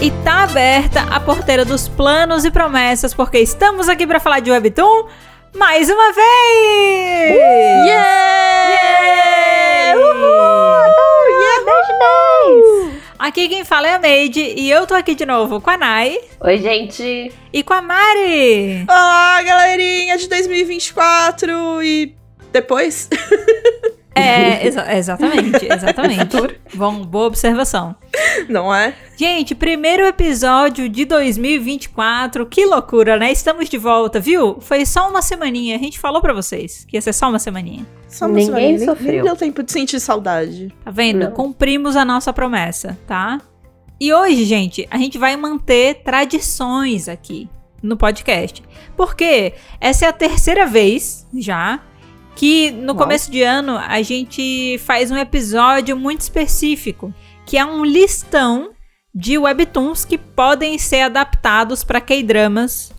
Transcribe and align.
E 0.00 0.10
tá 0.22 0.44
aberta 0.44 1.02
a 1.10 1.18
porteira 1.18 1.64
dos 1.64 1.88
planos 1.88 2.44
e 2.44 2.50
promessas, 2.50 3.14
porque 3.14 3.38
estamos 3.38 3.88
aqui 3.88 4.06
para 4.06 4.20
falar 4.20 4.40
de 4.40 4.50
Webtoon 4.50 5.06
mais 5.54 5.88
uma 5.88 6.12
vez! 6.12 7.36
Uh! 7.36 7.86
Yeah! 7.86 8.68
Yeah! 8.70 9.98
Uhul! 9.98 11.40
Yeah, 11.40 11.64
beijo, 11.64 11.98
beijo! 11.98 13.00
Aqui 13.18 13.48
quem 13.48 13.64
fala 13.64 13.88
é 13.88 13.94
a 13.94 13.98
Made 13.98 14.38
e 14.40 14.70
eu 14.70 14.86
tô 14.86 14.94
aqui 14.94 15.14
de 15.14 15.24
novo 15.24 15.60
com 15.60 15.70
a 15.70 15.78
Nai 15.78 16.18
Oi, 16.40 16.58
gente! 16.58 17.32
e 17.52 17.62
com 17.62 17.72
a 17.72 17.80
Mari. 17.80 18.84
Olá, 18.86 19.42
galerinha 19.42 20.18
de 20.18 20.28
2024 20.28 21.82
e 21.82 22.14
depois? 22.52 23.08
É, 24.16 24.64
exa- 24.66 24.94
exatamente, 24.96 25.66
exatamente. 25.70 26.36
Bom, 26.74 27.02
boa 27.04 27.26
observação. 27.26 27.94
Não 28.48 28.74
é? 28.74 28.94
Gente, 29.16 29.54
primeiro 29.54 30.06
episódio 30.06 30.88
de 30.88 31.04
2024. 31.04 32.46
Que 32.46 32.64
loucura, 32.66 33.16
né? 33.18 33.30
Estamos 33.32 33.68
de 33.68 33.78
volta, 33.78 34.18
viu? 34.20 34.58
Foi 34.60 34.84
só 34.86 35.08
uma 35.08 35.22
semaninha. 35.22 35.76
A 35.76 35.78
gente 35.78 35.98
falou 35.98 36.20
pra 36.20 36.32
vocês 36.32 36.84
que 36.88 36.96
ia 36.96 37.00
ser 37.00 37.12
só 37.12 37.28
uma 37.28 37.38
semaninha. 37.38 37.86
Só 38.08 38.26
uma 38.26 38.34
Ninguém 38.34 38.46
semaninha, 38.46 38.78
nem- 38.78 38.86
sofreu. 38.86 39.12
Nem 39.14 39.22
deu 39.24 39.36
tempo 39.36 39.62
de 39.62 39.72
sentir 39.72 40.00
saudade. 40.00 40.72
Tá 40.84 40.90
vendo? 40.90 41.24
Não. 41.26 41.30
Cumprimos 41.32 41.96
a 41.96 42.04
nossa 42.04 42.32
promessa, 42.32 42.98
tá? 43.06 43.40
E 43.98 44.12
hoje, 44.12 44.44
gente, 44.44 44.86
a 44.90 44.98
gente 44.98 45.16
vai 45.18 45.36
manter 45.36 46.02
tradições 46.02 47.08
aqui 47.08 47.48
no 47.82 47.96
podcast. 47.96 48.62
Porque 48.96 49.54
essa 49.80 50.06
é 50.06 50.08
a 50.08 50.12
terceira 50.12 50.66
vez 50.66 51.26
já 51.36 51.80
que 52.36 52.70
no 52.70 52.92
Uau. 52.92 52.96
começo 52.96 53.30
de 53.30 53.42
ano 53.42 53.78
a 53.78 54.00
gente 54.02 54.78
faz 54.84 55.10
um 55.10 55.16
episódio 55.16 55.96
muito 55.96 56.20
específico, 56.20 57.12
que 57.44 57.56
é 57.56 57.64
um 57.64 57.84
listão 57.84 58.70
de 59.12 59.38
webtoons 59.38 60.04
que 60.04 60.18
podem 60.18 60.78
ser 60.78 61.00
adaptados 61.00 61.82
para 61.82 62.00
K-dramas 62.00 62.92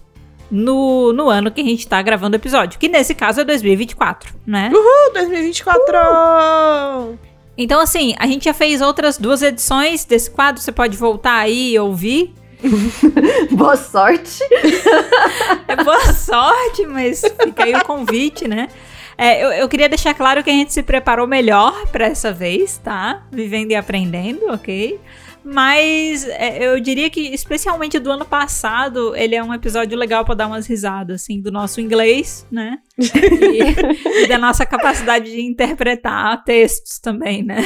no, 0.50 1.14
no 1.14 1.30
ano 1.30 1.52
que 1.52 1.62
a 1.62 1.64
gente 1.64 1.88
tá 1.88 2.02
gravando 2.02 2.36
o 2.36 2.39
episódio, 2.39 2.80
que 2.80 2.89
nesse 2.89 3.14
caso 3.14 3.42
é 3.42 3.44
2024, 3.44 4.34
né? 4.45 4.72
Uh, 4.73 5.14
2024! 5.14 7.19
Então, 7.56 7.80
assim, 7.80 8.16
a 8.19 8.28
gente 8.28 8.45
já 8.45 8.53
fez 8.53 8.81
outras 8.81 9.17
duas 9.17 9.42
edições 9.42 10.06
desse 10.06 10.30
quadro. 10.30 10.62
Você 10.62 10.72
pode 10.72 10.95
voltar 10.95 11.38
aí 11.38 11.73
e 11.73 11.80
ouvir. 11.80 12.36
Boa 13.52 13.75
sorte! 13.75 14.44
É 15.67 15.84
boa 15.84 16.14
sorte, 16.14 16.86
mas 16.86 17.22
fica 17.44 17.66
aí 17.66 17.75
o 17.75 17.84
convite, 17.84 18.47
né? 18.47 18.69
É, 19.18 19.44
eu, 19.44 19.52
eu 19.52 19.70
queria 19.70 19.90
deixar 19.90 20.14
claro 20.14 20.44
que 20.44 20.50
a 20.50 20.54
gente 20.54 20.72
se 20.72 20.84
preparou 20.84 21.26
melhor 21.26 21.88
pra 21.88 22.06
essa 22.06 22.32
vez, 22.32 22.78
tá? 22.78 23.26
Vivendo 23.32 23.72
e 23.72 23.76
aprendendo, 23.76 24.46
ok? 24.52 25.00
Mas 25.44 26.28
é, 26.28 26.66
eu 26.68 26.80
diria 26.80 27.09
que, 27.09 27.22
especialmente 27.34 27.98
do 28.00 28.12
ano 28.12 28.26
passado, 28.26 29.16
ele 29.16 29.34
é 29.34 29.42
um 29.42 29.54
episódio 29.54 29.98
legal 29.98 30.26
pra 30.26 30.36
dar 30.36 30.48
umas 30.48 30.68
risadas, 30.68 31.22
assim, 31.22 31.42
do 31.42 31.52
nosso 31.52 31.80
inglês, 31.80 32.46
né? 32.52 32.80
E, 33.00 34.22
e 34.24 34.28
da 34.28 34.38
nossa 34.38 34.66
capacidade 34.66 35.31
de 35.31 35.42
interpretar 35.42 36.44
textos 36.44 37.00
também, 37.00 37.44
né? 37.44 37.64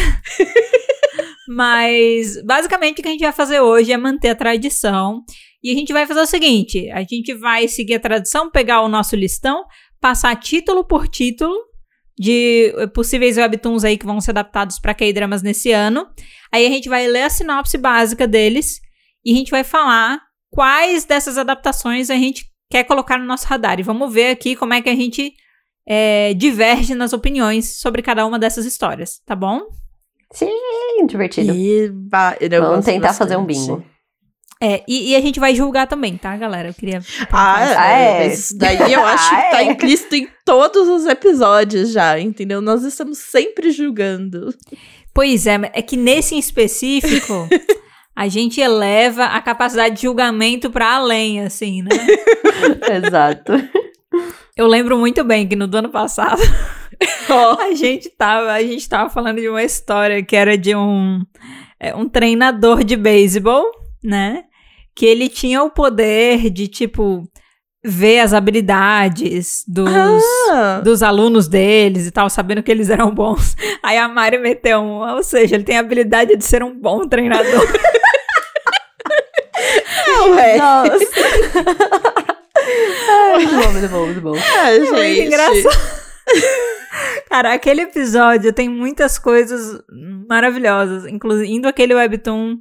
Mas, 1.50 2.42
basicamente, 2.44 3.00
o 3.00 3.02
que 3.02 3.10
a 3.10 3.12
gente 3.12 3.24
vai 3.24 3.34
fazer 3.34 3.60
hoje 3.60 3.92
é 3.92 3.98
manter 3.98 4.30
a 4.30 4.36
tradição. 4.36 5.24
E 5.64 5.72
a 5.72 5.74
gente 5.74 5.92
vai 5.92 6.06
fazer 6.06 6.22
o 6.22 6.26
seguinte: 6.28 6.90
a 6.92 7.02
gente 7.02 7.34
vai 7.34 7.68
seguir 7.68 7.96
a 7.96 8.00
tradição, 8.00 8.50
pegar 8.50 8.82
o 8.82 8.88
nosso 8.88 9.16
listão, 9.16 9.66
passar 10.02 10.36
título 10.36 10.84
por 10.84 11.08
título 11.08 11.56
de 12.20 12.74
possíveis 12.94 13.38
webtoons 13.38 13.84
aí 13.84 13.98
que 13.98 14.06
vão 14.06 14.20
ser 14.20 14.32
adaptados 14.32 14.80
para 14.80 14.94
K-dramas 14.94 15.42
nesse 15.42 15.72
ano. 15.72 16.08
Aí 16.52 16.66
a 16.66 16.70
gente 16.70 16.90
vai 16.90 17.08
ler 17.08 17.24
a 17.24 17.30
sinopse 17.30 17.78
básica 17.78 18.28
deles 18.28 18.80
e 19.24 19.32
a 19.34 19.36
gente 19.36 19.52
vai 19.52 19.64
falar 19.64 20.20
quais 20.50 21.06
dessas 21.06 21.38
adaptações 21.38 22.10
a 22.10 22.16
gente 22.16 22.46
quer 22.70 22.84
colocar 22.84 23.18
no 23.18 23.26
nosso 23.26 23.48
radar. 23.48 23.80
E 23.80 23.84
vamos 23.84 24.14
ver 24.14 24.32
aqui 24.32 24.56
como 24.56 24.74
é 24.74 24.82
que 24.82 24.90
a 24.90 24.96
gente 24.96 25.34
eh, 25.88 26.34
diverge 26.36 26.94
nas 26.94 27.14
opiniões 27.14 27.80
sobre 27.80 28.02
cada 28.02 28.26
uma 28.26 28.38
dessas 28.38 28.66
histórias, 28.66 29.20
tá 29.26 29.36
bom? 29.36 29.62
Sim, 30.34 30.50
divertido. 31.08 31.54
Eba, 31.54 32.38
Vamos 32.62 32.86
tentar 32.86 33.14
fazer 33.14 33.36
um 33.36 33.46
bastante. 33.46 33.68
bingo. 33.68 33.86
É, 34.64 34.84
e, 34.88 35.10
e 35.12 35.16
a 35.16 35.22
gente 35.22 35.40
vai 35.40 35.56
julgar 35.56 35.88
também, 35.88 36.16
tá, 36.18 36.38
galera? 36.38 36.70
Eu 36.70 36.74
queria. 36.76 37.02
Ah, 37.32 37.56
Ah, 37.56 37.92
é. 37.92 38.04
é. 38.04 38.28
mas 38.28 38.40
Isso 38.40 38.58
daí 38.58 38.94
eu 38.94 39.02
acho 39.06 39.30
que 39.30 39.36
tá 39.36 39.58
Ah, 39.58 39.64
é. 39.64 39.72
implícito 39.72 40.16
em 40.16 40.28
todos 40.46 40.88
os 40.88 41.08
episódios 41.08 41.92
já, 41.92 42.20
entendeu? 42.20 42.62
Nós 42.62 42.84
estamos 42.84 43.18
sempre 43.18 43.72
julgando. 43.72 44.54
Pois 45.14 45.48
é, 45.48 45.60
é 45.74 45.82
que 45.82 45.98
nesse 45.98 46.36
em 46.36 46.40
específico, 46.40 47.50
a 48.16 48.28
gente 48.28 48.62
eleva 48.62 49.26
a 49.26 49.42
capacidade 49.42 49.96
de 49.96 50.04
julgamento 50.04 50.70
pra 50.70 50.94
além, 50.96 51.42
assim, 51.42 51.82
né? 51.82 51.90
Exato. 53.04 53.54
Eu 54.56 54.68
lembro 54.68 54.98
muito 54.98 55.24
bem 55.24 55.48
que 55.48 55.56
no 55.56 55.66
do 55.68 55.78
ano 55.78 55.90
passado 55.90 56.42
a 57.60 57.74
gente 57.74 58.10
tava, 58.10 58.52
a 58.52 58.62
gente 58.62 58.88
tava 58.88 59.10
falando 59.10 59.40
de 59.42 59.50
uma 59.50 59.64
história 59.64 60.22
que 60.24 60.36
era 60.36 60.58
de 60.58 60.76
um, 60.76 61.24
é, 61.80 61.96
um 61.96 62.08
treinador 62.08 62.84
de 62.84 62.96
beisebol, 62.96 63.66
né? 64.04 64.44
Que 64.96 65.06
ele 65.06 65.30
tinha 65.30 65.64
o 65.64 65.70
poder 65.70 66.50
de, 66.50 66.68
tipo, 66.68 67.24
ver 67.84 68.20
as 68.20 68.34
habilidades 68.34 69.64
dos, 69.68 69.90
ah, 70.52 70.82
dos 70.84 71.02
alunos 71.02 71.48
deles 71.48 72.06
e 72.08 72.12
tal, 72.12 72.30
sabendo 72.30 72.62
que 72.62 72.72
eles 72.72 72.90
eram 72.90 73.14
bons. 73.14 73.56
Aí 73.82 73.98
a 73.98 74.08
Mari 74.08 74.38
meteu 74.38 74.80
um, 74.80 75.00
ou 75.16 75.24
seja, 75.24 75.56
ele 75.56 75.64
tem 75.64 75.78
a 75.78 75.80
habilidade 75.80 76.36
de 76.36 76.44
ser 76.46 76.64
um 76.64 76.78
bom 76.80 77.08
treinador. 77.08 77.68
ué. 80.36 80.58
Nossa. 80.58 81.00
Ai, 83.10 83.46
muito 83.46 83.56
bom, 83.56 83.72
muito 83.72 83.90
bom, 83.90 84.06
muito 84.06 84.22
bom. 84.22 84.34
Ah, 84.36 84.72
É 84.72 84.80
muito 84.80 84.96
gente. 84.98 85.22
engraçado. 85.28 86.02
Cara, 87.30 87.54
aquele 87.54 87.82
episódio 87.82 88.52
tem 88.54 88.70
muitas 88.70 89.18
coisas 89.18 89.82
maravilhosas, 90.30 91.06
incluindo 91.06 91.68
aquele 91.68 91.96
webtoon 91.96 92.58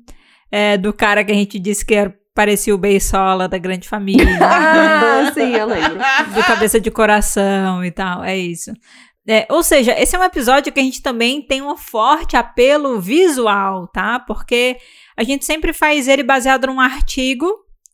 é, 0.50 0.78
do 0.78 0.92
cara 0.92 1.24
que 1.24 1.32
a 1.32 1.34
gente 1.34 1.58
disse 1.58 1.84
que 1.84 1.94
era, 1.94 2.14
parecia 2.40 2.74
o 2.74 2.78
Beisola 2.78 3.46
da 3.46 3.58
grande 3.58 3.86
família, 3.86 4.24
Ah, 4.40 5.30
sim, 5.34 5.54
eu 5.54 5.66
lembro. 5.66 5.98
do 6.34 6.42
cabeça 6.46 6.80
de 6.80 6.90
coração 6.90 7.84
e 7.84 7.90
tal, 7.90 8.24
é 8.24 8.34
isso. 8.34 8.72
É, 9.28 9.46
ou 9.50 9.62
seja, 9.62 9.92
esse 10.00 10.16
é 10.16 10.18
um 10.18 10.24
episódio 10.24 10.72
que 10.72 10.80
a 10.80 10.82
gente 10.82 11.02
também 11.02 11.42
tem 11.42 11.60
um 11.60 11.76
forte 11.76 12.38
apelo 12.38 12.98
visual, 12.98 13.86
tá? 13.88 14.18
Porque 14.18 14.78
a 15.18 15.22
gente 15.22 15.44
sempre 15.44 15.74
faz 15.74 16.08
ele 16.08 16.22
baseado 16.22 16.66
num 16.66 16.80
artigo 16.80 17.46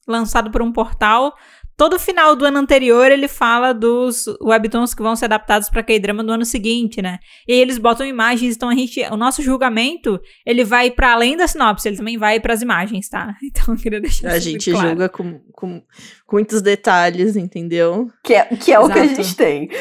lançado 0.07 0.49
por 0.53 0.63
um 0.63 0.73
portal. 0.73 1.35
Todo 1.77 1.99
final 1.99 2.35
do 2.35 2.47
ano 2.47 2.59
anterior 2.59 3.13
ele 3.13 3.29
fala 3.29 3.75
dos 3.75 4.25
webtoons 4.41 4.95
que 4.95 5.03
vão 5.03 5.15
ser 5.15 5.27
adaptados 5.27 5.69
para 5.69 5.83
K-drama 5.83 6.23
no 6.23 6.33
ano 6.33 6.45
seguinte, 6.45 7.03
né? 7.03 7.19
E 7.47 7.53
aí 7.53 7.61
eles 7.61 7.77
botam 7.77 8.07
imagens, 8.07 8.57
então 8.57 8.71
a 8.71 8.75
gente, 8.75 9.01
o 9.11 9.17
nosso 9.17 9.43
julgamento, 9.43 10.19
ele 10.47 10.65
vai 10.65 10.91
para 10.91 11.13
além 11.13 11.37
da 11.37 11.47
sinopse, 11.47 11.87
ele 11.87 11.99
também 11.99 12.17
vai 12.17 12.41
para 12.41 12.55
as 12.55 12.63
imagens, 12.63 13.09
tá? 13.09 13.35
Então 13.57 13.75
eu 13.75 13.81
queria 13.81 14.01
deixar 14.01 14.31
A 14.31 14.39
gente 14.39 14.71
claro. 14.71 14.89
julga 14.89 15.09
com, 15.09 15.41
com, 15.53 15.83
com 16.27 16.37
muitos 16.37 16.63
detalhes, 16.63 17.37
entendeu? 17.37 18.09
Que 18.25 18.35
é, 18.35 18.45
que 18.45 18.73
é 18.73 18.79
o 18.79 18.91
que 18.91 18.99
a 18.99 19.07
gente 19.07 19.37
tem. 19.37 19.69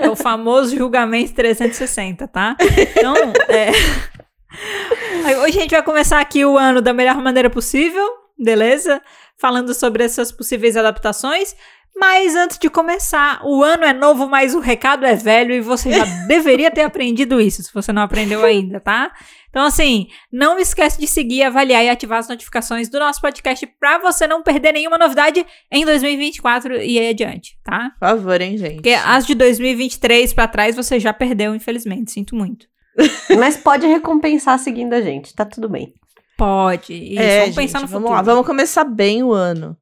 É 0.00 0.10
o 0.10 0.16
famoso 0.16 0.76
julgamento 0.76 1.32
360, 1.34 2.28
tá? 2.28 2.56
Então, 2.96 3.14
é... 3.48 3.70
Hoje 5.42 5.58
a 5.58 5.60
gente 5.62 5.70
vai 5.70 5.82
começar 5.82 6.20
aqui 6.20 6.44
o 6.44 6.56
ano 6.56 6.80
da 6.80 6.92
melhor 6.92 7.16
maneira 7.16 7.50
possível, 7.50 8.06
beleza? 8.38 9.00
Falando 9.38 9.74
sobre 9.74 10.04
essas 10.04 10.32
possíveis 10.32 10.76
adaptações. 10.76 11.54
Mas 11.98 12.36
antes 12.36 12.58
de 12.58 12.68
começar, 12.68 13.40
o 13.42 13.64
ano 13.64 13.84
é 13.84 13.92
novo, 13.94 14.28
mas 14.28 14.54
o 14.54 14.60
recado 14.60 15.06
é 15.06 15.14
velho 15.14 15.54
e 15.54 15.62
você 15.62 15.90
já 15.90 16.04
deveria 16.28 16.70
ter 16.70 16.82
aprendido 16.82 17.40
isso, 17.40 17.62
se 17.62 17.72
você 17.72 17.90
não 17.90 18.02
aprendeu 18.02 18.44
ainda, 18.44 18.78
tá? 18.78 19.10
Então, 19.48 19.64
assim, 19.64 20.08
não 20.30 20.58
esquece 20.58 21.00
de 21.00 21.06
seguir, 21.06 21.42
avaliar 21.42 21.82
e 21.82 21.88
ativar 21.88 22.18
as 22.18 22.28
notificações 22.28 22.90
do 22.90 22.98
nosso 22.98 23.22
podcast 23.22 23.66
pra 23.80 23.96
você 23.96 24.26
não 24.26 24.42
perder 24.42 24.72
nenhuma 24.72 24.98
novidade 24.98 25.46
em 25.72 25.86
2024 25.86 26.82
e 26.82 26.98
aí 26.98 27.08
adiante, 27.08 27.58
tá? 27.64 27.90
Por 27.98 28.06
favor, 28.06 28.38
hein, 28.42 28.58
gente. 28.58 28.74
Porque 28.74 28.90
as 28.90 29.26
de 29.26 29.34
2023 29.34 30.34
pra 30.34 30.46
trás 30.46 30.76
você 30.76 31.00
já 31.00 31.14
perdeu, 31.14 31.54
infelizmente. 31.54 32.10
Sinto 32.10 32.36
muito. 32.36 32.66
Mas 33.38 33.56
pode 33.56 33.86
recompensar 33.86 34.58
seguindo 34.58 34.92
a 34.92 35.00
gente, 35.00 35.34
tá 35.34 35.46
tudo 35.46 35.70
bem. 35.70 35.94
Pode. 36.36 36.92
Isso, 36.92 37.20
é, 37.20 37.40
vamos 37.40 37.54
gente, 37.54 37.64
pensar 37.64 37.80
no 37.80 37.86
vamos 37.86 38.08
futuro. 38.08 38.16
lá, 38.16 38.22
vamos 38.22 38.46
começar 38.46 38.84
bem 38.84 39.22
o 39.22 39.32
ano. 39.32 39.76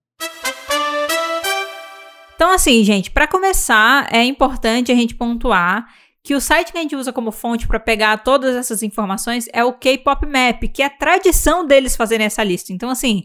Então, 2.34 2.50
assim, 2.50 2.84
gente, 2.84 3.10
pra 3.10 3.26
começar, 3.26 4.08
é 4.12 4.24
importante 4.24 4.92
a 4.92 4.94
gente 4.94 5.14
pontuar 5.14 5.86
que 6.22 6.34
o 6.34 6.40
site 6.40 6.72
que 6.72 6.78
a 6.78 6.80
gente 6.80 6.96
usa 6.96 7.12
como 7.12 7.30
fonte 7.30 7.66
pra 7.66 7.78
pegar 7.78 8.16
todas 8.24 8.56
essas 8.56 8.82
informações 8.82 9.46
é 9.52 9.62
o 9.62 9.72
K-Pop 9.72 10.26
Map, 10.26 10.62
que 10.72 10.82
é 10.82 10.86
a 10.86 10.90
tradição 10.90 11.66
deles 11.66 11.94
fazerem 11.96 12.26
essa 12.26 12.42
lista. 12.42 12.72
Então, 12.72 12.88
assim, 12.88 13.24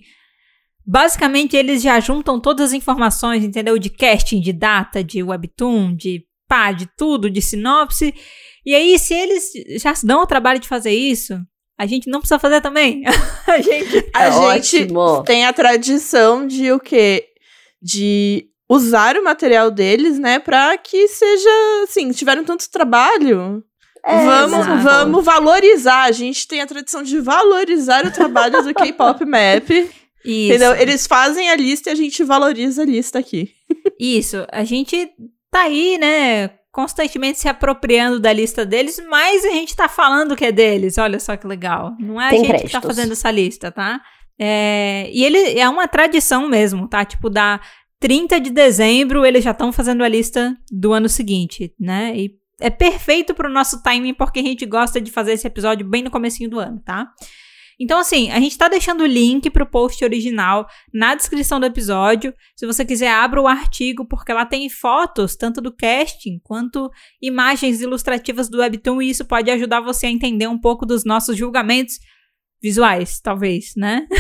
basicamente 0.86 1.56
eles 1.56 1.82
já 1.82 2.00
juntam 2.00 2.40
todas 2.40 2.68
as 2.68 2.74
informações, 2.74 3.44
entendeu? 3.44 3.78
De 3.80 3.90
casting, 3.90 4.42
de 4.42 4.52
data, 4.52 5.04
de 5.04 5.24
webtoon, 5.24 5.96
de 5.96 6.26
pá, 6.48 6.72
de 6.72 6.88
tudo, 6.98 7.30
de 7.30 7.42
sinopse. 7.42 8.14
E 8.66 8.76
aí, 8.76 9.00
se 9.00 9.14
eles 9.14 9.52
já 9.82 9.96
se 9.96 10.06
dão 10.06 10.22
o 10.24 10.28
trabalho 10.28 10.60
de 10.60 10.68
fazer 10.68 10.92
isso, 10.92 11.40
A 11.80 11.86
gente 11.86 12.10
não 12.10 12.20
precisa 12.20 12.38
fazer 12.38 12.60
também? 12.60 13.04
a 13.48 13.62
gente. 13.62 14.10
A 14.14 14.26
É 14.26 14.32
gente 14.32 14.76
ótimo. 14.78 15.24
tem 15.24 15.46
a 15.46 15.54
tradição 15.54 16.46
de 16.46 16.72
o 16.74 16.80
quê? 16.80 17.26
De 17.82 18.48
usar 18.70 19.16
o 19.18 19.24
material 19.24 19.72
deles, 19.72 20.20
né? 20.20 20.40
Pra 20.40 20.78
que 20.78 21.08
seja, 21.08 21.50
assim, 21.84 22.12
tiveram 22.12 22.44
tanto 22.44 22.70
trabalho. 22.70 23.64
É, 24.04 24.26
vamos, 24.26 24.60
exato. 24.60 24.84
vamos 24.84 25.24
valorizar. 25.26 26.04
A 26.04 26.12
gente 26.12 26.46
tem 26.48 26.62
a 26.62 26.68
tradição 26.68 27.02
de 27.02 27.20
valorizar 27.20 28.06
o 28.06 28.12
trabalho 28.12 28.62
do 28.62 28.74
K-Pop 28.74 29.24
Map. 29.26 29.70
Isso. 30.26 30.50
Entendeu? 30.54 30.76
Eles 30.76 31.08
fazem 31.08 31.50
a 31.50 31.56
lista 31.56 31.90
e 31.90 31.94
a 31.94 31.96
gente 31.96 32.24
valoriza 32.26 32.82
a 32.82 32.86
lista 32.86 33.20
aqui. 33.20 33.52
Isso. 33.98 34.46
A 34.52 34.66
gente 34.66 35.10
tá 35.50 35.62
aí, 35.62 35.98
né? 35.98 36.50
Constantemente 36.72 37.40
se 37.40 37.48
apropriando 37.48 38.20
da 38.20 38.32
lista 38.32 38.66
deles, 38.66 39.02
mas 39.10 39.44
a 39.44 39.50
gente 39.50 39.76
tá 39.76 39.90
falando 39.90 40.36
que 40.36 40.46
é 40.46 40.52
deles. 40.52 40.98
Olha 40.98 41.20
só 41.20 41.36
que 41.36 41.48
legal. 41.48 41.96
Não 42.00 42.22
é 42.22 42.28
a 42.28 42.30
Tem 42.30 42.40
gente 42.40 42.48
que 42.48 42.54
tá 42.58 42.80
créditos. 42.80 42.88
fazendo 42.96 43.12
essa 43.14 43.32
lista, 43.32 43.72
tá? 43.72 44.00
É, 44.40 45.10
e 45.12 45.24
ele 45.26 45.60
é 45.60 45.68
uma 45.68 45.88
tradição 45.88 46.48
mesmo, 46.48 46.88
tá? 46.88 47.04
Tipo, 47.04 47.30
da 47.30 47.60
30 48.00 48.40
de 48.40 48.50
dezembro, 48.52 49.26
eles 49.26 49.44
já 49.44 49.52
estão 49.52 49.74
fazendo 49.74 50.04
a 50.04 50.08
lista 50.08 50.56
do 50.72 50.94
ano 50.94 51.10
seguinte, 51.10 51.74
né? 51.80 52.14
E 52.16 52.32
é 52.62 52.70
perfeito 52.70 53.34
pro 53.34 53.50
nosso 53.50 53.82
timing, 53.84 54.14
porque 54.14 54.40
a 54.40 54.44
gente 54.44 54.66
gosta 54.66 55.02
de 55.02 55.12
fazer 55.12 55.34
esse 55.34 55.48
episódio 55.48 55.86
bem 55.88 56.04
no 56.04 56.12
comecinho 56.12 56.50
do 56.50 56.60
ano, 56.60 56.80
tá? 56.86 57.08
Então, 57.80 58.00
assim, 58.00 58.30
a 58.30 58.40
gente 58.40 58.58
tá 58.58 58.68
deixando 58.68 59.02
o 59.02 59.08
link 59.08 59.50
pro 59.50 59.66
post 59.66 60.04
original 60.04 60.68
na 60.94 61.16
descrição 61.16 61.60
do 61.60 61.66
episódio. 61.66 62.34
Se 62.56 62.66
você 62.68 62.84
quiser, 62.84 63.10
abra 63.10 63.42
o 63.42 63.48
artigo, 63.48 64.06
porque 64.06 64.34
lá 64.34 64.46
tem 64.46 64.68
fotos, 64.70 65.36
tanto 65.38 65.62
do 65.62 65.74
casting 65.74 66.40
quanto 66.44 66.90
imagens 67.22 67.80
ilustrativas 67.82 68.50
do 68.50 68.60
Webtoon, 68.60 69.02
e 69.02 69.10
isso 69.10 69.24
pode 69.24 69.50
ajudar 69.50 69.80
você 69.80 70.08
a 70.08 70.12
entender 70.12 70.48
um 70.48 70.60
pouco 70.60 70.86
dos 70.86 71.06
nossos 71.06 71.38
julgamentos 71.38 72.00
visuais, 72.62 73.22
talvez, 73.22 73.74
né? 73.78 74.06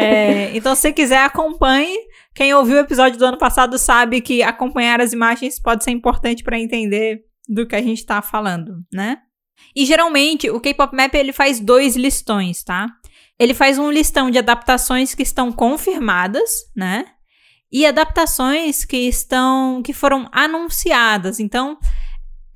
É, 0.00 0.56
então, 0.56 0.76
se 0.76 0.82
você 0.82 0.92
quiser, 0.92 1.24
acompanhe. 1.24 1.98
Quem 2.32 2.54
ouviu 2.54 2.76
o 2.76 2.80
episódio 2.80 3.18
do 3.18 3.26
ano 3.26 3.36
passado 3.36 3.76
sabe 3.76 4.20
que 4.20 4.44
acompanhar 4.44 5.00
as 5.00 5.12
imagens 5.12 5.60
pode 5.60 5.82
ser 5.82 5.90
importante 5.90 6.44
para 6.44 6.58
entender 6.58 7.24
do 7.48 7.66
que 7.66 7.74
a 7.74 7.82
gente 7.82 8.06
tá 8.06 8.22
falando, 8.22 8.84
né? 8.92 9.18
E 9.74 9.84
geralmente 9.86 10.50
o 10.50 10.60
K-Pop 10.60 10.94
Map 10.96 11.14
ele 11.14 11.32
faz 11.32 11.60
dois 11.60 11.96
listões, 11.96 12.62
tá? 12.62 12.86
Ele 13.38 13.54
faz 13.54 13.78
um 13.78 13.90
listão 13.90 14.30
de 14.30 14.38
adaptações 14.38 15.14
que 15.14 15.22
estão 15.22 15.52
confirmadas, 15.52 16.50
né? 16.76 17.06
E 17.70 17.86
adaptações 17.86 18.84
que 18.84 18.96
estão 18.96 19.82
que 19.82 19.92
foram 19.92 20.28
anunciadas. 20.32 21.38
Então, 21.38 21.78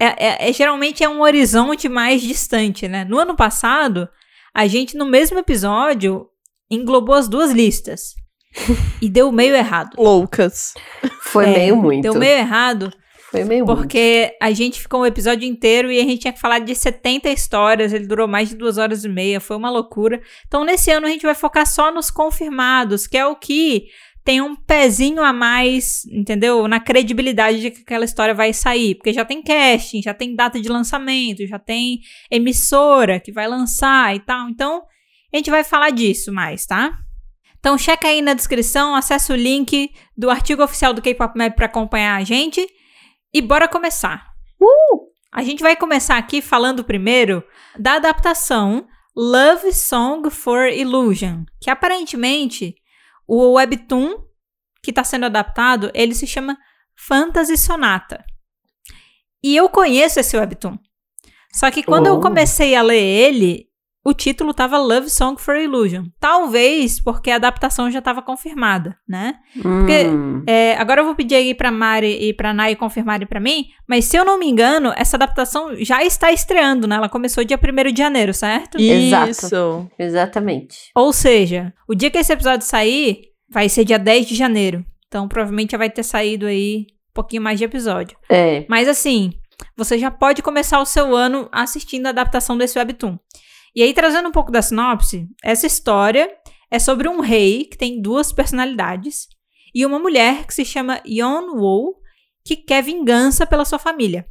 é, 0.01 0.27
é- 0.47 0.49
é- 0.49 0.53
geralmente 0.53 1.05
é 1.05 1.09
um 1.09 1.21
horizonte 1.21 1.89
mais 1.89 2.23
distante, 2.23 2.89
né? 2.89 3.05
No 3.05 3.19
ano 3.19 3.37
passado, 3.37 4.09
a 4.55 4.67
gente 4.67 4.97
no 4.97 5.07
mesmo 5.07 5.39
episódio 5.39 6.27
englobou 6.71 7.15
as 7.15 7.29
duas 7.29 7.53
listas 7.53 8.15
e 9.01 9.09
deu 9.09 9.31
meio 9.31 9.55
errado. 9.55 9.95
Loucas. 9.97 10.75
Foi 11.21 11.45
É, 11.45 11.59
meio 11.59 11.77
muito. 11.77 12.03
Deu 12.03 12.15
meio 12.15 12.39
errado 12.39 12.93
Foi 13.33 13.45
meio 13.45 13.65
muito. 13.65 13.79
porque 13.79 14.37
a 14.41 14.53
gente 14.53 14.79
ficou 14.79 15.01
o 15.01 15.07
episódio 15.07 15.49
inteiro 15.49 15.91
e 15.91 15.99
a 15.99 16.03
gente 16.03 16.19
tinha 16.19 16.33
que 16.35 16.39
falar 16.39 16.59
de 16.59 16.75
70 16.75 17.31
histórias, 17.31 17.91
ele 17.91 18.07
durou 18.07 18.29
mais 18.29 18.51
de 18.51 18.57
duas 18.57 18.77
horas 18.77 19.05
e 19.05 19.09
meia, 19.09 19.41
foi 19.41 19.57
uma 19.57 19.71
loucura. 19.71 20.21
Então, 20.47 20.65
nesse 20.65 20.91
ano, 20.91 21.07
a 21.07 21.11
gente 21.11 21.25
vai 21.25 21.35
focar 21.35 21.67
só 21.67 21.91
nos 21.91 22.11
confirmados, 22.11 23.07
que 23.07 23.17
é 23.17 23.27
o 23.27 23.35
que 23.35 23.87
tem 24.23 24.43
um 24.43 24.55
pezinho 24.55 25.23
a 25.23 25.33
mais, 25.33 26.05
entendeu? 26.13 26.69
Na 26.69 26.79
credibilidade 26.79 27.59
de 27.59 27.71
que 27.71 27.81
aquela 27.81 28.05
história 28.05 28.35
vai 28.35 28.53
sair. 28.53 28.97
Porque 28.97 29.15
já 29.15 29.25
tem 29.25 29.43
casting, 29.43 30.03
já 30.03 30.13
tem 30.13 30.37
data 30.37 30.61
de 30.61 30.69
lançamento, 30.69 31.47
já 31.47 31.59
tem 31.59 32.01
emissora 32.31 33.19
que 33.19 33.33
vai 33.33 33.49
lançar 33.49 34.15
e 34.15 34.21
tal. 34.21 34.51
Então, 34.51 34.83
a 35.33 35.37
gente 35.39 35.51
vai 35.51 35.65
falar 35.65 35.89
disso 35.89 36.31
mais, 36.31 36.67
tá? 36.67 36.99
Então, 37.59 37.79
checa 37.79 38.09
aí 38.09 38.21
na 38.21 38.35
descrição, 38.35 38.95
acessa 38.95 39.33
o 39.33 39.37
link 39.37 39.91
do 40.15 40.29
artigo 40.29 40.63
oficial 40.63 40.93
do 40.93 41.01
K-Pop 41.01 41.33
Map 41.35 41.57
para 41.57 41.67
acompanhar 41.67 42.21
a 42.21 42.25
gente. 42.25 42.61
E 43.33 43.41
bora 43.41 43.69
começar. 43.69 44.27
A 45.33 45.43
gente 45.43 45.63
vai 45.63 45.75
começar 45.77 46.19
aqui 46.19 46.43
falando 46.43 46.85
primeiro 46.85 47.43
da 47.79 47.95
adaptação 47.95 48.87
Love 49.17 49.73
Song 49.73 50.29
for 50.31 50.69
Illusion, 50.69 51.45
que 51.61 51.71
aparentemente 51.71 52.75
o 53.27 53.53
webtoon 53.55 54.17
que 54.83 54.91
está 54.91 55.03
sendo 55.05 55.27
adaptado, 55.27 55.91
ele 55.95 56.15
se 56.15 56.27
chama 56.27 56.59
Fantasy 56.97 57.57
Sonata. 57.57 58.25
E 59.43 59.57
eu 59.57 59.69
conheço 59.69 60.21
esse 60.21 60.37
webtoon. 60.37 60.77
Só 61.55 61.71
que 61.71 61.83
quando 61.83 62.07
eu 62.09 62.15
Oh. 62.17 62.21
comecei 62.21 62.75
a 62.75 62.83
ler 62.83 63.01
ele, 63.01 63.69
o 64.05 64.13
título 64.13 64.53
tava 64.53 64.79
Love 64.79 65.09
Song 65.09 65.41
for 65.41 65.57
Illusion. 65.57 66.05
Talvez 66.19 67.01
porque 67.01 67.31
a 67.31 67.37
adaptação 67.37 67.91
já 67.91 68.01
estava 68.01 68.21
confirmada, 68.23 68.97
né? 69.09 69.35
porque- 69.63 70.07
Hum, 70.09 70.43
É, 70.47 70.75
agora 70.77 71.01
eu 71.01 71.05
vou 71.05 71.15
pedir 71.15 71.37
aí 71.37 71.55
pra 71.55 71.71
Mari 71.71 72.19
e 72.21 72.33
pra 72.35 72.53
Nai 72.53 72.75
confirmarem 72.75 73.27
pra 73.29 73.39
mim, 73.39 73.67
mas 73.89 74.05
se 74.07 74.17
eu 74.17 74.25
não 74.25 74.39
me 74.39 74.47
engano, 74.49 74.93
essa 74.97 75.17
adaptação 75.17 75.77
já 75.77 76.03
está 76.05 76.33
estreando, 76.33 76.87
né? 76.89 76.97
Ela 76.97 77.09
começou 77.09 77.45
dia 77.45 77.57
1 77.59 77.93
de 77.93 77.99
janeiro, 77.99 78.35
certo? 78.35 78.77
Exato. 78.81 79.31
Isso. 79.31 79.91
exatamente. 79.99 80.91
Ou 80.97 81.13
seja, 81.13 81.73
o 81.89 81.95
dia 81.95 82.11
que 82.11 82.19
esse 82.19 82.33
episódio 82.33 82.67
sair 82.67 83.23
vai 83.49 83.69
ser 83.69 83.85
dia 83.85 83.99
10 83.99 84.27
de 84.27 84.35
janeiro. 84.35 84.85
Então 85.07 85.29
provavelmente 85.29 85.73
já 85.73 85.79
vai 85.79 85.91
ter 85.91 86.03
saído 86.03 86.47
aí 86.47 86.87
um 87.11 87.15
pouquinho 87.15 87.43
mais 87.43 87.59
de 87.59 87.65
episódio. 87.65 88.17
É. 88.31 88.65
Mas 88.69 88.89
assim, 88.89 89.33
você 89.77 89.99
já 89.99 90.11
pode 90.11 90.43
começar 90.43 90.81
o 90.81 90.87
seu 90.87 91.15
ano 91.15 91.49
assistindo 91.53 92.07
a 92.07 92.11
adaptação 92.11 92.57
desse 92.57 92.79
webtoon. 92.79 93.17
E 93.75 93.83
aí, 93.83 93.95
trazendo 93.95 94.29
um 94.29 94.33
pouco 94.33 94.53
da 94.53 94.61
sinopse, 94.61 95.29
essa 95.43 95.67
história 95.67 96.31
é 96.71 96.79
sobre 96.79 97.09
um 97.09 97.21
rei 97.21 97.65
que 97.65 97.77
tem 97.77 98.01
duas 98.01 98.33
personalidades 98.33 99.29
e 99.75 99.87
uma 99.87 99.99
mulher 99.99 100.47
que 100.47 100.55
se 100.55 100.65
chama 100.65 101.01
Yeon 101.07 101.55
Woo, 101.55 101.97
que 102.45 102.57
quer 102.57 102.83
vingança 102.83 103.47
pela 103.47 103.65
sua 103.65 103.79
família. 103.79 104.27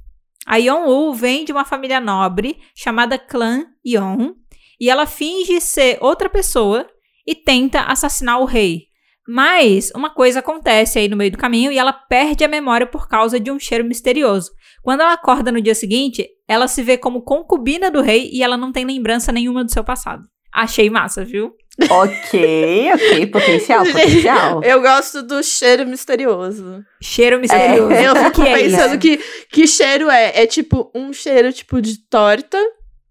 A 0.46 0.58
Yeon 0.58 0.86
Woo 0.86 1.14
vem 1.14 1.46
de 1.46 1.52
uma 1.52 1.66
família 1.66 2.00
nobre 2.00 2.60
chamada 2.76 3.18
Clã 3.18 3.66
Yeon 3.86 4.34
e 4.80 4.90
ela 4.90 5.06
finge 5.06 5.60
ser 5.62 5.98
outra 6.02 6.30
pessoa 6.30 6.88
e 7.26 7.36
tenta 7.36 7.82
assassinar 7.82 8.40
o 8.40 8.46
rei. 8.46 8.88
Mas 9.28 9.92
uma 9.96 10.10
coisa 10.10 10.40
acontece 10.40 11.00
aí 11.00 11.08
no 11.08 11.16
meio 11.16 11.32
do 11.32 11.38
caminho 11.38 11.72
e 11.72 11.78
ela 11.78 11.94
perde 11.94 12.44
a 12.44 12.48
memória 12.48 12.88
por 12.88 13.08
causa 13.08 13.40
de 13.40 13.52
um 13.52 13.60
cheiro 13.60 13.86
misterioso. 13.86 14.52
Quando 14.82 15.02
ela 15.02 15.14
acorda 15.14 15.52
no 15.52 15.62
dia 15.62 15.76
seguinte, 15.76 16.28
ela 16.48 16.68
se 16.68 16.82
vê 16.82 16.98
como 16.98 17.22
concubina 17.22 17.92
do 17.92 18.02
rei 18.02 18.30
e 18.34 18.42
ela 18.44 18.58
não 18.58 18.72
tem 18.72 18.86
lembrança 18.86 19.32
nenhuma 19.32 19.64
do 19.64 19.72
seu 19.72 19.84
passado. 19.84 20.24
Achei 20.54 20.90
massa, 20.90 21.24
viu? 21.24 21.54
Ok, 21.90 22.92
ok. 22.94 23.26
Potencial, 23.32 23.86
potencial. 23.86 24.64
Eu 24.64 24.82
gosto 24.82 25.24
do 25.24 25.42
cheiro 25.42 25.86
misterioso. 25.88 26.84
Cheiro 27.02 27.40
misterioso. 27.40 27.92
É, 27.94 28.06
Eu 28.10 28.16
fico 28.16 28.42
que 28.44 28.50
é 28.50 28.58
pensando 28.58 29.00
que, 29.00 29.18
que 29.50 29.68
cheiro 29.68 30.10
é. 30.10 30.42
É 30.44 30.46
tipo 30.46 30.92
um 30.94 31.14
cheiro 31.14 31.54
tipo 31.54 31.82
de 31.82 31.98
torta? 32.10 32.58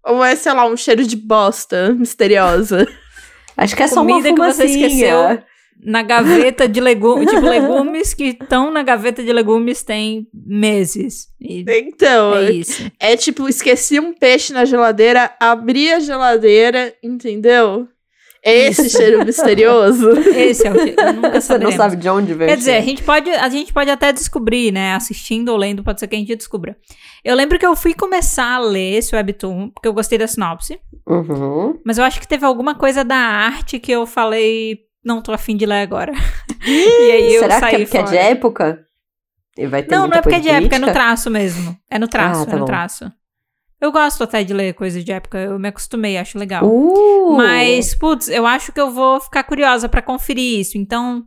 Ou 0.05 0.23
é, 0.23 0.35
sei 0.35 0.53
lá, 0.53 0.65
um 0.67 0.77
cheiro 0.77 1.03
de 1.03 1.15
bosta 1.15 1.93
misteriosa? 1.93 2.87
Acho 3.57 3.75
que 3.75 3.83
é 3.83 3.87
só 3.87 4.01
uma 4.01 4.11
Comida 4.11 4.33
que 4.33 4.39
você 4.39 4.67
fumacinha. 4.67 4.87
esqueceu. 4.87 5.43
Na 5.83 6.03
gaveta 6.03 6.67
de 6.67 6.79
legumes, 6.79 7.27
tipo, 7.31 7.45
legumes 7.45 8.13
que 8.13 8.37
estão 8.39 8.71
na 8.71 8.83
gaveta 8.83 9.23
de 9.23 9.33
legumes 9.33 9.81
tem 9.83 10.27
meses. 10.33 11.27
E 11.39 11.65
Então, 11.67 12.35
é 12.35 12.51
isso. 12.51 12.91
é 12.99 13.17
tipo, 13.17 13.49
esqueci 13.49 13.99
um 13.99 14.13
peixe 14.13 14.53
na 14.53 14.63
geladeira, 14.65 15.33
abri 15.39 15.91
a 15.91 15.99
geladeira, 15.99 16.93
entendeu? 17.03 17.87
É 18.43 18.67
esse 18.67 18.87
Isso. 18.87 18.97
cheiro 18.97 19.23
misterioso. 19.23 20.09
Esse 20.33 20.65
é 20.65 20.71
o 20.71 20.73
que 20.73 20.95
nunca 21.13 21.39
Você 21.39 21.57
não 21.59 21.71
sabe 21.71 21.95
de 21.95 22.09
onde 22.09 22.33
veio. 22.33 22.49
Quer 22.49 22.57
dizer, 22.57 22.71
a 22.71 22.73
cheiro. 22.75 22.87
gente, 22.87 23.03
pode, 23.03 23.29
a 23.29 23.49
gente 23.49 23.71
pode 23.71 23.89
até 23.91 24.11
descobrir, 24.11 24.71
né? 24.71 24.95
Assistindo 24.95 25.49
ou 25.49 25.57
lendo, 25.57 25.83
pode 25.83 25.99
ser 25.99 26.07
que 26.07 26.15
a 26.15 26.19
gente 26.19 26.35
descubra. 26.35 26.75
Eu 27.23 27.35
lembro 27.35 27.59
que 27.59 27.65
eu 27.65 27.75
fui 27.75 27.93
começar 27.93 28.55
a 28.55 28.59
ler 28.59 28.97
esse 28.97 29.15
webtoon, 29.15 29.69
porque 29.69 29.87
eu 29.87 29.93
gostei 29.93 30.17
da 30.17 30.25
sinopse. 30.25 30.79
Uhum. 31.07 31.79
Mas 31.85 31.99
eu 31.99 32.03
acho 32.03 32.19
que 32.19 32.27
teve 32.27 32.43
alguma 32.43 32.73
coisa 32.73 33.03
da 33.03 33.15
arte 33.15 33.77
que 33.77 33.91
eu 33.91 34.07
falei, 34.07 34.79
não 35.03 35.21
tô 35.21 35.31
afim 35.31 35.55
de 35.55 35.65
ler 35.65 35.81
agora. 35.81 36.13
e 36.65 37.11
aí 37.11 37.33
eu 37.35 37.41
Será 37.41 37.59
saí 37.59 37.69
que 37.69 37.75
é 37.75 37.79
porque 37.85 37.97
é 37.97 37.99
fora. 38.01 38.11
de 38.11 38.17
época? 38.17 38.85
E 39.57 39.67
vai 39.67 39.83
ter 39.83 39.91
Não, 39.95 40.07
não 40.07 40.17
é 40.17 40.21
porque 40.21 40.35
é 40.35 40.39
de 40.39 40.47
coisa 40.47 40.59
época, 40.61 40.75
é 40.75 40.79
no 40.79 40.91
traço 40.93 41.29
mesmo. 41.29 41.77
É 41.89 41.99
no 41.99 42.07
traço, 42.07 42.43
Ah, 42.43 42.45
tá 42.45 42.51
é 42.51 42.55
no 42.55 42.59
bom. 42.61 42.65
traço. 42.65 43.11
Eu 43.79 43.91
gosto 43.91 44.23
até 44.23 44.43
de 44.43 44.53
ler 44.53 44.73
coisas 44.75 45.03
de 45.03 45.11
época, 45.11 45.39
eu 45.39 45.57
me 45.57 45.67
acostumei, 45.67 46.15
acho 46.17 46.37
legal. 46.37 46.63
Uh! 46.63 47.35
Mas, 47.35 47.95
putz, 47.95 48.29
eu 48.29 48.45
acho 48.45 48.71
que 48.71 48.79
eu 48.79 48.91
vou 48.91 49.19
ficar 49.19 49.43
curiosa 49.43 49.89
pra 49.89 50.03
conferir 50.03 50.59
isso. 50.59 50.77
Então, 50.77 51.25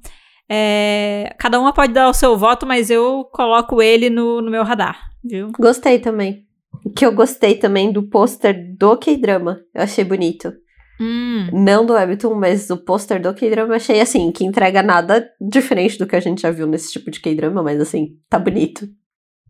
é, 0.48 1.34
cada 1.38 1.58
uma 1.58 1.72
pode 1.72 1.92
dar 1.92 2.08
o 2.08 2.14
seu 2.14 2.36
voto, 2.36 2.64
mas 2.64 2.90
eu 2.90 3.24
coloco 3.32 3.82
ele 3.82 4.08
no, 4.08 4.40
no 4.40 4.50
meu 4.52 4.62
radar, 4.62 4.96
viu? 5.24 5.50
Gostei 5.58 5.98
também. 5.98 6.44
Que 6.96 7.04
eu 7.04 7.12
gostei 7.12 7.56
também 7.56 7.90
do 7.92 8.04
pôster 8.04 8.54
do 8.78 8.96
K-drama. 8.96 9.60
Eu 9.74 9.82
achei 9.82 10.04
bonito. 10.04 10.52
Hum, 11.00 11.48
Não 11.52 11.84
do 11.84 11.92
Webtoon, 11.94 12.34
mas 12.34 12.70
o 12.70 12.76
pôster 12.76 13.20
do 13.20 13.34
K-drama 13.34 13.74
achei 13.76 14.00
assim, 14.00 14.30
que 14.30 14.44
entrega 14.44 14.82
nada 14.82 15.28
diferente 15.40 15.98
do 15.98 16.06
que 16.06 16.14
a 16.14 16.20
gente 16.20 16.42
já 16.42 16.50
viu 16.50 16.66
nesse 16.66 16.92
tipo 16.92 17.10
de 17.10 17.20
K-drama, 17.20 17.62
mas 17.62 17.80
assim, 17.80 18.18
tá 18.28 18.38
bonito. 18.38 18.88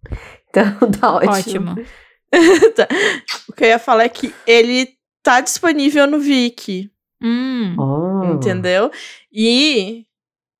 Então, 0.57 0.89
tá 0.93 1.17
ótimo. 1.17 1.73
ótimo. 1.73 1.75
Tá. 2.77 2.87
O 3.49 3.53
que 3.53 3.65
eu 3.65 3.69
ia 3.69 3.79
falar 3.79 4.05
é 4.05 4.09
que 4.09 4.33
ele 4.47 4.89
tá 5.21 5.41
disponível 5.41 6.07
no 6.07 6.21
Viki. 6.21 6.91
Hum. 7.21 7.75
Oh. 7.77 8.35
Entendeu? 8.35 8.89
E, 9.33 10.05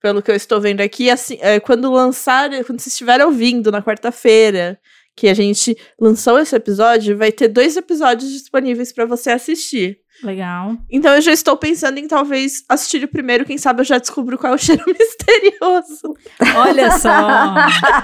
pelo 0.01 0.21
que 0.21 0.31
eu 0.31 0.35
estou 0.35 0.61
vendo 0.61 0.81
aqui, 0.81 1.11
assim, 1.11 1.39
é, 1.41 1.61
quando 1.61 1.93
lançar, 1.93 2.51
quando 2.65 2.81
vocês 2.81 2.89
estiverem 2.89 3.25
ouvindo 3.25 3.71
na 3.71 3.83
quarta-feira, 3.83 4.81
que 5.17 5.29
a 5.29 5.35
gente 5.35 5.77
lançou 6.01 6.39
esse 6.39 6.55
episódio, 6.55 7.17
vai 7.17 7.31
ter 7.31 7.49
dois 7.49 7.77
episódios 7.77 8.31
disponíveis 8.33 8.93
para 8.93 9.07
você 9.07 9.31
assistir. 9.31 9.99
Legal. 10.23 10.77
Então 10.91 11.13
eu 11.15 11.21
já 11.21 11.33
estou 11.33 11.57
pensando 11.57 11.99
em 11.99 12.07
talvez 12.07 12.65
assistir 12.69 13.03
o 13.05 13.09
primeiro, 13.09 13.45
quem 13.45 13.59
sabe 13.59 13.81
eu 13.81 13.85
já 13.85 13.99
descubro 13.99 14.39
qual 14.39 14.53
é 14.53 14.57
o 14.57 14.59
cheiro 14.59 14.85
misterioso. 14.87 16.15
Olha 16.57 16.91
só. 16.99 17.55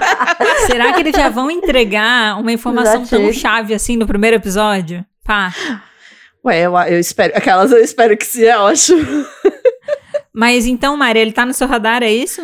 Será 0.67 0.93
que 0.93 1.01
eles 1.01 1.15
já 1.15 1.29
vão 1.29 1.49
entregar 1.49 2.39
uma 2.39 2.51
informação 2.51 3.05
tão 3.05 3.31
chave 3.31 3.73
assim 3.73 3.95
no 3.97 4.05
primeiro 4.07 4.35
episódio? 4.37 5.05
Pá. 5.23 5.53
Ué, 6.43 6.61
eu, 6.61 6.75
eu 6.77 6.99
espero. 6.99 7.35
Aquelas 7.35 7.71
eu 7.71 7.79
espero 7.79 8.17
que 8.17 8.25
sim, 8.25 8.43
é 8.43 8.57
ótimo. 8.57 9.25
Mas 10.33 10.65
então, 10.65 10.97
Mari, 10.97 11.19
ele 11.19 11.31
tá 11.31 11.45
no 11.45 11.53
seu 11.53 11.67
radar, 11.67 12.03
é 12.03 12.11
isso? 12.11 12.41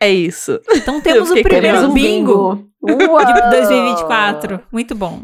É 0.00 0.10
isso. 0.10 0.60
Então 0.70 1.00
temos 1.00 1.30
o 1.30 1.42
primeiro 1.42 1.86
um 1.86 1.92
bingo, 1.92 2.68
bingo. 2.86 3.18
de 3.24 3.32
Uau! 3.32 3.50
2024. 3.50 4.60
Muito 4.72 4.94
bom. 4.94 5.22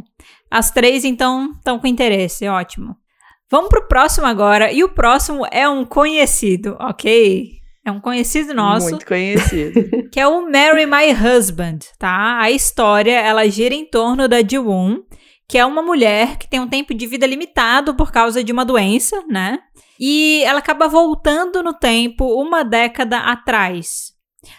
As 0.50 0.71
três, 0.71 1.05
então, 1.05 1.53
estão 1.57 1.79
com 1.79 1.87
interesse. 1.87 2.47
Ótimo. 2.49 2.97
Vamos 3.50 3.69
pro 3.69 3.88
próximo 3.88 4.27
agora. 4.27 4.73
E 4.73 4.85
o 4.85 4.88
próximo 4.88 5.47
é 5.50 5.69
um 5.69 5.85
conhecido, 5.85 6.77
ok? 6.81 7.59
É 7.85 7.91
um 7.91 8.00
conhecido 8.00 8.53
nosso. 8.53 8.91
Muito 8.91 9.07
conhecido. 9.07 9.81
que 10.12 10.21
é 10.21 10.27
o 10.27 10.50
Marry 10.50 10.85
My 10.85 11.12
Husband, 11.12 11.79
tá? 11.99 12.38
A 12.38 12.50
história, 12.50 13.19
ela 13.19 13.49
gira 13.49 13.75
em 13.75 13.87
torno 13.87 14.29
da 14.29 14.43
Ji-woon, 14.43 15.03
que 15.49 15.57
é 15.57 15.65
uma 15.65 15.81
mulher 15.81 16.37
que 16.37 16.49
tem 16.49 16.61
um 16.61 16.69
tempo 16.69 16.93
de 16.93 17.07
vida 17.07 17.27
limitado 17.27 17.95
por 17.95 18.12
causa 18.12 18.45
de 18.45 18.53
uma 18.53 18.65
doença, 18.65 19.25
né? 19.27 19.59
E 19.99 20.43
ela 20.45 20.59
acaba 20.59 20.87
voltando 20.87 21.62
no 21.62 21.73
tempo 21.73 22.27
uma 22.41 22.62
década 22.62 23.19
atrás. 23.21 24.12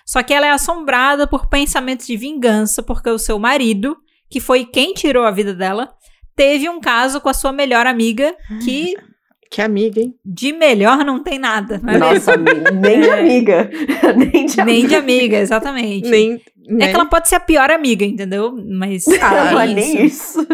Só 0.05 0.21
que 0.23 0.33
ela 0.33 0.47
é 0.47 0.51
assombrada 0.51 1.27
por 1.27 1.47
pensamentos 1.47 2.05
de 2.07 2.15
vingança 2.17 2.81
porque 2.83 3.09
o 3.09 3.17
seu 3.19 3.37
marido, 3.39 3.97
que 4.29 4.39
foi 4.39 4.65
quem 4.65 4.93
tirou 4.93 5.25
a 5.25 5.31
vida 5.31 5.53
dela, 5.53 5.89
teve 6.35 6.69
um 6.69 6.79
caso 6.79 7.19
com 7.21 7.29
a 7.29 7.33
sua 7.33 7.51
melhor 7.51 7.85
amiga, 7.87 8.35
que 8.63 8.93
que 9.51 9.61
amiga, 9.63 9.99
hein? 9.99 10.13
de 10.23 10.53
melhor 10.53 11.03
não 11.03 11.23
tem 11.23 11.39
nada, 11.39 11.79
não 11.83 11.91
é 11.91 11.97
mesmo? 11.97 12.13
Nossa, 12.13 12.37
nem 12.37 13.01
de 13.01 13.09
É. 13.09 13.19
amiga. 13.19 13.69
Nem 14.15 14.45
de 14.45 14.63
Nem 14.63 14.85
de 14.87 14.95
amiga. 14.95 14.97
amiga, 14.99 15.37
exatamente. 15.37 16.07
Nem. 16.07 16.33
É 16.33 16.39
nem- 16.71 16.89
que 16.89 16.95
ela 16.95 17.05
pode 17.07 17.27
ser 17.27 17.35
a 17.35 17.39
pior 17.39 17.71
amiga, 17.71 18.05
entendeu? 18.05 18.53
Mas. 18.55 19.07
Ah, 19.07 19.35
é 19.49 19.53
mas 19.53 19.73
nem 19.73 20.05
isso. 20.05 20.45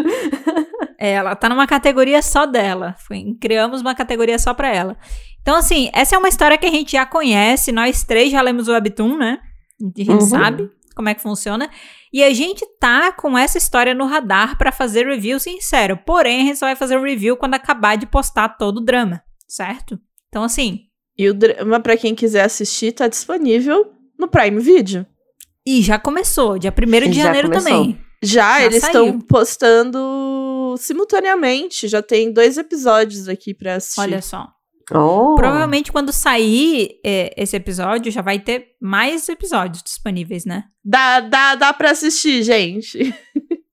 É, 0.98 1.10
ela 1.12 1.34
tá 1.36 1.46
numa 1.50 1.66
categoria 1.66 2.22
só 2.22 2.46
dela. 2.46 2.94
Foi, 3.06 3.22
criamos 3.38 3.82
uma 3.82 3.94
categoria 3.94 4.38
só 4.38 4.54
pra 4.54 4.74
ela. 4.74 4.96
Então, 5.46 5.54
assim, 5.58 5.88
essa 5.92 6.16
é 6.16 6.18
uma 6.18 6.28
história 6.28 6.58
que 6.58 6.66
a 6.66 6.70
gente 6.70 6.90
já 6.90 7.06
conhece. 7.06 7.70
Nós 7.70 8.02
três 8.02 8.32
já 8.32 8.42
lemos 8.42 8.66
o 8.66 8.72
Webtoon, 8.72 9.16
né? 9.16 9.38
A 9.80 9.84
gente 9.96 10.10
Uhum. 10.10 10.20
sabe 10.22 10.68
como 10.96 11.08
é 11.08 11.14
que 11.14 11.22
funciona. 11.22 11.70
E 12.12 12.24
a 12.24 12.34
gente 12.34 12.66
tá 12.80 13.12
com 13.12 13.38
essa 13.38 13.56
história 13.56 13.94
no 13.94 14.06
radar 14.06 14.58
pra 14.58 14.72
fazer 14.72 15.06
review 15.06 15.38
sincero. 15.38 15.96
Porém, 16.04 16.42
a 16.42 16.44
gente 16.46 16.58
só 16.58 16.66
vai 16.66 16.74
fazer 16.74 16.96
o 16.96 17.02
review 17.02 17.36
quando 17.36 17.54
acabar 17.54 17.96
de 17.96 18.06
postar 18.06 18.48
todo 18.56 18.78
o 18.78 18.84
drama, 18.84 19.22
certo? 19.46 19.96
Então, 20.28 20.42
assim. 20.42 20.80
E 21.16 21.28
o 21.30 21.34
drama, 21.34 21.78
pra 21.78 21.96
quem 21.96 22.12
quiser 22.12 22.42
assistir, 22.44 22.90
tá 22.90 23.06
disponível 23.06 23.92
no 24.18 24.26
Prime 24.26 24.58
Video. 24.60 25.06
E 25.64 25.80
já 25.80 25.96
começou, 25.96 26.58
dia 26.58 26.72
1 26.76 27.08
de 27.08 27.12
Já 27.18 27.22
janeiro 27.22 27.48
começou. 27.50 27.70
também. 27.70 28.00
Já, 28.20 28.58
Já 28.58 28.64
eles 28.64 28.82
estão 28.82 29.20
postando 29.20 30.74
simultaneamente. 30.78 31.86
Já 31.86 32.02
tem 32.02 32.32
dois 32.32 32.58
episódios 32.58 33.28
aqui 33.28 33.54
pra 33.54 33.76
assistir. 33.76 34.00
Olha 34.00 34.20
só. 34.20 34.48
Oh. 34.92 35.34
Provavelmente 35.34 35.90
quando 35.90 36.12
sair 36.12 37.00
é, 37.04 37.34
esse 37.36 37.56
episódio, 37.56 38.12
já 38.12 38.22
vai 38.22 38.38
ter 38.38 38.76
mais 38.80 39.28
episódios 39.28 39.82
disponíveis, 39.82 40.44
né? 40.44 40.64
Dá, 40.84 41.20
dá, 41.20 41.54
dá 41.56 41.72
pra 41.72 41.90
assistir, 41.90 42.42
gente. 42.42 42.98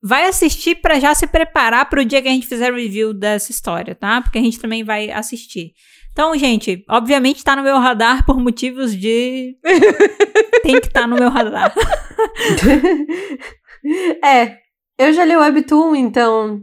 Vai 0.05 0.25
assistir 0.25 0.81
pra 0.81 0.99
já 0.99 1.15
se 1.15 1.25
preparar 1.25 1.89
pro 1.89 2.03
dia 2.03 2.21
que 2.21 2.27
a 2.27 2.31
gente 2.31 2.45
fizer 2.45 2.73
review 2.73 3.13
dessa 3.13 3.51
história, 3.51 3.95
tá? 3.95 4.21
Porque 4.21 4.37
a 4.37 4.41
gente 4.41 4.59
também 4.59 4.83
vai 4.83 5.09
assistir. 5.09 5.71
Então, 6.11 6.37
gente, 6.37 6.83
obviamente 6.89 7.41
tá 7.41 7.55
no 7.55 7.63
meu 7.63 7.79
radar 7.79 8.25
por 8.25 8.37
motivos 8.37 8.93
de. 8.93 9.57
Tem 10.61 10.77
que 10.81 10.87
estar 10.87 11.01
tá 11.01 11.07
no 11.07 11.15
meu 11.15 11.29
radar. 11.29 11.73
é, 14.21 14.57
eu 14.97 15.13
já 15.13 15.23
li 15.23 15.37
o 15.37 15.39
Webtoon, 15.39 15.95
então 15.95 16.61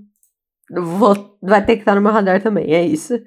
vou, 0.70 1.38
vai 1.42 1.64
ter 1.64 1.76
que 1.76 1.82
estar 1.82 1.94
no 1.94 2.02
meu 2.02 2.12
radar 2.12 2.42
também, 2.42 2.74
é 2.74 2.84
isso. 2.84 3.18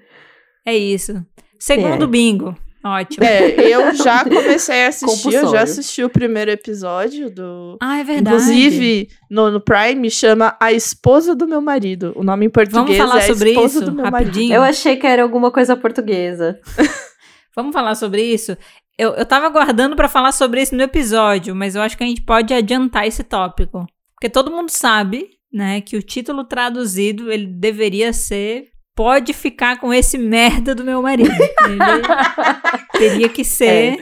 É 0.65 0.75
isso. 0.75 1.25
Segundo 1.60 2.05
É. 2.05 2.08
bingo. 2.08 2.55
Ótimo. 2.86 3.25
É, 3.25 3.74
eu 3.74 3.96
já 3.96 4.24
comecei 4.27 4.84
a 4.84 4.89
assistir, 4.89 5.34
eu 5.34 5.50
já 5.50 5.62
assisti 5.62 6.03
o 6.03 6.10
primeiro 6.10 6.51
episódio 6.51 7.29
do. 7.29 7.77
Ah, 7.82 8.00
é 8.00 8.03
verdade. 8.03 8.36
Inclusive, 8.36 9.08
no, 9.32 9.50
no 9.50 9.62
Prime 9.62 10.10
chama 10.12 10.58
A 10.60 10.74
Esposa 10.74 11.34
do 11.34 11.48
Meu 11.48 11.62
Marido. 11.62 12.12
O 12.15 12.24
nome 12.25 12.46
em 12.46 12.50
português 12.50 12.98
falar 12.98 13.22
é 13.22 13.24
A 13.24 13.34
sobre 13.34 13.51
Esposa 13.51 13.77
isso 13.79 13.86
do 13.86 13.93
Meu 13.93 14.03
rapidinho? 14.05 14.50
Marido. 14.50 14.53
Eu 14.53 14.62
achei 14.63 14.98
que 14.98 15.08
era 15.08 15.24
alguma 15.24 15.50
coisa 15.50 15.77
portuguesa. 15.77 16.60
Vamos 17.55 17.72
falar 17.72 17.96
sobre 17.96 18.22
isso? 18.22 18.58
Eu, 18.98 19.12
eu 19.13 19.25
tava 19.25 19.46
aguardando 19.46 19.96
pra 19.96 20.10
falar 20.10 20.34
sobre 20.34 20.62
isso 20.62 20.75
no 20.75 20.82
episódio, 20.84 21.55
mas 21.55 21.75
eu 21.75 21.82
acho 21.82 21.98
que 21.98 22.03
a 22.03 22.08
gente 22.08 22.22
pode 22.22 22.53
adiantar 22.53 23.08
esse 23.08 23.24
tópico. 23.24 23.86
Porque 24.13 24.29
todo 24.29 24.51
mundo 24.51 24.70
sabe, 24.70 25.29
né, 25.53 25.79
que 25.79 25.96
o 25.96 26.01
título 26.01 26.43
traduzido, 26.43 27.32
ele 27.32 27.48
deveria 27.48 28.12
ser 28.12 28.73
Pode 28.95 29.33
ficar 29.33 29.79
com 29.79 29.91
esse 29.93 30.17
merda 30.17 30.75
do 30.75 30.83
meu 30.83 31.01
marido. 31.01 31.31
Teria 32.97 33.27
que 33.29 33.43
ser 33.43 33.97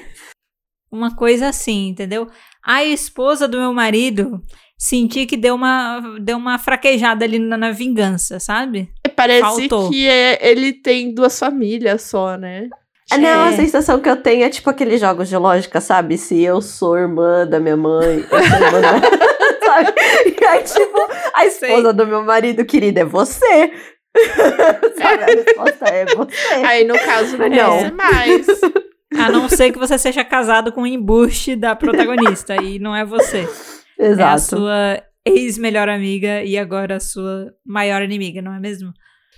uma 0.92 1.16
coisa 1.16 1.48
assim, 1.48 1.88
entendeu? 1.90 2.28
A 2.66 2.84
esposa 2.84 3.48
do 3.48 3.58
meu 3.58 3.74
marido 3.74 4.42
senti 4.78 5.26
que 5.26 5.38
deu 5.38 5.56
uma, 5.56 6.02
deu 6.22 6.38
uma 6.38 6.58
fraquejada 6.60 7.24
ali 7.24 7.40
na, 7.40 7.58
na 7.58 7.72
vingança, 7.72 8.40
sabe? 8.40 8.90
Parece 9.16 9.42
Faltou. 9.70 9.90
que 9.90 10.08
é- 10.08 10.40
ele 10.50 10.74
tem 10.74 11.14
duas 11.14 11.38
famílias 11.40 12.02
só, 12.02 12.36
né? 12.36 12.68
Ah, 13.12 13.18
Não, 13.18 13.44
a 13.46 13.52
É. 13.52 13.56
sensação 13.56 14.00
que 14.00 14.10
eu 14.10 14.18
tenho 14.18 14.44
é 14.44 14.50
tipo 14.50 14.70
aqueles 14.70 15.00
jogos 15.00 15.30
de 15.30 15.38
lógica, 15.38 15.80
sabe? 15.82 16.18
Se 16.18 16.42
eu 16.42 16.62
sou 16.62 16.98
irmã 16.98 17.46
da 17.48 17.60
minha 17.60 17.78
mãe, 17.78 18.20
eu 18.20 18.28
sou 18.30 18.38
irmã 18.58 18.82
da... 18.82 18.92
sabe? 19.66 19.94
E 20.42 20.46
aí, 20.46 20.64
tipo, 20.64 20.98
a 21.36 21.46
esposa 21.46 21.94
do 21.94 22.06
meu 22.08 22.24
marido, 22.24 22.66
querida, 22.66 23.02
é 23.02 23.06
você. 23.06 23.72
sabe? 24.98 25.24
A 25.24 25.26
resposta 25.28 25.86
é 25.86 26.06
você. 26.06 26.54
Aí, 26.66 26.84
no 26.84 26.96
caso, 27.00 27.38
não, 27.38 27.50
Não. 27.50 27.80
é 27.80 27.92
mais. 27.92 28.48
A 29.18 29.30
não 29.30 29.48
ser 29.50 29.72
que 29.72 29.80
você 29.80 29.98
seja 29.98 30.24
casado 30.24 30.72
com 30.72 30.84
o 30.84 30.88
embuste 30.88 31.56
da 31.56 31.76
protagonista 31.76 32.56
e 32.62 32.80
não 32.80 32.96
é 32.96 33.04
você. 33.06 33.48
É 34.00 34.06
a 34.06 34.10
Exato. 34.10 34.42
sua 34.42 35.04
ex-melhor 35.26 35.88
amiga 35.90 36.44
e 36.44 36.58
agora 36.58 36.96
a 36.96 37.00
sua 37.00 37.48
maior 37.66 38.02
inimiga, 38.02 38.42
não 38.42 38.54
é 38.54 38.60
mesmo? 38.60 38.92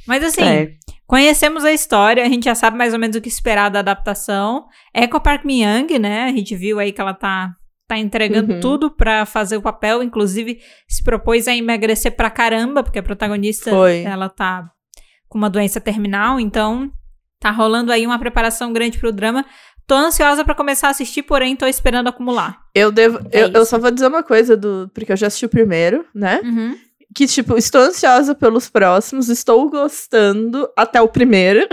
Mas 0.08 0.24
assim, 0.24 0.44
É. 0.44 0.72
conhecemos 1.08 1.64
a 1.66 1.72
história, 1.72 2.24
a 2.24 2.30
gente 2.30 2.46
já 2.46 2.56
sabe 2.56 2.78
mais 2.78 2.94
ou 2.94 3.00
menos 3.00 3.16
o 3.16 3.22
que 3.22 3.28
esperar 3.30 3.70
da 3.70 3.80
adaptação. 3.80 4.66
É 4.94 5.08
com 5.08 5.18
a 5.18 5.20
Park 5.20 5.44
Min-young, 5.44 5.98
né? 6.00 6.24
A 6.26 6.30
gente 6.32 6.56
viu 6.56 6.80
aí 6.80 6.92
que 6.92 7.02
ela 7.02 7.14
tá, 7.14 7.50
tá 7.88 7.98
entregando 7.98 8.54
Uhum. 8.54 8.60
tudo 8.60 8.90
pra 8.92 9.26
fazer 9.26 9.58
o 9.58 9.62
papel, 9.62 10.02
inclusive 10.04 10.60
se 10.88 11.04
propôs 11.04 11.48
a 11.48 11.56
emagrecer 11.56 12.16
pra 12.16 12.30
caramba, 12.30 12.84
porque 12.84 13.00
a 13.00 13.04
protagonista, 13.04 13.70
Foi. 13.70 14.04
ela 14.04 14.30
tá 14.30 14.70
com 15.28 15.38
uma 15.38 15.50
doença 15.50 15.82
terminal, 15.82 16.40
então 16.40 16.92
tá 17.40 17.52
rolando 17.52 17.92
aí 17.92 18.06
uma 18.06 18.18
preparação 18.20 18.72
grande 18.72 18.98
pro 18.98 19.12
drama. 19.12 19.46
Tô 19.86 19.96
ansiosa 19.96 20.46
pra 20.46 20.56
começar 20.56 20.88
a 20.88 20.92
assistir, 20.92 21.24
porém 21.24 21.58
tô 21.58 21.66
esperando 21.68 22.08
acumular. 22.08 22.58
Eu 22.74 22.90
devo. 22.90 23.20
É 23.32 23.44
eu, 23.44 23.50
eu 23.50 23.66
só 23.66 23.78
vou 23.78 23.92
dizer 23.92 24.08
uma 24.08 24.24
coisa 24.24 24.56
do. 24.56 24.90
Porque 24.94 25.12
eu 25.12 25.18
já 25.18 25.28
assisti 25.28 25.46
o 25.46 25.50
primeiro, 25.50 26.06
né? 26.16 26.40
Uhum. 26.42 26.78
Que, 27.14 27.28
tipo, 27.28 27.58
estou 27.58 27.82
ansiosa 27.82 28.34
pelos 28.34 28.70
próximos, 28.70 29.28
estou 29.28 29.70
gostando 29.70 30.70
até 30.78 31.02
o 31.02 31.08
primeiro. 31.10 31.68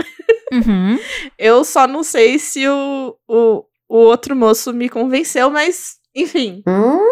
Uhum. 0.51 0.99
Eu 1.39 1.63
só 1.63 1.87
não 1.87 2.03
sei 2.03 2.37
se 2.37 2.67
o, 2.67 3.15
o, 3.27 3.63
o 3.89 3.97
outro 3.97 4.35
moço 4.35 4.73
me 4.73 4.89
convenceu, 4.89 5.49
mas, 5.49 5.93
enfim. 6.15 6.63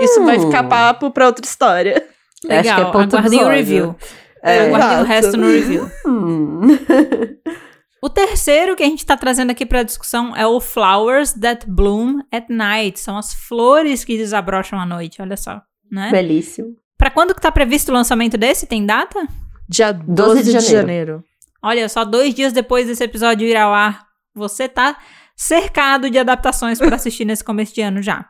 Isso 0.02 0.24
vai 0.24 0.40
ficar 0.40 0.64
Hum. 0.66 0.70
papo 0.70 1.12
pra 1.12 1.26
outra 1.28 1.46
história. 1.46 2.06
Eu 2.44 2.52
acho 2.52 2.64
que 2.64 2.70
é 2.70 2.76
Legal, 2.76 2.88
aguardem 3.02 3.44
o 3.44 3.48
review. 3.50 3.96
É. 4.44 4.68
Aguardem 4.68 4.90
o 4.90 4.92
Exato. 4.92 5.04
resto 5.06 5.38
no 5.38 5.48
review. 5.48 5.92
Hum. 6.06 6.62
O 8.02 8.08
terceiro 8.10 8.78
que 8.78 8.84
a 8.84 8.86
gente 8.86 9.06
tá 9.06 9.18
trazendo 9.18 9.52
aqui 9.52 9.66
pra 9.66 9.84
discussão 9.84 10.34
é 10.34 10.48
o 10.48 10.62
Flowers 10.62 11.34
That 11.34 11.70
Bloom 11.70 12.20
at 12.32 12.46
Night. 12.50 12.98
São 12.98 13.18
as 13.18 13.34
flores 13.34 14.06
que 14.06 14.16
desabrocham 14.16 14.80
à 14.80 14.86
noite, 14.86 15.22
olha 15.22 15.36
só, 15.36 15.62
né? 15.92 16.10
Belíssimo. 16.10 16.76
Pra 16.98 17.10
quando 17.12 17.36
que 17.36 17.42
tá 17.42 17.52
previsto 17.52 17.90
o 17.92 17.94
lançamento 17.94 18.38
desse? 18.38 18.66
Tem 18.66 18.86
data? 18.86 19.28
Dia 19.68 19.92
12, 19.92 20.44
de, 20.44 20.60
janeiro. 20.62 21.22
Olha, 21.62 21.90
só 21.90 22.06
dois 22.06 22.34
dias 22.34 22.54
depois 22.54 22.88
desse 22.88 23.04
episódio 23.04 23.46
ir 23.46 23.58
ao 23.58 23.74
ar, 23.74 24.06
você 24.34 24.70
tá 24.70 24.96
cercado 25.36 26.10
de 26.10 26.18
adaptações 26.18 26.80
pra 26.80 26.96
assistir 26.96 27.26
nesse 27.26 27.44
começo 27.44 27.76
de 27.76 27.82
ano 27.82 28.02
já. 28.02 28.26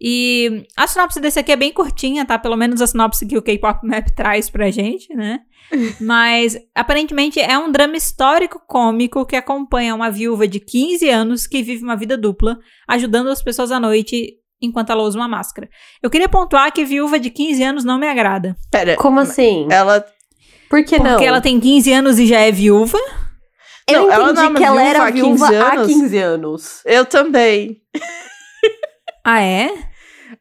E 0.00 0.64
a 0.76 0.86
sinopse 0.86 1.20
desse 1.20 1.38
aqui 1.38 1.52
é 1.52 1.56
bem 1.56 1.72
curtinha, 1.72 2.24
tá? 2.24 2.38
Pelo 2.38 2.56
menos 2.56 2.80
a 2.80 2.86
sinopse 2.86 3.26
que 3.26 3.36
o 3.36 3.42
K-Pop 3.42 3.86
Map 3.86 4.08
traz 4.16 4.48
pra 4.48 4.70
gente, 4.70 5.14
né? 5.14 5.40
Mas 6.00 6.56
aparentemente 6.74 7.38
é 7.38 7.58
um 7.58 7.70
drama 7.70 7.96
histórico 7.96 8.60
cômico 8.66 9.26
que 9.26 9.36
acompanha 9.36 9.94
uma 9.94 10.10
viúva 10.10 10.48
de 10.48 10.58
15 10.58 11.08
anos 11.08 11.46
que 11.46 11.62
vive 11.62 11.84
uma 11.84 11.96
vida 11.96 12.16
dupla, 12.16 12.58
ajudando 12.88 13.28
as 13.28 13.42
pessoas 13.42 13.70
à 13.70 13.78
noite 13.78 14.36
enquanto 14.60 14.90
ela 14.90 15.02
usa 15.02 15.18
uma 15.18 15.28
máscara. 15.28 15.68
Eu 16.02 16.10
queria 16.10 16.28
pontuar 16.28 16.72
que 16.72 16.84
viúva 16.84 17.18
de 17.18 17.30
15 17.30 17.62
anos 17.62 17.84
não 17.84 17.98
me 17.98 18.08
agrada. 18.08 18.56
Pera, 18.70 18.96
Como 18.96 19.20
assim? 19.20 19.66
ela. 19.70 20.04
Por 20.68 20.84
que 20.84 20.96
Porque 20.96 21.08
não? 21.08 21.22
ela 21.22 21.40
tem 21.40 21.58
15 21.58 21.92
anos 21.92 22.18
e 22.18 22.26
já 22.26 22.40
é 22.40 22.50
viúva. 22.52 22.98
Eu 23.88 24.02
Não, 24.02 24.12
ela 24.12 24.30
entendi 24.30 24.40
não 24.48 24.54
é 24.54 24.58
que 24.58 24.64
ela 24.64 24.76
viúva 24.76 24.90
era 24.90 25.04
há 25.04 25.12
15 25.12 25.22
viúva 25.26 25.46
há 25.46 25.72
anos. 25.72 25.86
15 25.86 26.18
anos. 26.18 26.80
Eu 26.84 27.04
também. 27.04 27.78
Ah, 29.24 29.42
é? 29.42 29.89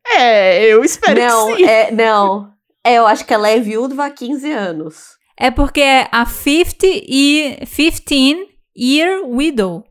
É, 0.07 0.65
eu 0.65 0.83
espero 0.83 1.19
não, 1.19 1.47
que 1.55 1.57
sim. 1.57 1.65
é, 1.65 1.91
não. 1.91 2.51
É, 2.85 2.95
eu 2.95 3.05
acho 3.07 3.25
que 3.25 3.33
ela 3.33 3.49
é 3.49 3.59
viúva 3.59 4.05
há 4.05 4.09
15 4.09 4.51
anos. 4.51 4.95
É 5.37 5.49
porque 5.51 5.81
é 5.81 6.07
a 6.11 6.25
50 6.25 6.85
e 6.85 7.57
15 7.65 8.47
Year 8.77 9.21
Widow. 9.25 9.83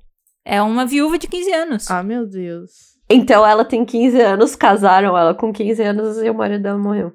É 0.44 0.60
uma 0.62 0.86
viúva 0.86 1.18
de 1.18 1.26
15 1.26 1.52
anos. 1.52 1.90
Ah, 1.90 2.02
meu 2.02 2.26
Deus. 2.26 2.70
Então 3.10 3.46
ela 3.46 3.64
tem 3.64 3.84
15 3.84 4.20
anos, 4.20 4.54
casaram 4.54 5.16
ela 5.16 5.34
com 5.34 5.52
15 5.52 5.82
anos 5.82 6.18
e 6.18 6.28
o 6.28 6.34
marido 6.34 6.62
dela 6.62 6.78
morreu. 6.78 7.12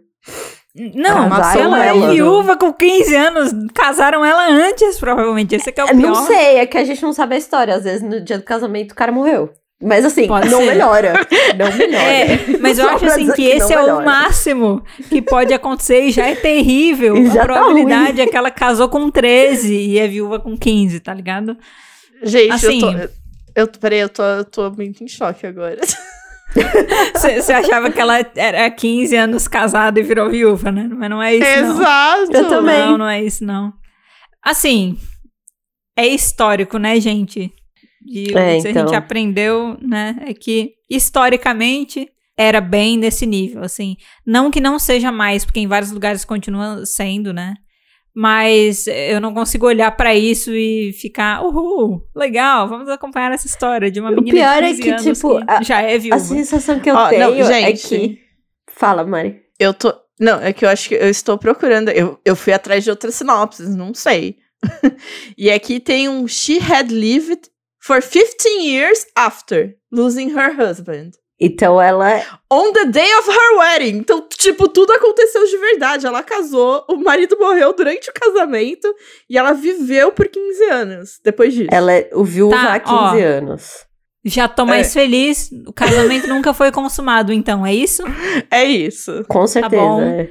Não, 0.76 1.30
mas 1.30 1.48
Casaram 1.54 1.76
ela 1.76 1.86
é 1.86 1.88
ela. 1.90 2.12
viúva 2.12 2.58
com 2.58 2.74
15 2.74 3.16
anos. 3.16 3.52
Casaram 3.76 4.26
ela 4.26 4.48
antes, 4.48 4.98
provavelmente. 5.00 5.54
Esse 5.54 5.72
que 5.72 5.80
é 5.80 5.84
o 5.86 5.88
É, 5.88 5.94
pior. 5.94 6.02
Não 6.02 6.16
sei, 6.26 6.58
é 6.58 6.66
que 6.66 6.78
a 6.80 6.84
gente 6.84 7.04
não 7.04 7.14
sabe 7.14 7.36
a 7.36 7.38
história. 7.38 7.76
Às 7.76 7.84
vezes 7.84 8.02
no 8.02 8.20
dia 8.20 8.40
do 8.40 8.44
casamento 8.44 8.94
o 8.94 8.96
cara 8.96 9.12
morreu. 9.12 9.52
Mas 9.84 10.06
assim, 10.06 10.28
Pode 10.28 10.50
não 10.50 10.60
ser. 10.60 10.68
melhora. 10.68 11.14
Não 11.58 11.72
melhora. 11.78 12.04
É, 12.04 12.58
mas 12.60 12.80
eu 12.80 12.88
acho 12.90 13.06
assim 13.06 13.32
que 13.34 13.44
esse 13.44 13.76
não 13.76 13.88
é 13.90 13.94
o 13.94 14.06
máximo 14.06 14.84
que 15.10 15.22
pode 15.22 15.54
acontecer 15.54 16.02
e 16.06 16.12
já 16.12 16.28
é 16.28 16.36
terrível. 16.36 17.18
E 17.18 17.28
já 17.30 17.44
a 17.44 17.46
tá 17.48 17.54
probabilidade 17.54 18.22
é 18.22 18.28
que 18.28 18.36
ela 18.38 18.50
casou 18.50 18.88
com 18.90 19.12
13 19.12 19.74
e 19.76 20.00
é 20.00 20.08
viúva 20.08 20.40
com 20.40 20.58
15, 20.58 21.00
tá 21.02 21.14
ligado? 21.14 21.58
Gente, 22.24 22.52
Assim- 22.54 22.82
eu 22.84 23.08
tô. 23.08 23.14
Eu, 23.56 23.68
peraí, 23.68 24.00
eu 24.00 24.10
tô, 24.10 24.24
eu 24.24 24.46
tô 24.46 24.72
muito 24.72 25.04
em 25.04 25.08
choque 25.08 25.46
agora. 25.46 25.80
Você 27.16 27.52
achava 27.54 27.92
que 27.92 28.00
ela 28.00 28.20
era 28.36 28.70
15 28.70 29.16
anos 29.16 29.48
casada 29.48 30.00
e 30.00 30.04
virou 30.04 30.30
viúva, 30.30 30.72
né? 30.72 30.90
Mas 30.92 31.10
não 31.10 31.22
é 31.22 31.36
isso, 31.36 31.62
não. 31.64 31.74
Exato. 31.82 32.32
Eu 32.38 32.48
também. 32.48 32.80
Não, 32.80 32.98
não 33.00 33.10
é 33.10 33.22
isso, 33.24 33.44
não. 33.44 33.74
Assim, 34.44 34.98
é 35.98 36.08
histórico, 36.08 36.78
né, 36.78 37.00
gente? 37.00 37.52
E 38.06 38.26
É, 38.36 38.58
o 38.58 38.62
que 38.62 38.68
a 38.68 38.72
então. 38.72 38.88
gente 38.88 38.96
aprendeu, 38.96 39.78
né, 39.82 40.16
é 40.28 40.34
que 40.34 40.74
historicamente 40.90 42.10
era 42.38 42.60
bem 42.60 42.98
nesse 42.98 43.26
nível, 43.26 43.64
assim. 43.64 43.96
Não 44.26 44.50
que 44.50 44.60
não 44.60 44.80
seja 44.80 45.12
mais, 45.12 45.46
porque 45.46 45.60
em 45.60 45.68
vários 45.68 45.92
lugares 45.92 46.26
continua 46.26 46.86
sendo, 46.86 47.32
né? 47.32 47.54
Mas 48.16 48.86
eu 48.88 49.20
não 49.20 49.34
consigo 49.34 49.66
olhar 49.66 49.90
pra 49.96 50.14
isso 50.14 50.52
e 50.54 50.94
ficar, 50.94 51.44
uhul, 51.44 52.02
legal, 52.16 52.68
vamos 52.68 52.88
acompanhar 52.90 53.32
essa 53.32 53.48
história 53.48 53.90
de 53.90 54.00
uma 54.00 54.12
O 54.12 54.16
menina 54.16 54.38
pior 54.38 54.62
de 54.62 54.66
é 54.66 54.70
15 54.70 54.82
que, 54.82 54.90
anos 54.90 55.04
tipo, 55.04 55.40
que 55.40 55.46
a- 55.52 55.62
já 55.64 55.82
é 55.82 55.98
viúva. 55.98 56.16
A 56.18 56.20
sensação 56.20 56.80
que 56.80 56.90
eu 56.92 56.96
Ó, 56.96 57.10
tenho 57.10 57.22
não, 57.22 57.34
é 57.34 57.44
gente. 57.76 57.88
que. 57.88 58.20
Fala, 58.70 59.04
Mari. 59.04 59.42
Eu 59.60 59.74
tô. 59.74 59.94
Não, 60.20 60.40
é 60.40 60.54
que 60.54 60.64
eu 60.64 60.70
acho 60.70 60.90
que 60.90 60.96
eu 60.96 61.10
estou 61.10 61.38
procurando. 61.40 61.90
Eu, 61.90 62.20
eu 62.24 62.36
fui 62.36 62.54
atrás 62.54 62.84
de 62.84 62.90
outras 62.92 63.16
sinopses, 63.16 63.76
não 63.76 63.94
sei. 63.96 64.38
e 65.38 65.50
aqui 65.50 65.80
tem 65.80 66.08
um 66.08 66.28
She 66.28 66.60
had 66.60 66.90
lived 66.92 67.50
for 67.86 68.02
15 68.02 68.62
years 68.62 69.06
after 69.16 69.76
losing 69.92 70.30
her 70.30 70.54
husband. 70.56 71.12
Então 71.40 71.82
ela. 71.82 72.22
On 72.50 72.72
the 72.72 72.86
day 72.86 73.14
of 73.16 73.30
her 73.30 73.58
wedding. 73.58 73.98
Então, 73.98 74.26
tipo, 74.30 74.70
tudo 74.70 74.94
aconteceu 74.94 75.46
de 75.46 75.58
verdade. 75.58 76.06
Ela 76.06 76.24
casou, 76.24 76.86
o 76.90 76.96
marido 76.96 77.38
morreu 77.38 77.76
durante 77.76 78.10
o 78.10 78.14
casamento 78.14 78.88
e 79.30 79.38
ela 79.38 79.52
viveu 79.52 80.12
por 80.14 80.28
15 80.28 80.64
anos 80.66 81.20
depois 81.24 81.54
disso. 81.54 81.70
Ela 81.72 81.92
é 81.92 82.10
o 82.14 82.24
viúva 82.24 82.56
Tá, 82.56 82.74
há 82.76 82.80
15 82.80 82.96
ó. 82.96 83.16
anos. 83.18 83.86
Já 84.26 84.48
tô 84.48 84.66
mais 84.66 84.94
feliz, 84.94 85.50
o 85.68 85.74
casamento 85.74 86.28
nunca 86.30 86.54
foi 86.54 86.72
consumado, 86.72 87.34
então, 87.34 87.66
é 87.66 87.74
isso? 87.76 88.04
É 88.50 88.64
isso. 88.64 89.26
Com 89.28 89.46
certeza. 89.46 89.76
bom. 89.82 90.02
é. 90.02 90.30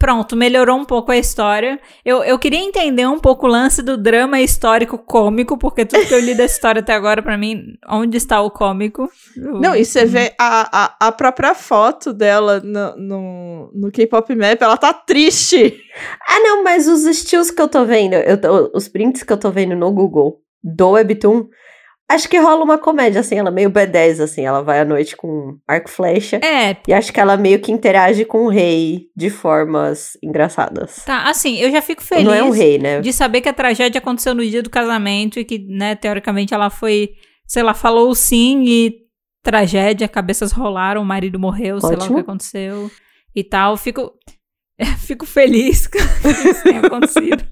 Pronto, 0.00 0.34
melhorou 0.34 0.78
um 0.78 0.84
pouco 0.86 1.12
a 1.12 1.16
história. 1.18 1.78
Eu, 2.02 2.24
eu 2.24 2.38
queria 2.38 2.58
entender 2.58 3.06
um 3.06 3.18
pouco 3.18 3.46
o 3.46 3.50
lance 3.50 3.82
do 3.82 3.98
drama 3.98 4.40
histórico 4.40 4.96
cômico, 4.96 5.58
porque 5.58 5.84
tudo 5.84 6.06
que 6.06 6.14
eu 6.14 6.20
li 6.20 6.34
dessa 6.34 6.54
história 6.54 6.80
até 6.80 6.94
agora, 6.94 7.22
pra 7.22 7.36
mim, 7.36 7.74
onde 7.86 8.16
está 8.16 8.40
o 8.40 8.50
cômico? 8.50 9.06
Não, 9.60 9.76
e 9.76 9.84
você 9.84 10.06
vê 10.06 10.34
a, 10.40 10.84
a, 10.86 11.08
a 11.08 11.12
própria 11.12 11.54
foto 11.54 12.14
dela 12.14 12.60
no, 12.64 12.96
no, 12.96 13.70
no 13.74 13.92
K-pop 13.92 14.34
Map, 14.34 14.62
ela 14.62 14.78
tá 14.78 14.94
triste. 14.94 15.78
Ah, 16.26 16.40
não, 16.40 16.64
mas 16.64 16.88
os 16.88 17.04
estilos 17.04 17.50
que 17.50 17.60
eu 17.60 17.68
tô 17.68 17.84
vendo, 17.84 18.14
eu 18.14 18.40
tô- 18.40 18.70
os 18.74 18.88
prints 18.88 19.22
que 19.22 19.30
eu 19.32 19.36
tô 19.38 19.50
vendo 19.50 19.76
no 19.76 19.92
Google 19.92 20.40
do 20.64 20.92
Webtoon, 20.92 21.46
acho 22.14 22.28
que 22.28 22.38
rola 22.38 22.64
uma 22.64 22.76
comédia, 22.78 23.20
assim, 23.20 23.36
ela 23.36 23.50
meio 23.50 23.70
B10, 23.70 24.20
assim, 24.22 24.44
ela 24.44 24.62
vai 24.62 24.80
à 24.80 24.84
noite 24.84 25.16
com 25.16 25.56
arco 25.66 25.88
e 25.88 25.92
flecha. 25.92 26.36
É, 26.42 26.76
E 26.86 26.92
acho 26.92 27.12
que 27.12 27.20
ela 27.20 27.36
meio 27.36 27.60
que 27.60 27.72
interage 27.72 28.24
com 28.24 28.46
o 28.46 28.48
rei 28.48 29.06
de 29.16 29.30
formas 29.30 30.16
engraçadas. 30.22 31.04
tá, 31.04 31.24
assim, 31.30 31.56
eu 31.58 31.70
já 31.70 31.80
fico 31.80 32.02
feliz 32.02 32.24
Não 32.24 32.34
é 32.34 32.42
um 32.42 32.50
rei, 32.50 32.78
né? 32.78 33.00
de 33.00 33.12
saber 33.12 33.40
que 33.40 33.48
a 33.48 33.52
tragédia 33.52 33.98
aconteceu 33.98 34.34
no 34.34 34.44
dia 34.44 34.62
do 34.62 34.70
casamento 34.70 35.38
e 35.38 35.44
que, 35.44 35.58
né, 35.68 35.94
teoricamente 35.94 36.52
ela 36.52 36.68
foi, 36.70 37.10
sei 37.46 37.62
lá, 37.62 37.72
falou 37.74 38.14
sim 38.14 38.64
e 38.66 38.94
tragédia, 39.42 40.06
cabeças 40.08 40.52
rolaram, 40.52 41.02
o 41.02 41.04
marido 41.06 41.38
morreu, 41.38 41.80
sei 41.80 41.90
lá 41.90 41.96
o 41.96 41.98
Ótimo. 42.02 42.14
que 42.16 42.20
aconteceu 42.20 42.90
e 43.34 43.42
tal. 43.44 43.76
Fico, 43.76 44.12
fico 45.06 45.24
feliz 45.24 45.86
que 45.88 45.98
isso 45.98 46.62
tenha 46.62 46.80
acontecido. 46.80 47.44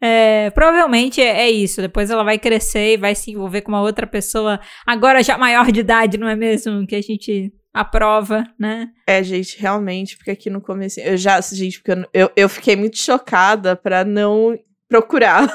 É, 0.00 0.50
provavelmente 0.50 1.20
é, 1.20 1.42
é 1.42 1.50
isso. 1.50 1.80
Depois 1.80 2.10
ela 2.10 2.22
vai 2.22 2.38
crescer 2.38 2.94
e 2.94 2.96
vai 2.96 3.14
se 3.14 3.32
envolver 3.32 3.62
com 3.62 3.72
uma 3.72 3.80
outra 3.82 4.06
pessoa, 4.06 4.60
agora 4.86 5.22
já 5.22 5.36
maior 5.36 5.70
de 5.72 5.80
idade, 5.80 6.18
não 6.18 6.28
é 6.28 6.36
mesmo? 6.36 6.86
Que 6.86 6.94
a 6.96 7.02
gente 7.02 7.52
aprova, 7.74 8.44
né? 8.58 8.88
É, 9.06 9.22
gente, 9.22 9.60
realmente, 9.60 10.16
porque 10.16 10.30
aqui 10.30 10.48
no 10.50 10.60
começo. 10.60 11.00
Eu 11.00 11.16
já, 11.16 11.40
gente, 11.40 11.80
porque 11.80 11.92
eu, 11.92 12.08
eu, 12.14 12.30
eu 12.36 12.48
fiquei 12.48 12.76
muito 12.76 12.98
chocada 12.98 13.74
pra 13.76 14.04
não 14.04 14.56
procurar. 14.88 15.46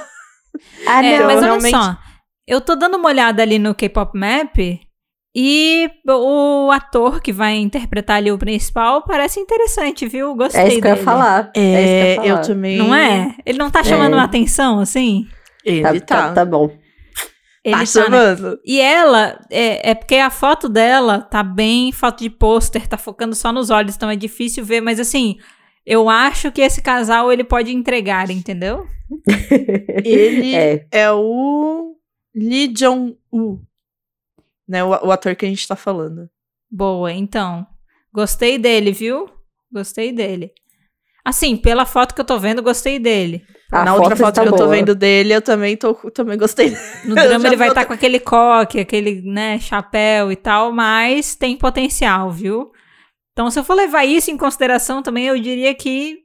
Ah, 0.87 1.03
É, 1.03 1.19
não. 1.19 1.25
mas 1.25 1.37
olha 1.37 1.45
realmente- 1.45 1.71
só, 1.71 1.97
eu 2.47 2.61
tô 2.61 2.75
dando 2.75 2.97
uma 2.97 3.09
olhada 3.09 3.41
ali 3.41 3.57
no 3.57 3.73
K-Pop 3.73 4.17
Map 4.17 4.55
e 5.35 5.89
o 6.07 6.69
ator 6.71 7.21
que 7.21 7.31
vai 7.33 7.55
interpretar 7.57 8.17
ali 8.17 8.31
o 8.31 8.37
principal 8.37 9.03
parece 9.03 9.39
interessante, 9.39 10.07
viu? 10.07 10.35
Gostei 10.35 10.61
É 10.61 10.67
isso 10.67 10.81
que 10.81 10.85
eu 10.87 10.89
ia 10.89 10.95
dele. 10.95 11.05
falar. 11.05 11.51
É, 11.55 11.59
isso 11.59 11.61
que 11.63 12.19
eu 12.19 12.23
ia 12.25 12.31
falar. 12.33 12.45
também. 12.47 12.77
Não 12.77 12.93
é? 12.95 13.35
Ele 13.45 13.57
não 13.57 13.71
tá 13.71 13.83
chamando 13.83 14.13
É. 14.13 14.15
uma 14.17 14.23
atenção, 14.25 14.79
assim? 14.79 15.27
Ele 15.65 15.81
Tá, 15.81 15.93
tá. 15.93 16.27
tá, 16.27 16.33
tá 16.33 16.45
bom. 16.45 16.69
Ele 17.65 17.71
tá 17.71 17.77
tá, 17.77 17.79
né? 17.79 17.85
chamando. 17.85 18.59
E 18.65 18.79
ela, 18.81 19.39
é, 19.49 19.91
é 19.91 19.95
porque 19.95 20.15
a 20.15 20.29
foto 20.29 20.67
dela 20.67 21.19
tá 21.21 21.41
bem 21.41 21.91
foto 21.93 22.19
de 22.21 22.29
pôster, 22.29 22.85
tá 22.87 22.97
focando 22.97 23.33
só 23.33 23.51
nos 23.53 23.69
olhos, 23.69 23.95
então 23.95 24.09
é 24.09 24.15
difícil 24.17 24.65
ver, 24.65 24.81
mas 24.81 24.99
assim, 24.99 25.37
eu 25.85 26.09
acho 26.09 26.51
que 26.51 26.61
esse 26.61 26.81
casal 26.81 27.31
ele 27.31 27.43
pode 27.43 27.73
entregar, 27.73 28.29
entendeu? 28.29 28.85
Ele 30.03 30.53
É. 30.55 30.85
é, 30.91 31.11
o 31.11 31.95
Lee 32.35 32.67
Jong-woo. 32.67 33.61
Né, 34.73 34.83
o, 34.83 34.89
o 34.89 35.11
ator 35.11 35.35
que 35.35 35.45
a 35.45 35.49
gente 35.49 35.67
tá 35.67 35.75
falando. 35.75 36.27
Boa, 36.71 37.11
então. 37.11 37.63
Gostei 38.11 38.57
dele, 38.57 38.91
viu? 38.91 39.29
Gostei 39.71 40.11
dele. 40.11 40.51
Assim, 41.23 41.55
pela 41.55 41.85
foto 41.85 42.15
que 42.15 42.19
eu 42.21 42.25
tô 42.25 42.39
vendo, 42.39 42.63
gostei 42.63 42.97
dele. 42.97 43.45
A 43.71 43.85
Na 43.85 43.93
outra 43.93 44.15
foto 44.15 44.41
que 44.41 44.47
eu 44.47 44.51
tô 44.51 44.57
boa. 44.65 44.69
vendo 44.69 44.95
dele, 44.95 45.31
eu 45.35 45.43
também, 45.43 45.77
tô, 45.77 45.93
também 46.09 46.39
gostei. 46.39 46.75
No 47.05 47.13
drama 47.13 47.45
ele 47.45 47.55
vai 47.55 47.67
tô- 47.67 47.73
estar 47.73 47.85
com 47.85 47.93
aquele 47.93 48.19
coque, 48.19 48.79
aquele, 48.79 49.21
né, 49.21 49.59
chapéu 49.59 50.31
e 50.31 50.35
tal, 50.35 50.71
mas 50.71 51.35
tem 51.35 51.55
potencial, 51.55 52.31
viu? 52.31 52.71
Então, 53.31 53.51
se 53.51 53.59
eu 53.59 53.63
for 53.63 53.75
levar 53.75 54.05
isso 54.05 54.31
em 54.31 54.37
consideração 54.37 55.03
também, 55.03 55.25
eu 55.27 55.39
diria 55.39 55.73
que 55.75 56.17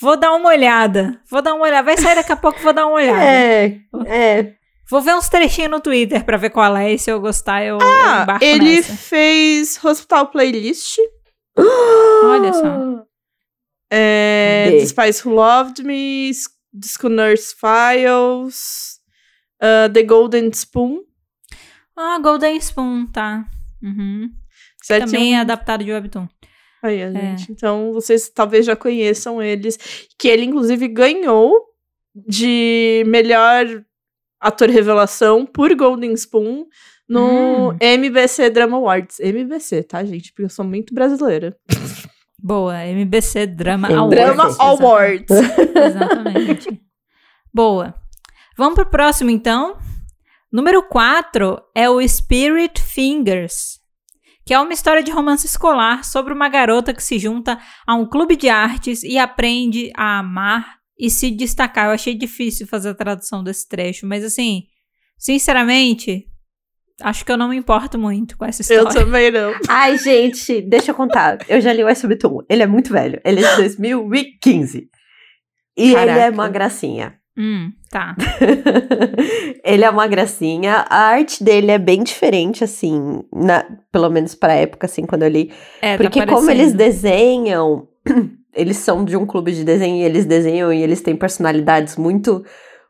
vou 0.00 0.16
dar 0.16 0.32
uma 0.32 0.48
olhada. 0.50 1.20
Vou 1.28 1.42
dar 1.42 1.54
uma 1.54 1.64
olhada. 1.64 1.82
Vai 1.84 1.96
sair 1.96 2.14
daqui 2.14 2.30
a 2.32 2.36
pouco, 2.36 2.60
vou 2.60 2.72
dar 2.72 2.86
uma 2.86 2.96
olhada. 2.96 3.22
É, 3.24 3.80
é. 4.06 4.55
Vou 4.88 5.00
ver 5.00 5.14
uns 5.14 5.28
trechinhos 5.28 5.70
no 5.70 5.80
Twitter 5.80 6.24
pra 6.24 6.36
ver 6.36 6.50
qual 6.50 6.76
é, 6.76 6.92
e 6.92 6.98
se 6.98 7.10
eu 7.10 7.20
gostar, 7.20 7.64
eu, 7.64 7.78
eu 7.78 7.86
Ah, 7.86 8.22
embarco 8.22 8.44
ele 8.44 8.76
nessa. 8.76 8.96
fez 8.96 9.84
Hospital 9.84 10.28
Playlist. 10.28 10.98
Olha 11.58 12.52
só. 12.52 13.04
É. 13.90 14.68
The 14.70 14.86
Spice 14.86 15.26
Who 15.26 15.34
Loved 15.34 15.82
Me, 15.84 16.30
S- 16.30 16.48
Schooner's 16.84 17.52
Files, 17.52 19.00
uh, 19.62 19.92
The 19.92 20.02
Golden 20.02 20.50
Spoon. 20.52 21.00
Ah, 21.96 22.18
Golden 22.20 22.56
Spoon, 22.58 23.06
tá. 23.06 23.44
Uhum. 23.82 24.30
Também 24.86 25.34
é 25.36 25.40
adaptado 25.40 25.82
de 25.84 25.92
Webtoon. 25.92 26.28
Aí, 26.82 27.02
a 27.02 27.10
gente. 27.12 27.50
Então, 27.50 27.92
vocês 27.92 28.28
talvez 28.28 28.64
já 28.66 28.76
conheçam 28.76 29.42
eles. 29.42 29.76
Que 30.18 30.28
ele, 30.28 30.44
inclusive, 30.44 30.86
ganhou 30.88 31.52
de 32.14 33.02
melhor 33.06 33.66
ator 34.40 34.68
revelação 34.68 35.46
por 35.46 35.74
Golden 35.74 36.12
Spoon 36.14 36.66
no 37.08 37.70
Hum. 37.70 37.76
MBC 37.80 38.50
Drama 38.50 38.76
Awards. 38.76 39.18
MBC, 39.20 39.82
tá, 39.84 40.04
gente? 40.04 40.32
Porque 40.32 40.44
eu 40.44 40.50
sou 40.50 40.64
muito 40.64 40.94
brasileira. 40.94 41.56
Boa, 42.38 42.84
MBC 42.84 43.46
Drama 43.46 43.88
Awards. 43.88 44.10
Drama 44.10 44.46
Exatamente. 44.46 44.82
Awards. 44.82 45.30
Exatamente. 45.74 46.82
Boa. 47.52 47.94
Vamos 48.56 48.74
pro 48.74 48.86
próximo, 48.86 49.30
então. 49.30 49.76
Número 50.52 50.82
4 50.82 51.60
é 51.74 51.90
o 51.90 52.00
Spirit 52.06 52.80
Fingers, 52.80 53.80
que 54.44 54.54
é 54.54 54.60
uma 54.60 54.72
história 54.72 55.02
de 55.02 55.10
romance 55.10 55.46
escolar 55.46 56.04
sobre 56.04 56.32
uma 56.32 56.48
garota 56.48 56.94
que 56.94 57.02
se 57.02 57.18
junta 57.18 57.58
a 57.86 57.94
um 57.94 58.06
clube 58.06 58.36
de 58.36 58.48
artes 58.48 59.02
e 59.02 59.18
aprende 59.18 59.90
a 59.96 60.20
amar 60.20 60.75
e 60.98 61.10
se 61.10 61.30
destacar. 61.30 61.86
Eu 61.86 61.92
achei 61.92 62.14
difícil 62.14 62.66
fazer 62.66 62.90
a 62.90 62.94
tradução 62.94 63.42
desse 63.42 63.68
trecho, 63.68 64.06
mas 64.06 64.24
assim, 64.24 64.64
sinceramente, 65.18 66.26
acho 67.02 67.24
que 67.24 67.32
eu 67.32 67.36
não 67.36 67.48
me 67.48 67.56
importo 67.56 67.98
muito 67.98 68.36
com 68.36 68.44
essa 68.44 68.62
história. 68.62 68.80
Eu 68.80 68.88
também 68.88 69.30
não. 69.30 69.52
Ai, 69.68 69.98
gente, 69.98 70.60
deixa 70.62 70.90
eu 70.90 70.94
contar. 70.94 71.38
Eu 71.48 71.60
já 71.60 71.72
li 71.72 71.82
o 71.82 71.86
Webtoon. 71.86 72.42
Ele 72.48 72.62
é 72.62 72.66
muito 72.66 72.92
velho. 72.92 73.20
Ele 73.24 73.44
é 73.44 73.50
de 73.50 73.56
2015. 73.56 74.88
E 75.76 75.90
ele 75.90 75.94
é 75.94 76.06
Caraca. 76.06 76.32
uma 76.32 76.48
gracinha. 76.48 77.18
Hum, 77.38 77.70
tá. 77.90 78.16
ele 79.62 79.84
é 79.84 79.90
uma 79.90 80.06
gracinha. 80.06 80.86
A 80.88 81.08
arte 81.08 81.44
dele 81.44 81.70
é 81.70 81.78
bem 81.78 82.02
diferente, 82.02 82.64
assim, 82.64 83.22
na, 83.30 83.62
pelo 83.92 84.08
menos 84.08 84.34
pra 84.34 84.54
época, 84.54 84.86
assim, 84.86 85.04
quando 85.04 85.24
eu 85.24 85.28
li. 85.28 85.52
É, 85.82 85.98
tá 85.98 86.02
Porque 86.02 86.24
como 86.24 86.50
eles 86.50 86.72
desenham, 86.72 87.86
eles 88.54 88.78
são 88.78 89.04
de 89.04 89.16
um 89.16 89.26
clube 89.26 89.52
de 89.52 89.64
desenho 89.64 89.96
e 89.96 90.02
eles 90.02 90.24
desenham 90.24 90.72
e 90.72 90.82
eles 90.82 91.02
têm 91.02 91.16
personalidades 91.16 91.96
muito, 91.96 92.44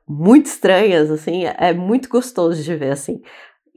muito 0.08 0.46
estranhas, 0.46 1.10
assim, 1.10 1.44
é 1.44 1.72
muito 1.72 2.08
gostoso 2.08 2.62
de 2.62 2.74
ver, 2.76 2.92
assim. 2.92 3.20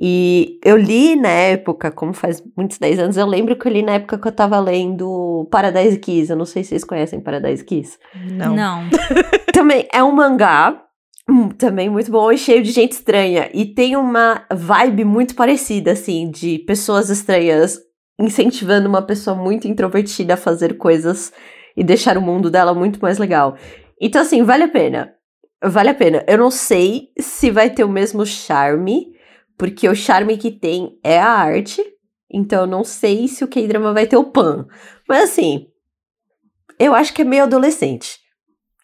E 0.01 0.59
eu 0.63 0.77
li 0.77 1.17
na 1.17 1.27
época, 1.27 1.91
como 1.91 2.13
faz 2.13 2.41
muitos 2.55 2.77
10 2.77 2.99
anos, 2.99 3.17
eu 3.17 3.25
lembro 3.25 3.57
que 3.57 3.67
eu 3.67 3.71
li 3.71 3.81
na 3.81 3.95
época 3.95 4.17
que 4.17 4.27
eu 4.29 4.31
tava 4.31 4.57
lendo 4.57 5.45
Paradise 5.51 5.99
Kiss, 5.99 6.31
eu 6.31 6.37
não 6.37 6.45
sei 6.45 6.63
se 6.63 6.69
vocês 6.69 6.85
conhecem 6.85 7.19
Paradise 7.19 7.65
Kiss. 7.65 7.97
Não. 8.31 8.55
Não. 8.55 8.89
Também 9.51 9.85
é 9.91 10.01
um 10.01 10.13
mangá, 10.13 10.81
hum, 11.29 11.49
também 11.49 11.89
muito 11.89 12.09
bom 12.09 12.31
e 12.31 12.37
cheio 12.37 12.63
de 12.63 12.71
gente 12.71 12.93
estranha. 12.93 13.49
E 13.53 13.65
tem 13.65 13.97
uma 13.97 14.45
vibe 14.49 15.03
muito 15.03 15.35
parecida, 15.35 15.91
assim, 15.91 16.31
de 16.31 16.59
pessoas 16.59 17.09
estranhas 17.09 17.77
incentivando 18.19 18.87
uma 18.89 19.01
pessoa 19.01 19.35
muito 19.35 19.67
introvertida 19.67 20.33
a 20.33 20.37
fazer 20.37 20.77
coisas 20.77 21.31
e 21.75 21.83
deixar 21.83 22.17
o 22.17 22.21
mundo 22.21 22.49
dela 22.51 22.73
muito 22.73 22.99
mais 22.99 23.17
legal. 23.17 23.55
Então, 24.01 24.21
assim, 24.21 24.43
vale 24.43 24.63
a 24.63 24.67
pena. 24.67 25.13
Vale 25.63 25.89
a 25.89 25.93
pena. 25.93 26.23
Eu 26.27 26.37
não 26.37 26.51
sei 26.51 27.09
se 27.19 27.49
vai 27.51 27.69
ter 27.69 27.83
o 27.83 27.89
mesmo 27.89 28.25
charme, 28.25 29.07
porque 29.57 29.87
o 29.87 29.95
charme 29.95 30.37
que 30.37 30.51
tem 30.51 30.97
é 31.03 31.19
a 31.19 31.29
arte. 31.29 31.81
Então, 32.31 32.61
eu 32.61 32.67
não 32.67 32.83
sei 32.83 33.27
se 33.27 33.43
o 33.43 33.47
K-drama 33.47 33.93
vai 33.93 34.05
ter 34.05 34.17
o 34.17 34.25
pan. 34.25 34.67
Mas, 35.07 35.23
assim, 35.31 35.67
eu 36.77 36.93
acho 36.93 37.13
que 37.13 37.21
é 37.21 37.25
meio 37.25 37.43
adolescente. 37.43 38.19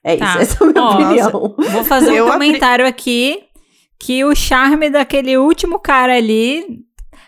É 0.03 0.17
Tá. 0.17 0.25
isso, 0.25 0.37
essa 0.39 0.63
é 0.63 0.67
a 0.67 0.71
minha 0.71 0.83
Ó, 0.83 0.93
opinião. 0.93 1.55
Vou 1.71 1.83
fazer 1.83 2.11
um 2.11 2.15
Eu 2.15 2.27
apre- 2.27 2.33
comentário 2.47 2.85
aqui 2.87 3.43
que 3.99 4.23
o 4.25 4.35
charme 4.35 4.89
daquele 4.89 5.37
último 5.37 5.79
cara 5.79 6.15
ali. 6.15 6.84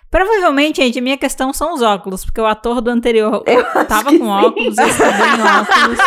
Provavelmente, 0.10 0.82
gente, 0.82 1.02
minha 1.02 1.18
questão 1.18 1.52
são 1.52 1.74
os 1.74 1.82
óculos, 1.82 2.24
porque 2.24 2.40
o 2.40 2.46
ator 2.46 2.80
do 2.82 2.90
anterior 2.90 3.44
Eu 3.48 3.64
tava 3.86 4.06
com 4.06 4.18
sim. 4.18 4.28
óculos, 4.28 4.78
esse 4.78 4.98
também 4.98 5.42
óculos. 5.60 5.98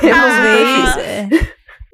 Temos 0.00 0.18
um 0.18 0.28
Talvez. 0.28 0.96
é, 0.98 1.28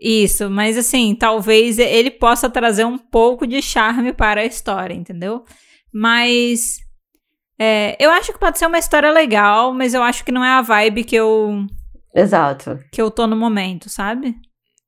Isso, 0.01 0.51
mas 0.51 0.77
assim, 0.77 1.15
talvez 1.15 1.79
ele 1.79 2.11
possa 2.11 2.51
trazer 2.51 2.85
um 2.85 2.99
pouco 2.99 3.47
de 3.47 3.63
charme 3.63 4.13
para 4.13 4.41
a 4.41 4.45
história, 4.45 4.93
entendeu? 4.95 5.45
Mas. 5.95 6.79
é, 7.59 7.97
eu 8.01 8.11
acho 8.11 8.33
que 8.33 8.39
pode 8.41 8.59
ser 8.59 8.67
uma 8.67 8.79
história 8.79 9.11
legal, 9.13 9.73
mas 9.73 9.95
eu 9.95 10.03
acho 10.03 10.25
que 10.25 10.33
não 10.33 10.45
é 10.45 10.49
a 10.51 10.63
vibe 10.63 11.05
que 11.05 11.15
eu, 11.15 11.65
Exato. 12.15 12.79
que 12.91 13.01
eu 13.01 13.11
tô 13.11 13.27
no 13.27 13.37
momento, 13.37 13.89
sabe? 13.89 14.35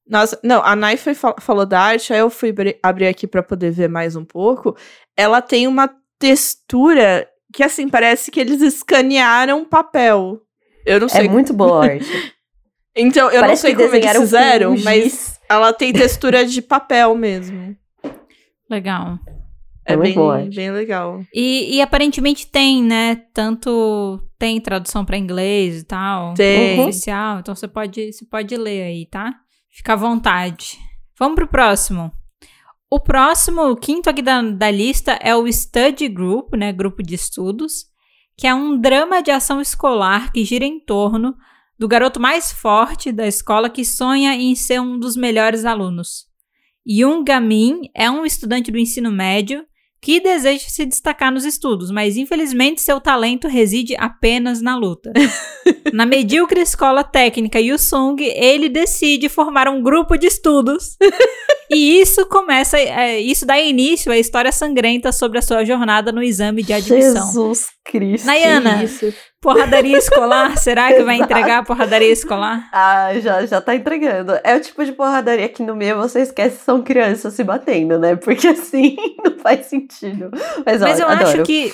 Nossa, 0.09 0.39
não, 0.43 0.63
a 0.63 0.75
Nai 0.77 0.97
foi 0.97 1.15
fal- 1.15 1.37
falou 1.41 1.65
da 1.65 1.81
arte, 1.81 2.13
aí 2.13 2.19
eu 2.19 2.29
fui 2.29 2.51
abri- 2.51 2.79
abrir 2.83 3.07
aqui 3.07 3.27
pra 3.27 3.43
poder 3.43 3.71
ver 3.71 3.89
mais 3.89 4.17
um 4.17 4.25
pouco. 4.25 4.77
Ela 5.17 5.41
tem 5.41 5.67
uma 5.67 5.89
textura 6.29 7.29
que, 7.53 7.63
assim, 7.63 7.89
parece 7.89 8.31
que 8.31 8.41
eles 8.41 8.61
escanearam 8.63 9.65
papel. 9.65 10.41
Eu 10.87 11.01
não 11.01 11.07
É 11.07 11.11
sei. 11.11 11.29
muito 11.29 11.53
boa 11.53 11.85
a 11.85 11.91
arte. 11.93 12.35
Então, 12.97 13.29
eu 13.29 13.35
não 13.35 13.41
Parece 13.41 13.63
sei 13.63 13.75
que 13.75 13.83
como 13.83 13.95
eles 13.95 14.17
fizeram, 14.17 14.73
um 14.75 14.83
mas 14.83 15.41
ela 15.49 15.73
tem 15.75 15.93
textura 15.93 16.45
de 16.47 16.63
papel 16.63 17.15
mesmo. 17.15 17.77
Legal. 18.71 19.19
É, 19.87 19.93
É 19.93 19.97
bem, 19.97 20.15
bem 20.55 20.71
legal. 20.71 21.21
E, 21.35 21.77
e 21.77 21.83
aparentemente 21.83 22.47
tem, 22.47 22.83
né? 22.83 23.17
Tanto 23.35 24.19
tem 24.39 24.59
tradução 24.61 25.05
para 25.05 25.19
inglês 25.19 25.83
e 25.83 25.85
tal. 25.85 26.33
Tem. 26.35 26.79
Uhum. 26.79 26.85
Oficial. 26.89 27.41
Então 27.41 27.55
você 27.55 27.69
pode, 27.69 28.13
você 28.13 28.25
pode 28.25 28.57
ler 28.57 28.83
aí, 28.85 29.07
tá? 29.07 29.35
Fica 29.71 29.93
à 29.93 29.97
vontade. 29.97 30.79
Vamos 31.19 31.35
pro 31.35 31.49
próximo. 31.49 32.11
O 32.91 33.01
próximo, 33.01 33.63
o 33.63 33.77
quinto 33.77 34.09
aqui 34.09 34.23
da, 34.23 34.41
da 34.41 34.71
lista 34.71 35.19
é 35.21 35.35
o 35.35 35.51
Study 35.51 36.09
Group, 36.09 36.55
né? 36.55 36.73
Grupo 36.73 37.03
de 37.03 37.15
estudos, 37.15 37.87
que 38.37 38.47
é 38.47 38.55
um 38.55 38.79
drama 38.79 39.23
de 39.23 39.31
ação 39.31 39.61
escolar 39.61 40.33
que 40.33 40.45
gira 40.45 40.65
em 40.65 40.79
torno 40.79 41.35
do 41.79 41.89
garoto 41.89 42.21
mais 42.21 42.53
forte 42.53 43.11
da 43.11 43.27
escola 43.27 43.69
que 43.69 43.85
sonha 43.85 44.35
em 44.35 44.55
ser 44.55 44.81
um 44.81 44.99
dos 44.99 45.17
melhores 45.17 45.65
alunos. 45.65 46.27
Yoon 46.87 47.25
Gamin 47.25 47.91
é 47.95 48.11
um 48.11 48.25
estudante 48.25 48.71
do 48.71 48.79
ensino 48.79 49.11
médio 49.11 49.65
que 50.01 50.21
deseja 50.21 50.69
se 50.69 50.85
destacar 50.85 51.33
nos 51.33 51.47
estudos, 51.47 51.91
mas 51.91 52.19
infelizmente 52.19 52.83
seu 52.83 53.01
talento 53.01 53.49
reside 53.49 53.97
apenas 53.99 54.61
na 54.61 54.77
luta. 54.77 55.11
na 55.95 56.05
medíocre 56.05 56.61
escola 56.61 57.03
técnica 57.03 57.59
Yusung, 57.59 58.17
ele 58.21 58.69
decide 58.69 59.31
formar 59.31 59.67
um 59.67 59.83
grupo 59.83 60.19
de 60.19 60.27
estudos. 60.27 60.99
e 61.71 62.01
isso 62.01 62.27
começa, 62.27 62.79
é, 62.79 63.19
isso 63.19 63.47
dá 63.47 63.59
início 63.59 64.13
à 64.13 64.19
história 64.19 64.53
sangrenta 64.53 65.13
sobre 65.13 65.39
a 65.39 65.43
sua 65.43 65.65
jornada 65.65 66.13
no 66.13 66.23
exame 66.23 66.63
de 66.63 66.73
admissão. 66.73 67.27
Jesus 67.27 67.69
Cristo. 67.85 68.27
Nayana, 68.27 68.83
Isso. 68.83 69.13
porradaria 69.41 69.99
escolar? 69.99 70.57
Será 70.59 70.93
que 70.93 71.03
vai 71.03 71.17
entregar 71.17 71.59
a 71.59 71.63
porradaria 71.63 72.11
escolar? 72.11 72.69
Ah, 72.73 73.11
já, 73.21 73.45
já 73.47 73.61
tá 73.61 73.75
entregando. 73.75 74.39
É 74.43 74.57
o 74.57 74.61
tipo 74.61 74.85
de 74.85 74.93
porradaria 74.93 75.49
que 75.49 75.63
no 75.63 75.77
meio 75.77 75.97
você 75.97 76.21
esquece 76.21 76.59
que 76.59 76.65
são 76.65 76.83
crianças 76.83 77.35
se 77.35 77.45
batendo, 77.45 77.99
né? 77.99 78.17
Porque 78.17 78.49
assim 78.49 78.97
não 79.25 79.39
faz 79.39 79.67
sentido. 79.67 80.31
Mas, 80.65 80.83
ó, 80.83 80.87
Mas 80.87 81.01
eu 81.01 81.09
adoro. 81.09 81.29
acho 81.29 81.43
que 81.43 81.73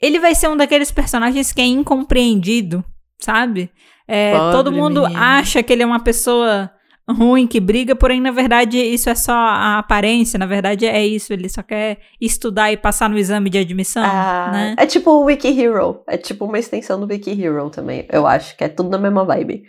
ele 0.00 0.18
vai 0.18 0.34
ser 0.34 0.48
um 0.48 0.56
daqueles 0.56 0.90
personagens 0.90 1.52
que 1.52 1.60
é 1.60 1.64
incompreendido, 1.66 2.84
sabe? 3.18 3.70
É, 4.06 4.32
todo 4.50 4.72
mundo 4.72 5.02
menino. 5.02 5.20
acha 5.22 5.62
que 5.62 5.72
ele 5.72 5.82
é 5.84 5.86
uma 5.86 6.00
pessoa 6.02 6.70
ruim 7.08 7.46
que 7.46 7.58
briga, 7.60 7.94
porém, 7.96 8.20
na 8.20 8.30
verdade, 8.30 8.78
isso 8.78 9.10
é 9.10 9.14
só 9.14 9.32
a 9.32 9.78
aparência, 9.78 10.38
na 10.38 10.46
verdade 10.46 10.86
é 10.86 11.04
isso, 11.04 11.32
ele 11.32 11.48
só 11.48 11.62
quer 11.62 11.98
estudar 12.20 12.72
e 12.72 12.76
passar 12.76 13.10
no 13.10 13.18
exame 13.18 13.50
de 13.50 13.58
admissão, 13.58 14.02
Ah, 14.04 14.50
né? 14.52 14.74
É 14.78 14.86
tipo 14.86 15.10
o 15.10 15.24
Wiki 15.24 15.48
Hero. 15.60 16.02
É 16.08 16.16
tipo 16.16 16.44
uma 16.44 16.58
extensão 16.58 16.98
do 17.00 17.06
Wiki 17.06 17.30
Hero 17.42 17.68
também. 17.70 18.06
Eu 18.10 18.26
acho 18.26 18.56
que 18.56 18.64
é 18.64 18.68
tudo 18.68 18.88
na 18.90 18.98
mesma 18.98 19.24
vibe. 19.24 19.64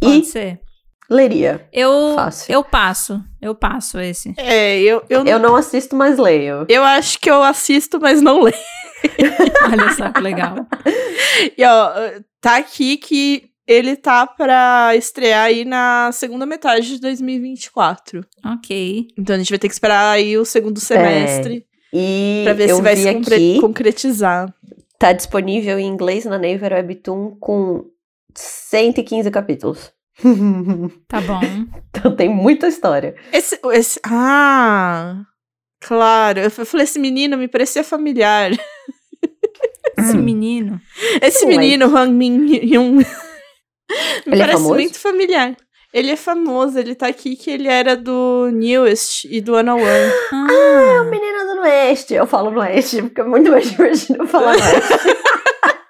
Pode 0.00 0.18
E 0.20 0.24
ser. 0.24 0.60
leria. 1.10 1.66
Eu, 1.72 2.12
Fácil. 2.16 2.52
eu 2.52 2.62
passo, 2.64 3.22
eu 3.40 3.54
passo 3.54 3.98
esse. 4.00 4.34
É, 4.36 4.78
eu, 4.80 5.02
eu, 5.08 5.24
Eu 5.24 5.38
não 5.38 5.56
assisto, 5.56 5.96
mas 5.96 6.18
leio. 6.18 6.66
eu 6.68 6.82
acho 6.84 7.18
que 7.18 7.30
eu 7.30 7.42
assisto, 7.42 7.98
mas 8.00 8.20
não 8.20 8.42
leio. 8.42 8.56
Olha 9.70 9.92
só 9.94 10.10
que 10.10 10.20
legal. 10.20 10.54
E 11.56 11.64
ó, 11.64 11.92
tá 12.40 12.56
aqui 12.56 12.96
que 12.98 13.44
ele 13.66 13.96
tá 13.96 14.26
pra 14.26 14.94
estrear 14.96 15.44
aí 15.46 15.64
na 15.64 16.10
segunda 16.12 16.44
metade 16.46 16.88
de 16.88 17.00
2024. 17.00 18.24
Ok. 18.44 19.06
Então 19.18 19.36
a 19.36 19.38
gente 19.38 19.50
vai 19.50 19.58
ter 19.58 19.68
que 19.68 19.74
esperar 19.74 20.10
aí 20.12 20.36
o 20.36 20.44
segundo 20.44 20.80
semestre 20.80 21.64
E 21.92 22.42
pra 22.44 22.52
ver 22.54 22.70
eu 22.70 22.76
se 22.76 22.82
vai 22.82 22.96
se 22.96 23.12
concre- 23.12 23.34
aqui, 23.34 23.60
concretizar. 23.60 24.52
tá 24.98 25.12
disponível 25.12 25.78
em 25.78 25.86
inglês 25.86 26.24
na 26.24 26.38
Naver 26.38 26.72
Webtoon 26.72 27.36
com 27.40 27.84
115 28.34 29.30
capítulos. 29.30 29.92
Tá 31.08 31.20
bom. 31.20 31.40
então 31.90 32.14
tem 32.14 32.28
muita 32.28 32.68
história. 32.68 33.14
Esse, 33.32 33.58
esse. 33.72 34.00
Ah! 34.04 35.22
Claro, 35.80 36.38
eu 36.40 36.50
falei, 36.50 36.84
esse 36.84 36.98
menino 36.98 37.36
me 37.36 37.48
parecia 37.48 37.82
familiar. 37.82 38.50
Esse 39.98 40.16
Hum. 40.16 40.22
menino. 40.22 40.80
Esse 41.20 41.44
Moleque. 41.44 41.58
menino, 41.60 41.86
Hwang 41.88 42.12
Min 42.12 42.46
Hyun, 42.46 42.98
me 44.26 44.32
Ele 44.34 44.42
é 44.42 44.46
parece 44.46 44.52
famoso? 44.62 44.74
muito 44.74 44.98
familiar. 44.98 45.56
Ele 45.92 46.10
é 46.10 46.16
famoso, 46.16 46.78
ele 46.78 46.94
tá 46.94 47.06
aqui 47.08 47.36
que 47.36 47.50
ele 47.50 47.68
era 47.68 47.94
do 47.94 48.48
Newest 48.50 49.28
e 49.30 49.42
do 49.42 49.54
Ana 49.54 49.74
One. 49.74 49.84
Ah, 50.32 51.04
Menina 51.10 51.54
do 51.54 51.60
Oeste. 51.60 52.14
Eu 52.14 52.26
falo 52.26 52.50
no 52.50 52.60
Oeste, 52.60 53.02
porque 53.02 53.20
é 53.20 53.24
muito 53.24 53.50
mais 53.50 53.68
divertido 53.70 54.26
falar 54.26 54.54
no 54.56 54.62
Oeste. 54.62 55.22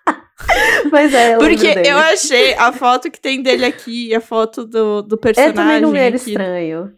Mas 0.90 1.14
é, 1.14 1.34
eu 1.34 1.38
Porque 1.38 1.74
dele. 1.74 1.88
eu 1.88 1.96
achei 1.96 2.52
a 2.54 2.72
foto 2.72 3.10
que 3.10 3.20
tem 3.20 3.42
dele 3.42 3.64
aqui 3.64 4.08
e 4.08 4.14
a 4.14 4.20
foto 4.20 4.64
do, 4.66 5.02
do 5.02 5.16
personagem. 5.16 5.54
também 5.54 5.80
não 5.80 5.90
aqui. 5.94 6.16
estranho. 6.16 6.92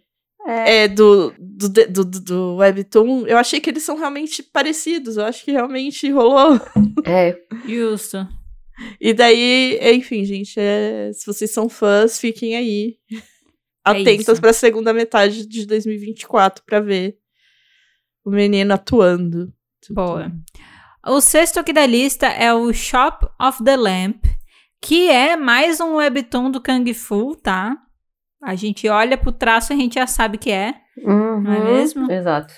é, 0.47 0.89
do, 0.89 1.33
do, 1.39 1.69
do, 1.69 2.05
do, 2.05 2.21
do 2.21 2.57
Webtoon, 2.57 3.27
eu 3.27 3.37
achei 3.39 3.61
que 3.61 3.71
eles 3.71 3.83
são 3.85 3.97
realmente 3.97 4.43
parecidos. 4.43 5.17
Eu 5.19 5.25
acho 5.27 5.45
que 5.45 5.53
realmente 5.53 6.11
rolou. 6.11 6.59
É. 7.05 7.37
Justo. 7.69 8.27
E 9.01 9.13
daí, 9.13 9.79
enfim, 9.95 10.25
gente, 10.25 10.59
é, 10.59 11.11
se 11.13 11.27
vocês 11.27 11.53
são 11.53 11.69
fãs, 11.69 12.19
fiquem 12.19 12.57
aí. 12.57 12.97
Atentas 13.85 14.29
isso. 14.29 14.41
pra 14.41 14.53
segunda 14.53 14.93
metade 14.93 15.47
de 15.47 15.67
2024 15.67 16.65
pra 16.65 16.81
ver 16.81 17.19
o 18.25 18.31
menino 18.31 18.73
atuando. 18.73 19.53
Boa. 19.91 20.33
O 21.07 21.21
sexto 21.21 21.61
aqui 21.61 21.73
da 21.73 21.85
lista 21.85 22.27
é 22.27 22.53
o 22.55 22.73
Shop 22.73 23.27
of 23.41 23.63
the 23.63 23.77
Lamp, 23.77 24.25
que 24.81 25.11
é 25.11 25.37
mais 25.37 25.81
um 25.81 25.97
webtoon 25.97 26.51
do 26.51 26.63
Kung 26.63 26.95
Fu, 26.95 27.37
tá? 27.37 27.77
A 28.43 28.55
gente 28.55 28.89
olha 28.89 29.19
pro 29.19 29.31
traço 29.31 29.73
e 29.73 29.75
a 29.75 29.79
gente 29.79 29.95
já 29.95 30.07
sabe 30.07 30.39
que 30.39 30.51
é. 30.51 30.75
Uhum, 30.99 31.43
Não 31.43 31.53
é 31.53 31.65
mesmo? 31.65 32.11
Exato. 32.11 32.55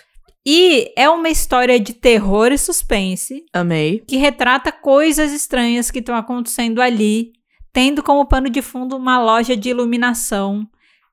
E 0.47 0.93
é 0.97 1.11
uma 1.11 1.29
história 1.29 1.81
de 1.81 1.93
terror 1.93 2.53
e 2.53 2.59
suspense 2.59 3.45
Amei. 3.53 4.05
que 4.07 4.17
retrata 4.17 4.71
coisas 4.71 5.33
estranhas 5.33 5.91
que 5.91 5.99
estão 5.99 6.15
acontecendo 6.15 6.81
ali, 6.81 7.33
tendo 7.73 8.01
como 8.01 8.25
pano 8.25 8.49
de 8.49 8.63
fundo 8.63 8.97
uma 8.97 9.21
loja 9.21 9.57
de 9.57 9.71
iluminação 9.71 10.65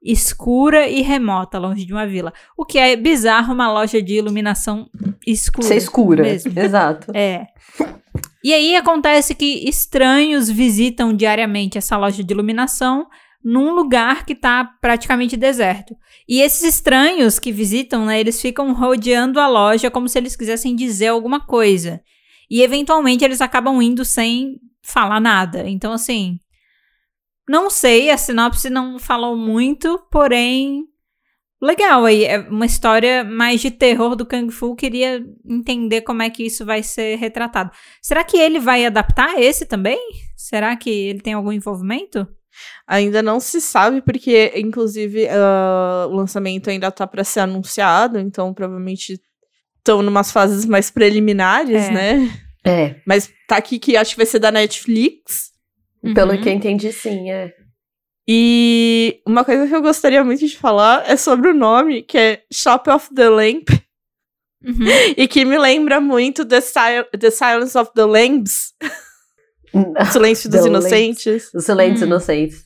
escura 0.04 0.88
e 0.88 1.02
remota, 1.02 1.58
longe 1.58 1.86
de 1.86 1.94
uma 1.94 2.06
vila. 2.06 2.32
O 2.58 2.66
que 2.66 2.78
é 2.78 2.96
bizarro 2.96 3.54
uma 3.54 3.72
loja 3.72 4.02
de 4.02 4.16
iluminação 4.16 4.90
escura. 5.26 5.68
Ser 5.68 5.78
escura. 5.78 6.24
mesmo. 6.24 6.54
Exato. 6.56 7.12
É. 7.16 7.48
E 8.44 8.54
aí 8.54 8.76
acontece 8.76 9.34
que 9.34 9.68
estranhos 9.68 10.50
visitam 10.50 11.14
diariamente 11.14 11.78
essa 11.78 11.96
loja 11.96 12.22
de 12.22 12.34
iluminação 12.34 13.08
num 13.44 13.74
lugar 13.74 14.26
que 14.26 14.34
tá 14.34 14.64
praticamente 14.80 15.36
deserto. 15.36 15.96
E 16.28 16.40
esses 16.40 16.64
estranhos 16.64 17.40
que 17.40 17.52
visitam, 17.52 18.06
né, 18.06 18.20
eles 18.20 18.42
ficam 18.42 18.74
rodeando 18.74 19.40
a 19.40 19.48
loja 19.48 19.92
como 19.92 20.08
se 20.08 20.18
eles 20.18 20.36
quisessem 20.36 20.76
dizer 20.76 21.08
alguma 21.08 21.46
coisa. 21.46 22.02
E 22.50 22.62
eventualmente 22.62 23.26
eles 23.26 23.42
acabam 23.42 23.82
indo 23.82 24.06
sem 24.06 24.60
falar 24.82 25.20
nada. 25.20 25.68
Então, 25.68 25.92
assim, 25.92 26.40
não 27.48 27.70
sei, 27.70 28.10
a 28.10 28.18
sinopse 28.18 28.70
não 28.70 28.98
falou 28.98 29.36
muito, 29.36 30.00
porém 30.10 30.86
legal 31.62 32.04
aí, 32.04 32.26
é 32.26 32.40
uma 32.40 32.66
história 32.66 33.24
mais 33.24 33.62
de 33.62 33.72
terror 33.72 34.16
do 34.18 34.26
Kung 34.26 34.50
Fu, 34.50 34.76
queria 34.76 35.24
entender 35.46 36.02
como 36.02 36.22
é 36.22 36.30
que 36.30 36.44
isso 36.44 36.66
vai 36.66 36.84
ser 36.84 37.16
retratado. 37.16 37.72
Será 38.02 38.24
que 38.24 38.38
ele 38.38 38.60
vai 38.60 38.86
adaptar 38.86 39.40
esse 39.40 39.66
também? 39.66 40.00
Será 40.36 40.76
que 40.76 40.90
ele 40.90 41.22
tem 41.22 41.34
algum 41.34 41.54
envolvimento? 41.54 42.28
Ainda 42.88 43.22
não 43.22 43.40
se 43.40 43.60
sabe, 43.62 44.02
porque, 44.02 44.52
inclusive, 44.56 45.28
ah, 45.30 46.08
o 46.10 46.16
lançamento 46.16 46.70
ainda 46.70 46.92
tá 46.92 47.06
pra 47.08 47.24
ser 47.24 47.42
anunciado, 47.42 48.20
então 48.20 48.54
provavelmente 48.54 49.20
estão 49.78 50.02
numas 50.02 50.32
fases 50.32 50.66
mais 50.66 50.90
preliminares, 50.92 51.84
É. 51.88 51.92
né? 51.92 52.40
É. 52.66 52.96
Mas 53.06 53.30
tá 53.48 53.58
aqui 53.58 53.78
que 53.80 53.98
acho 53.98 54.12
que 54.12 54.18
vai 54.18 54.26
ser 54.26 54.40
da 54.40 54.52
Netflix. 54.52 55.52
Pelo 56.16 56.32
Uhum. 56.34 56.42
que 56.42 56.50
eu 56.50 56.54
entendi, 56.54 56.92
sim, 56.94 57.30
é. 57.32 57.54
E 58.28 59.22
uma 59.28 59.44
coisa 59.44 59.68
que 59.68 59.76
eu 59.76 59.82
gostaria 59.82 60.24
muito 60.24 60.46
de 60.48 60.58
falar 60.58 61.04
é 61.10 61.18
sobre 61.18 61.50
o 61.50 61.54
nome, 61.54 62.04
que 62.04 62.18
é 62.18 62.42
Shop 62.52 62.90
of 62.90 63.14
the 63.14 63.28
Lamp, 63.30 63.68
Uhum. 64.64 64.86
e 65.18 65.28
que 65.28 65.44
me 65.44 65.58
lembra 65.58 66.00
muito 66.00 66.46
The, 66.46 66.62
Sil 66.64 67.04
the 67.20 67.30
Silence 67.32 67.78
of 67.78 67.92
the 67.94 68.06
Lambs, 68.06 68.74
o 69.74 70.06
Silêncio 70.12 70.50
dos 70.50 70.66
Inocentes. 70.66 71.50
Os 71.54 71.66
silentes 71.66 72.02
Hum. 72.02 72.06
inocentes. 72.06 72.66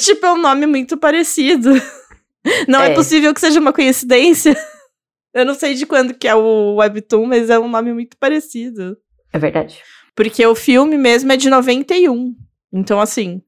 Tipo, 0.00 0.26
é 0.26 0.32
um 0.32 0.40
nome 0.40 0.66
muito 0.66 0.96
parecido. 0.96 1.70
Não 2.68 2.80
é. 2.82 2.92
É. 2.92 2.94
possível 2.94 3.32
que 3.34 3.40
seja 3.40 3.58
uma 3.60 3.72
coincidência. 3.72 4.56
Eu 5.34 5.44
não 5.46 5.54
sei 5.54 5.74
de 5.74 5.86
quando 5.86 6.12
que 6.12 6.26
é 6.26 6.34
o 6.34 6.74
Webtoon, 6.76 7.24
mas 7.26 7.48
é 7.50 7.58
um 7.58 7.68
nome 7.68 7.92
muito 7.92 8.16
parecido. 8.18 8.96
É 9.32 9.38
verdade. 9.38 9.78
Porque 10.14 10.44
o 10.44 10.56
filme 10.56 10.98
mesmo 10.98 11.30
é 11.30 11.36
de 11.36 11.48
91. 11.48 12.34
Então, 12.72 13.00
assim. 13.00 13.40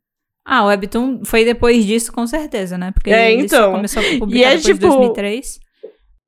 Ah, 0.45 0.63
o 0.63 0.67
Webtoon 0.69 1.25
foi 1.25 1.45
depois 1.45 1.85
disso, 1.85 2.13
com 2.13 2.25
certeza, 2.27 2.79
né? 2.79 2.93
Porque 2.93 3.11
É, 3.11 3.33
então. 3.33 3.73
começou 3.73 4.01
a 4.01 4.19
publicar 4.19 4.39
E 4.39 4.45
é 4.45 4.49
depois 4.57 4.63
de 4.65 4.73
tipo- 4.75 4.87
2003. 4.89 5.59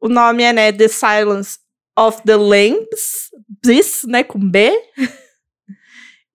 O 0.01 0.09
nome 0.09 0.43
é, 0.43 0.53
né, 0.53 0.73
The 0.73 0.89
Silence 0.89 1.59
of 1.97 2.21
the 2.25 2.37
Lambs. 2.37 3.31
This, 3.63 4.03
né, 4.09 4.25
com 4.25 4.39
B. 4.41 4.73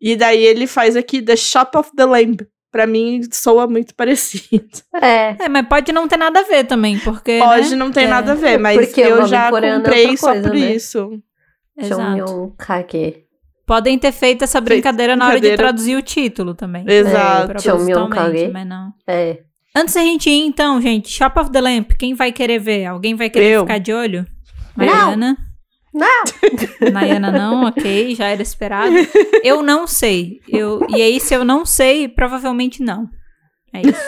E 0.02 0.16
daí 0.16 0.44
ele 0.44 0.66
faz 0.68 0.96
aqui 0.96 1.22
The 1.22 1.36
Shop 1.36 1.78
of 1.78 1.92
the 1.96 2.06
Lamb. 2.06 2.48
Pra 2.72 2.86
mim, 2.86 3.22
soa 3.32 3.66
muito 3.68 3.96
parecido. 3.96 4.68
É. 5.02 5.36
É, 5.40 5.50
mas 5.50 5.68
pode 5.68 5.92
não 5.92 6.08
ter 6.08 6.18
nada 6.18 6.42
a 6.42 6.44
ver 6.44 6.66
também, 6.66 7.00
porque. 7.00 7.40
Pode 7.40 7.72
né? 7.72 7.76
não 7.76 7.92
ter 7.92 8.02
É, 8.04 8.08
nada 8.08 8.34
a 8.34 8.36
ver, 8.36 8.60
mas 8.60 8.78
Porque 8.78 9.02
eu 9.02 9.26
já 9.26 9.48
é 9.48 9.50
comprei 9.50 9.74
outra 9.74 10.18
só 10.18 10.28
coisa, 10.34 10.48
por 10.50 10.56
né? 10.58 10.76
isso. 10.76 11.20
Exato. 11.76 12.54
Podem 13.66 13.98
ter 14.00 14.12
feito 14.12 14.44
essa 14.44 14.60
brincadeira 14.60 15.16
na 15.16 15.26
hora 15.26 15.36
de 15.36 15.42
brincadeira. 15.42 15.64
traduzir 15.64 15.96
o 15.96 16.02
título 16.02 16.54
também. 16.56 16.84
Exato. 16.88 17.62
Chonmyeon 17.62 18.08
Propositalmente, 18.10 18.42
Kage. 18.42 18.52
mas 18.54 18.68
não. 18.68 18.94
É. 19.08 19.40
Antes 19.76 19.94
da 19.94 20.02
gente 20.02 20.30
ir, 20.30 20.46
então, 20.46 20.82
gente, 20.82 21.10
Shop 21.10 21.40
of 21.40 21.52
the 21.52 21.62
Lamp, 21.62 21.92
quem 21.98 22.14
vai 22.16 22.32
querer 22.32 22.60
ver? 22.60 22.86
Alguém 22.86 23.16
vai 23.16 23.30
querer 23.30 23.52
Eu. 23.56 23.62
ficar 23.62 23.78
de 23.80 23.94
olho? 23.94 24.26
Mariana? 24.76 25.16
Não! 25.40 25.49
Nayana 26.92 27.32
não, 27.32 27.66
ok, 27.66 28.16
já 28.16 28.28
era 28.28 28.42
esperado. 28.42 28.94
Eu 29.44 29.62
não 29.62 29.88
sei. 29.88 30.40
Eu, 30.48 30.86
e 30.90 31.02
aí, 31.02 31.20
se 31.20 31.34
eu 31.34 31.44
não 31.44 31.66
sei, 31.66 32.08
provavelmente 32.08 32.82
não. 32.84 33.08
É 33.74 33.82
isso. 33.82 34.02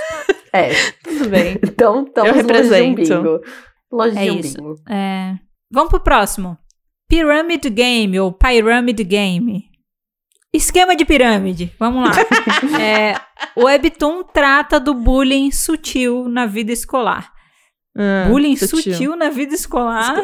É. 0.54 0.70
Tudo 1.04 1.30
bem. 1.30 1.58
Então, 1.64 2.04
estamos 2.04 2.30
Eu 2.30 2.36
longe 2.36 2.48
de 2.48 2.54
um 2.54 2.56
represento. 2.56 2.96
bingo. 3.24 3.40
Longe 3.92 4.18
É 4.18 4.24
de 4.26 4.32
um 4.32 4.40
isso. 4.40 4.58
bingo. 4.58 4.76
É, 4.90 5.36
Vamos 5.72 5.90
pro 5.90 6.00
próximo. 6.02 6.58
Pyramid 7.08 7.70
Game, 7.70 8.20
ou 8.20 8.32
Pyramid 8.32 9.04
Game. 9.04 9.64
Esquema 10.54 10.96
de 10.96 11.06
pirâmide. 11.06 11.74
Vamos 11.80 12.04
lá. 12.10 12.12
É, 12.82 13.16
o 13.56 13.66
Webtoon 13.66 14.24
trata 14.24 14.80
do 14.80 14.94
bullying 14.94 15.52
sutil 15.52 16.28
na 16.28 16.46
vida 16.46 16.72
escolar. 16.72 17.32
Ah, 17.98 18.28
bullying 18.30 18.56
sutil. 18.56 19.16
na 19.16 19.30
vida 19.30 19.54
escolar? 19.54 20.16
Né? 20.16 20.24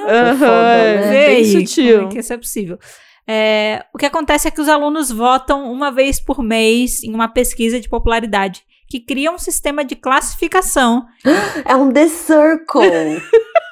é 1.04 1.28
bem 1.28 1.46
sutil. 1.46 1.98
Como 1.98 2.08
é 2.08 2.12
que 2.12 2.20
isso 2.20 2.34
é 2.34 2.38
possível? 2.38 2.80
É, 3.28 3.86
o 3.94 3.98
que 3.98 4.06
acontece 4.06 4.48
é 4.48 4.52
que 4.52 4.62
os 4.62 4.70
alunos 4.70 5.12
votam 5.12 5.70
uma 5.72 5.92
vez 5.92 6.20
por 6.20 6.42
mês 6.42 7.04
em 7.04 7.14
uma 7.14 7.28
pesquisa 7.28 7.80
de 7.80 7.90
popularidade 7.90 8.64
que 8.90 9.02
cria 9.02 9.32
um 9.32 9.38
sistema 9.38 9.84
de 9.84 9.98
classificação 9.98 11.06
É 11.66 11.76
um 11.76 11.92
The 11.92 12.08
Circle. 12.08 13.22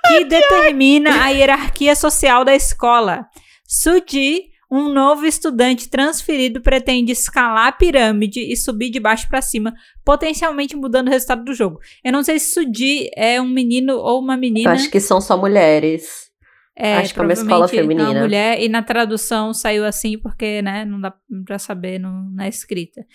que 0.07 0.25
determina 0.25 1.23
a 1.23 1.29
hierarquia 1.29 1.95
social 1.95 2.43
da 2.43 2.53
escola. 2.53 3.27
Suji, 3.65 4.51
um 4.77 4.91
novo 4.93 5.25
estudante 5.25 5.89
transferido, 5.89 6.61
pretende 6.61 7.11
escalar 7.11 7.67
a 7.67 7.71
pirâmide 7.71 8.39
e 8.41 8.55
subir 8.57 8.89
de 8.89 8.99
baixo 8.99 9.27
para 9.29 9.41
cima, 9.41 9.73
potencialmente 10.03 10.75
mudando 10.75 11.07
o 11.07 11.11
resultado 11.11 11.43
do 11.43 11.53
jogo. 11.53 11.79
Eu 12.03 12.11
não 12.11 12.23
sei 12.23 12.39
se 12.39 12.53
Suji 12.53 13.09
é 13.15 13.39
um 13.41 13.47
menino 13.47 13.93
ou 13.97 14.19
uma 14.19 14.33
Eu 14.35 14.39
menina. 14.39 14.71
acho 14.71 14.89
que 14.89 14.99
são 14.99 15.21
só 15.21 15.37
mulheres. 15.37 16.25
É, 16.77 16.97
Acho 16.97 17.13
que 17.13 17.19
é 17.21 17.23
uma 17.23 17.31
escola 17.31 17.49
provavelmente 17.69 17.87
feminina. 17.95 18.09
uma 18.11 18.19
mulher, 18.19 18.61
e 18.61 18.67
na 18.67 18.83
tradução 18.83 19.53
saiu 19.53 19.85
assim 19.85 20.19
porque, 20.19 20.61
né, 20.61 20.83
não 20.83 20.99
dá 20.99 21.13
pra 21.45 21.57
saber 21.57 21.97
no- 21.99 22.29
na 22.33 22.49
escrita. 22.49 23.05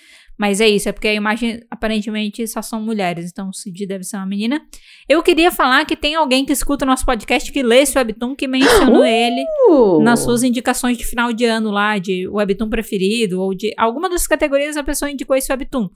Mas 0.41 0.59
é 0.59 0.67
isso, 0.67 0.89
é 0.89 0.93
porque 0.93 1.07
a 1.07 1.13
imagem 1.13 1.61
aparentemente 1.71 2.47
só 2.49 2.63
são 2.63 2.81
mulheres, 2.81 3.31
então 3.31 3.51
o 3.51 3.53
Cid 3.53 3.87
deve 3.87 4.05
ser 4.05 4.17
uma 4.17 4.25
menina. 4.25 4.59
Eu 5.07 5.23
queria 5.23 5.51
falar 5.51 5.85
que 5.85 5.95
tem 5.95 6.15
alguém 6.15 6.47
que 6.47 6.53
escuta 6.55 6.87
o 6.87 6.89
nosso 6.89 7.05
podcast 7.05 7.53
que 7.53 7.63
lê 7.63 7.81
esse 7.81 7.99
webtoon, 7.99 8.35
que 8.35 8.49
mencionou 8.49 9.05
ele 9.05 9.45
Uh, 9.69 10.01
nas 10.01 10.21
suas 10.21 10.43
indicações 10.43 10.97
de 10.97 11.05
final 11.05 11.31
de 11.31 11.45
ano 11.45 11.71
lá, 11.71 11.99
de 11.99 12.27
webtoon 12.27 12.71
preferido, 12.71 13.39
ou 13.39 13.55
de 13.55 13.75
alguma 13.77 14.09
das 14.09 14.27
categorias 14.27 14.79
a 14.79 14.83
pessoa 14.83 15.11
indicou 15.11 15.37
esse 15.37 15.53
webtoon. 15.53 15.91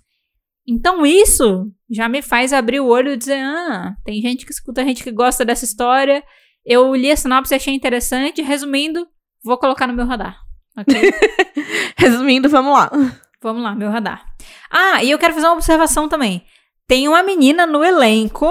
Então 0.68 1.06
isso 1.06 1.72
já 1.90 2.06
me 2.06 2.20
faz 2.20 2.52
abrir 2.52 2.80
o 2.80 2.88
olho 2.88 3.14
e 3.14 3.16
dizer, 3.16 3.38
ah, 3.38 3.94
tem 4.04 4.20
gente 4.20 4.44
que 4.44 4.52
escuta, 4.52 4.84
gente 4.84 5.02
que 5.02 5.10
gosta 5.10 5.42
dessa 5.42 5.64
história. 5.64 6.22
Eu 6.66 6.94
li 6.94 7.10
a 7.10 7.16
sinopse 7.16 7.54
e 7.54 7.56
achei 7.56 7.72
interessante. 7.72 8.42
Resumindo, 8.42 9.06
vou 9.42 9.56
colocar 9.56 9.86
no 9.86 9.94
meu 9.94 10.04
radar. 10.04 10.36
Ok? 10.76 10.94
Resumindo, 11.96 12.50
vamos 12.50 12.74
lá. 12.74 12.90
Vamos 13.40 13.62
lá, 13.62 13.74
meu 13.74 13.90
radar. 13.90 14.33
Ah, 14.70 15.02
e 15.02 15.10
eu 15.10 15.18
quero 15.18 15.34
fazer 15.34 15.46
uma 15.46 15.54
observação 15.54 16.08
também. 16.08 16.44
Tem 16.86 17.08
uma 17.08 17.22
menina 17.22 17.66
no 17.66 17.82
elenco 17.84 18.50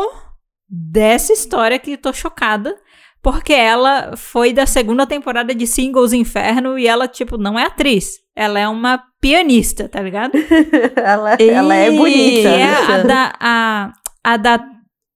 dessa 0.70 1.34
história 1.34 1.78
que 1.80 1.98
tô 1.98 2.12
chocada. 2.14 2.76
Porque 3.22 3.54
ela 3.54 4.18
foi 4.18 4.52
da 4.52 4.66
segunda 4.66 5.08
temporada 5.08 5.56
de 5.56 5.66
Singles 5.66 6.12
Inferno 6.12 6.78
e 6.78 6.86
ela, 6.88 7.08
tipo, 7.08 7.38
não 7.38 7.58
é 7.58 7.64
atriz. 7.66 8.16
Ela 8.36 8.60
é 8.60 8.68
uma 8.68 9.02
pianista, 9.22 9.88
tá 9.88 10.02
ligado? 10.02 10.34
ela, 10.98 11.36
ela 11.36 11.74
é 11.74 11.90
bonita. 11.90 12.42
Que 12.42 12.48
é 12.48 12.66
a 12.94 12.98
da, 13.04 13.34
a, 13.40 13.94
a 14.26 14.36
da 14.38 14.68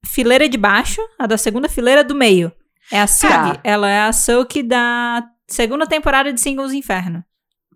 fileira 0.05 0.47
de 0.47 0.57
baixo, 0.57 1.01
a 1.19 1.27
da 1.27 1.37
segunda 1.37 1.67
fileira 1.67 2.01
do 2.01 2.15
meio. 2.15 2.49
É 2.89 3.01
a. 3.01 3.05
Tá. 3.07 3.59
Ela 3.61 3.89
é 3.89 3.99
a 3.99 4.13
Suki 4.13 4.63
da 4.63 5.25
segunda 5.45 5.85
temporada 5.85 6.31
de 6.31 6.39
Singles 6.39 6.71
Inferno. 6.71 7.21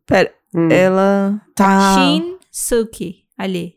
Pera, 0.05 0.31
Hum. 0.55 0.69
ela. 0.71 1.41
Tá. 1.55 1.95
Shin 1.95 2.37
Suki, 2.51 3.23
ali. 3.37 3.75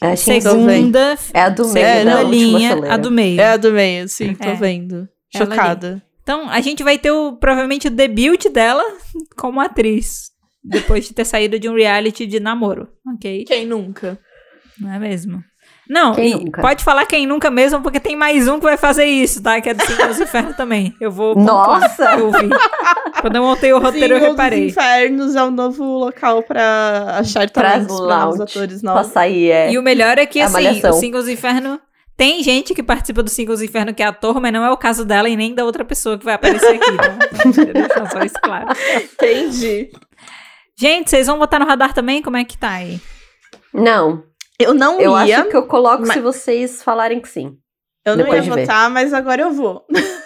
É, 0.00 0.16
segunda, 0.16 1.16
é 1.32 1.40
a 1.42 1.48
do 1.48 1.68
meio, 1.68 1.86
segunda 1.86 2.20
é, 2.20 2.24
linha, 2.24 2.92
a 2.92 2.96
do 2.96 3.10
meio. 3.10 3.40
É 3.40 3.52
a 3.52 3.56
do 3.56 3.72
meio, 3.72 4.08
sim, 4.08 4.34
tô 4.34 4.48
É. 4.48 4.54
vendo. 4.54 5.08
Chocada. 5.34 6.02
Então, 6.22 6.48
a 6.48 6.60
gente 6.60 6.82
vai 6.82 6.98
ter 6.98 7.10
o, 7.10 7.36
provavelmente 7.36 7.88
o 7.88 7.90
debut 7.90 8.46
dela 8.50 8.82
como 9.36 9.60
atriz. 9.60 10.30
Depois 10.64 11.06
de 11.06 11.14
ter 11.14 11.24
saído 11.24 11.58
de 11.58 11.68
um 11.68 11.74
reality 11.74 12.24
de 12.26 12.38
namoro, 12.38 12.88
ok? 13.14 13.44
Quem 13.44 13.66
nunca? 13.66 14.18
Não 14.78 14.92
é 14.92 14.98
mesmo? 14.98 15.42
Não, 15.88 16.14
Quem 16.14 16.30
e 16.30 16.34
nunca? 16.44 16.62
pode 16.62 16.82
falar 16.84 17.04
quem 17.06 17.26
nunca 17.26 17.50
mesmo, 17.50 17.82
porque 17.82 17.98
tem 17.98 18.14
mais 18.16 18.46
um 18.48 18.58
que 18.58 18.64
vai 18.64 18.76
fazer 18.76 19.04
isso, 19.04 19.42
tá? 19.42 19.60
Que 19.60 19.70
é 19.70 19.74
do 19.74 19.84
Cinco 19.84 20.06
dos 20.06 20.18
Infernos 20.20 20.56
também. 20.56 20.94
Eu 21.00 21.10
vou 21.10 21.34
Nossa! 21.34 22.04
eu 22.14 22.30
vi. 22.30 22.48
Quando 23.20 23.36
eu 23.36 23.42
montei 23.42 23.72
o 23.72 23.78
roteiro, 23.78 24.14
eu 24.14 24.18
Single 24.20 24.20
dos 24.20 24.28
reparei. 24.30 24.68
Infernos 24.68 25.34
é 25.36 25.42
um 25.44 25.50
novo 25.50 25.84
local 25.98 26.42
pra 26.44 27.16
achar 27.18 27.50
Pra 27.50 27.62
talentos 27.72 28.00
para 28.00 28.28
os 28.28 28.40
atores 28.40 28.80
Pra 28.80 28.94
novos. 28.94 29.12
sair, 29.12 29.50
é. 29.50 29.72
E 29.72 29.78
o 29.78 29.82
melhor 29.82 30.18
é 30.18 30.24
que, 30.26 30.40
A 30.40 30.46
assim, 30.46 30.86
o 30.86 30.92
Singles 30.92 31.28
Inferno... 31.28 31.80
Tem 32.14 32.42
gente 32.42 32.74
que 32.74 32.82
participa 32.82 33.22
do 33.22 33.30
Singles 33.30 33.62
Inferno 33.62 33.92
que 33.94 34.02
é 34.02 34.06
ator, 34.06 34.38
mas 34.40 34.52
não 34.52 34.64
é 34.64 34.70
o 34.70 34.76
caso 34.76 35.04
dela 35.04 35.28
e 35.28 35.34
nem 35.36 35.54
da 35.54 35.64
outra 35.64 35.84
pessoa 35.84 36.16
que 36.18 36.24
vai 36.24 36.34
aparecer 36.34 36.76
aqui, 36.78 37.72
deixar 37.72 38.10
só 38.10 38.20
isso 38.20 38.36
claro. 38.42 38.68
Entendi. 39.14 39.90
Gente, 40.78 41.10
vocês 41.10 41.26
vão 41.26 41.38
botar 41.38 41.58
no 41.58 41.66
radar 41.66 41.92
também? 41.94 42.22
Como 42.22 42.36
é 42.36 42.44
que 42.44 42.56
tá 42.58 42.70
aí? 42.70 43.00
Não, 43.72 44.22
Eu 44.62 44.74
não 44.74 45.00
eu 45.00 45.10
ia, 45.26 45.40
acho 45.40 45.50
que 45.50 45.56
eu 45.56 45.66
coloco 45.66 46.04
mas- 46.06 46.14
se 46.14 46.20
vocês 46.20 46.82
falarem 46.82 47.20
que 47.20 47.28
sim. 47.28 47.56
eu 48.04 48.16
não 48.16 48.26
ia 48.34 48.42
ver. 48.42 48.50
votar, 48.60 48.90
mas 48.90 49.12
agora 49.12 49.42
eu 49.42 49.52
vou. 49.52 49.84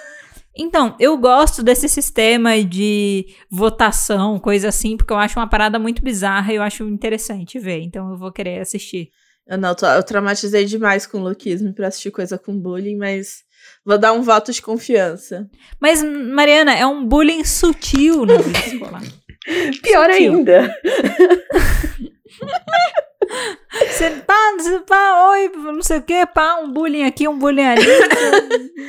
Então, 0.58 0.96
eu 0.98 1.18
gosto 1.18 1.62
desse 1.62 1.86
sistema 1.86 2.64
de 2.64 3.26
votação, 3.50 4.38
coisa 4.38 4.68
assim, 4.70 4.96
porque 4.96 5.12
eu 5.12 5.18
acho 5.18 5.38
uma 5.38 5.46
parada 5.46 5.78
muito 5.78 6.02
bizarra 6.02 6.50
e 6.50 6.56
eu 6.56 6.62
acho 6.62 6.82
interessante 6.84 7.58
ver. 7.58 7.82
Então, 7.82 8.10
eu 8.12 8.16
vou 8.16 8.32
querer 8.32 8.60
assistir. 8.62 9.10
Eu 9.46 9.58
não, 9.58 9.74
tô- 9.74 9.84
eu 9.84 10.02
traumatizei 10.02 10.64
demais 10.64 11.06
com 11.06 11.18
o 11.18 11.22
lookismo 11.22 11.74
pra 11.74 11.88
assistir 11.88 12.10
coisa 12.10 12.38
com 12.38 12.58
bullying, 12.58 12.96
mas 12.96 13.40
vou 13.84 13.98
dar 13.98 14.14
um 14.14 14.22
voto 14.22 14.50
de 14.50 14.62
confiança. 14.62 15.46
Mas, 15.78 16.02
Mariana, 16.02 16.74
é 16.74 16.86
um 16.86 17.06
bullying 17.06 17.44
sutil 17.44 18.24
na 18.24 18.38
vida 18.38 18.58
escolar. 18.66 19.02
Pior 19.82 20.10
Sutil. 20.10 20.32
ainda. 20.32 20.74
Você 23.88 24.10
pá, 24.26 24.34
você 24.56 24.78
pá, 24.80 25.28
oi, 25.30 25.48
não 25.54 25.82
sei 25.82 25.98
o 25.98 26.02
que, 26.02 26.24
pá, 26.26 26.56
um 26.56 26.70
bullying 26.72 27.04
aqui, 27.04 27.26
um 27.28 27.38
bullying 27.38 27.64
ali. 27.66 27.86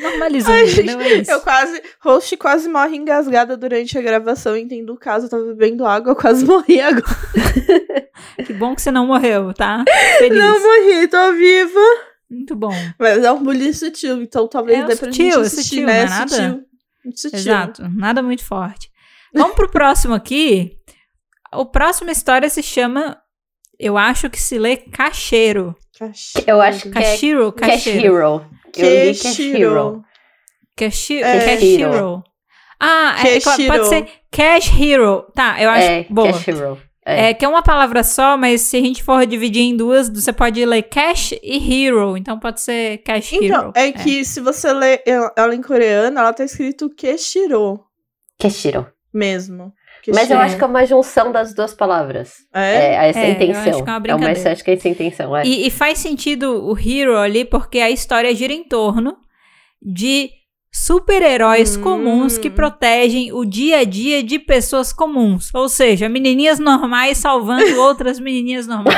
Normalizou, 0.01 0.53
Ai, 0.53 0.69
entendeu? 0.69 0.99
É 1.01 1.13
isso. 1.15 1.31
Eu 1.31 1.41
quase. 1.41 1.81
Host 2.01 2.37
quase 2.37 2.69
morre 2.69 2.95
engasgada 2.95 3.57
durante 3.57 3.97
a 3.97 4.01
gravação. 4.01 4.55
Entendo 4.55 4.93
o 4.93 4.97
caso, 4.97 5.25
eu 5.25 5.29
tava 5.29 5.43
bebendo 5.45 5.85
água, 5.85 6.11
eu 6.11 6.15
quase 6.15 6.43
morri 6.45 6.79
agora. 6.81 7.05
Que 8.45 8.53
bom 8.53 8.75
que 8.75 8.81
você 8.81 8.91
não 8.91 9.05
morreu, 9.07 9.53
tá? 9.53 9.83
Feliz. 10.17 10.37
Não 10.39 10.59
morri, 10.59 11.07
tô 11.07 11.33
viva. 11.33 11.79
Muito 12.29 12.55
bom. 12.55 12.73
Mas 12.99 13.23
é 13.23 13.31
um 13.31 13.41
bullying 13.43 13.73
sutil, 13.73 14.21
então 14.21 14.47
talvez 14.47 14.79
É 14.79 14.85
dê 14.85 14.95
pra 14.95 15.07
sutil, 15.11 15.25
gente 15.31 15.37
assistir, 15.45 15.63
sutil, 15.63 15.85
né? 15.85 15.93
não 15.93 15.99
é 15.99 16.03
É 16.03 16.09
nada? 16.09 16.29
sutil. 16.29 16.63
Muito 17.05 17.19
sutil. 17.19 17.39
Exato, 17.39 17.83
nada 17.95 18.21
muito 18.23 18.43
forte. 18.43 18.89
Vamos 19.33 19.55
pro 19.55 19.69
próximo 19.69 20.13
aqui. 20.13 20.77
O 21.53 21.65
próximo 21.65 22.09
história 22.11 22.49
se 22.49 22.61
chama, 22.63 23.17
eu 23.79 23.97
acho 23.97 24.29
que 24.29 24.41
se 24.41 24.57
lê 24.57 24.77
Cacheiro. 24.77 25.75
Eu 26.45 26.61
acho 26.61 26.83
que 26.83 26.89
é 26.89 26.91
Cachiro. 26.91 27.53
Eu 28.75 28.89
li 28.89 29.13
É. 31.23 31.55
Cashiro. 31.55 32.23
Ah, 32.79 33.15
é, 33.27 33.39
Cashiro. 33.39 33.73
pode 33.73 33.87
ser 33.87 34.07
Cash 34.31 34.71
Hero. 34.79 35.25
Tá, 35.33 35.61
eu 35.61 35.69
acho 35.69 35.87
É, 35.87 36.05
boa. 36.09 36.31
Cash 36.31 36.47
Hero. 36.47 36.77
É. 37.03 37.29
É 37.29 37.33
que 37.33 37.45
é 37.45 37.47
uma 37.47 37.63
palavra 37.63 38.03
só, 38.03 38.35
mas 38.35 38.61
se 38.61 38.75
a 38.77 38.81
gente 38.81 39.01
for 39.01 39.25
dividir 39.25 39.61
em 39.61 39.75
duas, 39.77 40.09
você 40.09 40.33
pode 40.33 40.63
ler 40.65 40.83
cash 40.83 41.31
e 41.41 41.85
hero. 41.85 42.17
Então 42.17 42.37
pode 42.37 42.59
ser 42.59 42.97
cash 42.99 43.31
Então, 43.33 43.61
hero. 43.61 43.71
é 43.75 43.91
que 43.93 44.25
se 44.25 44.41
você 44.41 44.73
lê 44.73 45.01
ela 45.35 45.55
em 45.55 45.61
coreano, 45.61 46.19
ela 46.19 46.33
tá 46.33 46.43
escrito 46.43 46.89
Keshiro 46.89 47.79
Cash 48.37 48.65
Hero. 48.65 48.87
Mesmo. 50.11 50.21
Mas 50.21 50.29
eu 50.31 50.37
Keshiro. 50.37 50.41
acho 50.41 50.57
que 50.57 50.63
é 50.63 50.67
uma 50.67 50.85
junção 50.85 51.31
das 51.31 51.53
duas 51.53 51.73
palavras. 51.73 52.33
É? 52.53 52.95
É, 52.95 53.09
essa 53.09 53.19
É, 53.19 53.27
eu 53.27 53.31
intenção. 53.33 53.61
acho 53.61 53.83
que 53.83 53.89
é 53.89 53.93
uma 53.93 54.07
é 54.07 54.15
uma, 54.15 54.51
acho 54.51 54.63
que 54.63 54.71
é 54.71 54.73
essa 54.73 54.89
intenção, 54.89 55.35
é. 55.37 55.45
E, 55.45 55.67
e 55.67 55.69
faz 55.69 55.97
sentido 55.99 56.65
o 56.65 56.77
hero 56.77 57.17
ali, 57.17 57.45
porque 57.45 57.79
a 57.79 57.89
história 57.89 58.33
gira 58.35 58.53
em 58.53 58.63
torno 58.63 59.17
de 59.81 60.29
super-heróis 60.73 61.75
Hum. 61.77 61.81
comuns 61.81 62.37
que 62.37 62.49
protegem 62.49 63.31
o 63.33 63.43
dia 63.45 63.79
a 63.79 63.83
dia 63.83 64.21
de 64.21 64.37
pessoas 64.37 64.91
comuns. 64.93 65.49
Ou 65.53 65.67
seja, 65.69 66.07
menininhas 66.09 66.59
normais 66.59 67.17
salvando 67.17 67.79
outras 67.81 68.19
menininhas 68.19 68.67
normais. 68.67 68.97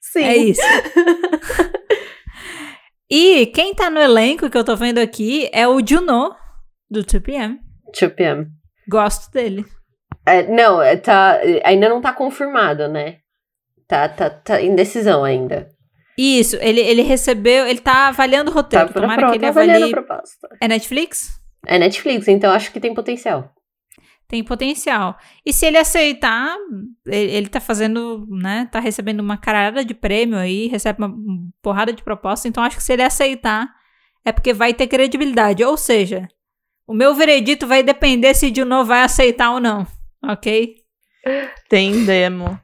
Sim. 0.00 0.22
É 0.24 0.36
isso. 0.36 0.60
e 3.10 3.46
quem 3.46 3.74
tá 3.74 3.90
no 3.90 4.00
elenco 4.00 4.48
que 4.50 4.56
eu 4.56 4.64
tô 4.64 4.76
vendo 4.76 4.98
aqui 4.98 5.48
é 5.52 5.66
o 5.68 5.84
Juno, 5.86 6.34
do 6.90 7.04
2PM. 7.04 7.56
2PM. 7.98 8.46
Gosto 8.88 9.30
dele. 9.32 9.64
É, 10.26 10.42
não, 10.46 10.80
é, 10.80 10.96
tá, 10.96 11.38
ainda 11.64 11.88
não 11.88 12.00
tá 12.00 12.12
confirmado, 12.12 12.88
né? 12.88 13.18
Tá, 13.86 14.08
tá, 14.08 14.30
tá 14.30 14.60
em 14.62 14.74
decisão 14.74 15.22
ainda. 15.24 15.68
Isso, 16.16 16.56
ele, 16.60 16.80
ele 16.80 17.02
recebeu, 17.02 17.66
ele 17.66 17.80
tá 17.80 18.08
avaliando 18.08 18.50
o 18.50 18.54
Tá, 18.54 18.60
roteiro. 18.60 18.88
pra, 18.92 19.02
Tomara 19.02 19.20
pronto, 19.20 19.32
que 19.32 19.38
ele 19.38 19.46
avaliando 19.46 19.84
avalie. 19.84 19.92
a 19.92 20.02
proposta. 20.02 20.48
É 20.60 20.68
Netflix? 20.68 21.28
É 21.66 21.78
Netflix, 21.78 22.28
então 22.28 22.52
acho 22.52 22.72
que 22.72 22.80
tem 22.80 22.94
potencial. 22.94 23.50
Tem 24.28 24.42
potencial. 24.42 25.18
E 25.44 25.52
se 25.52 25.66
ele 25.66 25.76
aceitar, 25.76 26.56
ele, 27.06 27.30
ele 27.32 27.48
tá 27.48 27.60
fazendo, 27.60 28.26
né? 28.30 28.66
Tá 28.72 28.80
recebendo 28.80 29.20
uma 29.20 29.36
carada 29.36 29.84
de 29.84 29.92
prêmio 29.92 30.38
aí, 30.38 30.66
recebe 30.68 31.02
uma 31.04 31.14
porrada 31.60 31.92
de 31.92 32.02
proposta. 32.02 32.48
Então 32.48 32.62
acho 32.62 32.76
que 32.76 32.82
se 32.82 32.92
ele 32.92 33.02
aceitar, 33.02 33.68
é 34.24 34.32
porque 34.32 34.54
vai 34.54 34.72
ter 34.72 34.86
credibilidade. 34.86 35.62
Ou 35.62 35.76
seja, 35.76 36.26
o 36.86 36.94
meu 36.94 37.14
veredito 37.14 37.66
vai 37.66 37.82
depender 37.82 38.34
se 38.34 38.52
Juno 38.54 38.84
vai 38.84 39.02
aceitar 39.02 39.50
ou 39.52 39.60
não. 39.60 39.86
Ok? 40.24 40.76
Tem 41.68 42.04
demo. 42.04 42.58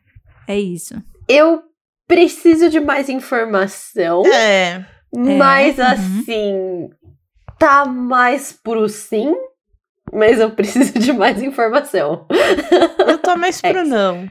É 0.46 0.58
isso. 0.58 0.94
Eu 1.28 1.62
preciso 2.06 2.68
de 2.68 2.80
mais 2.80 3.08
informação, 3.08 4.22
É. 4.26 4.84
mas 5.14 5.78
uhum. 5.78 5.84
assim, 5.84 6.90
tá 7.58 7.84
mais 7.84 8.52
pro 8.52 8.88
sim, 8.88 9.34
mas 10.12 10.40
eu 10.40 10.50
preciso 10.50 10.98
de 10.98 11.12
mais 11.12 11.40
informação. 11.42 12.26
Eu 13.06 13.18
tô 13.18 13.36
mais 13.36 13.60
pro 13.62 13.78
É. 13.78 13.84
não. 13.84 14.28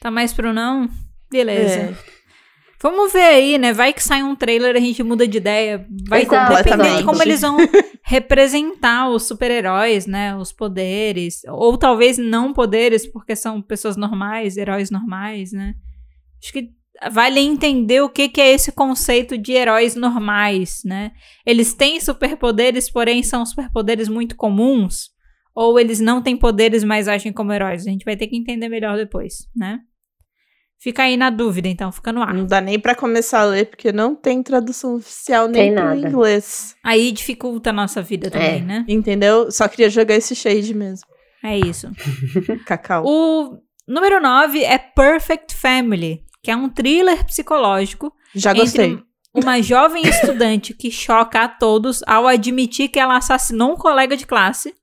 Tá 0.00 0.10
mais 0.10 0.32
pro 0.32 0.52
não? 0.52 0.88
Beleza. 1.30 1.80
É. 1.80 1.94
Vamos 2.82 3.12
ver 3.12 3.22
aí, 3.22 3.58
né? 3.58 3.72
Vai 3.72 3.92
que 3.92 4.02
sai 4.02 4.24
um 4.24 4.34
trailer, 4.34 4.74
a 4.74 4.80
gente 4.80 5.04
muda 5.04 5.26
de 5.26 5.38
ideia. 5.38 5.86
Vai 6.08 6.26
depender 6.26 6.96
de 6.96 7.04
como 7.04 7.22
eles 7.22 7.40
vão 7.40 7.56
representar 8.04 9.08
os 9.08 9.22
super-heróis, 9.22 10.04
né? 10.04 10.36
Os 10.36 10.52
poderes. 10.52 11.42
Ou 11.48 11.78
talvez 11.78 12.18
não 12.18 12.52
poderes, 12.52 13.06
porque 13.06 13.36
são 13.36 13.62
pessoas 13.62 13.96
normais, 13.96 14.56
heróis 14.56 14.90
normais, 14.90 15.52
né? 15.52 15.74
Acho 16.42 16.52
que 16.52 16.70
vale 17.12 17.38
entender 17.38 18.00
o 18.00 18.08
que, 18.08 18.28
que 18.28 18.40
é 18.40 18.52
esse 18.52 18.72
conceito 18.72 19.38
de 19.38 19.52
heróis 19.52 19.94
normais, 19.94 20.82
né? 20.84 21.12
Eles 21.46 21.74
têm 21.74 22.00
superpoderes, 22.00 22.90
porém 22.90 23.22
são 23.22 23.46
superpoderes 23.46 24.08
muito 24.08 24.34
comuns. 24.34 25.10
Ou 25.54 25.78
eles 25.78 26.00
não 26.00 26.20
têm 26.20 26.36
poderes, 26.36 26.82
mas 26.82 27.06
agem 27.06 27.32
como 27.32 27.52
heróis. 27.52 27.86
A 27.86 27.90
gente 27.90 28.04
vai 28.04 28.16
ter 28.16 28.26
que 28.26 28.36
entender 28.36 28.68
melhor 28.68 28.96
depois, 28.96 29.48
né? 29.54 29.78
Fica 30.82 31.04
aí 31.04 31.16
na 31.16 31.30
dúvida, 31.30 31.68
então, 31.68 31.92
fica 31.92 32.12
no 32.12 32.22
ar. 32.22 32.34
Não 32.34 32.44
dá 32.44 32.60
nem 32.60 32.78
pra 32.78 32.94
começar 32.94 33.40
a 33.42 33.44
ler, 33.44 33.66
porque 33.66 33.92
não 33.92 34.16
tem 34.16 34.42
tradução 34.42 34.96
oficial 34.96 35.46
nem 35.46 35.66
Tem 35.68 35.74
pro 35.74 35.84
nada. 35.84 35.96
inglês. 36.08 36.74
Aí 36.82 37.12
dificulta 37.12 37.70
a 37.70 37.72
nossa 37.72 38.02
vida 38.02 38.28
também, 38.30 38.56
É. 38.56 38.60
né? 38.60 38.84
Entendeu? 38.88 39.48
Só 39.52 39.68
queria 39.68 39.88
jogar 39.88 40.16
esse 40.16 40.34
shade 40.34 40.74
mesmo. 40.74 41.06
É 41.44 41.56
isso. 41.56 41.88
Cacau. 42.66 43.04
O 43.06 43.58
número 43.86 44.20
9 44.20 44.64
é 44.64 44.76
Perfect 44.76 45.54
Family, 45.54 46.20
que 46.42 46.50
é 46.50 46.56
um 46.56 46.68
thriller 46.68 47.24
psicológico 47.26 48.12
Já 48.34 48.52
gostei. 48.52 48.98
uma 49.32 49.62
jovem 49.62 50.02
estudante 50.08 50.74
que 50.74 50.90
choca 50.90 51.42
a 51.44 51.48
todos 51.48 52.02
ao 52.08 52.26
admitir 52.26 52.88
que 52.88 52.98
ela 52.98 53.16
assassinou 53.16 53.72
um 53.74 53.76
colega 53.76 54.16
de 54.16 54.26
classe. 54.26 54.74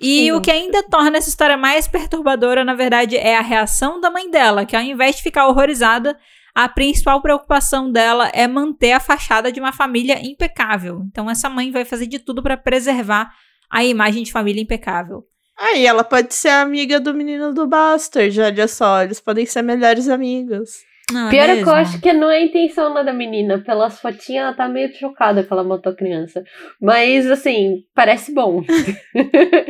E 0.00 0.24
Sim. 0.24 0.32
o 0.32 0.40
que 0.40 0.50
ainda 0.50 0.82
torna 0.82 1.18
essa 1.18 1.28
história 1.28 1.56
mais 1.56 1.86
perturbadora, 1.86 2.64
na 2.64 2.74
verdade, 2.74 3.16
é 3.16 3.36
a 3.36 3.40
reação 3.40 4.00
da 4.00 4.10
mãe 4.10 4.30
dela, 4.30 4.64
que 4.66 4.74
ao 4.74 4.82
invés 4.82 5.16
de 5.16 5.22
ficar 5.22 5.46
horrorizada, 5.46 6.18
a 6.54 6.68
principal 6.68 7.22
preocupação 7.22 7.90
dela 7.90 8.28
é 8.34 8.48
manter 8.48 8.92
a 8.92 9.00
fachada 9.00 9.52
de 9.52 9.60
uma 9.60 9.72
família 9.72 10.18
impecável. 10.20 11.02
Então 11.06 11.30
essa 11.30 11.48
mãe 11.48 11.70
vai 11.70 11.84
fazer 11.84 12.06
de 12.06 12.18
tudo 12.18 12.42
para 12.42 12.56
preservar 12.56 13.32
a 13.70 13.84
imagem 13.84 14.24
de 14.24 14.32
família 14.32 14.60
impecável. 14.60 15.24
Aí 15.56 15.86
ela 15.86 16.04
pode 16.04 16.34
ser 16.34 16.50
amiga 16.50 16.98
do 17.00 17.12
menino 17.12 17.52
do 17.52 17.66
Bastard, 17.66 18.40
olha 18.40 18.68
só. 18.68 19.02
Eles 19.02 19.20
podem 19.20 19.44
ser 19.44 19.62
melhores 19.62 20.08
amigos. 20.08 20.70
Não, 21.12 21.30
Pior 21.30 21.48
é 21.48 21.56
que 21.62 21.68
eu 21.68 21.74
acho 21.74 22.00
que 22.00 22.12
não 22.12 22.30
é 22.30 22.36
a 22.36 22.44
intenção 22.44 22.92
lá 22.92 23.02
da 23.02 23.12
menina. 23.12 23.58
Pelas 23.58 24.00
fotinhas, 24.00 24.44
ela 24.44 24.52
tá 24.54 24.68
meio 24.68 24.92
chocada 24.94 25.42
que 25.42 25.52
ela 25.52 25.64
matou 25.64 25.92
a 25.92 25.96
criança. 25.96 26.42
Mas, 26.80 27.30
assim, 27.30 27.84
parece 27.94 28.32
bom. 28.32 28.62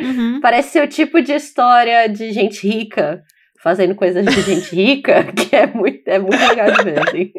Uhum. 0.00 0.40
parece 0.42 0.70
ser 0.70 0.84
o 0.84 0.88
tipo 0.88 1.22
de 1.22 1.32
história 1.32 2.08
de 2.08 2.32
gente 2.32 2.66
rica. 2.66 3.22
fazendo 3.62 3.94
coisas 3.94 4.24
de 4.24 4.40
gente 4.42 4.74
rica, 4.74 5.24
que 5.34 5.54
é 5.54 5.66
muito, 5.66 6.06
é 6.06 6.18
muito 6.18 6.48
legal 6.48 6.72
de 6.72 6.84
ver, 6.84 6.98
assim. 7.00 7.32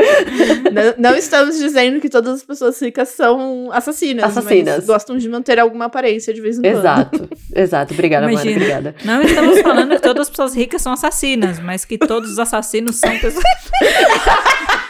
Não, 0.70 1.10
não 1.10 1.16
estamos 1.16 1.58
dizendo 1.58 2.00
que 2.00 2.08
todas 2.08 2.36
as 2.36 2.42
pessoas 2.44 2.80
ricas 2.80 3.08
são 3.08 3.70
assassinas. 3.72 4.24
Assassinas. 4.24 4.76
Mas 4.76 4.86
gostam 4.86 5.16
de 5.16 5.28
manter 5.28 5.58
alguma 5.58 5.86
aparência 5.86 6.32
de 6.32 6.40
vez 6.40 6.58
em 6.58 6.62
quando. 6.62 6.78
Exato, 6.78 7.28
exato. 7.54 7.94
Obrigada, 7.94 8.26
Mari, 8.26 8.34
Imagina. 8.34 8.56
obrigada. 8.56 8.94
Não 9.04 9.22
estamos 9.22 9.60
falando 9.60 9.96
que 9.96 10.02
todas 10.02 10.22
as 10.22 10.30
pessoas 10.30 10.54
ricas 10.54 10.82
são 10.82 10.92
assassinas, 10.92 11.58
mas 11.58 11.84
que 11.84 11.98
todos 11.98 12.30
os 12.30 12.38
assassinos 12.38 12.96
são 12.96 13.10
pessoas. 13.18 13.44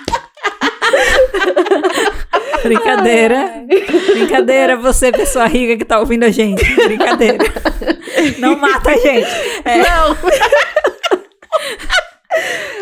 Brincadeira. 2.63 3.65
Brincadeira, 4.13 4.77
você, 4.77 5.11
pessoa 5.11 5.47
rica 5.47 5.77
que 5.77 5.85
tá 5.85 5.99
ouvindo 5.99 6.25
a 6.25 6.31
gente. 6.31 6.63
Brincadeira. 6.75 7.39
Não 8.39 8.57
mata 8.57 8.91
a 8.91 8.97
gente. 8.97 9.29
É, 9.65 9.79
Não, 9.79 10.17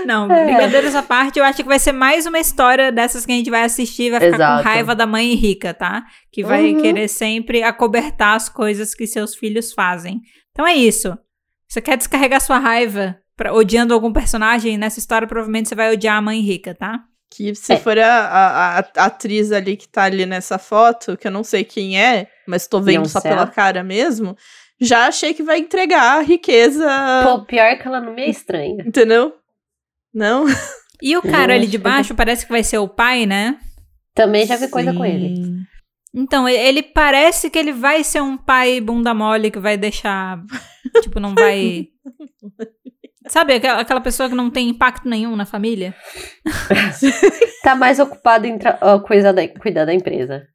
não, 0.04 0.28
brincadeiras 0.28 0.94
à 0.94 1.02
parte, 1.02 1.38
eu 1.38 1.44
acho 1.44 1.56
que 1.62 1.68
vai 1.68 1.78
ser 1.78 1.92
mais 1.92 2.26
uma 2.26 2.38
história 2.38 2.90
dessas 2.92 3.24
que 3.26 3.32
a 3.32 3.34
gente 3.34 3.50
vai 3.50 3.62
assistir 3.64 4.04
e 4.04 4.10
vai 4.10 4.20
ficar 4.20 4.34
Exato. 4.36 4.62
com 4.62 4.68
raiva 4.68 4.94
da 4.94 5.06
mãe 5.06 5.34
rica, 5.34 5.72
tá? 5.74 6.04
Que 6.32 6.42
vai 6.44 6.72
Uhum. 6.74 6.82
querer 6.82 7.08
sempre 7.08 7.62
acobertar 7.62 8.36
as 8.36 8.48
coisas 8.48 8.94
que 8.94 9.06
seus 9.06 9.34
filhos 9.34 9.72
fazem. 9.72 10.20
Então 10.52 10.66
é 10.66 10.74
isso. 10.74 11.16
Você 11.68 11.80
quer 11.80 11.96
descarregar 11.96 12.40
sua 12.40 12.58
raiva 12.58 13.16
pra- 13.36 13.52
odiando 13.52 13.92
algum 13.94 14.12
personagem? 14.12 14.78
Nessa 14.78 14.98
história, 14.98 15.28
provavelmente 15.28 15.68
você 15.68 15.74
vai 15.74 15.92
odiar 15.92 16.16
a 16.16 16.22
mãe 16.22 16.40
rica, 16.40 16.74
tá? 16.74 17.00
que 17.30 17.54
se 17.54 17.74
É. 17.74 17.76
for 17.76 17.98
a, 17.98 18.08
a, 18.08 18.78
a 18.78 19.04
atriz 19.04 19.52
ali 19.52 19.76
que 19.76 19.86
tá 19.86 20.04
ali 20.04 20.24
nessa 20.24 20.56
foto, 20.58 21.14
que 21.14 21.26
eu 21.26 21.30
não 21.30 21.44
sei 21.44 21.62
quem 21.62 22.00
é, 22.02 22.26
mas 22.46 22.66
tô 22.66 22.80
vendo 22.80 23.06
só 23.06 23.20
pela 23.20 23.46
cara 23.46 23.84
mesmo, 23.84 24.34
já 24.80 25.06
achei 25.08 25.34
que 25.34 25.42
vai 25.42 25.58
entregar 25.58 26.16
a 26.16 26.22
riqueza. 26.22 26.88
Pô, 27.22 27.44
pior 27.44 27.76
que 27.76 27.86
ela 27.86 28.00
não 28.00 28.14
me 28.14 28.22
é 28.22 28.30
estranha. 28.30 28.82
Entendeu? 28.86 29.34
Não? 30.18 30.44
E 31.00 31.16
o 31.16 31.22
cara 31.22 31.54
ali 31.54 31.66
de 31.66 31.78
que- 31.78 31.84
baixo 31.84 32.12
parece 32.12 32.44
que 32.44 32.50
vai 32.50 32.64
ser 32.64 32.78
o 32.78 32.88
pai, 32.88 33.24
né? 33.24 33.56
Também 34.16 34.44
já 34.44 34.56
vi 34.56 34.66
coisa 34.66 34.92
com 34.92 35.04
ele. 35.04 35.36
Sim. 35.36 35.60
Então, 36.12 36.48
ele 36.48 36.82
parece 36.82 37.48
que 37.48 37.56
ele 37.56 37.72
vai 37.72 38.02
ser 38.02 38.20
um 38.20 38.36
pai 38.36 38.80
bunda 38.80 39.14
mole 39.14 39.48
que 39.52 39.60
vai 39.60 39.76
deixar. 39.76 40.42
tipo, 41.00 41.20
não 41.20 41.36
vai. 41.36 41.86
Sabe, 43.28 43.52
aquela, 43.54 43.80
aquela 43.80 44.00
pessoa 44.00 44.28
que 44.28 44.34
não 44.34 44.50
tem 44.50 44.68
impacto 44.70 45.08
nenhum 45.08 45.36
na 45.36 45.46
família? 45.46 45.94
Tá 47.62 47.76
mais 47.76 48.00
ocupado 48.00 48.46
em 48.48 48.58
tra- 48.58 48.78
coisa 49.06 49.32
da- 49.32 49.46
cuidar 49.46 49.84
da 49.84 49.94
empresa. 49.94 50.48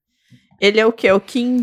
Ele 0.60 0.78
é 0.80 0.86
o 0.86 0.92
quê? 0.92 1.10
O 1.12 1.22
Kim 1.22 1.62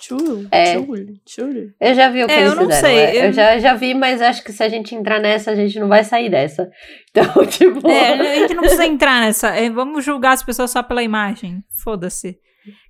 Byung-chul? 0.00 0.46
É. 0.50 0.74
Chul? 0.74 0.96
Chul? 1.26 1.70
Eu 1.80 1.94
já 1.94 2.08
vi 2.10 2.24
o 2.24 2.26
que 2.26 2.32
É, 2.32 2.40
eles 2.40 2.50
eu 2.52 2.56
não 2.56 2.64
fizeram. 2.64 2.80
sei, 2.88 2.96
é. 2.98 3.16
Eu 3.20 3.24
eu- 3.26 3.32
já, 3.32 3.58
já 3.58 3.74
vi, 3.74 3.94
mas 3.94 4.20
acho 4.20 4.44
que 4.44 4.52
se 4.52 4.62
a 4.62 4.68
gente 4.68 4.94
entrar 4.94 5.20
nessa, 5.20 5.50
a 5.50 5.54
gente 5.54 5.78
não 5.78 5.88
vai 5.88 6.04
sair 6.04 6.30
dessa. 6.30 6.68
Então, 7.18 7.46
tipo. 7.46 7.88
É, 7.88 8.12
a 8.12 8.34
gente 8.40 8.52
não 8.54 8.60
precisa 8.60 8.84
entrar 8.84 9.20
nessa. 9.22 9.48
é, 9.56 9.70
vamos 9.70 10.04
julgar 10.04 10.32
as 10.32 10.42
pessoas 10.42 10.70
só 10.70 10.82
pela 10.82 11.02
imagem. 11.02 11.62
Foda-se. 11.82 12.36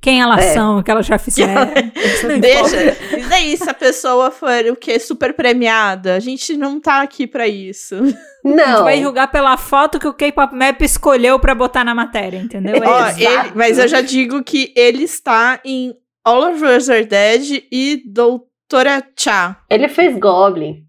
Quem 0.02 0.20
elas 0.22 0.42
É. 0.46 0.54
são, 0.54 0.78
o 0.78 0.82
que 0.82 0.90
elas 0.90 1.07
já 1.07 1.16
fizeram. 1.18 1.52
Não 2.24 2.36
importa. 2.36 2.40
Deixa. 2.40 3.16
E 3.18 3.22
daí, 3.28 3.57
se 3.59 3.68
a 3.70 3.74
pessoa 3.74 4.30
for 4.32 4.64
o 4.72 4.74
quê? 4.74 4.98
Super 4.98 5.34
premiada? 5.34 6.16
A 6.16 6.18
gente 6.18 6.57
não 6.57 6.80
tá 6.80 7.02
aqui 7.02 7.26
pra 7.26 7.46
isso. 7.46 7.94
A 8.02 8.07
gente 8.07 8.16
Não. 8.57 8.84
vai 8.84 9.00
julgar 9.02 9.30
pela 9.30 9.57
foto 9.59 9.98
que 10.00 10.09
o 10.09 10.14
K-Pop 10.14 10.54
Map 10.57 10.80
escolheu 10.80 11.38
pra 11.38 11.54
botar 11.54 11.84
na 11.84 11.94
matéria, 11.94 12.38
entendeu? 12.38 12.76
É 12.82 12.88
Ó, 12.88 13.09
ele- 13.11 13.52
mas 13.54 13.78
eu 13.78 13.86
já 13.86 14.00
digo 14.00 14.42
que 14.42 14.72
ele 14.74 15.04
está 15.04 15.61
em 15.64 15.94
All 16.27 16.43
of 16.53 16.64
Us 16.64 16.89
Are 16.91 17.05
Dead 17.05 17.62
e 17.70 18.03
Doutora 18.05 19.03
Cha. 19.16 19.59
Ele 19.70 19.89
fez 19.89 20.18
Goblin. 20.18 20.83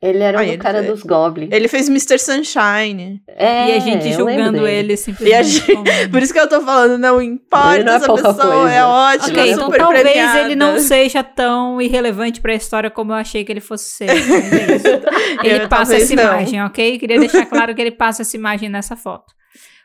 Ele 0.00 0.18
era 0.18 0.38
Ah, 0.38 0.42
o 0.42 0.44
ele 0.44 0.56
cara 0.58 0.78
fez. 0.82 0.90
dos 0.90 1.02
Goblin. 1.04 1.48
Ele 1.52 1.68
fez 1.68 1.88
Mr. 1.88 2.18
Sunshine. 2.18 3.20
É, 3.28 3.70
e 3.70 3.76
a 3.76 3.78
gente 3.78 4.12
julgando 4.12 4.66
ele 4.66 4.92
E 4.92 4.94
a 4.94 4.96
simplesmente. 4.96 5.48
gente- 5.48 6.08
Por 6.10 6.20
isso 6.22 6.32
que 6.32 6.40
eu 6.40 6.48
tô 6.48 6.60
falando, 6.60 6.98
não 6.98 7.22
importa, 7.22 7.74
Ele 7.76 7.84
não 7.84 7.92
é 7.92 7.96
essa 7.96 8.12
pessoa 8.12 8.34
coisa. 8.34 8.70
é 8.72 8.84
ótima, 8.84 9.28
Ok, 9.40 9.52
então 9.52 9.64
super 9.66 9.78
talvez 9.78 10.02
premiada. 10.02 10.40
ele 10.40 10.56
não 10.56 10.78
seja 10.80 11.22
tão 11.22 11.80
irrelevante 11.80 12.40
pra 12.40 12.52
história 12.54 12.90
como 12.90 13.12
eu 13.12 13.16
achei 13.16 13.44
que 13.44 13.52
ele 13.52 13.60
fosse 13.60 13.90
ser. 13.90 14.08
é. 15.44 15.46
Ele 15.46 15.64
Eu, 15.64 15.68
passa 15.68 15.94
essa 15.96 16.14
não. 16.16 16.22
imagem, 16.24 16.62
ok? 16.64 16.98
Queria 16.98 17.20
deixar 17.20 17.46
claro 17.46 17.72
que 17.74 17.80
ele 17.80 17.92
passa 17.92 18.22
essa 18.22 18.36
imagem 18.36 18.68
nessa 18.68 18.96
foto. 18.96 19.32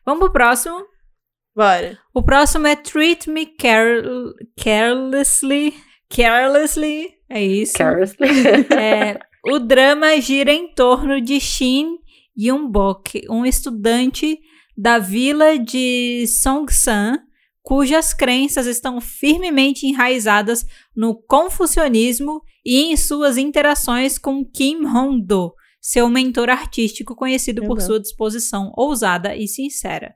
Vamos 0.04 0.20
pro 0.22 0.32
próximo. 0.34 0.78
Bora. 1.58 1.98
O 2.14 2.22
próximo 2.22 2.68
é 2.68 2.76
Treat 2.76 3.28
Me 3.28 3.48
Carel- 3.48 4.32
Carelessly. 4.64 5.74
Carelessly. 6.08 7.10
É 7.28 7.44
isso. 7.44 7.74
Carelessly. 7.74 8.28
É, 8.80 9.18
o 9.44 9.58
drama 9.58 10.22
gira 10.22 10.54
em 10.54 10.72
torno 10.72 11.20
de 11.20 11.40
Shin 11.40 11.98
Yunbok, 12.40 13.24
um 13.28 13.44
estudante 13.44 14.38
da 14.78 15.00
vila 15.00 15.58
de 15.58 16.26
Songsan, 16.28 17.18
cujas 17.64 18.14
crenças 18.14 18.68
estão 18.68 19.02
firmemente 19.02 19.88
enraizadas 19.88 20.64
no 20.96 21.16
confucionismo 21.16 22.40
e 22.64 22.84
em 22.84 22.96
suas 22.96 23.36
interações 23.36 24.20
com 24.20 24.46
Kim 24.46 24.86
Hong-do, 24.86 25.52
seu 25.82 26.08
mentor 26.08 26.52
artístico 26.52 27.16
conhecido 27.16 27.64
por 27.66 27.82
sua 27.82 28.00
disposição 28.00 28.72
ousada 28.78 29.36
e 29.36 29.48
sincera. 29.48 30.14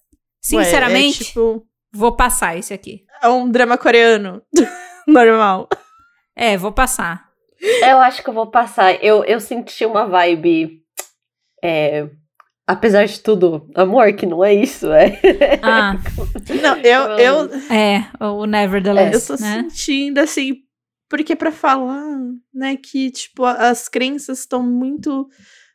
Ué, 0.54 0.64
Sinceramente, 0.64 1.22
é, 1.22 1.26
tipo, 1.26 1.66
vou 1.92 2.16
passar 2.16 2.58
esse 2.58 2.74
aqui. 2.74 3.06
é 3.22 3.28
um 3.28 3.50
drama 3.50 3.78
coreano. 3.78 4.42
Normal. 5.08 5.68
É, 6.36 6.58
vou 6.58 6.72
passar. 6.72 7.30
eu 7.62 8.00
acho 8.00 8.24
que 8.24 8.30
eu 8.30 8.34
vou 8.34 8.48
passar. 8.48 9.04
Eu, 9.04 9.24
eu 9.26 9.40
senti 9.40 9.86
uma 9.86 10.06
vibe. 10.08 10.82
É, 11.64 12.10
apesar 12.66 13.06
de 13.06 13.20
tudo, 13.20 13.70
amor, 13.76 14.14
que 14.14 14.26
não 14.26 14.44
é 14.44 14.54
isso, 14.54 14.92
é. 14.92 15.20
Ah, 15.62 15.96
Não, 16.62 16.78
eu, 16.78 17.02
eu, 17.20 17.50
é, 17.72 18.08
o 18.20 18.46
Nevertheless, 18.46 19.30
eu 19.30 19.38
tô 19.38 19.44
né? 19.44 19.62
sentindo 19.70 20.20
assim, 20.20 20.56
porque 21.10 21.36
pra 21.36 21.52
falar, 21.52 22.18
né, 22.54 22.78
que 22.78 23.12
tipo 23.12 23.44
as 23.46 23.88
crenças 23.88 24.40
estão 24.40 24.64
muito, 24.64 25.28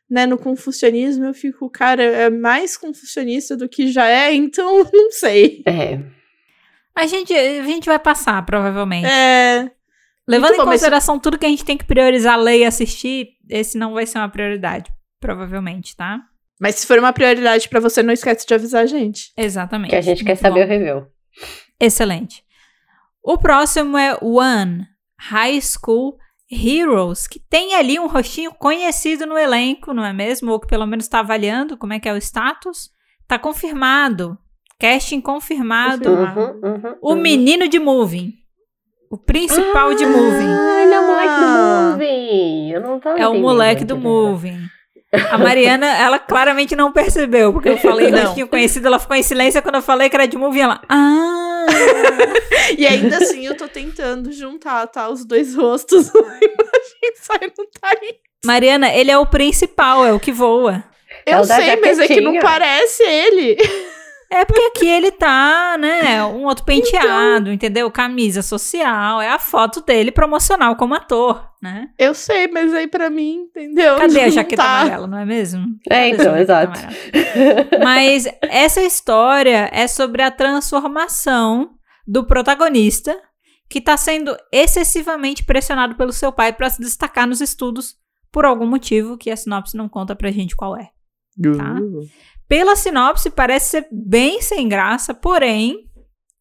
né, 0.09 0.25
no 0.25 0.37
confucionismo, 0.37 1.25
eu 1.25 1.33
fico, 1.33 1.69
cara, 1.69 2.03
é 2.03 2.29
mais 2.29 2.77
confucionista 2.77 3.55
do 3.57 3.67
que 3.67 3.91
já 3.91 4.07
é, 4.07 4.33
então 4.33 4.83
não 4.93 5.11
sei. 5.11 5.63
É. 5.67 5.99
A 6.95 7.05
gente, 7.05 7.33
a 7.33 7.63
gente 7.63 7.85
vai 7.85 7.99
passar, 7.99 8.43
provavelmente. 8.45 9.05
É, 9.07 9.69
Levando 10.27 10.49
muito 10.49 10.55
em 10.55 10.57
bom, 10.59 10.65
mas- 10.65 10.79
consideração 10.81 11.19
tudo 11.19 11.37
que 11.37 11.45
a 11.45 11.49
gente 11.49 11.63
tem 11.65 11.77
que 11.77 11.85
priorizar, 11.85 12.39
ler 12.39 12.59
e 12.59 12.65
assistir, 12.65 13.29
esse 13.49 13.77
não 13.77 13.93
vai 13.93 14.05
ser 14.05 14.17
uma 14.17 14.29
prioridade. 14.29 14.91
Provavelmente, 15.19 15.95
tá? 15.95 16.19
mas 16.59 16.75
se 16.75 16.87
for 16.87 16.97
uma 16.97 17.13
prioridade 17.13 17.69
pra 17.69 17.79
você, 17.79 18.01
não 18.01 18.13
esquece 18.13 18.45
de 18.47 18.53
avisar 18.53 18.81
a 18.83 18.85
gente. 18.87 19.31
Exatamente. 19.37 19.91
Que 19.91 19.95
a 19.95 20.01
gente 20.01 20.23
quer 20.23 20.31
Muito 20.31 20.41
saber 20.41 20.61
bom. 20.61 20.65
o 20.65 20.69
review. 20.69 21.07
Excelente. 21.79 22.43
O 23.23 23.37
próximo 23.37 23.95
é 23.97 24.17
One 24.21 24.85
High 25.19 25.59
School 25.61 26.17
Heroes, 26.51 27.27
que 27.27 27.39
tem 27.39 27.75
ali 27.75 27.99
um 27.99 28.07
rostinho 28.07 28.53
conhecido 28.53 29.25
no 29.25 29.37
elenco, 29.37 29.93
não 29.93 30.05
é 30.05 30.13
mesmo? 30.13 30.51
Ou 30.51 30.59
que 30.59 30.67
pelo 30.67 30.85
menos 30.85 31.05
está 31.05 31.19
avaliando 31.19 31.77
como 31.77 31.93
é 31.93 31.99
que 31.99 32.07
é 32.07 32.13
o 32.13 32.17
status. 32.17 32.89
Tá 33.27 33.37
confirmado. 33.37 34.37
Casting 34.79 35.19
confirmado. 35.19 36.09
Uhum, 36.09 36.59
uhum, 36.63 36.95
O 37.01 37.13
uhum. 37.13 37.21
menino 37.21 37.67
de 37.67 37.79
Moving. 37.79 38.33
O 39.09 39.17
principal 39.17 39.93
de 39.95 40.05
Moving. 40.05 40.47
Ah, 40.47 40.83
ele 40.83 40.93
é 40.93 40.99
o 40.99 41.07
moleque 41.07 41.29
Ah. 41.29 41.39
do 41.39 41.91
movie. 41.91 42.71
Eu 42.71 42.81
não 42.81 42.99
tava 42.99 43.19
É 43.19 43.27
o 43.27 43.39
moleque 43.39 43.83
do. 43.85 43.97
Moving. 43.97 44.67
A 45.31 45.37
Mariana, 45.37 45.87
ela 45.97 46.19
claramente 46.19 46.75
não 46.75 46.91
percebeu, 46.91 47.53
porque 47.53 47.69
eu 47.69 47.77
falei 47.77 48.11
Não. 48.11 48.23
rostinho 48.23 48.47
conhecido, 48.47 48.87
ela 48.87 48.99
ficou 48.99 49.15
em 49.15 49.23
silêncio 49.23 49.61
quando 49.61 49.75
eu 49.75 49.81
falei 49.81 50.09
que 50.09 50.15
era 50.15 50.27
de 50.27 50.37
Moving, 50.37 50.61
ela... 50.61 50.81
Ah! 50.89 51.65
E 52.77 52.85
ainda 52.85 53.17
assim 53.17 53.45
eu 53.45 53.55
tô 53.55 53.67
tentando 53.67 54.31
juntar, 54.31 54.85
tá, 54.87 55.09
os 55.09 55.23
dois 55.25 55.55
rostos 55.55 56.11
na 56.13 56.19
imagem, 56.19 57.13
sai 57.21 57.51
não 57.57 57.65
tá 57.79 57.89
aí. 58.01 58.15
Mariana, 58.45 58.93
ele 58.93 59.09
é 59.09 59.17
o 59.17 59.25
principal, 59.25 60.05
é 60.05 60.11
o 60.11 60.19
que 60.19 60.31
voa. 60.31 60.83
Eu 61.25 61.39
É 61.39 61.43
sei, 61.45 61.75
mas 61.77 61.99
é 61.99 62.07
que 62.07 62.21
não 62.21 62.39
parece 62.39 63.03
ele. 63.03 63.57
É 64.29 64.43
porque 64.43 64.61
aqui 64.61 64.87
ele 64.87 65.11
tá, 65.11 65.77
né, 65.79 66.23
um 66.25 66.43
outro 66.43 66.65
penteado, 66.65 67.51
entendeu? 67.51 67.89
Camisa 67.89 68.41
social, 68.41 69.21
é 69.21 69.29
a 69.29 69.39
foto 69.39 69.81
dele 69.81 70.11
promocional 70.11 70.75
como 70.75 70.93
ator, 70.95 71.49
né? 71.61 71.89
Eu 71.97 72.13
sei, 72.13 72.47
mas 72.47 72.73
aí 72.73 72.87
pra 72.87 73.09
mim, 73.09 73.47
entendeu? 73.49 73.95
Cadê 73.97 74.21
a 74.21 74.29
jaqueta 74.29 74.61
tá. 74.61 74.81
amarela, 74.81 75.07
não 75.07 75.17
é 75.17 75.25
mesmo? 75.25 75.65
É, 75.89 76.11
Cadê 76.11 76.21
então, 76.23 76.37
exato. 76.37 76.77
amarela? 76.77 77.69
Mas 77.83 78.27
essa 78.41 78.81
história 78.81 79.69
é 79.71 79.87
sobre 79.87 80.21
a 80.21 80.29
transformação 80.29 81.71
do 82.05 82.25
protagonista 82.25 83.17
que 83.69 83.81
tá 83.81 83.95
sendo 83.95 84.35
excessivamente 84.51 85.43
pressionado 85.43 85.95
pelo 85.95 86.11
seu 86.11 86.31
pai 86.31 86.51
para 86.53 86.69
se 86.69 86.81
destacar 86.81 87.27
nos 87.27 87.41
estudos 87.41 87.95
por 88.31 88.45
algum 88.45 88.65
motivo 88.65 89.17
que 89.17 89.31
a 89.31 89.37
sinopse 89.37 89.75
não 89.75 89.87
conta 89.89 90.15
pra 90.15 90.31
gente 90.31 90.55
qual 90.55 90.77
é. 90.77 90.89
Tá. 91.55 91.75
Pela 92.47 92.75
sinopse, 92.75 93.29
parece 93.29 93.69
ser 93.71 93.87
bem 93.91 94.41
sem 94.41 94.67
graça, 94.69 95.13
porém, 95.13 95.89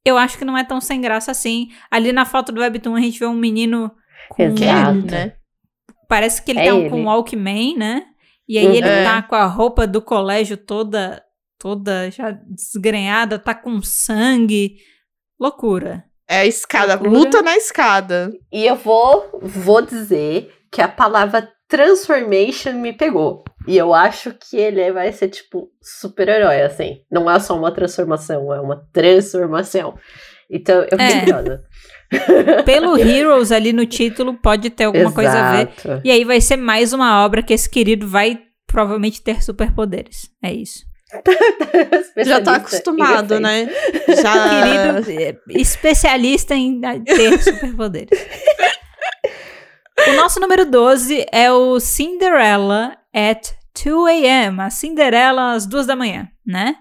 eu 0.04 0.16
acho 0.16 0.38
que 0.38 0.44
não 0.44 0.56
é 0.56 0.62
tão 0.64 0.80
sem 0.80 1.00
graça 1.00 1.30
assim. 1.32 1.68
Ali 1.90 2.12
na 2.12 2.24
foto 2.24 2.52
do 2.52 2.60
Webtoon 2.60 2.94
a 2.94 3.00
gente 3.00 3.18
vê 3.18 3.26
um 3.26 3.34
menino 3.34 3.90
com. 4.28 4.42
Exato. 4.44 4.90
ele, 4.98 5.10
né? 5.10 5.32
Parece 6.08 6.42
que 6.42 6.52
ele 6.52 6.60
É 6.60 6.70
tá 6.70 6.76
ele. 6.76 6.90
com 6.90 7.00
um 7.00 7.06
Walkman, 7.06 7.76
né? 7.76 8.04
E 8.48 8.56
aí 8.58 8.76
ele 8.76 8.86
É. 8.88 9.02
tá 9.02 9.22
com 9.22 9.34
a 9.34 9.46
roupa 9.46 9.86
do 9.88 10.00
colégio 10.00 10.56
toda, 10.56 11.20
toda 11.58 12.08
já 12.12 12.30
desgrenhada, 12.30 13.38
tá 13.40 13.52
com 13.54 13.82
sangue. 13.82 14.76
Loucura. 15.40 16.04
É 16.28 16.38
a 16.38 16.46
escada, 16.46 16.94
Loucura. 16.94 17.10
luta 17.18 17.42
na 17.42 17.56
escada. 17.56 18.32
E 18.52 18.64
eu 18.64 18.76
vou, 18.76 19.28
vou 19.42 19.82
dizer 19.82 20.52
que 20.70 20.80
a 20.80 20.88
palavra 20.88 21.48
transformation 21.68 22.74
me 22.74 22.92
pegou. 22.92 23.42
E 23.66 23.76
eu 23.76 23.92
acho 23.92 24.32
que 24.34 24.56
ele 24.56 24.92
vai 24.92 25.10
ser, 25.12 25.28
tipo, 25.28 25.68
super-herói, 25.82 26.62
assim. 26.62 27.00
Não 27.10 27.30
é 27.30 27.38
só 27.40 27.56
uma 27.56 27.72
transformação, 27.72 28.52
é 28.54 28.60
uma 28.60 28.86
transformação. 28.92 29.98
Então, 30.50 30.82
eu 30.82 30.98
fiquei 30.98 31.06
É. 31.06 31.20
curiosa. 31.20 31.62
Pelo 32.64 32.96
Heroes 32.96 33.50
ali 33.50 33.72
no 33.72 33.84
título, 33.84 34.34
pode 34.34 34.70
ter 34.70 34.84
alguma 34.84 35.12
coisa 35.12 35.32
a 35.38 35.52
ver. 35.56 35.70
Exato. 35.76 36.00
E 36.04 36.10
aí 36.10 36.24
vai 36.24 36.40
ser 36.40 36.56
mais 36.56 36.92
uma 36.92 37.24
obra 37.24 37.42
que 37.42 37.52
esse 37.52 37.68
querido 37.68 38.06
vai 38.06 38.38
provavelmente 38.66 39.20
ter 39.22 39.42
superpoderes. 39.42 40.30
É 40.42 40.52
isso. 40.52 40.84
Já 42.24 42.40
tá 42.40 42.56
acostumado, 42.56 43.40
né? 43.40 43.68
Já. 44.22 45.02
Querido 45.02 45.22
é, 45.22 45.36
especialista 45.60 46.54
em 46.54 46.80
ter 47.04 47.42
superpoderes. 47.42 48.26
o 50.08 50.12
nosso 50.12 50.38
número 50.40 50.64
12 50.66 51.26
é 51.32 51.50
o 51.50 51.78
Cinderella 51.80 52.96
at 53.16 53.52
2 53.84 54.06
a.m. 54.24 54.60
A 54.60 54.70
Cinderela 54.70 55.52
às 55.52 55.66
duas 55.66 55.86
da 55.86 55.96
manhã, 55.96 56.28
né? 56.46 56.76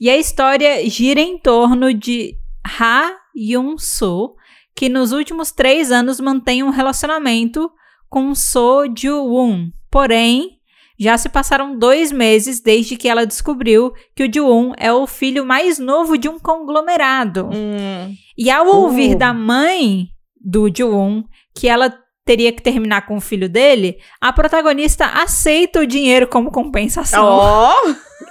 E 0.00 0.10
a 0.10 0.16
história 0.16 0.88
gira 0.90 1.20
em 1.20 1.38
torno 1.38 1.94
de 1.94 2.34
Ha 2.80 3.12
Yun-soo, 3.34 4.34
que 4.74 4.88
nos 4.88 5.12
últimos 5.12 5.52
três 5.52 5.90
anos 5.90 6.20
mantém 6.20 6.62
um 6.62 6.70
relacionamento 6.70 7.70
com 8.08 8.34
So 8.34 8.84
Ju-woon. 8.96 9.70
Porém, 9.90 10.50
já 10.98 11.16
se 11.16 11.28
passaram 11.28 11.78
dois 11.78 12.12
meses 12.12 12.60
desde 12.60 12.96
que 12.96 13.08
ela 13.08 13.26
descobriu 13.26 13.92
que 14.14 14.24
o 14.24 14.32
Ju-woon 14.32 14.72
é 14.76 14.92
o 14.92 15.06
filho 15.06 15.44
mais 15.46 15.78
novo 15.78 16.18
de 16.18 16.28
um 16.28 16.38
conglomerado. 16.38 17.46
Hum, 17.46 18.14
E 18.36 18.50
ao 18.50 18.66
ouvir 18.66 19.14
Uh. 19.14 19.18
da 19.18 19.32
mãe 19.32 20.08
do 20.38 20.68
Ju-woon 20.74 21.24
que 21.54 21.68
ela 21.68 21.90
teria 22.26 22.52
que 22.52 22.60
terminar 22.60 23.06
com 23.06 23.16
o 23.16 23.20
filho 23.20 23.48
dele, 23.48 23.96
a 24.20 24.32
protagonista 24.32 25.06
aceita 25.06 25.80
o 25.80 25.86
dinheiro 25.86 26.26
como 26.26 26.50
compensação. 26.50 27.24
Ó, 27.24 27.72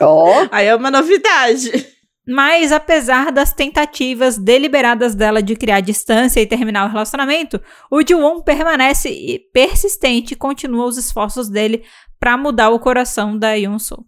Ó, 0.02 0.48
aí 0.52 0.68
é 0.68 0.76
uma 0.76 0.92
novidade. 0.92 1.88
Mas, 2.28 2.72
apesar 2.72 3.32
das 3.32 3.54
tentativas 3.54 4.38
deliberadas 4.38 5.14
dela 5.16 5.42
de 5.42 5.56
criar 5.56 5.80
distância 5.80 6.42
e 6.42 6.46
terminar 6.48 6.88
o 6.88 6.92
relacionamento, 6.92 7.62
o 7.90 8.02
Ji-won 8.02 8.42
permanece 8.42 9.10
e- 9.10 9.40
persistente 9.54 10.34
e 10.34 10.38
continua 10.38 10.86
os 10.88 10.98
esforços 10.98 11.48
dele 11.48 11.84
pra 12.20 12.36
mudar 12.36 12.72
o 12.72 12.80
coração 12.80 13.38
da 13.38 13.54
Yoon-soo. 13.54 14.04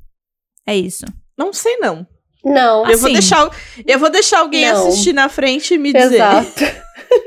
É 0.66 0.76
isso. 0.76 1.06
Não 1.38 1.54
sei, 1.54 1.78
não. 1.78 2.06
não. 2.44 2.80
Eu, 2.90 2.98
vou 2.98 3.06
Assim. 3.06 3.14
deixar, 3.14 3.50
eu 3.86 4.00
vou 4.00 4.10
deixar 4.10 4.40
alguém 4.40 4.66
Não. 4.68 4.88
assistir 4.88 5.14
na 5.14 5.30
frente 5.30 5.76
e 5.76 5.78
me 5.78 5.94
dizer. 5.94 6.16
Exato. 6.16 6.52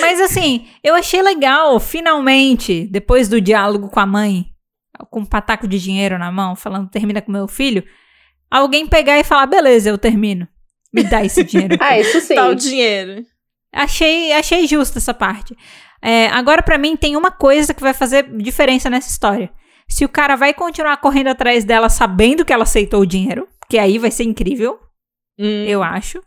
Mas, 0.00 0.20
assim, 0.20 0.68
eu 0.82 0.94
achei 0.94 1.22
legal, 1.22 1.78
finalmente, 1.80 2.86
depois 2.90 3.28
do 3.28 3.40
diálogo 3.40 3.88
com 3.88 4.00
a 4.00 4.06
mãe, 4.06 4.46
com 5.10 5.20
um 5.20 5.24
pataco 5.24 5.66
de 5.66 5.78
dinheiro 5.78 6.18
na 6.18 6.30
mão, 6.32 6.56
falando 6.56 6.90
termina 6.90 7.20
com 7.20 7.30
meu 7.30 7.48
filho, 7.48 7.84
alguém 8.50 8.86
pegar 8.86 9.18
e 9.18 9.24
falar, 9.24 9.46
beleza, 9.46 9.88
eu 9.88 9.98
termino. 9.98 10.46
Me 10.92 11.02
dá 11.02 11.24
esse 11.24 11.44
dinheiro. 11.44 11.76
Ah, 11.80 11.98
isso 11.98 12.20
sim. 12.20 12.34
Tá 12.34 12.48
o 12.48 12.54
dinheiro. 12.54 13.24
Achei, 13.72 14.32
achei 14.32 14.66
justa 14.66 14.98
essa 14.98 15.12
parte. 15.12 15.56
É, 16.00 16.28
agora, 16.28 16.62
pra 16.62 16.78
mim, 16.78 16.96
tem 16.96 17.16
uma 17.16 17.30
coisa 17.30 17.74
que 17.74 17.82
vai 17.82 17.92
fazer 17.92 18.24
diferença 18.38 18.88
nessa 18.88 19.10
história. 19.10 19.50
Se 19.88 20.04
o 20.04 20.08
cara 20.08 20.36
vai 20.36 20.54
continuar 20.54 20.96
correndo 20.98 21.28
atrás 21.28 21.64
dela 21.64 21.88
sabendo 21.88 22.44
que 22.44 22.52
ela 22.52 22.62
aceitou 22.62 23.00
o 23.00 23.06
dinheiro, 23.06 23.46
que 23.68 23.78
aí 23.78 23.98
vai 23.98 24.10
ser 24.10 24.24
incrível, 24.24 24.78
Hum, 25.38 25.64
eu 25.66 25.82
acho. 25.82 26.22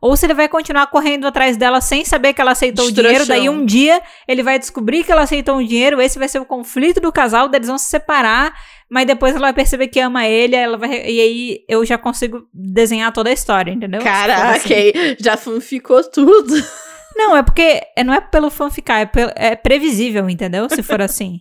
Ou 0.00 0.16
se 0.16 0.26
ele 0.26 0.34
vai 0.34 0.48
continuar 0.48 0.86
correndo 0.88 1.26
atrás 1.26 1.56
dela 1.56 1.80
sem 1.80 2.04
saber 2.04 2.32
que 2.32 2.40
ela 2.40 2.52
aceitou 2.52 2.86
o 2.86 2.92
dinheiro, 2.92 3.26
daí 3.26 3.48
um 3.48 3.64
dia 3.66 4.00
ele 4.28 4.42
vai 4.42 4.58
descobrir 4.58 5.02
que 5.04 5.10
ela 5.10 5.22
aceitou 5.22 5.56
o 5.56 5.64
dinheiro, 5.64 6.00
esse 6.00 6.18
vai 6.18 6.28
ser 6.28 6.38
o 6.40 6.44
conflito 6.44 7.00
do 7.00 7.10
casal, 7.12 7.48
daí 7.48 7.58
eles 7.58 7.68
vão 7.68 7.78
se 7.78 7.86
separar, 7.86 8.54
mas 8.90 9.06
depois 9.06 9.32
ela 9.34 9.46
vai 9.46 9.52
perceber 9.52 9.88
que 9.88 9.98
ama 10.00 10.26
ele, 10.26 10.54
ela 10.54 10.76
vai, 10.78 10.88
e 10.90 11.20
aí 11.20 11.58
eu 11.68 11.84
já 11.84 11.98
consigo 11.98 12.42
desenhar 12.54 13.12
toda 13.12 13.30
a 13.30 13.32
história, 13.32 13.72
entendeu? 13.72 14.00
Caraca, 14.02 14.56
assim. 14.56 14.72
aí 14.74 15.16
já 15.18 15.36
ficou 15.36 16.02
tudo. 16.10 16.54
Não, 17.16 17.36
é 17.36 17.42
porque 17.42 17.82
é- 17.96 18.04
não 18.04 18.14
é 18.14 18.20
pelo 18.20 18.48
fã 18.48 18.70
ficar, 18.70 19.00
é, 19.00 19.06
pel- 19.06 19.32
é 19.34 19.56
previsível, 19.56 20.30
entendeu? 20.30 20.68
Se 20.70 20.84
for 20.84 21.02
assim. 21.02 21.40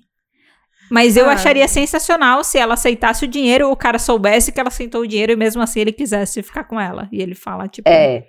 Mas 0.89 1.16
eu 1.16 1.30
Ah. 1.30 1.34
acharia 1.34 1.68
sensacional 1.68 2.43
se 2.43 2.58
ela 2.58 2.74
aceitasse 2.74 3.26
o 3.26 3.28
dinheiro, 3.28 3.70
o 3.70 3.76
cara 3.76 3.99
soubesse 3.99 4.51
que 4.51 4.60
ela 4.60 4.70
aceitou 4.70 5.01
o 5.01 5.08
dinheiro 5.08 5.34
e 5.34 5.36
mesmo 5.36 5.62
assim 5.62 5.82
ele 5.82 5.91
quisesse 5.91 6.41
ficar 6.41 6.64
com 6.64 6.80
ela. 6.82 7.08
E 7.12 7.22
ele 7.22 7.36
fala, 7.36 7.68
tipo, 7.68 7.88
É. 7.88 8.24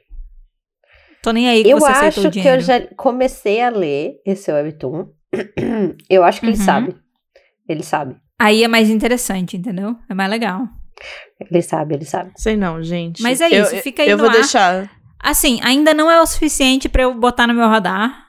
tô 1.22 1.30
nem 1.32 1.48
aí 1.48 1.62
que 1.62 1.70
Eu 1.70 1.78
você 1.80 1.90
acho 1.90 2.28
o 2.28 2.30
que 2.30 2.40
eu 2.46 2.60
já 2.60 2.80
comecei 2.96 3.60
a 3.62 3.70
ler 3.70 4.20
esse 4.26 4.50
webtoon. 4.52 5.08
Eu 6.08 6.24
acho 6.24 6.40
que 6.40 6.46
ele 6.46 6.56
Uhum. 6.56 6.64
sabe. 6.64 6.96
Ele 7.68 7.82
sabe. 7.82 8.16
Aí 8.38 8.62
é 8.64 8.68
mais 8.68 8.88
interessante, 8.88 9.56
entendeu? 9.56 9.96
É 10.08 10.14
mais 10.14 10.30
legal. 10.30 10.62
Ele 11.40 11.60
sabe, 11.62 11.94
ele 11.94 12.04
sabe. 12.04 12.32
Sei 12.36 12.56
não, 12.56 12.82
gente. 12.82 13.22
Mas 13.22 13.40
é 13.40 13.48
Eu- 13.48 13.62
isso, 13.64 13.76
fica 13.78 14.02
aí 14.02 14.08
Eu 14.10 14.16
no 14.16 14.22
vou 14.24 14.30
ar. 14.30 14.36
deixar. 14.36 14.90
Assim, 15.20 15.60
ainda 15.62 15.92
não 15.92 16.10
é 16.10 16.20
o 16.20 16.26
suficiente 16.26 16.88
pra 16.88 17.02
eu 17.02 17.14
botar 17.14 17.46
no 17.46 17.54
meu 17.54 17.66
radar. 17.68 18.26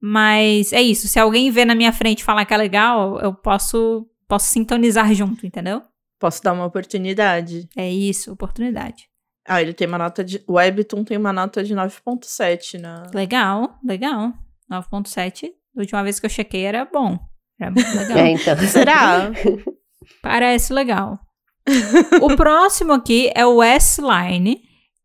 Mas 0.00 0.72
é 0.72 0.82
isso. 0.82 1.06
Se 1.08 1.18
alguém 1.18 1.50
vê 1.50 1.64
na 1.64 1.74
minha 1.74 1.92
frente 1.92 2.20
e 2.20 2.24
falar 2.24 2.44
que 2.44 2.52
é 2.52 2.56
legal, 2.56 3.20
eu 3.20 3.32
posso, 3.32 4.06
posso 4.28 4.48
sintonizar 4.48 5.14
junto, 5.14 5.46
entendeu? 5.46 5.80
Posso 6.18 6.42
dar 6.42 6.52
uma 6.52 6.64
oportunidade. 6.66 7.68
É 7.76 7.88
isso, 7.88 8.32
oportunidade. 8.32 9.04
Ah, 9.46 9.60
ele 9.60 9.72
tem 9.72 9.86
uma 9.88 9.98
nota 9.98 10.22
de. 10.22 10.42
O 10.46 10.54
Webtoon 10.54 11.04
tem 11.04 11.16
uma 11.16 11.32
nota 11.32 11.62
de 11.64 11.74
9,7 11.74 12.78
na. 12.80 13.10
Legal, 13.14 13.76
legal. 13.84 14.32
9.7. 14.70 15.48
Da 15.74 15.82
última 15.82 16.02
vez 16.02 16.20
que 16.20 16.26
eu 16.26 16.30
chequei 16.30 16.62
era 16.64 16.84
bom. 16.84 17.18
Era 17.60 17.70
muito 17.70 17.90
legal. 17.96 18.18
É, 18.18 18.30
então. 18.30 18.56
Será? 18.58 19.30
Parece 20.22 20.72
legal. 20.72 21.18
o 22.20 22.36
próximo 22.36 22.92
aqui 22.92 23.30
é 23.34 23.46
o 23.46 23.62
S-Line, 23.62 24.60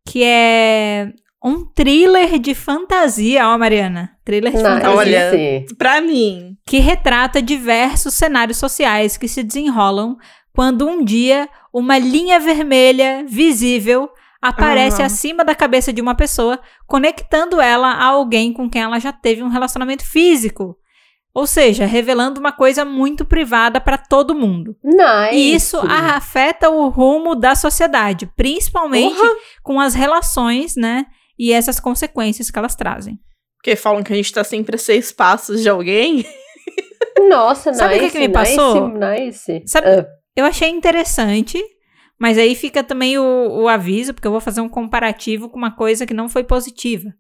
que 0.08 0.24
é 0.24 1.12
um 1.44 1.64
thriller 1.66 2.40
de 2.40 2.54
fantasia, 2.56 3.48
ó, 3.48 3.58
Mariana. 3.58 4.12
Thriller 4.26 4.52
de 4.52 4.58
Nice. 4.58 4.70
fantasia. 4.70 4.98
Olha. 4.98 5.66
Pra 5.78 6.02
mim. 6.02 6.58
que 6.66 6.80
retrata 6.80 7.42
diversos 7.42 8.14
cenários 8.16 8.58
sociais 8.58 9.18
que 9.18 9.28
se 9.28 9.44
desenrolam 9.44 10.18
quando 10.54 10.88
um 10.88 11.04
dia 11.04 11.48
uma 11.72 11.98
linha 11.98 12.40
vermelha 12.40 13.24
visível 13.28 14.10
aparece 14.42 15.02
Ah. 15.02 15.06
acima 15.06 15.44
da 15.46 15.56
cabeça 15.56 15.92
de 15.94 16.02
uma 16.02 16.16
pessoa, 16.16 16.60
conectando 16.86 17.60
ela 17.62 17.90
a 17.92 18.06
alguém 18.06 18.54
com 18.54 18.70
quem 18.70 18.82
ela 18.82 19.00
já 19.00 19.12
teve 19.12 19.42
um 19.44 19.48
relacionamento 19.50 20.06
físico. 20.06 20.76
Ou 21.34 21.46
seja, 21.46 21.86
revelando 21.86 22.40
uma 22.40 22.52
coisa 22.52 22.84
muito 22.84 23.24
privada 23.24 23.80
para 23.80 23.96
todo 23.98 24.34
mundo. 24.34 24.76
Nice. 24.84 25.36
E 25.36 25.54
isso 25.54 25.78
afeta 25.80 26.68
o 26.70 26.88
rumo 26.90 27.36
da 27.36 27.54
sociedade, 27.54 28.26
principalmente 28.36 29.16
Porra! 29.16 29.30
com 29.62 29.80
as 29.80 29.94
relações, 29.94 30.76
né? 30.76 31.06
E 31.38 31.54
essas 31.54 31.80
consequências 31.80 32.50
que 32.50 32.58
elas 32.58 32.76
trazem. 32.76 33.20
Porque 33.60 33.76
falam 33.76 34.02
que 34.02 34.12
a 34.12 34.16
gente 34.16 34.34
tá 34.34 34.44
sempre 34.44 34.78
a 34.78 34.80
seis 34.80 35.12
passos 35.12 35.62
de 35.62 35.70
alguém. 35.70 36.26
Nossa, 37.30 37.72
Sabe 37.76 37.96
o 37.96 37.98
que 37.98 38.04
nice, 38.06 38.14
que 38.18 38.20
me 38.28 38.30
passou? 38.30 38.88
Nice, 38.90 39.52
nice. 39.52 39.64
Sabe- 39.68 39.88
Ah, 39.88 40.06
Eu 40.36 40.46
achei 40.46 40.70
interessante, 40.70 41.62
mas 42.20 42.38
aí 42.38 42.56
fica 42.56 42.84
também 42.84 43.18
o, 43.18 43.62
o 43.64 43.68
aviso, 43.68 44.14
porque 44.14 44.28
eu 44.28 44.32
vou 44.32 44.42
fazer 44.42 44.62
um 44.62 44.70
comparativo 44.70 45.50
com 45.50 45.58
uma 45.58 45.72
coisa 45.72 46.06
que 46.06 46.14
não 46.14 46.28
foi 46.30 46.44
positiva. 46.44 47.14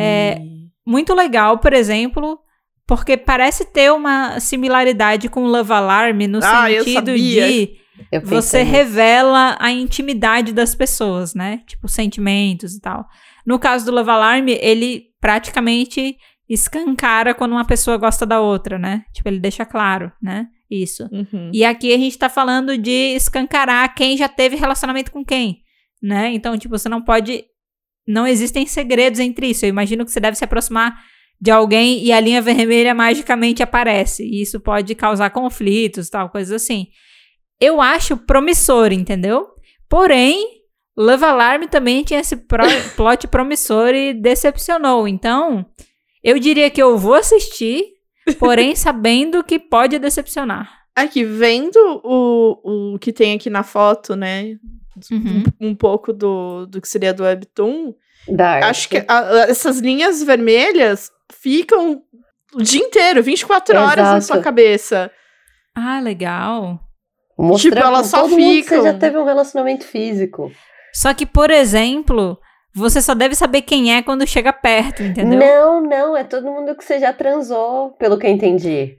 É, 0.00 0.38
Hum. 0.40 0.68
Muito 0.86 1.14
legal, 1.14 1.58
por 1.58 1.72
exemplo, 1.72 2.38
porque 2.86 3.16
parece 3.16 3.64
ter 3.64 3.90
uma 3.90 4.38
similaridade 4.38 5.28
com 5.30 5.46
Love 5.46 5.72
Alarm 5.72 6.18
no 6.28 6.40
Ah, 6.42 6.66
sentido 6.68 7.16
de 7.16 7.78
eu 8.12 8.20
você 8.20 8.58
nisso. 8.64 8.70
revela 8.70 9.56
a 9.58 9.70
intimidade 9.72 10.52
das 10.52 10.74
pessoas, 10.74 11.32
né? 11.34 11.62
Tipo, 11.66 11.88
sentimentos 11.88 12.74
e 12.74 12.80
tal. 12.80 13.06
No 13.46 13.58
caso 13.58 13.86
do 13.86 13.92
Love 13.92 14.10
Alarm, 14.10 14.46
ele 14.48 15.04
praticamente 15.20 16.16
escancara 16.48 17.34
quando 17.34 17.52
uma 17.52 17.64
pessoa 17.64 17.96
gosta 17.96 18.26
da 18.26 18.40
outra, 18.40 18.78
né? 18.78 19.04
Tipo, 19.14 19.28
ele 19.28 19.38
deixa 19.40 19.64
claro, 19.64 20.12
né? 20.22 20.46
Isso. 20.70 21.04
Uhum. 21.12 21.50
E 21.52 21.64
aqui 21.64 21.92
a 21.92 21.98
gente 21.98 22.18
tá 22.18 22.28
falando 22.28 22.76
de 22.78 23.14
escancarar 23.14 23.94
quem 23.94 24.16
já 24.16 24.28
teve 24.28 24.56
relacionamento 24.56 25.12
com 25.12 25.24
quem, 25.24 25.58
né? 26.02 26.32
Então, 26.32 26.56
tipo, 26.58 26.76
você 26.76 26.88
não 26.88 27.02
pode. 27.02 27.44
Não 28.06 28.26
existem 28.26 28.66
segredos 28.66 29.20
entre 29.20 29.48
isso. 29.48 29.64
Eu 29.64 29.68
imagino 29.70 30.04
que 30.04 30.10
você 30.10 30.20
deve 30.20 30.36
se 30.36 30.44
aproximar 30.44 30.94
de 31.40 31.50
alguém 31.50 32.02
e 32.04 32.12
a 32.12 32.20
linha 32.20 32.40
vermelha 32.42 32.94
magicamente 32.94 33.62
aparece. 33.62 34.22
E 34.24 34.42
isso 34.42 34.60
pode 34.60 34.94
causar 34.94 35.30
conflitos, 35.30 36.08
tal, 36.10 36.28
coisas 36.30 36.62
assim. 36.62 36.88
Eu 37.60 37.80
acho 37.80 38.16
promissor, 38.16 38.92
entendeu? 38.92 39.46
Porém, 39.88 40.46
Love 40.96 41.24
Alarm 41.24 41.64
também 41.64 42.02
tinha 42.04 42.20
esse 42.20 42.36
pro- 42.36 42.64
plot 42.96 43.26
promissor 43.28 43.94
e 43.94 44.12
decepcionou. 44.12 45.08
Então, 45.08 45.64
eu 46.22 46.38
diria 46.38 46.68
que 46.70 46.82
eu 46.82 46.98
vou 46.98 47.14
assistir, 47.14 47.84
porém 48.38 48.74
sabendo 48.76 49.42
que 49.44 49.58
pode 49.58 49.98
decepcionar. 49.98 50.70
Aqui, 50.96 51.24
vendo 51.24 51.76
o, 52.04 52.92
o 52.94 52.98
que 52.98 53.12
tem 53.12 53.34
aqui 53.34 53.50
na 53.50 53.62
foto, 53.62 54.14
né? 54.14 54.56
Uhum. 55.10 55.42
Um, 55.60 55.70
um 55.70 55.74
pouco 55.74 56.12
do, 56.12 56.66
do 56.66 56.80
que 56.80 56.86
seria 56.88 57.12
do 57.12 57.24
Webtoon. 57.24 57.92
Da 58.28 58.68
Acho 58.68 58.88
que 58.88 59.04
a- 59.08 59.46
essas 59.48 59.78
linhas 59.80 60.22
vermelhas 60.22 61.10
ficam 61.32 62.00
o 62.54 62.62
dia 62.62 62.80
inteiro, 62.80 63.22
24 63.22 63.76
horas 63.76 64.04
na 64.04 64.16
Exato. 64.18 64.24
sua 64.26 64.40
cabeça. 64.40 65.10
Ah, 65.74 65.98
legal. 66.00 66.78
Mostrando 67.36 67.74
Tipo, 67.74 67.86
elas 67.88 68.08
pra 68.10 68.20
só 68.20 68.22
todo 68.28 68.36
ficam- 68.36 68.78
você 68.78 68.84
já 68.84 68.94
teve 68.96 69.18
um 69.18 69.24
relacionamento 69.24 69.84
físico. 69.84 70.52
Só 70.94 71.12
que, 71.12 71.26
por 71.26 71.50
exemplo, 71.50 72.38
você 72.74 73.00
só 73.00 73.14
deve 73.14 73.34
saber 73.34 73.62
quem 73.62 73.94
é 73.94 74.02
quando 74.02 74.26
chega 74.26 74.52
perto, 74.52 75.02
entendeu? 75.02 75.38
Não, 75.38 75.80
não, 75.80 76.16
é 76.16 76.24
todo 76.24 76.44
mundo 76.50 76.74
que 76.74 76.84
você 76.84 76.98
já 76.98 77.12
transou, 77.12 77.90
pelo 77.92 78.18
que 78.18 78.26
eu 78.26 78.30
entendi. 78.30 78.98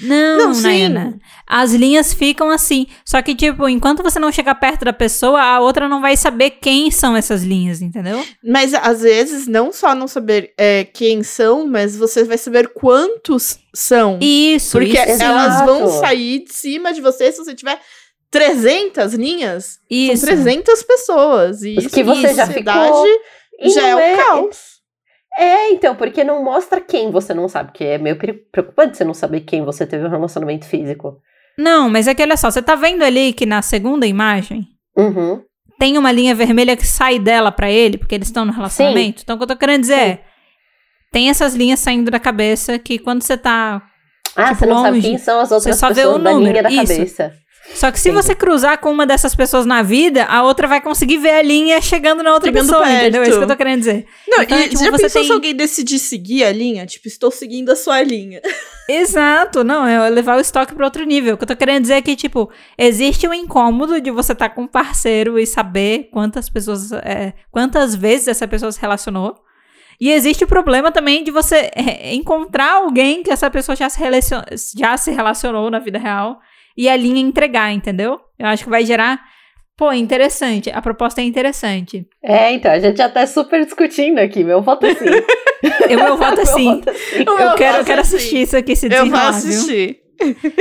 Não, 0.00 0.38
Não, 0.38 0.54
sim. 0.54 0.62
Nayana. 0.62 1.18
As 1.46 1.74
linhas 1.74 2.14
ficam 2.14 2.48
assim. 2.48 2.86
Só 3.04 3.20
que, 3.20 3.34
tipo, 3.34 3.68
enquanto 3.68 4.02
você 4.02 4.18
não 4.18 4.32
chegar 4.32 4.54
perto 4.54 4.86
da 4.86 4.92
pessoa, 4.92 5.40
a 5.42 5.60
outra 5.60 5.86
não 5.86 6.00
vai 6.00 6.16
saber 6.16 6.50
quem 6.50 6.90
são 6.90 7.14
essas 7.14 7.42
linhas, 7.42 7.82
entendeu? 7.82 8.24
Mas 8.42 8.72
às 8.72 9.02
vezes, 9.02 9.46
não 9.46 9.70
só 9.70 9.94
não 9.94 10.08
saber 10.08 10.54
é, 10.56 10.84
quem 10.84 11.22
são, 11.22 11.66
mas 11.66 11.94
você 11.94 12.24
vai 12.24 12.38
saber 12.38 12.68
quantos 12.72 13.58
são. 13.74 14.18
Isso, 14.20 14.78
Porque 14.78 14.98
isso. 14.98 15.22
elas 15.22 15.56
Exato. 15.56 15.66
vão 15.66 15.86
sair 16.00 16.44
de 16.44 16.54
cima 16.54 16.94
de 16.94 17.02
você 17.02 17.30
se 17.30 17.44
você 17.44 17.54
tiver 17.54 17.78
300 18.32 19.14
linhas. 19.14 19.78
Isso. 19.88 20.26
São 20.26 20.34
300 20.34 20.82
pessoas. 20.82 21.62
E 21.62 21.76
Os 21.78 21.84
isso 21.84 21.94
que 21.94 22.02
você 22.02 22.28
na 22.28 22.32
já 22.32 22.46
cidade 22.46 22.88
ficou. 22.88 23.06
Já 23.70 23.86
é 23.88 23.94
não 23.94 24.14
o 24.14 24.16
caos. 24.26 24.72
É, 25.38 25.70
então, 25.70 25.94
porque 25.94 26.24
não 26.24 26.42
mostra 26.42 26.80
quem 26.80 27.10
você 27.10 27.32
não 27.32 27.48
sabe, 27.48 27.70
porque 27.70 27.84
é 27.84 27.96
meio 27.98 28.16
pre- 28.16 28.32
preocupante 28.50 28.96
você 28.96 29.04
não 29.04 29.14
saber 29.14 29.40
quem 29.42 29.64
você 29.64 29.86
teve 29.86 30.04
um 30.06 30.10
relacionamento 30.10 30.66
físico. 30.66 31.18
Não, 31.56 31.88
mas 31.88 32.06
é 32.08 32.14
que 32.14 32.22
olha 32.22 32.36
só, 32.36 32.50
você 32.50 32.60
tá 32.60 32.74
vendo 32.74 33.02
ali 33.02 33.32
que 33.32 33.46
na 33.46 33.62
segunda 33.62 34.06
imagem 34.06 34.66
Uhum. 34.96 35.40
tem 35.78 35.96
uma 35.96 36.12
linha 36.12 36.34
vermelha 36.34 36.76
que 36.76 36.86
sai 36.86 37.18
dela 37.18 37.50
pra 37.52 37.70
ele, 37.70 37.96
porque 37.96 38.14
eles 38.14 38.28
estão 38.28 38.44
no 38.44 38.52
relacionamento. 38.52 39.22
Então, 39.22 39.36
o 39.36 39.38
que 39.38 39.44
eu 39.44 39.48
tô 39.48 39.56
querendo 39.56 39.80
dizer 39.82 39.94
é, 39.94 40.24
tem 41.10 41.30
essas 41.30 41.54
linhas 41.54 41.80
saindo 41.80 42.10
da 42.10 42.18
cabeça 42.18 42.78
que 42.78 42.98
quando 42.98 43.22
você 43.22 43.36
tá 43.38 43.82
Ah, 44.36 44.48
Tipo, 44.48 44.58
você 44.60 44.66
não 44.66 44.82
sabe 44.82 44.96
longe. 44.96 45.08
quem 45.08 45.18
são 45.18 45.40
as 45.40 45.50
outras 45.52 45.76
só 45.78 45.88
vê 45.88 45.94
pessoas 45.94 46.16
o 46.16 46.18
da 46.18 46.32
número, 46.32 46.50
linha 46.52 46.62
da 46.62 46.70
isso. 46.70 46.92
cabeça. 46.92 47.32
Só 47.74 47.90
que 47.92 47.98
se 48.00 48.08
Entendi. 48.10 48.26
você 48.26 48.34
cruzar 48.34 48.78
com 48.78 48.90
uma 48.90 49.06
dessas 49.06 49.34
pessoas 49.34 49.64
na 49.64 49.82
vida, 49.82 50.24
a 50.24 50.42
outra 50.42 50.66
vai 50.66 50.80
conseguir 50.80 51.18
ver 51.18 51.30
a 51.30 51.42
linha 51.42 51.80
chegando 51.80 52.22
na 52.22 52.32
outra 52.34 52.50
Chegando 52.50 52.66
pessoa, 52.66 52.82
perto. 52.84 53.00
entendeu? 53.02 53.22
É 53.22 53.28
isso 53.28 53.38
que 53.38 53.44
eu 53.44 53.48
tô 53.48 53.56
querendo 53.56 53.78
dizer. 53.78 54.06
Não, 54.28 54.42
Então, 54.42 54.58
e 54.58 54.68
tipo, 54.68 54.84
já 54.84 54.90
você 54.90 55.02
pensou 55.04 55.20
tem- 55.20 55.26
se 55.28 55.32
alguém 55.32 55.54
decidir 55.54 55.98
seguir 56.00 56.44
a 56.44 56.52
linha? 56.52 56.84
Tipo, 56.86 57.06
estou 57.08 57.30
seguindo 57.30 57.70
a 57.70 57.76
sua 57.76 58.02
linha. 58.02 58.40
Exato, 58.88 59.62
não, 59.64 59.86
é 59.86 60.10
levar 60.10 60.36
o 60.36 60.40
estoque 60.40 60.74
para 60.74 60.84
outro 60.84 61.04
nível. 61.04 61.34
O 61.34 61.38
que 61.38 61.44
eu 61.44 61.48
tô 61.48 61.56
querendo 61.56 61.82
dizer 61.82 61.94
é 61.94 62.02
que, 62.02 62.14
tipo, 62.16 62.50
existe 62.76 63.26
um 63.28 63.32
incômodo 63.34 64.00
de 64.00 64.10
você 64.10 64.32
estar 64.32 64.48
com 64.50 64.62
um 64.62 64.66
parceiro 64.66 65.38
e 65.38 65.46
saber 65.46 66.08
quantas 66.12 66.48
pessoas, 66.50 66.92
é, 66.92 67.32
quantas 67.50 67.94
vezes 67.94 68.28
essa 68.28 68.46
pessoa 68.46 68.70
se 68.72 68.80
relacionou. 68.80 69.36
E 70.00 70.10
existe 70.10 70.42
o 70.44 70.48
problema 70.48 70.90
também 70.90 71.22
de 71.22 71.30
você 71.30 71.70
é, 71.76 72.12
encontrar 72.12 72.72
alguém 72.74 73.22
que 73.22 73.30
essa 73.30 73.48
pessoa 73.48 73.76
já 73.76 73.88
se, 73.88 74.00
relacion- 74.00 74.42
já 74.76 74.96
se 74.96 75.10
relacionou 75.12 75.70
na 75.70 75.78
vida 75.78 75.98
real 75.98 76.40
e 76.76 76.88
a 76.88 76.96
linha 76.96 77.20
entregar, 77.20 77.72
entendeu? 77.72 78.18
Eu 78.38 78.46
acho 78.46 78.64
que 78.64 78.70
vai 78.70 78.84
gerar. 78.84 79.20
Pô, 79.76 79.92
interessante. 79.92 80.70
A 80.70 80.82
proposta 80.82 81.20
é 81.20 81.24
interessante. 81.24 82.06
É, 82.22 82.52
então, 82.52 82.70
a 82.70 82.78
gente 82.78 82.98
já 82.98 83.08
tá 83.08 83.26
super 83.26 83.64
discutindo 83.64 84.18
aqui. 84.18 84.44
Meu 84.44 84.60
voto 84.62 84.86
é 84.86 84.94
sim. 84.94 85.04
Eu, 85.88 85.98
meu 86.04 86.16
voto 86.16 86.40
é 86.40 86.44
sim. 86.46 86.64
voto 86.76 86.90
é 86.90 86.94
sim. 86.94 87.18
O 87.22 87.30
Eu 87.30 87.36
meu 87.38 87.54
quero, 87.56 87.72
eu 87.76 87.78
voto 87.78 87.86
quero 87.86 88.00
é 88.00 88.04
sim. 88.04 88.16
assistir 88.16 88.42
isso 88.42 88.56
aqui 88.56 88.76
se 88.76 88.92
Eu 88.92 89.06
vou 89.06 89.18
assistir. 89.18 89.98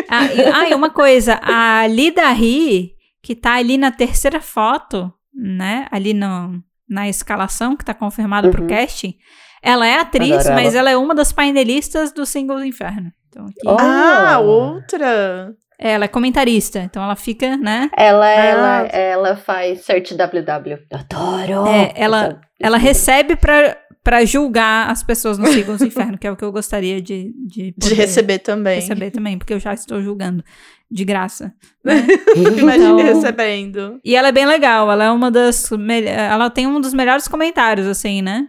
Ah, 0.10 0.26
e, 0.26 0.42
ah, 0.42 0.70
e 0.70 0.74
uma 0.74 0.90
coisa, 0.90 1.40
a 1.44 1.86
Lida 1.88 2.28
Ri, 2.32 2.94
que 3.22 3.36
tá 3.36 3.56
ali 3.56 3.78
na 3.78 3.92
terceira 3.92 4.40
foto, 4.40 5.12
né? 5.34 5.88
Ali 5.92 6.14
no, 6.14 6.60
na 6.90 7.08
escalação 7.10 7.76
que 7.76 7.86
tá 7.86 7.94
confirmado 7.94 8.50
pro 8.50 8.62
Uhum. 8.64 8.68
casting, 8.70 9.16
ela 9.62 9.86
é 9.86 9.96
atriz, 10.00 10.32
Adoro 10.48 10.56
mas 10.56 10.74
ela. 10.74 10.90
ela 10.90 10.92
é 10.92 10.98
uma 10.98 11.14
das 11.14 11.32
painelistas 11.32 12.12
do 12.12 12.26
Single 12.26 12.58
do 12.58 12.66
Inferno. 12.66 13.12
Então, 13.30 13.46
aqui- 13.46 13.60
Oh. 13.66 13.78
Ah, 13.80 14.40
outra. 14.40 15.54
Ela 15.84 16.06
é 16.06 16.08
comentarista, 16.08 16.80
então 16.80 17.04
ela 17.04 17.16
fica, 17.16 17.58
né? 17.58 17.90
Ela, 17.98 18.26
Ah. 18.28 18.32
ela, 18.46 18.78
ela 18.88 19.36
faz 19.36 19.82
Search 19.84 20.14
WW. 20.16 20.78
Adoro! 20.94 21.68
É, 21.68 21.92
ela- 21.96 22.40
Ela 22.64 22.78
recebe 22.78 23.36
pra, 23.36 23.76
pra 24.04 24.24
julgar 24.24 24.92
as 24.92 25.02
pessoas 25.02 25.40
no 25.40 25.48
Single 25.48 25.78
do 25.78 25.86
Inferno, 25.88 26.18
que 26.20 26.28
é 26.28 26.32
o 26.32 26.36
que 26.36 26.44
eu 26.46 26.52
gostaria 26.52 27.02
de, 27.02 27.34
de, 27.48 27.74
De 27.76 27.94
receber 27.96 28.38
também. 28.38 28.76
receber 28.76 29.10
também, 29.10 29.38
porque 29.40 29.54
eu 29.56 29.60
já 29.60 29.74
estou 29.74 30.00
julgando 30.04 30.44
de 30.92 31.04
graça. 31.04 31.52
né? 31.84 32.06
Imagine 32.38 32.86
Então- 32.86 32.98
recebendo. 32.98 34.00
E 34.06 34.16
ela 34.16 34.28
é 34.28 34.32
bem 34.32 34.46
legal, 34.46 34.92
ela 34.92 35.06
é 35.06 35.10
uma 35.12 35.32
das. 35.32 35.68
Ela 36.06 36.52
tem 36.52 36.68
um 36.68 36.80
dos 36.80 36.94
melhores 36.94 37.28
comentários, 37.28 37.88
assim, 37.88 38.22
né? 38.22 38.46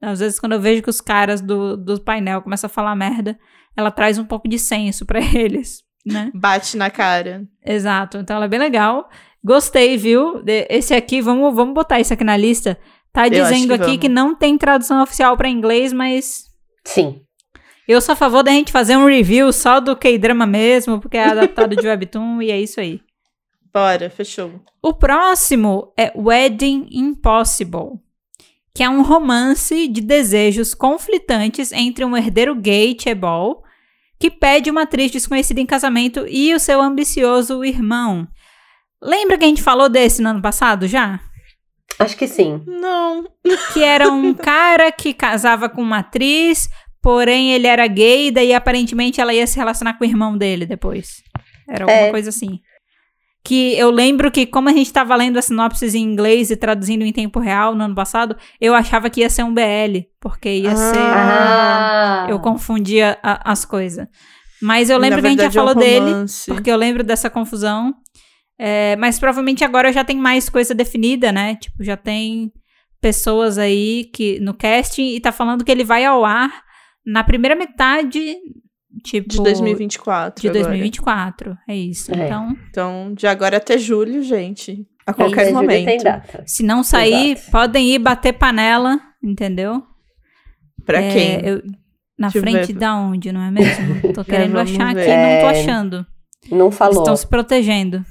Às 0.00 0.20
vezes, 0.20 0.38
quando 0.38 0.52
eu 0.52 0.60
vejo 0.60 0.82
que 0.82 0.90
os 0.90 1.00
caras 1.00 1.40
do, 1.40 1.76
do 1.76 2.00
painel 2.00 2.42
começam 2.42 2.68
a 2.68 2.72
falar 2.72 2.94
merda, 2.94 3.36
ela 3.76 3.90
traz 3.90 4.18
um 4.18 4.24
pouco 4.24 4.46
de 4.48 4.58
senso 4.60 5.04
pra 5.04 5.18
eles, 5.34 5.78
né? 6.06 6.30
Bate 6.34 6.76
na 6.76 6.88
cara. 6.90 7.42
Exato. 7.64 8.18
Então 8.18 8.36
ela 8.36 8.44
é 8.46 8.48
bem 8.48 8.60
legal. 8.60 9.08
Gostei, 9.44 9.96
viu? 9.96 10.42
De- 10.42 10.66
Esse 10.70 10.94
aqui, 10.94 11.20
vamos, 11.20 11.54
vamos 11.54 11.74
botar 11.74 12.00
isso 12.00 12.12
aqui 12.12 12.24
na 12.24 12.36
lista. 12.36 12.78
Tá 13.12 13.22
acho 13.22 13.30
dizendo 13.30 13.68
que 13.68 13.72
aqui 13.74 13.84
vamos. 13.84 13.98
que 13.98 14.08
não 14.08 14.34
tem 14.34 14.56
tradução 14.58 15.02
oficial 15.02 15.36
pra 15.36 15.48
inglês, 15.48 15.92
mas 15.92 16.44
Sim. 16.84 17.20
eu 17.88 18.00
sou 18.00 18.12
a 18.12 18.16
favor 18.16 18.42
da 18.42 18.50
gente 18.50 18.70
fazer 18.72 18.96
um 18.96 19.06
review 19.06 19.52
só 19.52 19.80
do 19.80 19.96
K-drama 19.96 20.46
mesmo, 20.46 21.00
porque 21.00 21.16
é 21.16 21.24
adaptado 21.24 21.74
de 21.74 21.84
Webtoon 21.88 22.42
e 22.42 22.50
é 22.50 22.60
isso 22.60 22.78
aí. 22.80 23.00
Bora, 23.72 24.08
fechou. 24.10 24.60
O 24.82 24.92
próximo 24.94 25.92
é 25.98 26.12
Wedding 26.16 26.88
Impossible, 26.90 27.98
que 28.74 28.82
é 28.82 28.88
um 28.88 29.02
romance 29.02 29.88
de 29.88 30.00
desejos 30.00 30.74
conflitantes 30.74 31.72
entre 31.72 32.04
um 32.04 32.16
herdeiro 32.16 32.54
gay, 32.54 32.96
Chebol, 33.00 33.62
que 34.18 34.30
pede 34.30 34.70
uma 34.70 34.82
atriz 34.82 35.10
desconhecida 35.10 35.60
em 35.60 35.66
casamento 35.66 36.26
e 36.28 36.54
o 36.54 36.58
seu 36.60 36.80
ambicioso 36.80 37.64
irmão. 37.64 38.26
Lembra 39.02 39.36
que 39.36 39.44
a 39.44 39.48
gente 39.48 39.62
falou 39.62 39.88
desse 39.88 40.22
no 40.22 40.30
ano 40.30 40.40
passado 40.42 40.86
já? 40.88 41.20
Acho 41.98 42.16
que 42.16 42.26
sim. 42.26 42.62
Não. 42.66 43.24
Que 43.72 43.82
era 43.82 44.10
um 44.10 44.32
cara 44.34 44.90
que 44.90 45.12
casava 45.14 45.68
com 45.68 45.82
uma 45.82 45.98
atriz, 45.98 46.68
porém 47.02 47.52
ele 47.52 47.66
era 47.66 47.86
gay, 47.86 48.30
daí 48.30 48.52
aparentemente 48.54 49.20
ela 49.20 49.32
ia 49.34 49.46
se 49.46 49.56
relacionar 49.56 49.94
com 49.94 50.04
o 50.04 50.08
irmão 50.08 50.36
dele 50.36 50.66
depois. 50.66 51.22
Era 51.68 51.84
alguma 51.84 52.06
É. 52.08 52.10
coisa 52.10 52.30
assim. 52.30 52.60
Que 53.46 53.78
eu 53.78 53.90
lembro 53.90 54.30
que, 54.30 54.44
como 54.44 54.68
a 54.68 54.72
gente 54.72 54.92
tava 54.92 55.14
lendo 55.14 55.38
a 55.38 55.42
sinopse 55.42 55.86
em 55.96 56.02
inglês 56.02 56.50
e 56.50 56.56
traduzindo 56.56 57.04
em 57.04 57.12
tempo 57.12 57.38
real 57.38 57.74
no 57.74 57.84
ano 57.84 57.94
passado, 57.94 58.36
eu 58.60 58.74
achava 58.74 59.08
que 59.08 59.20
ia 59.20 59.30
ser 59.30 59.44
um 59.44 59.54
BL, 59.54 60.04
porque 60.20 60.48
ia 60.48 60.72
Ah. 60.72 60.76
ser. 60.76 60.98
Ah! 60.98 62.26
Eu 62.28 62.40
confundia 62.40 63.18
a- 63.22 63.52
as 63.52 63.64
coisas. 63.64 64.06
Mas 64.60 64.90
eu 64.90 64.98
lembro 64.98 65.20
que 65.20 65.26
a 65.26 65.30
gente 65.30 65.38
já 65.38 65.44
verdade, 65.48 65.58
é 65.58 65.60
um 65.60 65.64
falou 65.66 65.74
dele, 66.14 66.26
porque 66.48 66.70
eu 66.70 66.76
lembro 66.76 67.04
dessa 67.04 67.28
confusão. 67.30 67.94
É, 68.58 68.96
mas 68.96 69.18
provavelmente 69.18 69.62
agora 69.62 69.92
já 69.92 70.02
tem 70.02 70.16
mais 70.16 70.48
coisa 70.48 70.74
definida, 70.74 71.30
né? 71.30 71.56
Tipo, 71.56 71.84
já 71.84 71.96
tem 71.96 72.50
pessoas 73.00 73.58
aí 73.58 74.10
que 74.14 74.40
no 74.40 74.54
casting 74.54 75.14
e 75.14 75.20
tá 75.20 75.30
falando 75.30 75.62
que 75.62 75.70
ele 75.70 75.84
vai 75.84 76.04
ao 76.04 76.24
ar 76.24 76.62
na 77.06 77.22
primeira 77.22 77.54
metade, 77.54 78.36
tipo. 79.02 79.28
De 79.28 79.42
2024. 79.42 80.40
De 80.42 80.48
agora. 80.48 80.64
2024. 80.64 81.56
É 81.68 81.76
isso. 81.76 82.12
É. 82.14 82.24
Então, 82.26 82.56
Então, 82.70 83.14
de 83.14 83.26
agora 83.26 83.56
até 83.56 83.76
julho, 83.78 84.22
gente. 84.22 84.86
A 85.06 85.12
Em 85.12 85.14
qualquer 85.14 85.44
Tem 85.44 85.54
momento. 85.54 86.02
data. 86.02 86.42
se 86.46 86.62
não 86.64 86.82
sair, 86.82 87.32
Exato. 87.32 87.50
podem 87.52 87.88
ir 87.94 87.98
bater 88.00 88.32
panela, 88.32 88.98
entendeu? 89.22 89.82
Pra 90.84 91.00
É, 91.00 91.12
quem? 91.12 91.48
eu- 91.48 91.62
na 92.18 92.28
Deixa 92.28 92.40
frente 92.40 92.72
ver. 92.72 92.78
da 92.78 92.96
onde, 92.96 93.30
não 93.30 93.40
é 93.42 93.50
mesmo? 93.50 94.12
Tô 94.12 94.24
querendo 94.24 94.58
achar 94.58 94.94
ver. 94.94 95.02
aqui, 95.02 95.10
não 95.10 95.40
tô 95.40 95.56
É, 95.56 95.60
achando. 95.60 96.06
Não 96.50 96.70
falou. 96.70 96.98
estão 97.02 97.14
se 97.16 97.26
protegendo. 97.26 98.04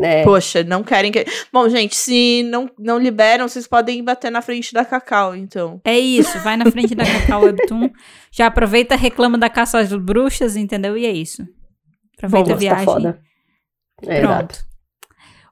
Né? 0.00 0.24
Poxa, 0.24 0.64
não 0.64 0.82
querem 0.82 1.12
que. 1.12 1.24
Bom, 1.52 1.68
gente, 1.68 1.94
se 1.94 2.42
não, 2.44 2.70
não 2.78 2.98
liberam, 2.98 3.46
vocês 3.46 3.66
podem 3.66 3.98
ir 3.98 4.02
bater 4.02 4.30
na 4.30 4.40
frente 4.42 4.72
da 4.72 4.84
Cacau, 4.84 5.36
então. 5.36 5.80
É 5.84 5.98
isso, 5.98 6.38
vai 6.40 6.56
na 6.56 6.70
frente 6.70 6.94
da 6.94 7.04
Cacau 7.04 7.42
Webtoon, 7.42 7.90
já 8.32 8.46
aproveita, 8.46 8.96
reclama 8.96 9.36
da 9.36 9.50
caça 9.50 9.78
às 9.78 9.92
bruxas, 9.92 10.56
entendeu? 10.56 10.96
E 10.96 11.06
é 11.06 11.12
isso. 11.12 11.46
Aproveita 12.16 12.50
a 12.50 12.54
Nossa, 12.54 12.66
tá 12.68 12.74
viagem. 12.74 12.84
foda. 12.84 13.20
É, 14.02 14.20
Pronto. 14.20 14.32
exato. 14.32 14.70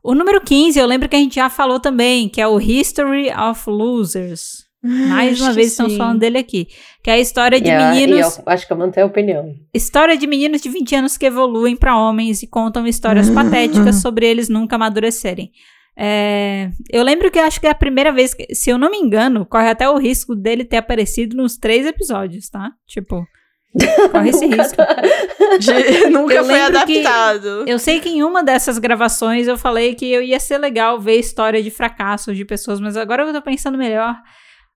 O 0.03 0.15
número 0.15 0.41
15, 0.41 0.79
eu 0.79 0.87
lembro 0.87 1.09
que 1.09 1.17
a 1.17 1.19
gente 1.19 1.35
já 1.35 1.51
falou 1.51 1.81
também, 1.81 2.29
que 2.29 2.41
é 2.41 2.47
o 2.47 2.61
History 2.61 3.31
of 3.31 3.69
Losers. 3.69 4.68
Mais 4.83 5.41
uma 5.41 5.53
vez 5.53 5.69
estamos 5.73 5.93
sim. 5.93 5.99
falando 5.99 6.21
dele 6.21 6.39
aqui. 6.39 6.69
Que 7.03 7.11
é 7.11 7.15
a 7.15 7.19
história 7.19 7.61
de 7.61 7.69
E 7.69 7.73
e 7.73 7.77
meninos. 8.07 8.39
eu 8.39 8.45
acho 8.47 8.67
que 8.67 8.73
eu 8.73 8.77
mantenho 8.77 9.07
a 9.07 9.09
opinião. 9.11 9.55
História 9.75 10.17
de 10.17 10.27
meninos 10.27 10.61
de 10.61 10.69
20 10.69 10.95
anos 10.97 11.17
que 11.19 11.27
evoluem 11.27 11.75
para 11.77 11.97
homens 11.97 12.43
e 12.43 12.47
contam 12.47 12.87
histórias 12.87 13.29
patéticas 13.31 13.97
sobre 13.97 14.27
eles 14.27 14.49
nunca 14.49 14.77
amadurecerem. 14.77 15.51
É, 16.01 16.71
eu 16.93 17.03
lembro 17.03 17.29
que 17.29 17.39
eu 17.39 17.43
acho 17.43 17.59
que 17.61 17.67
é 17.67 17.71
a 17.71 17.75
primeira 17.75 18.13
vez, 18.13 18.33
que, 18.33 18.55
se 18.55 18.71
eu 18.71 18.79
não 18.79 18.89
me 18.89 18.99
engano, 18.99 19.45
corre 19.45 19.69
até 19.69 19.91
o 19.91 19.99
risco 19.99 20.37
dele 20.37 20.65
ter 20.65 20.77
aparecido 20.77 21.37
nos 21.37 21.57
três 21.57 21.85
episódios, 21.85 22.49
tá? 22.49 22.71
Tipo, 22.87 23.27
Corre 24.13 24.31
esse 24.31 24.47
risco. 24.47 24.77
De- 25.61 26.09
nunca 26.11 26.35
Eu 26.35 26.45
foi 26.45 26.61
adaptado. 26.61 27.65
Eu 27.67 27.79
sei 27.79 27.99
que 28.01 28.09
em 28.09 28.23
uma 28.23 28.43
dessas 28.45 28.79
gravações 28.79 29.47
eu 29.49 29.59
falei 29.59 29.95
que 29.95 30.11
eu 30.11 30.23
ia 30.23 30.39
ser 30.41 30.59
legal 30.59 31.01
ver 31.01 31.19
história 31.19 31.61
de 31.63 31.71
fracassos 31.71 32.37
de 32.37 32.45
pessoas, 32.45 32.81
mas 32.81 32.97
agora 32.97 33.25
eu 33.25 33.33
tô 33.33 33.43
pensando 33.43 33.77
melhor. 33.77 34.15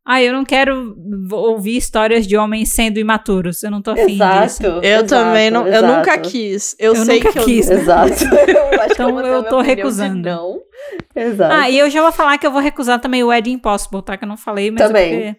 Ah, 0.05 0.21
eu 0.21 0.33
não 0.33 0.45
quero 0.45 0.97
ouvir 1.31 1.77
histórias 1.77 2.27
de 2.27 2.37
homens 2.37 2.75
sendo 2.75 2.99
imaturos. 2.99 3.63
Eu 3.63 3.71
não 3.71 3.81
tô 3.81 3.93
afim 3.93 4.07
disso. 4.07 4.15
Exato. 4.15 4.67
Eu 4.67 4.81
exato, 4.83 5.07
também 5.07 5.51
não. 5.51 5.67
Eu 5.67 5.75
exato. 5.75 5.87
nunca 5.97 6.19
quis. 6.19 6.77
Eu, 6.79 6.95
Eu 6.95 7.05
sei 7.05 7.19
nunca 7.19 7.33
que 7.33 7.39
eu. 7.39 7.45
quis. 7.45 7.71
Exato. 7.71 8.25
Eu 8.35 8.87
que 8.89 8.93
Então 8.95 9.09
eu 9.21 9.27
minha 9.27 9.43
tô 9.45 9.61
recusando. 9.61 10.29
Não. 10.29 10.59
Exato. 11.15 11.55
Ah, 11.55 11.71
e 11.71 11.79
eu 11.79 11.89
já 11.89 12.03
vou 12.03 12.11
falar 12.11 12.37
que 12.37 12.47
eu 12.47 12.51
vou 12.51 12.61
recusar 12.61 12.99
também 13.01 13.23
o 13.23 13.33
Ed 13.33 13.49
Impossible, 13.49 14.03
tá? 14.03 14.17
Que 14.17 14.25
eu 14.25 14.29
não 14.29 14.37
falei, 14.37 14.73
mas 14.73 14.81
é 14.81 14.87
Também. 14.89 15.15
porque... 15.15 15.37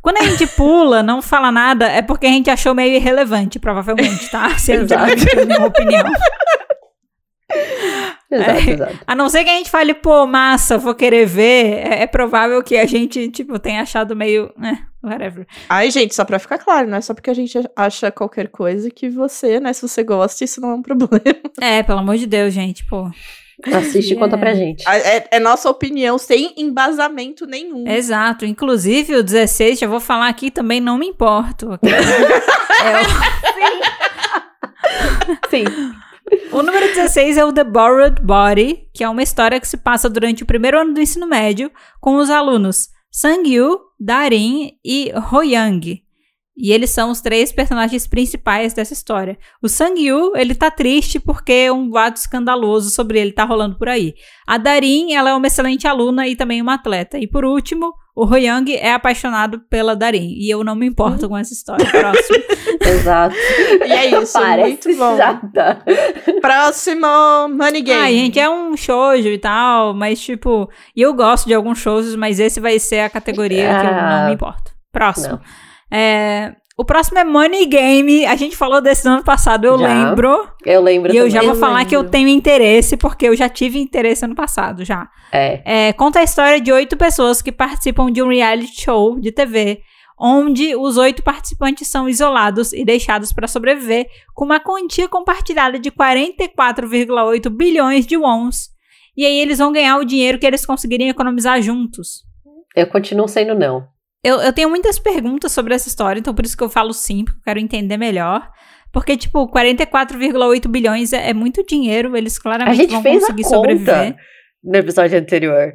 Quando 0.00 0.18
a 0.18 0.22
gente 0.22 0.46
pula, 0.48 1.02
não 1.02 1.22
fala 1.22 1.50
nada, 1.50 1.86
é 1.86 2.02
porque 2.02 2.26
a 2.26 2.30
gente 2.30 2.50
achou 2.50 2.74
meio 2.74 2.94
irrelevante, 2.94 3.58
provavelmente, 3.58 4.30
tá? 4.30 4.50
Se 4.58 4.72
a 4.72 4.80
gente 4.80 4.92
Exato. 4.92 5.10
emitiu 5.12 5.46
nenhuma 5.46 5.66
opinião. 5.66 6.04
exato, 8.30 8.50
é. 8.50 8.70
exato. 8.72 8.98
A 9.06 9.14
não 9.14 9.28
ser 9.28 9.44
que 9.44 9.50
a 9.50 9.54
gente 9.54 9.70
fale, 9.70 9.94
pô, 9.94 10.26
massa, 10.26 10.76
vou 10.78 10.94
querer 10.94 11.26
ver, 11.26 11.86
é, 11.86 12.02
é 12.02 12.06
provável 12.06 12.62
que 12.62 12.76
a 12.76 12.86
gente, 12.86 13.28
tipo, 13.30 13.58
tenha 13.58 13.82
achado 13.82 14.14
meio, 14.16 14.52
né, 14.56 14.84
whatever. 15.02 15.46
Ai, 15.68 15.90
gente, 15.90 16.14
só 16.14 16.24
pra 16.24 16.38
ficar 16.38 16.58
claro, 16.58 16.88
não 16.88 16.98
é 16.98 17.00
só 17.00 17.14
porque 17.14 17.30
a 17.30 17.34
gente 17.34 17.58
acha 17.76 18.10
qualquer 18.10 18.48
coisa 18.48 18.90
que 18.90 19.08
você, 19.08 19.60
né? 19.60 19.72
Se 19.72 19.82
você 19.82 20.02
gosta, 20.02 20.44
isso 20.44 20.60
não 20.60 20.70
é 20.70 20.74
um 20.74 20.82
problema. 20.82 21.20
É, 21.60 21.82
pelo 21.82 21.98
amor 22.00 22.16
de 22.16 22.26
Deus, 22.26 22.52
gente, 22.52 22.84
pô. 22.86 23.10
Assiste 23.72 24.12
e 24.14 24.16
conta 24.16 24.34
É. 24.34 24.38
pra 24.38 24.52
gente. 24.52 24.84
É, 24.88 25.28
é 25.36 25.38
nossa 25.40 25.70
opinião 25.70 26.18
sem 26.18 26.52
embasamento 26.56 27.46
nenhum. 27.46 27.86
Exato. 27.86 28.44
Inclusive, 28.44 29.14
o 29.14 29.22
16, 29.22 29.78
já 29.78 29.86
vou 29.86 30.00
falar 30.00 30.28
aqui, 30.28 30.50
também 30.50 30.80
não 30.80 30.98
me 30.98 31.06
importo. 31.06 31.78
É, 32.84 33.02
Sim. 35.48 35.64
o, 35.64 36.13
o 36.52 36.62
número 36.62 36.86
16 36.86 37.36
é 37.36 37.44
o 37.44 37.52
The 37.52 37.64
Borrowed 37.64 38.22
Body, 38.22 38.88
que 38.92 39.04
é 39.04 39.08
uma 39.08 39.22
história 39.22 39.60
que 39.60 39.68
se 39.68 39.76
passa 39.76 40.08
durante 40.08 40.42
o 40.42 40.46
primeiro 40.46 40.80
ano 40.80 40.94
do 40.94 41.00
ensino 41.00 41.26
médio 41.26 41.70
com 42.00 42.16
os 42.16 42.30
alunos 42.30 42.88
Sang-yu, 43.10 43.78
Darin 43.98 44.72
e 44.84 45.12
Hoyang. 45.32 46.02
E 46.56 46.72
eles 46.72 46.90
são 46.90 47.10
os 47.10 47.20
três 47.20 47.50
personagens 47.50 48.06
principais 48.06 48.72
dessa 48.72 48.92
história. 48.92 49.36
O 49.60 49.68
Sang-yu, 49.68 50.36
ele 50.36 50.54
tá 50.54 50.70
triste 50.70 51.18
porque 51.18 51.70
um 51.70 51.88
boato 51.88 52.20
escandaloso 52.20 52.90
sobre 52.90 53.18
ele 53.18 53.32
tá 53.32 53.44
rolando 53.44 53.76
por 53.76 53.88
aí. 53.88 54.14
A 54.46 54.56
Darin, 54.56 55.12
ela 55.12 55.30
é 55.30 55.34
uma 55.34 55.46
excelente 55.46 55.86
aluna 55.86 56.28
e 56.28 56.36
também 56.36 56.62
uma 56.62 56.74
atleta. 56.74 57.18
E 57.18 57.26
por 57.26 57.44
último, 57.44 57.92
o 58.16 58.24
Hoyang 58.26 58.74
é 58.76 58.92
apaixonado 58.92 59.60
pela 59.68 59.96
Darin. 59.96 60.34
E 60.38 60.48
eu 60.48 60.62
não 60.62 60.74
me 60.74 60.86
importo 60.86 61.28
com 61.28 61.36
essa 61.36 61.52
história. 61.52 61.84
Próximo. 61.90 62.44
Exato. 62.80 63.34
E 63.86 63.92
é 63.92 64.20
isso, 64.22 64.32
Parece 64.34 64.68
muito 64.88 64.96
bom. 64.98 65.16
chata. 65.16 65.82
Próximo 66.40 67.48
Money 67.48 67.82
Game. 67.82 68.00
Ah, 68.00 68.10
gente, 68.10 68.38
é 68.38 68.48
um 68.48 68.76
shoujo 68.76 69.28
e 69.28 69.38
tal, 69.38 69.94
mas 69.94 70.20
tipo... 70.20 70.68
E 70.94 71.02
eu 71.02 71.12
gosto 71.14 71.46
de 71.46 71.54
alguns 71.54 71.78
shows, 71.78 72.14
mas 72.16 72.38
esse 72.38 72.60
vai 72.60 72.78
ser 72.78 73.00
a 73.00 73.10
categoria 73.10 73.66
que 73.80 73.86
eu 73.86 73.90
Ah, 73.90 74.18
não 74.20 74.28
me 74.28 74.34
importo. 74.34 74.72
Próximo. 74.92 75.40
Não. 75.90 75.98
É, 75.98 76.54
o 76.76 76.84
próximo 76.84 77.18
é 77.18 77.24
Money 77.24 77.66
Game. 77.66 78.26
A 78.26 78.34
gente 78.36 78.56
falou 78.56 78.80
desse 78.80 79.04
no 79.06 79.14
ano 79.14 79.24
passado, 79.24 79.64
eu 79.66 79.78
Já. 79.78 79.86
lembro. 79.86 80.48
Eu 80.64 80.80
lembro 80.82 81.12
E 81.12 81.16
eu 81.16 81.24
também. 81.26 81.30
já 81.32 81.40
vou 81.42 81.50
Eu 81.54 81.56
falar 81.60 81.84
que 81.84 81.94
eu 81.94 82.00
lembro. 82.00 82.10
tenho 82.12 82.28
interesse, 82.28 82.96
porque 82.96 83.28
eu 83.28 83.36
já 83.36 83.48
tive 83.48 83.78
interesse 83.78 84.24
ano 84.24 84.34
passado, 84.34 84.84
já. 84.84 85.08
É. 85.32 85.88
É, 85.88 85.92
conta 85.92 86.18
a 86.20 86.24
história 86.24 86.60
de 86.60 86.72
oito 86.72 86.96
pessoas 86.96 87.40
que 87.42 87.52
participam 87.52 88.10
de 88.10 88.22
um 88.22 88.28
reality 88.28 88.80
show 88.82 89.20
de 89.20 89.30
TV, 89.32 89.80
onde 90.18 90.74
os 90.76 90.96
oito 90.96 91.22
participantes 91.22 91.88
são 91.88 92.08
isolados 92.08 92.72
e 92.72 92.84
deixados 92.84 93.32
para 93.32 93.48
sobreviver 93.48 94.06
com 94.34 94.44
uma 94.44 94.60
quantia 94.60 95.08
compartilhada 95.08 95.78
de 95.78 95.90
44,8 95.90 97.50
bilhões 97.50 98.06
de 98.06 98.16
wons. 98.16 98.70
E 99.16 99.24
aí 99.24 99.38
eles 99.38 99.58
vão 99.58 99.72
ganhar 99.72 99.96
o 99.98 100.04
dinheiro 100.04 100.38
que 100.38 100.46
eles 100.46 100.66
conseguirem 100.66 101.08
economizar 101.08 101.60
juntos. 101.62 102.22
Eu 102.74 102.86
continuo 102.88 103.28
sendo 103.28 103.54
não. 103.54 103.86
Eu, 104.24 104.40
eu 104.40 104.52
tenho 104.52 104.70
muitas 104.70 104.98
perguntas 104.98 105.52
sobre 105.52 105.74
essa 105.74 105.86
história, 105.88 106.18
então 106.18 106.34
por 106.34 106.44
isso 106.44 106.56
que 106.56 106.64
eu 106.64 106.68
falo 106.70 106.92
sim, 106.94 107.24
porque 107.24 107.38
eu 107.40 107.44
quero 107.44 107.60
entender 107.60 107.96
melhor. 107.98 108.50
Porque, 108.92 109.16
tipo, 109.16 109.46
44,8 109.50 110.68
bilhões 110.68 111.12
é, 111.12 111.30
é 111.30 111.34
muito 111.34 111.64
dinheiro, 111.66 112.16
eles 112.16 112.38
A 112.38 112.40
claramente 112.42 112.76
gente 112.76 112.90
vão 112.92 113.02
fez 113.02 113.16
a 113.16 113.20
conseguir 113.26 113.42
conta 113.42 113.56
sobreviver. 113.56 114.16
no 114.62 114.76
episódio 114.78 115.18
anterior. 115.18 115.72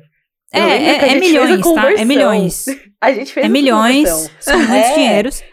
É, 0.52 0.60
é, 0.60 0.64
a 1.00 1.08
é 1.08 1.12
a 1.12 1.20
milhões, 1.20 1.62
tá? 1.76 1.92
É 1.94 2.06
milhões. 2.06 2.66
A 3.02 3.14
gente 3.14 3.32
fez 3.32 3.46
É 3.46 3.50
milhões, 3.50 4.10
conversão. 4.10 4.32
são 4.42 4.58
muitos 4.58 4.90
É. 4.90 4.94
dinheiros. 4.96 5.44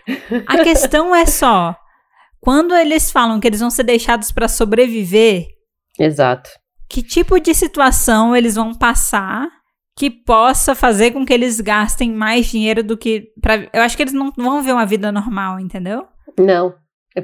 A 0.48 0.58
questão 0.64 1.14
é 1.14 1.26
só, 1.26 1.76
quando 2.40 2.74
eles 2.74 3.10
falam 3.10 3.38
que 3.38 3.46
eles 3.46 3.60
vão 3.60 3.70
ser 3.70 3.84
deixados 3.84 4.32
pra 4.32 4.48
sobreviver, 4.48 5.46
Exato. 5.98 6.50
que 6.88 7.02
tipo 7.02 7.38
de 7.38 7.54
situação 7.54 8.34
eles 8.34 8.54
vão 8.56 8.72
passar 8.74 9.46
que 9.96 10.10
possa 10.10 10.74
fazer 10.74 11.10
com 11.12 11.24
que 11.24 11.32
eles 11.32 11.60
gastem 11.60 12.12
mais 12.12 12.46
dinheiro 12.46 12.82
do 12.82 12.96
que 12.96 13.28
pra, 13.40 13.66
eu 13.72 13.82
acho 13.82 13.96
que 13.96 14.02
eles 14.02 14.12
não 14.12 14.30
vão 14.36 14.62
ver 14.62 14.72
uma 14.72 14.84
vida 14.86 15.10
normal, 15.10 15.58
entendeu? 15.58 16.06
Não. 16.38 16.74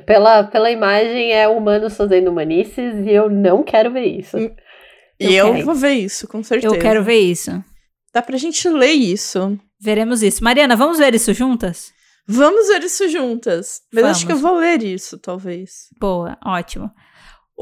Pela, 0.06 0.44
pela 0.44 0.70
imagem 0.70 1.32
é 1.32 1.46
humanos 1.46 1.94
fazendo 1.96 2.30
humanices 2.30 2.94
e 3.06 3.10
eu 3.10 3.28
não 3.28 3.62
quero 3.62 3.92
ver 3.92 4.06
isso. 4.06 4.38
E 4.38 4.50
Eu 5.20 5.48
eu 5.48 5.52
quero. 5.52 5.66
vou 5.66 5.74
ver 5.74 5.92
isso, 5.92 6.26
com 6.26 6.42
certeza. 6.42 6.74
Eu 6.74 6.80
quero 6.80 7.02
ver 7.04 7.18
isso. 7.18 7.62
Dá 8.14 8.22
pra 8.22 8.38
gente 8.38 8.66
ler 8.70 8.92
isso. 8.92 9.58
Veremos 9.78 10.22
isso. 10.22 10.42
Mariana, 10.42 10.74
vamos 10.74 10.98
ver 10.98 11.14
isso 11.14 11.34
juntas? 11.34 11.92
Vamos 12.26 12.68
ver 12.68 12.82
isso 12.84 13.06
juntas. 13.08 13.80
Mas 13.92 14.04
acho 14.04 14.26
que 14.26 14.32
eu 14.32 14.36
Vamos. 14.36 14.50
vou 14.50 14.60
ler 14.60 14.82
isso, 14.82 15.18
talvez. 15.18 15.88
Boa, 16.00 16.38
ótimo. 16.42 16.90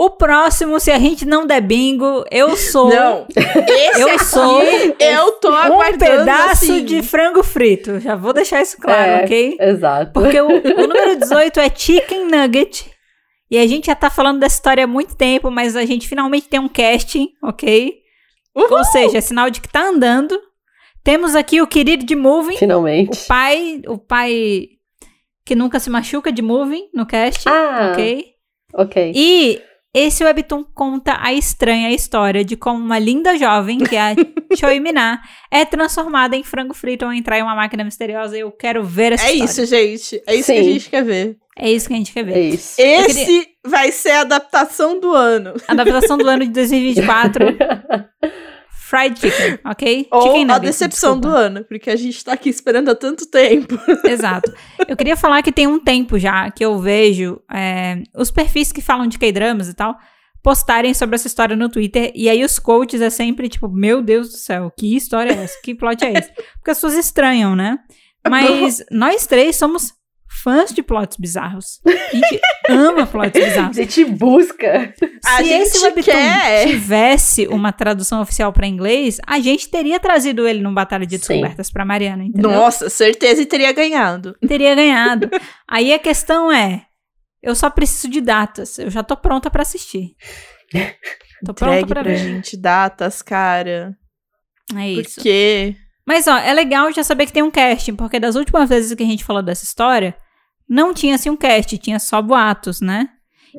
O 0.03 0.09
próximo, 0.09 0.81
se 0.81 0.91
a 0.91 0.99
gente 0.99 1.27
não 1.27 1.47
der 1.47 1.61
bingo, 1.61 2.25
eu 2.31 2.57
sou 2.57 2.89
Não. 2.89 3.27
Esse 3.37 4.01
Eu 4.01 4.19
sou 4.21 4.63
eu 4.63 5.33
tô 5.33 5.51
um 5.51 5.99
pedaço 5.99 6.53
assim. 6.53 6.85
de 6.87 7.03
frango 7.03 7.43
frito. 7.43 8.01
Já 8.01 8.17
vou 8.17 8.33
deixar 8.33 8.63
isso 8.63 8.79
claro, 8.81 9.11
É. 9.11 9.25
ok? 9.25 9.57
Exato. 9.61 10.13
Porque 10.13 10.41
o, 10.41 10.47
o 10.49 10.87
número 10.87 11.17
18 11.19 11.61
é 11.61 11.69
Chicken 11.75 12.25
Nugget. 12.27 12.91
E 13.51 13.59
a 13.59 13.67
gente 13.67 13.87
já 13.89 13.95
tá 13.95 14.09
falando 14.09 14.39
dessa 14.41 14.55
história 14.55 14.85
há 14.85 14.87
muito 14.87 15.15
tempo, 15.17 15.51
mas 15.51 15.77
a 15.77 15.85
gente 15.85 16.09
finalmente 16.09 16.49
tem 16.49 16.61
um 16.61 16.69
casting, 16.69 17.29
ok? 17.43 17.95
Uhul! 18.57 18.79
Ou 18.79 18.85
seja, 18.85 19.19
é 19.19 19.21
sinal 19.21 19.51
de 19.51 19.61
que 19.61 19.69
tá 19.69 19.83
andando. 19.87 20.41
Temos 21.05 21.35
aqui 21.35 21.61
o 21.61 21.67
querido 21.67 22.07
de 22.07 22.15
Moving, 22.17 22.55
o 22.55 22.59
Finalmente. 22.59 23.27
pai, 23.27 23.83
o 23.87 23.99
pai 23.99 24.69
que 25.45 25.55
nunca 25.55 25.79
se 25.81 25.91
machuca 25.91 26.31
de 26.33 26.41
Moving 26.41 26.89
no 26.95 27.05
cast, 27.05 27.47
Ah, 27.49 27.91
ok? 27.93 28.27
ok. 28.75 29.13
E 29.15 29.61
esse 29.93 30.23
webtoon 30.23 30.65
conta 30.75 31.19
a 31.21 31.33
estranha 31.33 31.91
história 31.91 32.45
de 32.45 32.57
como 32.57 32.79
uma 32.85 32.99
linda 32.99 33.37
jovem, 33.37 33.79
que 33.79 33.97
é 33.97 34.01
a 34.01 34.15
Choi 34.57 34.79
Mina, 34.81 35.21
é 35.51 35.65
transformada 35.65 36.37
em 36.37 36.45
frango 36.45 36.75
frito 36.75 37.05
ao 37.05 37.13
entrar 37.13 37.39
em 37.39 37.43
uma 37.43 37.55
máquina 37.55 37.83
misteriosa. 37.85 38.37
Eu 38.39 38.51
quero 38.53 38.85
ver 38.85 39.13
essa 39.13 39.27
É 39.27 39.33
história. 39.33 39.45
isso, 39.51 39.67
gente. 39.67 40.23
É 40.27 40.35
isso 40.35 40.47
que 40.53 40.59
a 40.59 40.63
Sim. 40.63 40.73
gente 40.73 40.91
quer 40.91 41.05
ver. 41.05 41.37
É 41.59 41.71
isso 41.71 41.89
que 41.89 41.95
a 41.95 41.97
gente 41.97 42.13
quer 42.13 42.25
ver. 42.25 42.37
É 42.37 42.41
isso. 42.41 42.81
Esse 42.81 43.49
vai 43.67 43.93
ser 43.93 44.11
a 44.13 44.21
adaptação 44.23 44.99
do 44.99 45.13
ano. 45.13 45.55
Adaptação 45.69 46.17
do 46.17 46.27
ano 46.29 46.45
de 46.47 46.51
2024, 46.55 47.45
Fried 48.91 49.21
Chicken, 49.21 49.61
ok? 49.71 50.09
Ou 50.11 50.23
chicken 50.23 50.51
a 50.51 50.59
decepção 50.59 51.15
desculpa. 51.15 51.29
do 51.29 51.45
ano, 51.45 51.65
porque 51.65 51.89
a 51.91 51.95
gente 51.95 52.25
tá 52.25 52.33
aqui 52.33 52.49
esperando 52.49 52.89
há 52.89 52.95
tanto 52.97 53.25
tempo. 53.27 53.79
Exato. 54.05 54.53
Eu 54.89 54.97
queria 54.97 55.17
falar 55.17 55.43
que 55.43 55.53
tem 55.53 55.69
um 55.69 55.79
tempo 55.79 56.19
já 56.19 56.51
que 56.51 56.65
eu 56.65 56.77
vejo 56.81 57.41
é, 57.53 58.03
os 58.17 58.33
perfis 58.33 58.73
que 58.73 58.83
falam 58.83 59.07
de 59.07 59.17
K-dramas 59.17 59.69
e 59.69 59.75
tal 59.75 59.97
postarem 60.43 60.95
sobre 60.95 61.15
essa 61.15 61.29
história 61.29 61.55
no 61.55 61.69
Twitter. 61.69 62.11
E 62.15 62.29
aí 62.29 62.43
os 62.43 62.59
quotes 62.59 63.01
é 63.01 63.11
sempre 63.11 63.49
tipo, 63.49 63.69
meu 63.69 64.03
Deus 64.03 64.31
do 64.31 64.39
céu, 64.39 64.73
que 64.77 64.97
história 64.97 65.33
é 65.33 65.45
essa? 65.45 65.55
Que 65.63 65.75
plot 65.75 66.05
é 66.05 66.13
esse? 66.13 66.33
Porque 66.57 66.71
as 66.71 66.79
pessoas 66.79 66.95
estranham, 66.95 67.55
né? 67.55 67.79
Mas 68.29 68.85
nós 68.91 69.27
três 69.27 69.57
somos 69.57 69.93
fãs 70.43 70.73
de 70.73 70.83
plots 70.83 71.17
bizarros. 71.17 71.81
A 71.87 71.91
gente 72.17 72.41
ama 72.69 73.07
plots 73.07 73.41
A 73.41 73.45
bizarros. 73.47 73.77
gente 73.77 74.05
busca. 74.05 74.95
A 75.25 75.37
Se 75.39 75.45
gente 75.45 75.63
esse 75.63 75.85
webtoon 75.85 76.03
quer. 76.03 76.67
tivesse 76.67 77.47
uma 77.49 77.73
tradução 77.73 78.21
oficial 78.21 78.53
pra 78.53 78.67
inglês, 78.67 79.19
a 79.27 79.39
gente 79.41 79.69
teria 79.71 80.01
trazido 80.01 80.47
ele 80.49 80.61
num 80.61 80.75
Batalha 80.75 81.07
de 81.07 81.19
Sim. 81.19 81.35
Descobertas 81.35 81.71
pra 81.71 81.85
Mariana, 81.85 82.25
entendeu? 82.25 82.51
Nossa, 82.51 82.89
certeza 82.89 83.43
e 83.43 83.47
teria 83.47 83.73
ganhado. 83.73 84.35
teria 84.47 84.75
ganhado. 84.75 85.29
Aí 85.69 85.93
a 85.93 85.99
questão 85.99 86.51
é, 86.51 86.83
eu 87.43 87.55
só 87.55 87.71
preciso 87.71 88.09
de 88.09 88.21
datas. 88.21 88.79
Eu 88.79 88.91
já 88.91 89.03
tô 89.03 89.17
pronta 89.17 89.51
pra 89.51 89.63
assistir. 89.63 90.15
Tô 91.45 91.55
pronta 91.55 91.87
pra 91.87 92.03
pra 92.03 92.13
ver. 92.13 92.17
gente 92.19 92.57
datas, 92.57 93.23
cara. 93.23 93.95
É 94.77 94.89
isso. 94.91 95.15
Porque. 95.17 95.75
Mas 96.07 96.27
ó, 96.27 96.37
é 96.37 96.53
legal 96.53 96.93
já 96.93 97.05
saber 97.05 97.27
que 97.27 97.33
tem 97.33 97.43
um 97.43 97.51
casting, 97.51 97.95
porque 97.95 98.19
das 98.19 98.35
últimas 98.35 98.69
vezes 98.69 98.95
que 98.95 99.03
a 99.03 99.07
gente 99.07 99.25
falou 99.25 99.43
dessa 99.43 99.65
história, 99.65 100.17
não 100.71 100.95
tinha 100.95 101.17
assim 101.17 101.29
um 101.29 101.37
cast, 101.37 101.77
tinha 101.79 101.99
só 101.99 102.23
boatos, 102.23 102.81
né? 102.81 103.09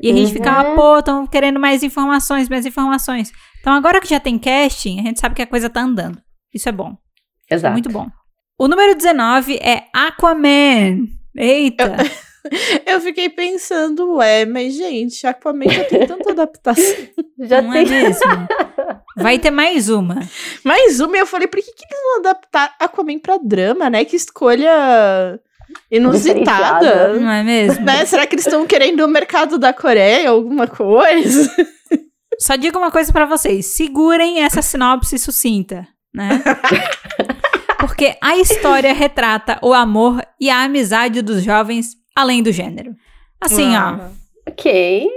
E 0.02 0.10
a 0.10 0.14
gente 0.14 0.28
Uhum. 0.28 0.32
ficava, 0.32 0.74
pô, 0.74 0.98
estão 0.98 1.26
querendo 1.26 1.60
mais 1.60 1.82
informações, 1.82 2.48
mais 2.48 2.64
informações. 2.64 3.30
Então 3.60 3.74
agora 3.74 4.00
que 4.00 4.08
já 4.08 4.18
tem 4.18 4.38
casting, 4.38 4.98
a 5.00 5.02
gente 5.02 5.20
sabe 5.20 5.34
que 5.34 5.42
a 5.42 5.46
coisa 5.46 5.68
tá 5.68 5.82
andando. 5.82 6.18
Isso 6.52 6.68
é 6.68 6.72
bom. 6.72 6.96
É 7.50 7.54
Exato. 7.54 7.72
muito 7.74 7.90
bom. 7.90 8.08
O 8.58 8.66
número 8.66 8.94
19 8.96 9.56
é 9.62 9.84
Aquaman. 9.94 11.06
Eita! 11.36 11.96
Eu 12.86 13.00
fiquei 13.00 13.28
pensando, 13.28 14.14
ué, 14.16 14.44
mas 14.44 14.74
gente, 14.74 15.24
Aquaman 15.26 15.68
já 15.68 15.84
tem 15.84 16.06
tanta 16.06 16.32
adaptação. 16.32 17.06
Já 17.38 17.60
não 17.62 17.72
tem. 17.72 17.82
é 17.82 17.84
mesmo? 17.86 18.48
Vai 19.16 19.38
ter 19.38 19.50
mais 19.50 19.88
uma. 19.88 20.16
Mais 20.64 21.00
uma, 21.00 21.16
e 21.16 21.20
eu 21.20 21.26
falei, 21.26 21.46
por 21.48 21.60
que, 21.60 21.72
que 21.72 21.84
eles 21.84 22.02
vão 22.04 22.18
adaptar 22.20 22.74
Aquaman 22.80 23.18
pra 23.18 23.36
drama, 23.36 23.90
né? 23.90 24.04
Que 24.04 24.14
escolha 24.16 25.40
inusitada. 25.90 27.14
Não 27.14 27.30
é 27.30 27.42
mesmo? 27.42 27.84
Né? 27.84 28.04
Será 28.04 28.26
que 28.26 28.34
eles 28.34 28.46
estão 28.46 28.66
querendo 28.66 29.00
o 29.00 29.08
mercado 29.08 29.58
da 29.58 29.72
Coreia, 29.72 30.30
alguma 30.30 30.66
coisa? 30.66 31.50
Só 32.38 32.56
digo 32.56 32.78
uma 32.78 32.90
coisa 32.90 33.12
pra 33.12 33.26
vocês: 33.26 33.66
segurem 33.66 34.42
essa 34.42 34.62
sinopse 34.62 35.18
sucinta, 35.18 35.86
né? 36.12 36.42
Porque 37.78 38.16
a 38.22 38.36
história 38.36 38.92
retrata 38.92 39.58
o 39.62 39.72
amor 39.72 40.22
e 40.40 40.48
a 40.48 40.62
amizade 40.62 41.20
dos 41.20 41.42
jovens 41.42 41.96
além 42.14 42.42
do 42.42 42.52
gênero. 42.52 42.94
Assim, 43.40 43.76
ó. 43.76 43.98
Ok. 44.48 45.08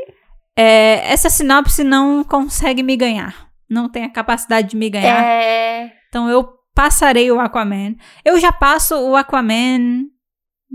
é, 0.57 1.11
essa 1.11 1.29
sinopse 1.29 1.83
não 1.83 2.23
consegue 2.23 2.81
me 2.81 2.95
ganhar. 2.95 3.47
Não 3.69 3.89
tem 3.89 4.03
a 4.03 4.09
capacidade 4.09 4.69
de 4.69 4.75
me 4.75 4.89
ganhar. 4.89 5.23
É. 5.23 5.91
Então 6.09 6.29
eu 6.29 6.47
passarei 6.73 7.31
o 7.31 7.39
Aquaman. 7.39 7.95
Eu 8.23 8.39
já 8.39 8.51
passo 8.51 8.95
o 8.95 9.15
Aquaman 9.15 10.05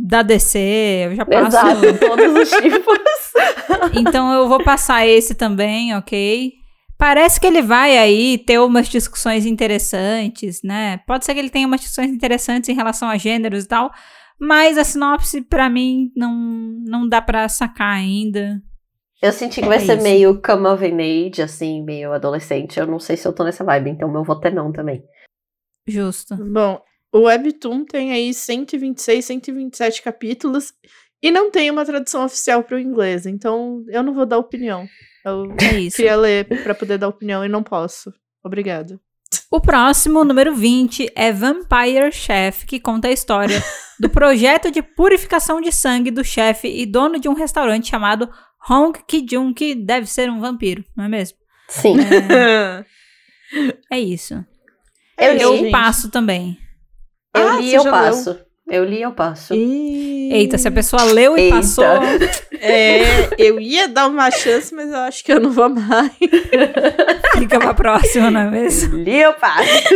da 0.02 0.22
DC, 0.22 0.58
eu 1.06 1.14
já 1.16 1.26
passo. 1.26 1.46
Exato, 1.48 1.98
todos 1.98 2.34
os 2.42 2.50
tipos. 2.50 2.98
Então 3.94 4.32
eu 4.32 4.48
vou 4.48 4.62
passar 4.62 5.06
esse 5.06 5.34
também, 5.34 5.94
ok? 5.96 6.52
Parece 6.98 7.40
que 7.40 7.46
ele 7.46 7.62
vai 7.62 7.96
aí 7.96 8.36
ter 8.38 8.58
umas 8.58 8.88
discussões 8.88 9.46
interessantes, 9.46 10.60
né? 10.62 10.98
Pode 11.06 11.24
ser 11.24 11.34
que 11.34 11.40
ele 11.40 11.48
tenha 11.50 11.66
umas 11.66 11.80
discussões 11.80 12.10
interessantes 12.10 12.68
em 12.68 12.74
relação 12.74 13.08
a 13.08 13.16
gêneros 13.16 13.64
e 13.64 13.68
tal, 13.68 13.90
mas 14.38 14.76
a 14.76 14.84
sinopse 14.84 15.40
pra 15.42 15.70
mim 15.70 16.10
não 16.16 16.34
não 16.84 17.08
dá 17.08 17.22
pra 17.22 17.48
sacar 17.48 17.94
ainda. 17.96 18.60
Eu 19.22 19.32
senti 19.32 19.60
que 19.62 19.68
vai 19.68 19.76
É 19.76 19.80
ser 19.80 19.94
isso. 19.94 20.02
meio 20.02 20.40
come 20.42 20.66
of 20.66 20.84
an 20.84 20.96
age, 20.98 21.40
assim, 21.42 21.82
meio 21.84 22.12
adolescente. 22.12 22.78
Eu 22.80 22.86
não 22.86 22.98
sei 22.98 23.16
se 23.16 23.26
eu 23.28 23.32
tô 23.32 23.44
nessa 23.44 23.62
vibe, 23.64 23.90
então 23.90 24.10
meu 24.10 24.24
voto 24.24 24.46
é 24.46 24.50
não 24.50 24.72
também. 24.72 25.02
Justo. 25.86 26.36
Bom, 26.36 26.80
o 27.12 27.20
Webtoon 27.22 27.84
tem 27.84 28.12
aí 28.12 28.32
126, 28.32 29.24
127 29.24 30.02
capítulos 30.02 30.72
e 31.22 31.30
não 31.30 31.50
tem 31.50 31.70
uma 31.70 31.84
tradução 31.84 32.24
oficial 32.24 32.62
para 32.62 32.76
o 32.76 32.80
inglês, 32.80 33.26
então 33.26 33.84
eu 33.88 34.02
não 34.02 34.14
vou 34.14 34.24
dar 34.26 34.38
opinião. 34.38 34.86
Eu 35.24 35.54
É 35.60 35.78
isso. 35.78 35.96
queria 35.96 36.16
ler 36.16 36.46
para 36.62 36.74
poder 36.74 36.96
dar 36.98 37.08
opinião 37.08 37.44
e 37.44 37.48
não 37.48 37.62
posso. 37.62 38.12
Obrigada. 38.42 38.98
O 39.52 39.60
próximo, 39.60 40.24
número 40.24 40.54
20, 40.54 41.10
é 41.14 41.30
Vampire 41.32 42.10
Chef, 42.10 42.64
que 42.66 42.80
conta 42.80 43.08
a 43.08 43.12
história 43.12 43.62
do 43.98 44.08
projeto 44.10 44.70
de 44.70 44.80
purificação 44.82 45.60
de 45.60 45.70
sangue 45.70 46.10
do 46.10 46.24
chefe 46.24 46.68
e 46.68 46.86
dono 46.86 47.18
de 47.18 47.28
um 47.28 47.34
restaurante 47.34 47.88
chamado 47.88 48.28
Hong 48.68 48.98
Ki-jun, 49.06 49.52
que 49.52 49.74
deve 49.74 50.06
ser 50.06 50.30
um 50.30 50.40
vampiro, 50.40 50.84
não 50.96 51.04
é 51.04 51.08
mesmo? 51.08 51.36
Sim. 51.68 51.96
É 53.90 53.98
isso. 54.00 54.34
Eu 55.18 55.34
li, 55.34 55.42
Eu 55.42 55.56
gente. 55.58 55.70
passo 55.70 56.10
também. 56.10 56.58
Eu 57.34 57.48
Ah, 57.48 57.56
li 57.60 57.70
você 57.70 57.78
eu 57.78 57.84
passo. 57.90 58.38
Eu 58.68 58.84
li 58.84 59.02
eu 59.02 59.12
passo. 59.12 59.52
E- 59.54 60.30
Eita, 60.32 60.56
se 60.58 60.68
a 60.68 60.70
pessoa 60.70 61.02
leu 61.04 61.36
e 61.36 61.42
Eita. 61.42 61.56
passou, 61.56 61.84
É, 62.62 63.02
eu 63.38 63.58
ia 63.58 63.88
dar 63.88 64.06
uma 64.06 64.30
chance, 64.30 64.72
mas 64.74 64.90
eu 64.90 64.98
acho 64.98 65.24
que 65.24 65.32
eu 65.32 65.40
não 65.40 65.50
vou 65.50 65.68
mais. 65.68 66.12
fica 67.38 67.58
pra 67.58 67.74
próxima, 67.74 68.30
não 68.30 68.40
é 68.42 68.50
mesmo? 68.50 68.96
Li 68.98 69.18
eu 69.20 69.32
passo. 69.34 69.88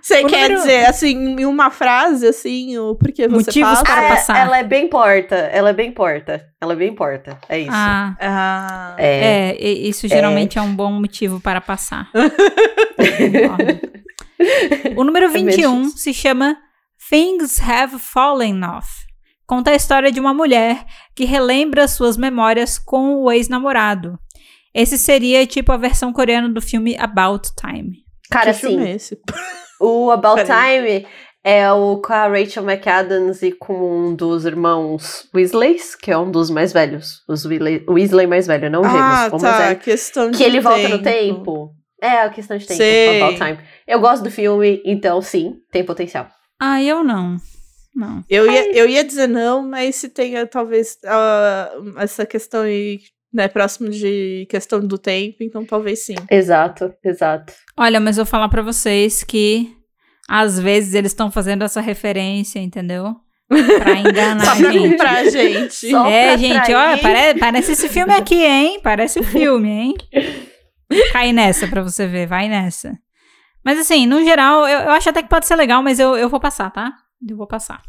Você 0.00 0.22
O 0.22 0.26
quer 0.26 0.44
número- 0.48 0.54
dizer, 0.62 0.86
assim, 0.86 1.10
em 1.38 1.44
uma 1.44 1.70
frase, 1.70 2.26
assim, 2.26 2.78
o 2.78 2.94
porquê 2.94 3.28
você 3.28 3.44
Motivos 3.46 3.70
passa? 3.70 3.82
para 3.84 4.00
Ah, 4.00 4.04
é- 4.04 4.08
passar. 4.08 4.38
Ela 4.38 4.58
é 4.58 4.64
bem 4.64 4.88
porta. 4.88 5.34
Ela 5.36 5.70
é 5.70 5.72
bem 5.74 5.92
porta. 5.92 6.46
Ela 6.60 6.72
é 6.72 6.76
bem 6.76 6.94
porta. 6.94 7.38
É 7.48 7.58
isso. 7.58 7.70
Ah, 7.72 8.16
Ah, 8.18 8.94
é. 8.96 9.50
é, 9.50 9.56
e- 9.60 9.88
isso 9.90 10.08
geralmente 10.08 10.58
é. 10.58 10.62
um 10.62 10.74
bom 10.74 10.90
motivo 10.90 11.38
para 11.40 11.60
passar. 11.60 12.08
O 14.96 15.04
número 15.04 15.26
É 15.26 15.28
meio 15.28 15.46
21 15.46 15.82
difícil. 15.82 15.98
se 15.98 16.14
chama 16.14 16.56
Things 17.08 17.60
Have 17.60 17.98
Fallen 17.98 18.62
Off. 18.64 18.88
Conta 19.46 19.70
a 19.70 19.74
história 19.74 20.12
de 20.12 20.20
uma 20.20 20.34
mulher 20.34 20.84
que 21.14 21.24
relembra 21.24 21.88
suas 21.88 22.16
memórias 22.16 22.78
com 22.78 23.22
o 23.22 23.32
ex-namorado. 23.32 24.18
Esse 24.74 24.98
seria 24.98 25.46
tipo 25.46 25.72
a 25.72 25.76
versão 25.76 26.12
coreana 26.12 26.48
do 26.48 26.60
filme 26.60 26.96
About 26.98 27.48
Time. 27.58 28.04
Cara, 28.30 28.52
que 28.52 28.60
filme 28.60 28.76
assim, 28.76 28.86
é 28.86 28.94
esse? 28.94 29.18
o 29.80 30.10
About 30.10 30.44
Peraí. 30.44 31.00
Time 31.00 31.06
é 31.42 31.72
o 31.72 31.96
com 31.96 32.12
a 32.12 32.28
Rachel 32.28 32.62
McAdams 32.62 33.42
e 33.42 33.52
com 33.52 34.08
um 34.08 34.14
dos 34.14 34.44
irmãos 34.44 35.26
Weasleys, 35.34 35.94
que 35.94 36.10
é 36.10 36.18
um 36.18 36.30
dos 36.30 36.50
mais 36.50 36.72
velhos. 36.72 37.22
Os 37.26 37.46
Weasley, 37.46 37.84
Weasley 37.88 38.26
mais 38.26 38.46
velho, 38.46 38.70
não 38.70 38.82
gêmeos. 38.82 39.00
Ah, 39.00 39.28
o 39.32 39.40
mais 39.40 39.42
tá, 39.42 39.58
velho. 39.58 39.80
questão 39.80 40.30
de 40.30 40.36
Que 40.36 40.44
ele 40.44 40.60
volta 40.60 40.88
no 40.88 41.02
tempo. 41.02 41.74
É, 42.00 42.22
a 42.22 42.30
questão 42.30 42.56
de 42.56 42.66
tempo. 42.66 42.78
Sei. 42.78 43.20
About 43.22 43.36
Time. 43.38 43.58
Eu 43.86 44.00
gosto 44.00 44.22
do 44.22 44.30
filme, 44.30 44.80
então 44.84 45.20
sim, 45.20 45.56
tem 45.72 45.84
potencial. 45.84 46.28
Ah, 46.60 46.82
eu 46.82 47.02
não. 47.02 47.36
Não. 47.94 48.22
Eu 48.30 48.50
ia, 48.50 48.72
eu 48.76 48.88
ia 48.88 49.02
dizer 49.02 49.26
não, 49.26 49.66
mas 49.68 49.96
se 49.96 50.08
tenha 50.08 50.46
talvez 50.46 50.96
ah, 51.04 51.70
essa 51.98 52.24
questão 52.24 52.60
aí, 52.62 53.00
né, 53.32 53.48
próximo 53.48 53.88
de 53.90 54.46
questão 54.48 54.78
do 54.80 54.96
tempo, 54.96 55.38
então 55.40 55.64
talvez 55.64 56.04
sim. 56.06 56.14
Exato, 56.30 56.92
exato. 57.04 57.52
Olha, 57.76 57.98
mas 57.98 58.16
eu 58.16 58.24
vou 58.24 58.30
falar 58.30 58.48
pra 58.48 58.62
vocês 58.62 59.24
que 59.24 59.74
às 60.28 60.58
vezes 60.60 60.94
eles 60.94 61.10
estão 61.10 61.30
fazendo 61.30 61.64
essa 61.64 61.80
referência, 61.80 62.60
entendeu? 62.60 63.16
Pra 63.48 63.94
enganar 63.98 64.44
Só 64.44 64.52
a 64.52 64.56
pra 64.56 64.70
gente. 64.72 64.90
comprar, 64.90 65.24
gente. 65.30 65.90
Só 65.90 66.06
É, 66.06 66.28
pra 66.28 66.36
gente, 66.36 66.72
pare- 67.02 67.38
parece 67.40 67.72
esse 67.72 67.88
filme 67.88 68.12
aqui, 68.12 68.44
hein? 68.44 68.78
Parece 68.82 69.18
o 69.18 69.24
filme, 69.24 69.68
hein? 69.70 69.94
Cai 71.12 71.32
nessa 71.32 71.68
pra 71.68 71.82
você 71.82 72.06
ver, 72.06 72.26
vai 72.26 72.48
nessa. 72.48 72.98
Mas 73.64 73.78
assim, 73.78 74.06
no 74.06 74.22
geral, 74.24 74.66
eu, 74.66 74.80
eu 74.80 74.90
acho 74.90 75.10
até 75.10 75.22
que 75.22 75.28
pode 75.28 75.46
ser 75.46 75.56
legal, 75.56 75.82
mas 75.82 75.98
eu, 75.98 76.16
eu 76.16 76.28
vou 76.28 76.40
passar, 76.40 76.70
tá? 76.70 76.92
Eu 77.28 77.36
vou 77.36 77.46
passar. 77.46 77.82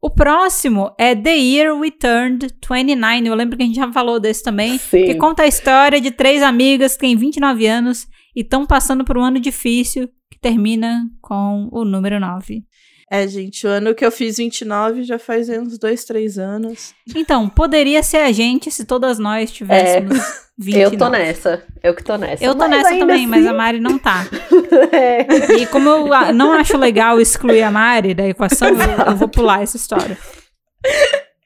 O 0.00 0.10
próximo 0.10 0.94
é 0.96 1.14
The 1.14 1.36
Year 1.36 1.76
We 1.76 1.90
Turned 1.90 2.46
29. 2.70 3.26
Eu 3.26 3.34
lembro 3.34 3.56
que 3.56 3.64
a 3.64 3.66
gente 3.66 3.76
já 3.76 3.90
falou 3.92 4.20
desse 4.20 4.44
também. 4.44 4.78
Sim. 4.78 5.04
Que 5.04 5.16
conta 5.16 5.42
a 5.42 5.46
história 5.48 6.00
de 6.00 6.12
três 6.12 6.40
amigas 6.42 6.94
que 6.94 7.00
têm 7.00 7.16
29 7.16 7.66
anos 7.66 8.06
e 8.36 8.42
estão 8.42 8.64
passando 8.64 9.04
por 9.04 9.18
um 9.18 9.24
ano 9.24 9.40
difícil 9.40 10.08
que 10.30 10.38
termina 10.38 11.04
com 11.20 11.68
o 11.72 11.84
número 11.84 12.20
9. 12.20 12.62
É, 13.10 13.26
gente, 13.26 13.66
o 13.66 13.70
ano 13.70 13.94
que 13.94 14.04
eu 14.04 14.12
fiz 14.12 14.36
29 14.36 15.02
já 15.02 15.18
faz 15.18 15.48
uns 15.48 15.78
dois, 15.78 16.04
três 16.04 16.38
anos. 16.38 16.94
Então, 17.16 17.48
poderia 17.48 18.02
ser 18.02 18.18
a 18.18 18.32
gente 18.32 18.70
se 18.70 18.84
todas 18.84 19.18
nós 19.18 19.50
tivéssemos 19.50 20.18
29. 20.58 20.94
Eu 20.94 20.98
tô 20.98 21.08
nessa. 21.08 21.62
Eu 21.82 21.94
que 21.94 22.04
tô 22.04 22.16
nessa. 22.18 22.44
Eu 22.44 22.52
tô 22.54 22.68
Mas 22.68 22.70
nessa 22.70 22.98
também, 22.98 23.26
mas 23.26 23.46
a 23.46 23.48
assim- 23.48 23.56
Mari 23.56 23.80
não 23.80 23.98
tá. 23.98 24.26
É. 24.92 25.54
E 25.54 25.66
como 25.66 25.88
eu 25.88 26.06
não 26.34 26.52
acho 26.52 26.76
legal 26.76 27.18
excluir 27.20 27.62
a 27.62 27.70
Mari 27.70 28.12
da 28.12 28.28
equação, 28.28 28.68
eu, 28.68 29.06
eu 29.06 29.16
vou 29.16 29.28
pular 29.28 29.62
essa 29.62 29.76
história. 29.76 30.16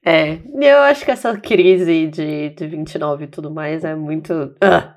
É, 0.05 0.39
eu 0.61 0.79
acho 0.79 1.05
que 1.05 1.11
essa 1.13 1.37
crise 1.37 2.09
de, 2.09 2.51
de 2.51 2.67
29 2.67 3.25
e 3.25 3.29
tudo 3.29 3.51
mais 3.51 3.85
é 3.85 3.95
muito. 3.95 4.53
Ah. 4.61 4.97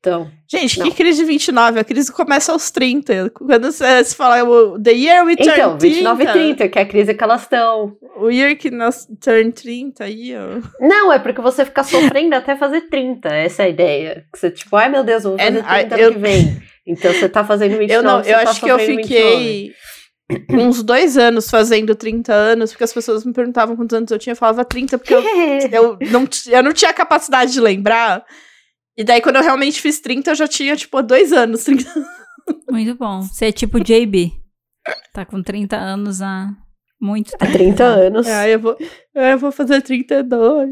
Então, 0.00 0.30
Gente, 0.50 0.78
Não. 0.78 0.86
que 0.88 0.96
crise 0.96 1.20
de 1.20 1.26
29? 1.26 1.78
A 1.78 1.84
crise 1.84 2.10
começa 2.10 2.52
aos 2.52 2.70
30. 2.70 3.30
Quando 3.34 3.70
você 3.70 4.02
fala 4.06 4.42
o 4.42 4.82
The 4.82 4.92
Year 4.92 5.26
We 5.26 5.36
Turn 5.36 5.50
então 5.52 5.78
29 5.78 6.22
e 6.22 6.26
30. 6.26 6.32
30, 6.56 6.68
que 6.70 6.78
é 6.78 6.82
a 6.82 6.86
crise 6.86 7.14
que 7.14 7.22
elas 7.22 7.42
estão. 7.42 7.94
O 8.16 8.30
year 8.30 8.56
que 8.56 8.70
nós 8.70 9.06
turn 9.22 9.52
30 9.52 10.04
aí, 10.04 10.32
ó. 10.34 10.58
Não, 10.80 11.12
é 11.12 11.18
porque 11.18 11.42
você 11.42 11.66
fica 11.66 11.84
sofrendo 11.84 12.34
até 12.34 12.56
fazer 12.56 12.88
30. 12.88 13.28
Essa 13.28 13.62
é 13.62 13.66
a 13.66 13.68
ideia. 13.68 14.24
Que 14.32 14.38
você, 14.38 14.50
tipo, 14.50 14.74
ai 14.74 14.88
meu 14.88 15.04
Deus, 15.04 15.22
eu 15.24 15.30
vou 15.32 15.38
fazer 15.38 15.58
É, 15.58 15.62
30 15.84 15.98
eu- 15.98 16.06
ano 16.08 16.14
que 16.16 16.20
vem. 16.22 16.62
Então 16.86 17.12
você 17.12 17.28
tá 17.28 17.44
fazendo 17.44 17.76
29. 17.76 17.92
Eu 17.94 18.02
não, 18.02 18.18
eu 18.20 18.24
tá 18.44 18.50
acho 18.50 18.60
que 18.60 18.70
eu 18.70 18.78
sofrendo 18.78 19.02
29. 19.02 19.34
fiquei 19.36 19.74
uns 20.50 20.82
dois 20.82 21.18
anos 21.18 21.50
fazendo 21.50 21.94
30 21.94 22.32
anos, 22.32 22.70
porque 22.70 22.84
as 22.84 22.92
pessoas 22.92 23.24
me 23.24 23.34
perguntavam 23.34 23.76
quantos 23.76 23.94
anos 23.96 24.10
eu 24.10 24.18
tinha, 24.18 24.32
eu 24.32 24.36
falava 24.36 24.64
30, 24.64 24.96
porque 24.96 25.14
eu, 25.14 25.20
eu, 25.70 25.98
não, 26.10 26.26
eu 26.48 26.62
não 26.62 26.72
tinha 26.72 26.92
capacidade 26.94 27.52
de 27.52 27.60
lembrar. 27.60 28.24
E 29.00 29.04
daí, 29.04 29.22
quando 29.22 29.36
eu 29.36 29.42
realmente 29.42 29.80
fiz 29.80 29.98
30, 29.98 30.30
eu 30.30 30.34
já 30.34 30.46
tinha, 30.46 30.76
tipo, 30.76 31.00
dois 31.02 31.32
anos. 31.32 31.64
30. 31.64 31.90
Muito 32.70 32.94
bom. 32.96 33.22
Você 33.22 33.46
é 33.46 33.52
tipo 33.52 33.80
JB. 33.80 34.30
Tá 35.14 35.24
com 35.24 35.42
30 35.42 35.74
anos 35.74 36.20
há 36.20 36.50
muito 37.00 37.34
Há 37.36 37.38
tempo. 37.38 37.52
30 37.52 37.82
anos. 37.84 38.26
Aí 38.26 38.52
eu 38.52 38.60
vou, 38.60 38.76
aí 39.16 39.32
eu 39.32 39.38
vou 39.38 39.50
fazer 39.50 39.80
32. 39.80 40.68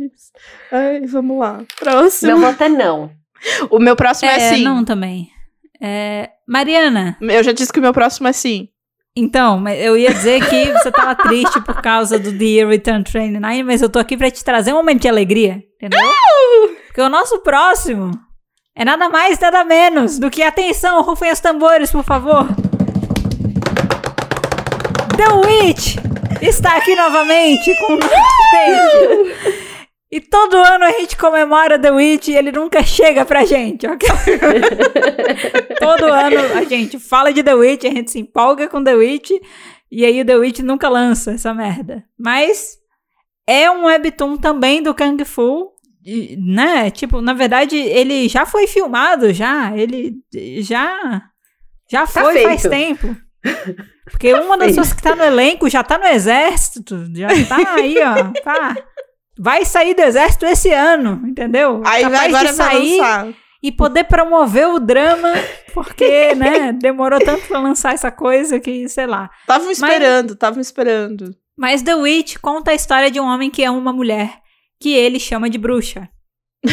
Ai, 0.71 1.07
vamos 1.07 1.39
lá. 1.39 1.65
Próximo. 1.79 2.33
Meu 2.33 2.41
voto 2.41 2.63
é 2.65 2.69
não. 2.69 3.11
O 3.71 3.79
meu 3.79 3.97
próximo 3.97 4.31
é, 4.31 4.35
É, 4.37 4.55
sim. 4.57 4.63
não 4.63 4.85
também. 4.85 5.31
É, 5.81 6.29
Mariana, 6.47 7.17
Eu 7.23 7.43
já 7.43 7.53
disse 7.53 7.73
que 7.73 7.79
o 7.79 7.83
meu 7.83 7.95
próximo 7.95 8.29
é 8.29 8.33
sim. 8.35 8.69
então, 9.17 9.59
mas 9.59 9.79
eu 9.83 9.97
ia 9.97 10.13
dizer 10.13 10.47
que 10.51 10.71
você 10.73 10.91
tava 10.93 11.15
triste 11.15 11.61
por 11.63 11.81
causa 11.81 12.19
do 12.19 12.31
The 12.37 12.67
Return 12.67 13.05
29, 13.11 13.63
mas 13.63 13.81
eu 13.81 13.89
tô 13.89 13.99
aqui 13.99 14.17
pra 14.19 14.31
te 14.31 14.45
trazer 14.45 14.73
um 14.73 14.77
momento 14.77 15.01
de 15.03 15.09
alegria, 15.09 15.63
entendeu? 15.77 15.99
Porque 16.99 17.07
o 17.07 17.11
nosso 17.11 17.39
próximo 17.43 18.11
é 18.75 18.85
nada 18.85 19.09
mais, 19.09 19.39
nada 19.39 19.63
menos 19.63 20.19
do 20.19 20.29
que, 20.29 20.43
atenção, 20.43 21.01
rufem 21.01 21.31
os 21.31 21.39
tambores, 21.39 21.93
por 21.93 22.03
favor. 22.03 22.45
The 25.17 25.29
Witch! 25.47 25.95
está 26.43 26.77
aqui 26.77 26.97
novamente 26.97 27.73
com. 27.77 28.01
E 30.11 30.21
todo 30.21 30.57
ano 30.57 30.87
a 30.87 30.91
gente 30.91 31.17
comemora 31.17 31.79
The 31.79 31.93
Witch 31.93 32.29
e 32.29 32.35
ele 32.35 32.51
nunca 32.51 32.83
chega 32.83 33.25
pra 33.25 33.45
gente, 33.45 33.87
ok? 33.87 34.09
todo 35.79 36.05
ano 36.07 36.41
a 36.57 36.65
gente 36.65 36.99
fala 36.99 37.33
de 37.33 37.45
The 37.45 37.55
Witch, 37.55 37.85
a 37.85 37.91
gente 37.91 38.11
se 38.11 38.19
empolga 38.19 38.67
com 38.67 38.83
The 38.83 38.95
Witch 38.97 39.31
e 39.89 40.05
aí 40.05 40.21
o 40.21 40.25
The 40.25 40.35
Witch 40.35 40.59
nunca 40.61 40.89
lança 40.89 41.31
essa 41.31 41.55
merda. 41.55 42.03
Mas 42.19 42.77
é 43.47 43.71
um 43.71 43.85
webtoon 43.85 44.37
também 44.37 44.83
do 44.83 44.93
Kung 44.93 45.25
Fu, 45.25 45.78
né? 46.39 46.91
Tipo, 46.91 47.21
na 47.21 47.33
verdade, 47.35 47.77
ele 47.77 48.29
já 48.29 48.47
foi 48.47 48.67
filmado, 48.67 49.33
já. 49.33 49.77
Ele 49.77 50.15
já. 50.61 51.23
Já 51.91 52.01
Tá 52.07 52.23
foi 52.23 52.43
faz 52.43 52.63
feito. 52.63 52.71
tempo. 52.71 53.17
Porque 54.11 54.33
uma 54.35 54.57
das 54.57 54.69
pessoas 54.69 54.93
que 54.93 55.03
tá 55.03 55.15
no 55.15 55.23
elenco 55.23 55.69
já 55.69 55.83
tá 55.85 55.99
no 55.99 56.07
exército, 56.07 57.07
já 57.15 57.29
tá 57.47 57.75
aí, 57.75 57.97
ó. 57.99 58.33
Tá. 58.43 58.77
Vai 59.39 59.65
sair 59.65 59.95
do 59.95 60.03
exército 60.03 60.47
esse 60.47 60.73
ano, 60.73 61.23
entendeu? 61.27 61.83
Aí 61.87 62.03
Capaz 62.03 62.19
vai 62.19 62.29
agora 62.29 62.49
de 62.51 62.55
sair 62.55 62.99
lançar. 62.99 63.29
e 63.63 63.71
poder 63.71 64.05
promover 64.05 64.67
o 64.69 64.81
drama, 64.81 65.33
porque, 65.73 66.35
né, 66.37 66.73
demorou 66.73 67.21
tanto 67.21 67.47
pra 67.47 67.61
lançar 67.61 67.95
essa 67.95 68.11
coisa 68.11 68.59
que, 68.59 68.89
sei 68.89 69.07
lá. 69.07 69.31
Tava 69.47 69.71
esperando, 69.71 70.35
tava 70.35 70.61
esperando. 70.61 71.31
Mas 71.57 71.83
The 71.83 71.95
Witch 71.95 72.39
conta 72.39 72.71
a 72.73 72.75
história 72.75 73.11
de 73.11 73.21
um 73.21 73.25
homem 73.27 73.51
que 73.51 73.63
ama 73.65 73.79
uma 73.79 73.93
mulher, 73.93 74.33
que 74.81 74.93
ele 74.95 75.19
chama 75.19 75.49
de 75.51 75.59
bruxa. 75.59 76.09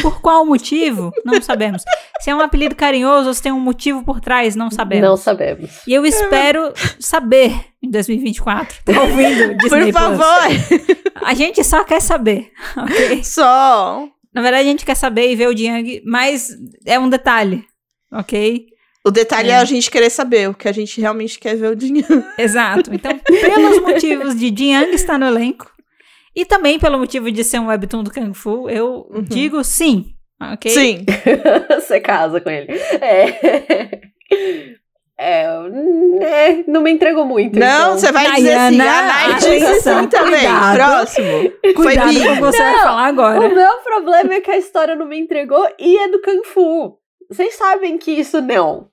Por 0.01 0.19
qual 0.19 0.43
motivo? 0.45 1.11
Não 1.23 1.39
sabemos. 1.41 1.83
Se 2.19 2.31
é 2.31 2.35
um 2.35 2.41
apelido 2.41 2.75
carinhoso 2.75 3.27
ou 3.27 3.33
se 3.35 3.41
tem 3.41 3.51
um 3.51 3.59
motivo 3.59 4.03
por 4.03 4.19
trás, 4.19 4.55
não 4.55 4.71
sabemos. 4.71 5.07
Não 5.07 5.15
sabemos. 5.15 5.69
E 5.87 5.93
eu 5.93 6.03
espero 6.05 6.73
saber 6.99 7.53
em 7.83 7.89
2024. 7.91 8.77
Tá 8.83 9.01
ouvindo, 9.03 9.55
Disney 9.57 9.69
Por 9.69 9.79
Plus? 9.79 9.93
favor, 9.93 11.23
A 11.23 11.33
gente 11.35 11.63
só 11.63 11.83
quer 11.83 12.01
saber, 12.01 12.51
ok? 12.75 13.23
só. 13.23 14.07
Na 14.33 14.41
verdade, 14.41 14.67
a 14.67 14.71
gente 14.71 14.85
quer 14.85 14.95
saber 14.95 15.31
e 15.31 15.35
ver 15.35 15.47
o 15.49 15.55
Jiang, 15.55 16.01
mas 16.05 16.49
é 16.85 16.97
um 16.99 17.07
detalhe, 17.07 17.63
ok? 18.11 18.65
O 19.05 19.11
detalhe 19.11 19.49
é. 19.49 19.53
É. 19.53 19.57
a 19.57 19.65
gente 19.65 19.89
querer 19.91 20.09
saber 20.09 20.49
o 20.49 20.53
que 20.55 20.67
a 20.67 20.71
gente 20.71 20.99
realmente 20.99 21.37
quer 21.39 21.55
ver 21.55 21.69
o 21.71 21.75
dinheiro. 21.75 22.23
Exato. 22.39 22.91
Então, 22.93 23.17
pelos 23.19 23.81
motivos 23.81 24.35
de 24.35 24.51
Jiang 24.53 24.89
estar 24.95 25.19
no 25.19 25.27
elenco 25.27 25.71
e 26.35 26.45
também 26.45 26.77
pelo 26.79 26.97
motivo 26.99 27.31
de 27.31 27.43
ser 27.43 27.59
um 27.59 27.67
webtoon 27.67 28.03
do 28.03 28.11
Kung 28.11 28.33
Fu, 28.33 28.69
eu 28.69 29.07
Uhum. 29.09 29.21
digo 29.23 29.63
sim, 29.63 30.13
ok? 30.41 30.71
Sim. 30.71 31.05
Você 31.79 31.99
casa 31.99 32.41
com 32.41 32.49
ele. 32.49 32.71
É. 33.01 34.01
É, 35.17 35.47
né, 35.69 36.63
não 36.67 36.81
me 36.81 36.91
entregou 36.91 37.25
muito. 37.25 37.57
Não, 37.57 37.67
então. 37.95 37.97
você 37.97 38.11
vai 38.11 38.35
dizer 38.35 38.53
assim. 38.53 38.75
Nayana, 38.77 39.13
A 39.13 39.27
Night 39.29 39.45
disse 39.49 39.75
sim 39.81 40.07
também. 40.07 40.31
cuidado. 40.33 40.75
Próximo. 40.75 41.51
Cuidado 41.73 42.13
Foi 42.13 42.25
com 42.25 42.31
o 42.31 42.33
que 42.35 42.41
você 42.41 42.57
vai 42.57 42.73
Não, 42.73 42.83
falar 42.83 43.05
agora. 43.05 43.39
O 43.39 43.55
meu 43.55 43.77
problema 43.77 44.33
é 44.33 44.41
que 44.41 44.51
a 44.51 44.57
história 44.57 44.93
não 44.95 45.05
me 45.05 45.17
entregou 45.17 45.65
e 45.79 45.97
é 45.97 46.09
do 46.09 46.21
Kung 46.21 46.43
Fu. 46.43 46.97
Vocês 47.29 47.55
sabem 47.55 47.97
que 47.97 48.11
isso 48.11 48.41
não, 48.41 48.89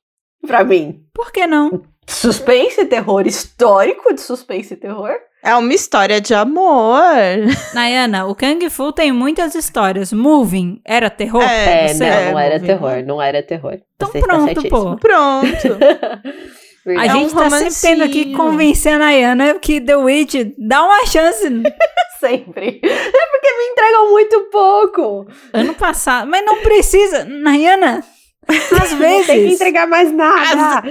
pra 0.46 0.62
mim. 0.62 1.00
Por 1.12 1.32
que 1.32 1.44
não? 1.44 1.82
Suspense 2.06 2.80
e 2.82 2.86
terror 2.86 3.26
histórico 3.26 4.14
de 4.14 4.20
suspense 4.20 4.74
e 4.74 4.76
terror? 4.76 5.14
É 5.44 5.54
uma 5.56 5.74
história 5.74 6.20
de 6.20 6.32
amor. 6.34 7.02
Nayana, 7.74 8.26
o 8.26 8.34
Kung 8.34 8.70
Fu 8.70 8.92
tem 8.92 9.10
muitas 9.10 9.54
histórias. 9.56 10.12
Moving 10.12 10.80
era 10.84 11.10
terror? 11.10 11.42
É, 11.42 11.46
pra 11.64 11.72
É, 11.72 11.88
você? 11.88 12.10
não, 12.10 12.30
não 12.32 12.38
era 12.38 12.54
Moving. 12.54 12.66
terror, 12.66 13.04
não 13.04 13.22
era 13.22 13.42
terror. 13.42 13.78
Então 13.96 14.08
Você 14.10 14.20
pronto, 14.20 14.44
certíssimo. 14.46 14.70
pô. 14.70 14.96
Pronto. 14.96 15.78
A. 16.98 17.06
É 17.06 17.14
um 17.14 17.20
gente 17.28 17.34
tá 17.34 17.48
sempre 17.48 17.74
tendo 17.80 18.08
que 18.10 18.18
romancinho. 18.24 18.36
convencer 18.36 18.92
a 18.94 18.98
Nayana 18.98 19.54
que 19.60 19.80
The 19.80 19.96
Witch 19.96 20.34
dá 20.58 20.82
uma 20.84 21.06
chance 21.06 21.42
Sempre. 22.18 22.80
É 22.82 23.26
porque 23.30 23.52
me 23.58 23.64
entregam 23.70 24.10
muito 24.10 24.40
pouco. 24.50 25.26
ano 25.52 25.74
passado. 25.74 26.28
Mas 26.28 26.44
não 26.44 26.56
precisa. 26.58 27.24
Nayana, 27.24 28.02
às 28.48 28.90
Não 28.92 28.98
tem 28.98 29.20
que 29.24 29.26
vezes. 29.32 29.54
entregar 29.54 29.86
mais 29.86 30.12
nada. 30.12 30.82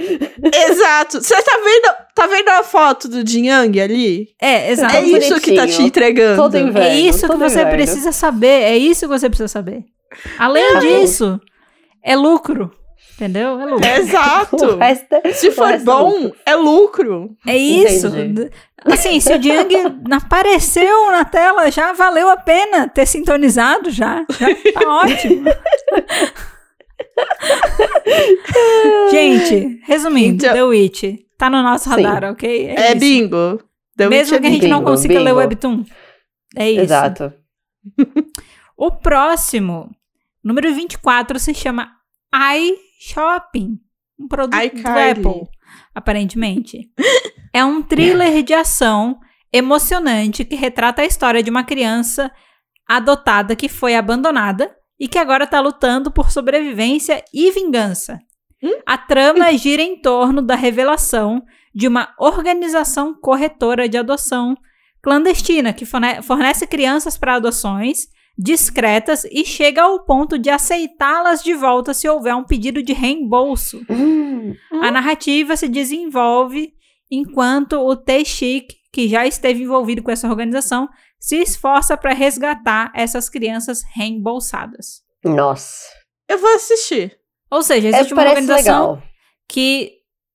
Exato. 0.68 1.20
Você 1.22 1.42
tá 1.42 1.58
vendo, 1.64 1.94
tá 2.14 2.26
vendo 2.26 2.48
a 2.48 2.62
foto 2.62 3.08
do 3.08 3.26
Jin 3.28 3.46
Yang 3.48 3.80
ali? 3.80 4.28
É, 4.40 4.70
exato. 4.72 4.96
é 4.96 5.02
isso 5.02 5.40
que 5.40 5.54
tá 5.54 5.66
te 5.66 5.82
entregando. 5.82 6.40
Todo 6.42 6.56
inverno. 6.58 6.88
É 6.88 6.96
isso 6.98 7.20
que 7.20 7.26
todo 7.26 7.38
você 7.38 7.60
inverno. 7.60 7.72
precisa 7.72 8.12
saber. 8.12 8.62
É 8.62 8.76
isso 8.76 9.00
que 9.02 9.06
você 9.18 9.28
precisa 9.28 9.48
saber. 9.48 9.84
Além 10.38 10.78
disso, 10.80 11.40
é 12.02 12.16
lucro. 12.16 12.70
Entendeu? 13.14 13.60
É 13.60 13.64
lucro. 13.66 13.86
Exato. 13.86 14.76
Resto 14.80 15.14
é- 15.22 15.32
Se 15.32 15.50
for 15.52 15.70
é 15.70 15.78
bom, 15.78 16.10
lucro. 16.10 16.36
é 16.46 16.56
lucro. 16.56 17.36
É 17.46 17.56
isso. 17.56 18.08
Entendi. 18.08 18.50
Assim, 18.84 19.20
se 19.20 19.32
o 19.32 19.40
Jiang 19.40 19.72
apareceu 20.10 21.10
na 21.10 21.24
tela, 21.24 21.70
já 21.70 21.92
valeu 21.92 22.28
a 22.28 22.36
pena 22.36 22.88
ter 22.88 23.06
sintonizado 23.06 23.90
já. 23.90 24.24
Já 24.40 24.48
tá 24.72 24.88
ótimo. 24.88 25.44
Gente, 29.10 29.80
resumindo, 29.84 30.44
Então- 30.44 30.54
The 30.54 30.62
Witch 30.64 31.02
tá 31.36 31.50
no 31.50 31.62
nosso 31.62 31.84
Sim. 31.94 32.02
radar, 32.02 32.32
ok? 32.32 32.66
É, 32.68 32.90
isso. 32.90 32.98
bingo. 33.00 33.62
The 33.96 34.08
Mesmo 34.08 34.34
Witch 34.34 34.40
que 34.42 34.46
é 34.46 34.50
a 34.50 34.52
gente 34.52 34.68
não 34.68 34.78
bingo, 34.78 34.90
consiga 34.90 35.14
ler 35.14 35.20
o 35.20 35.24
bingo. 35.24 35.38
webtoon. 35.38 35.84
É 36.56 36.70
isso. 36.70 36.80
Exato. 36.82 37.32
O 38.76 38.90
próximo, 38.90 39.90
número 40.42 40.72
24, 40.74 41.38
se 41.38 41.54
chama 41.54 41.90
iShopping. 42.34 43.78
Um 44.18 44.28
produto 44.28 44.58
do 44.58 44.64
iCarly. 44.78 45.10
Apple, 45.26 45.48
aparentemente. 45.94 46.88
é 47.52 47.64
um 47.64 47.82
thriller 47.82 48.42
de 48.42 48.54
ação 48.54 49.18
emocionante 49.52 50.44
que 50.44 50.54
retrata 50.54 51.02
a 51.02 51.04
história 51.06 51.42
de 51.42 51.50
uma 51.50 51.64
criança 51.64 52.30
adotada 52.88 53.54
que 53.56 53.68
foi 53.68 53.94
abandonada 53.94 54.74
e 55.02 55.08
que 55.08 55.18
agora 55.18 55.42
está 55.44 55.58
lutando 55.60 56.12
por 56.12 56.30
sobrevivência 56.30 57.24
e 57.34 57.50
vingança. 57.50 58.20
A 58.86 58.96
trama 58.96 59.52
gira 59.58 59.82
em 59.82 60.00
torno 60.00 60.40
da 60.40 60.54
revelação 60.54 61.42
de 61.74 61.88
uma 61.88 62.14
organização 62.20 63.12
corretora 63.12 63.88
de 63.88 63.98
adoção 63.98 64.56
clandestina 65.02 65.72
que 65.72 65.84
forne- 65.84 66.22
fornece 66.22 66.66
crianças 66.68 67.16
para 67.18 67.34
adoções 67.34 68.06
discretas 68.38 69.24
e 69.30 69.44
chega 69.44 69.82
ao 69.82 70.04
ponto 70.04 70.38
de 70.38 70.48
aceitá-las 70.50 71.42
de 71.42 71.52
volta 71.54 71.92
se 71.92 72.08
houver 72.08 72.34
um 72.36 72.44
pedido 72.44 72.82
de 72.82 72.92
reembolso. 72.92 73.80
Hum, 73.90 74.54
A 74.82 74.90
narrativa 74.90 75.56
se 75.56 75.68
desenvolve 75.68 76.72
enquanto 77.10 77.74
o 77.80 77.96
T-Chic, 77.96 78.68
que 78.92 79.08
já 79.08 79.26
esteve 79.26 79.62
envolvido 79.64 80.02
com 80.02 80.10
essa 80.10 80.28
organização, 80.28 80.88
se 81.22 81.36
esforça 81.36 81.96
para 81.96 82.12
resgatar 82.12 82.90
essas 82.94 83.28
crianças 83.28 83.84
reembolsadas. 83.94 85.02
nossa. 85.24 85.86
Eu 86.28 86.38
vou 86.38 86.52
assistir. 86.54 87.16
Ou 87.50 87.62
seja, 87.62 87.88
É, 87.88 87.90
existe 87.90 88.12
uma 88.14 88.22
organização 88.22 88.92
legal. 88.94 89.02
que 89.48 89.92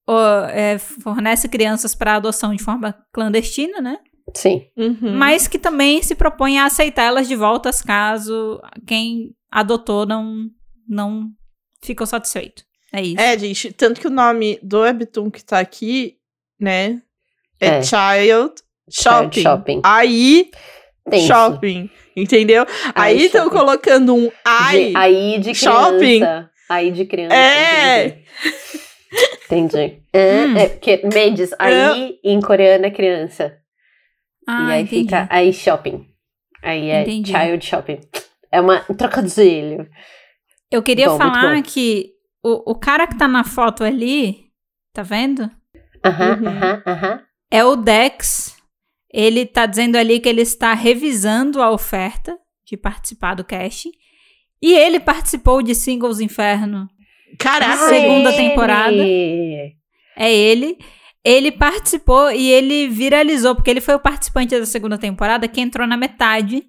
ó, 0.08 0.46
é, 0.46 0.78
fornece 0.78 1.50
crianças 1.50 1.94
para 1.96 2.16
adoção 2.16 2.54
de 2.56 2.64
forma 2.64 2.96
clandestina, 3.12 3.82
né? 3.82 3.98
Sim. 4.36 4.68
Uhum. 4.78 5.16
Mas 5.18 5.48
que 5.48 5.58
também 5.58 6.02
se 6.04 6.14
propõe 6.16 6.60
a 6.60 6.66
aceitá-las 6.66 7.28
de 7.28 7.36
volta 7.36 7.72
caso 7.86 8.62
quem 8.86 9.34
adotou 9.52 10.06
não, 10.06 10.48
não 10.88 11.30
ficou 11.82 12.06
satisfeito. 12.08 12.64
É 12.94 13.02
isso. 13.02 13.20
É, 13.20 13.38
gente, 13.40 13.74
tanto 13.74 14.00
que 14.00 14.08
o 14.08 14.12
nome 14.12 14.60
do 14.62 14.82
webtoon 14.82 15.32
que 15.32 15.44
tá 15.44 15.60
aqui, 15.60 16.16
né, 16.60 17.02
é, 17.60 17.80
É. 17.80 17.82
Child 17.82 18.54
Shopping. 18.90 19.42
Shopping. 19.42 19.82
Aí, 19.84 20.52
Tem 21.10 21.20
isso. 21.20 21.28
shopping, 21.28 21.90
entendeu? 22.16 22.66
Ai, 22.96 23.12
Aí 23.14 23.26
estão 23.26 23.46
shopping. 23.46 23.58
colocando 23.58 24.16
um 24.16 24.32
ai. 24.46 24.88
De, 24.90 24.98
aí 24.98 25.40
de 25.40 25.54
criança. 25.54 25.56
shopping. 25.60 26.22
Aí 26.70 26.92
de 26.92 27.06
criança. 27.06 27.36
É. 27.36 28.06
Entendi. 28.06 28.24
Entendi. 29.46 30.02
É, 30.12 30.46
Hum. 30.46 30.58
é 30.58 30.68
porque 30.70 31.02
Mendes, 31.14 31.52
aí 31.58 32.20
em 32.24 32.42
coreano 32.42 32.86
é 32.86 32.92
criança. 32.92 33.58
ah, 34.48 34.70
e 34.70 34.74
aí 34.74 34.84
entendi. 34.84 35.04
fica 35.04 35.28
aí 35.32 35.54
shopping. 35.54 36.06
Aí 36.62 36.90
é 36.90 37.02
Entendi. 37.04 37.32
child 37.32 37.66
shopping. 37.66 38.00
É 38.52 38.60
uma 38.60 38.84
um 38.90 38.94
trocadilho. 38.94 39.88
Eu 40.70 40.84
queria 40.84 41.08
Bom, 41.10 41.18
falar 41.18 41.62
que 41.64 42.12
o, 42.44 42.72
o 42.72 42.76
cara 42.76 43.08
que 43.08 43.18
tá 43.18 43.28
na 43.28 43.44
foto 43.46 43.84
ali, 43.86 44.48
tá 44.94 45.04
vendo? 45.04 45.50
Aham, 46.04 46.32
Uhum. 46.42 46.48
aham, 46.48 46.84
aham. 46.86 47.22
É 47.50 47.64
o 47.64 47.76
Dex. 47.78 48.57
Ele 49.12 49.46
tá 49.46 49.66
dizendo 49.66 49.96
ali 49.96 50.20
que 50.20 50.28
ele 50.28 50.42
está 50.42 50.74
revisando 50.74 51.62
a 51.62 51.72
oferta 51.72 52.38
de 52.66 52.76
participar 52.76 53.36
do 53.36 53.44
cast. 53.44 53.90
E 54.62 54.74
ele 54.74 55.00
participou 55.00 55.62
de 55.62 55.74
Singles 55.74 56.20
Inferno. 56.20 56.88
Caraca, 57.40 57.88
Segunda 57.88 58.34
ele! 58.34 58.50
temporada. 58.50 59.04
É 60.18 60.34
ele. 60.34 60.78
Ele 61.24 61.52
participou 61.52 62.32
e 62.32 62.50
ele 62.50 62.88
viralizou, 62.88 63.54
porque 63.54 63.70
ele 63.70 63.82
foi 63.82 63.96
o 63.96 64.00
participante 64.00 64.58
da 64.58 64.66
segunda 64.66 64.98
temporada 64.98 65.48
que 65.48 65.60
entrou 65.62 65.86
na 65.86 65.98
metade. 65.98 66.64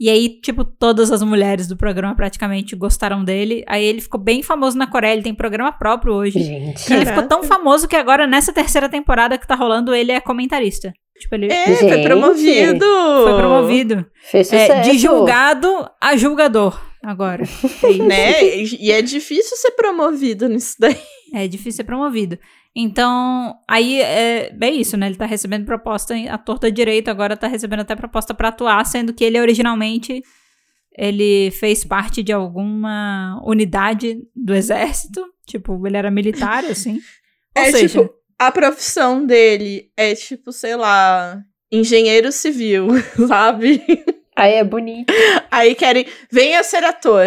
E 0.00 0.08
aí, 0.08 0.28
tipo, 0.40 0.64
todas 0.64 1.10
as 1.10 1.22
mulheres 1.22 1.66
do 1.66 1.76
programa 1.76 2.14
praticamente 2.14 2.76
gostaram 2.76 3.24
dele. 3.24 3.64
Aí 3.66 3.84
ele 3.84 4.00
ficou 4.00 4.20
bem 4.20 4.42
famoso 4.44 4.78
na 4.78 4.86
Coreia, 4.86 5.12
ele 5.14 5.22
tem 5.22 5.34
programa 5.34 5.72
próprio 5.72 6.14
hoje. 6.14 6.38
Gente. 6.40 6.92
Ele 6.92 7.04
ficou 7.04 7.24
tão 7.24 7.42
famoso 7.42 7.88
que 7.88 7.96
agora, 7.96 8.26
nessa 8.26 8.52
terceira 8.52 8.88
temporada 8.88 9.36
que 9.36 9.46
tá 9.46 9.56
rolando, 9.56 9.92
ele 9.94 10.12
é 10.12 10.20
comentarista. 10.20 10.92
Tipo, 11.18 11.34
ele 11.34 11.52
É, 11.52 11.64
foi 11.76 11.88
Gente. 11.90 12.02
promovido. 12.04 12.86
foi 13.24 13.34
promovido. 13.34 14.06
Fez 14.30 14.52
É, 14.52 14.82
de 14.82 14.96
julgado 14.98 15.68
a 16.00 16.16
julgador, 16.16 16.80
agora. 17.02 17.42
É 17.82 17.90
isso. 17.90 18.04
Né? 18.04 18.56
E 18.80 18.92
é 18.92 19.02
difícil 19.02 19.56
ser 19.56 19.72
promovido 19.72 20.48
nisso 20.48 20.76
daí. 20.78 20.96
É 21.34 21.48
difícil 21.48 21.72
ser 21.78 21.84
promovido. 21.84 22.38
Então, 22.80 23.56
aí 23.66 24.00
é, 24.00 24.54
é 24.60 24.70
isso, 24.70 24.96
né? 24.96 25.06
Ele 25.08 25.16
tá 25.16 25.26
recebendo 25.26 25.64
proposta 25.64 26.14
em- 26.16 26.28
à 26.28 26.38
torta 26.38 26.70
direita, 26.70 27.10
agora 27.10 27.36
tá 27.36 27.48
recebendo 27.48 27.80
até 27.80 27.96
proposta 27.96 28.32
pra 28.32 28.48
atuar, 28.48 28.84
sendo 28.86 29.12
que 29.12 29.24
ele 29.24 29.40
originalmente 29.40 30.22
ele 30.96 31.50
fez 31.52 31.84
parte 31.84 32.22
de 32.22 32.32
alguma 32.32 33.40
unidade 33.44 34.18
do 34.34 34.54
exército, 34.54 35.24
tipo, 35.46 35.84
ele 35.86 35.96
era 35.96 36.10
militar, 36.10 36.64
assim. 36.70 37.00
Ou 37.56 37.62
É 37.64 37.70
seja, 37.72 38.00
tipo, 38.02 38.14
a 38.38 38.50
profissão 38.52 39.26
dele 39.26 39.90
é 39.96 40.14
tipo, 40.14 40.52
sei 40.52 40.76
lá, 40.76 41.40
engenheiro 41.72 42.30
civil, 42.30 42.86
sabe? 43.26 43.82
Aí 44.36 44.54
é 44.54 44.62
bonito. 44.64 45.12
Aí 45.50 45.74
querem, 45.74 46.06
venha 46.30 46.62
ser 46.62 46.84
ator. 46.84 47.26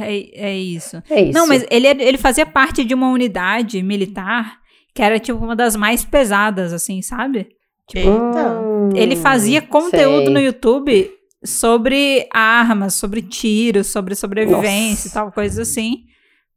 é, 0.00 0.50
é 0.50 0.56
isso. 0.56 1.02
É 1.10 1.22
isso. 1.24 1.32
Não, 1.38 1.46
mas 1.46 1.66
ele, 1.70 1.86
ele 1.88 2.16
fazia 2.16 2.46
parte 2.46 2.84
de 2.84 2.94
uma 2.94 3.10
unidade 3.10 3.82
militar 3.82 4.56
que 4.98 5.02
era, 5.02 5.20
tipo, 5.20 5.38
uma 5.38 5.54
das 5.54 5.76
mais 5.76 6.04
pesadas, 6.04 6.72
assim, 6.72 7.00
sabe? 7.02 7.50
Tipo, 7.88 8.08
Eita. 8.10 8.50
Hum, 8.50 8.90
Ele 8.96 9.14
fazia 9.14 9.62
conteúdo 9.62 10.24
sei. 10.24 10.34
no 10.34 10.40
YouTube 10.40 11.08
sobre 11.44 12.28
armas, 12.34 12.94
sobre 12.94 13.22
tiros, 13.22 13.86
sobre 13.86 14.16
sobrevivência 14.16 14.88
Nossa. 14.88 15.08
e 15.08 15.12
tal, 15.12 15.30
coisas 15.30 15.68
assim. 15.68 16.06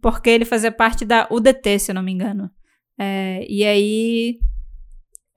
Porque 0.02 0.28
ele 0.28 0.44
fazia 0.44 0.72
parte 0.72 1.06
da 1.06 1.28
UDT, 1.30 1.78
se 1.78 1.92
eu 1.92 1.94
não 1.96 2.02
me 2.02 2.12
engano. 2.12 2.50
É, 3.00 3.46
e 3.48 3.64
aí. 3.64 4.40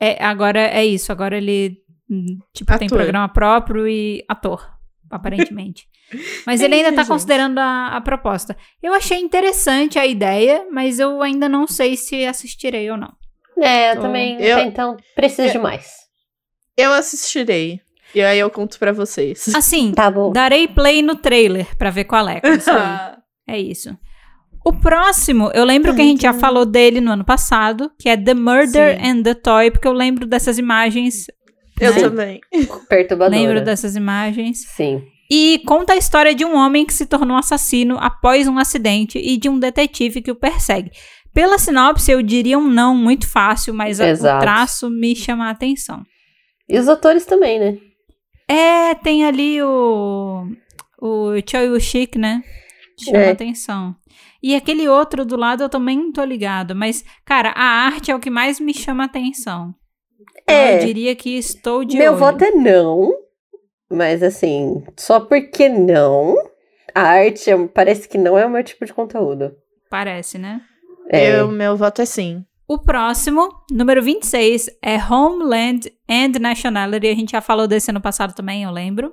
É, 0.01 0.25
agora 0.25 0.61
é 0.61 0.87
isso. 0.87 1.13
Agora 1.13 1.37
ele, 1.37 1.77
hum, 2.11 2.39
tipo, 2.55 2.79
tem 2.79 2.89
programa 2.89 3.29
próprio 3.29 3.87
e 3.87 4.25
ator, 4.27 4.67
aparentemente. 5.17 5.87
Mas 6.47 6.61
ele 6.61 6.75
ainda 6.75 6.93
tá 6.93 7.03
gente. 7.03 7.09
considerando 7.09 7.59
a, 7.59 7.89
a 7.97 8.01
proposta. 8.01 8.57
Eu 8.83 8.93
achei 8.95 9.19
interessante 9.19 9.99
a 9.99 10.07
ideia, 10.07 10.67
mas 10.71 10.99
eu 10.99 11.23
ainda 11.23 11.49
não 11.49 11.67
sei 11.67 11.97
se 11.97 12.25
assistirei 12.27 12.91
ou 12.91 12.97
não. 12.97 13.13
É, 13.59 13.93
eu 13.93 13.97
Tô- 13.97 14.03
também. 14.03 14.41
Eu- 14.41 14.59
Então, 14.61 14.97
preciso 15.15 15.53
de 15.53 15.59
mais. 15.59 15.87
Eu 16.77 16.93
assistirei. 16.93 17.81
E 18.15 18.21
aí 18.23 18.39
eu 18.39 18.51
conto 18.51 18.79
pra 18.79 18.93
vocês. 18.93 19.49
Assim, 19.57 19.93
Tá 19.93 20.11
bom. 20.11 20.31
Darei 20.33 20.69
play 20.69 21.03
no 21.03 21.17
trailer 21.17 21.75
pra 21.77 21.91
ver 21.91 22.05
qual 22.05 22.29
é. 22.29 22.41
isso. 22.45 22.71
É 23.47 23.59
isso. 23.59 23.95
O 24.65 24.73
próximo, 24.73 25.51
eu 25.53 25.65
lembro 25.67 25.95
que 25.95 26.01
a 26.01 26.05
gente 26.05 26.23
já 26.23 26.33
falou 26.33 26.65
dele 26.65 26.99
no 26.99 27.13
ano 27.13 27.25
passado, 27.25 27.91
que 28.01 28.09
é 28.09 28.17
The 28.17 28.33
Murder 28.33 28.99
Sim. 28.99 29.07
and 29.07 29.23
the 29.23 29.35
Toy, 29.35 29.71
porque 29.71 29.87
eu 29.87 29.93
lembro 29.93 30.27
dessas 30.27 30.57
imagens. 30.59 31.27
Eu 31.81 31.95
né? 31.95 32.01
também. 32.01 32.41
Perturbadora. 32.89 33.41
Lembro 33.41 33.65
dessas 33.65 33.97
imagens. 33.97 34.65
Sim. 34.77 35.03
E 35.31 35.61
conta 35.67 35.95
a 35.95 35.97
história 35.97 36.35
de 36.35 36.45
um 36.45 36.55
homem 36.55 36.85
que 36.85 36.93
se 36.93 37.07
tornou 37.07 37.37
assassino 37.37 37.97
após 37.99 38.47
um 38.47 38.59
acidente 38.59 39.19
e 39.19 39.37
de 39.37 39.49
um 39.49 39.59
detetive 39.59 40.21
que 40.23 40.31
o 40.31 40.35
persegue. 40.37 40.91
Pela 41.33 41.59
sinopse, 41.59 42.11
eu 42.13 42.23
diria 42.23 42.59
um 42.59 42.69
não 42.69 42.95
muito 42.97 43.27
fácil, 43.29 43.75
mas 43.75 44.01
a- 44.01 44.05
o 44.05 44.09
Exato. 44.09 44.41
traço 44.41 44.91
me 44.91 45.17
chama 45.17 45.47
a 45.47 45.51
atenção. 45.51 46.03
E 46.69 46.79
os 46.79 46.89
atores 46.89 47.25
também, 47.27 47.59
né? 47.59 47.77
É, 48.49 48.95
tem 48.95 49.25
ali 49.25 49.61
o. 49.63 50.47
O 51.01 51.33
Choi 51.49 51.69
Woo-shik, 51.69 52.17
né? 52.19 52.43
Chama 53.03 53.19
É. 53.19 53.31
atenção. 53.31 53.95
E 54.43 54.55
aquele 54.55 54.87
outro 54.89 55.25
do 55.25 55.37
lado 55.37 55.63
eu 55.63 55.69
também 55.69 55.97
não 55.99 56.13
tô 56.13 56.23
ligado. 56.25 56.75
Mas, 56.75 57.05
cara, 57.25 57.51
a 57.57 57.63
arte 57.87 58.11
é 58.11 58.15
o 58.15 58.21
que 58.21 58.31
mais 58.31 58.61
me 58.61 58.73
chama 58.73 59.05
atenção. 59.05 59.75
Então, 60.45 60.55
É. 60.57 60.77
Eu 60.83 60.87
diria 60.87 61.15
que 61.17 61.37
estou 61.37 61.85
de 61.85 61.97
Meu 61.97 62.13
olho. 62.13 62.19
voto 62.21 62.45
é 62.45 62.51
não. 62.53 63.13
Mas 63.91 64.23
assim, 64.23 64.83
só 64.97 65.21
porque 65.21 65.69
não. 65.69 66.37
A 66.95 67.03
arte 67.03 67.51
é- 67.51 67.67
parece 67.69 68.09
que 68.09 68.17
não 68.19 68.39
é 68.39 68.47
o 68.47 68.51
meu 68.51 68.63
tipo 68.63 68.85
de 68.85 68.93
conteúdo. 68.95 69.53
Parece, 69.91 70.39
né? 70.39 70.61
É. 71.11 71.39
Eu, 71.41 71.49
meu 71.49 71.77
voto 71.77 72.03
é 72.03 72.05
sim. 72.05 72.45
O 72.67 72.79
próximo, 72.79 73.49
número 73.71 74.03
26, 74.03 74.71
é 74.83 74.97
Homeland 74.97 75.93
and 76.09 76.39
Nationality. 76.41 77.07
A 77.09 77.15
gente 77.15 77.33
já 77.33 77.41
falou 77.41 77.67
desse 77.67 77.91
ano 77.91 78.01
passado 78.01 78.35
também, 78.35 78.63
eu 78.63 78.71
lembro. 78.71 79.13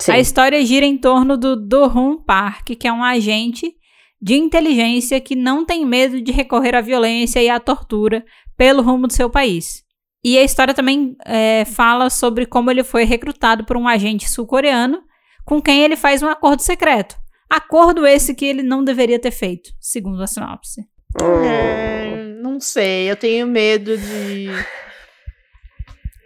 Sim. 0.00 0.12
A 0.12 0.18
história 0.18 0.64
gira 0.64 0.86
em 0.86 0.96
torno 0.96 1.36
do 1.36 1.54
Do-Hoon 1.56 2.22
Park, 2.24 2.70
que 2.78 2.88
é 2.88 2.92
um 2.92 3.04
agente 3.04 3.74
de 4.20 4.34
inteligência 4.34 5.20
que 5.20 5.36
não 5.36 5.64
tem 5.64 5.84
medo 5.84 6.20
de 6.22 6.32
recorrer 6.32 6.74
à 6.74 6.80
violência 6.80 7.40
e 7.42 7.50
à 7.50 7.60
tortura 7.60 8.24
pelo 8.56 8.82
rumo 8.82 9.06
do 9.06 9.12
seu 9.12 9.28
país. 9.28 9.84
E 10.28 10.36
a 10.38 10.42
história 10.42 10.74
também 10.74 11.14
é, 11.24 11.64
fala 11.64 12.10
sobre 12.10 12.46
como 12.46 12.68
ele 12.70 12.82
foi 12.82 13.04
recrutado 13.04 13.64
por 13.64 13.76
um 13.76 13.86
agente 13.86 14.28
sul-coreano 14.28 15.00
com 15.44 15.62
quem 15.62 15.82
ele 15.84 15.94
faz 15.96 16.20
um 16.22 16.26
acordo 16.28 16.62
secreto. 16.62 17.14
Acordo 17.48 18.04
esse 18.04 18.34
que 18.34 18.44
ele 18.44 18.62
não 18.64 18.82
deveria 18.82 19.20
ter 19.20 19.30
feito, 19.30 19.70
segundo 19.78 20.20
a 20.20 20.26
sinopse. 20.26 20.80
É, 21.44 22.24
não 22.42 22.58
sei, 22.60 23.08
eu 23.08 23.14
tenho 23.14 23.46
medo 23.46 23.96
de. 23.96 24.48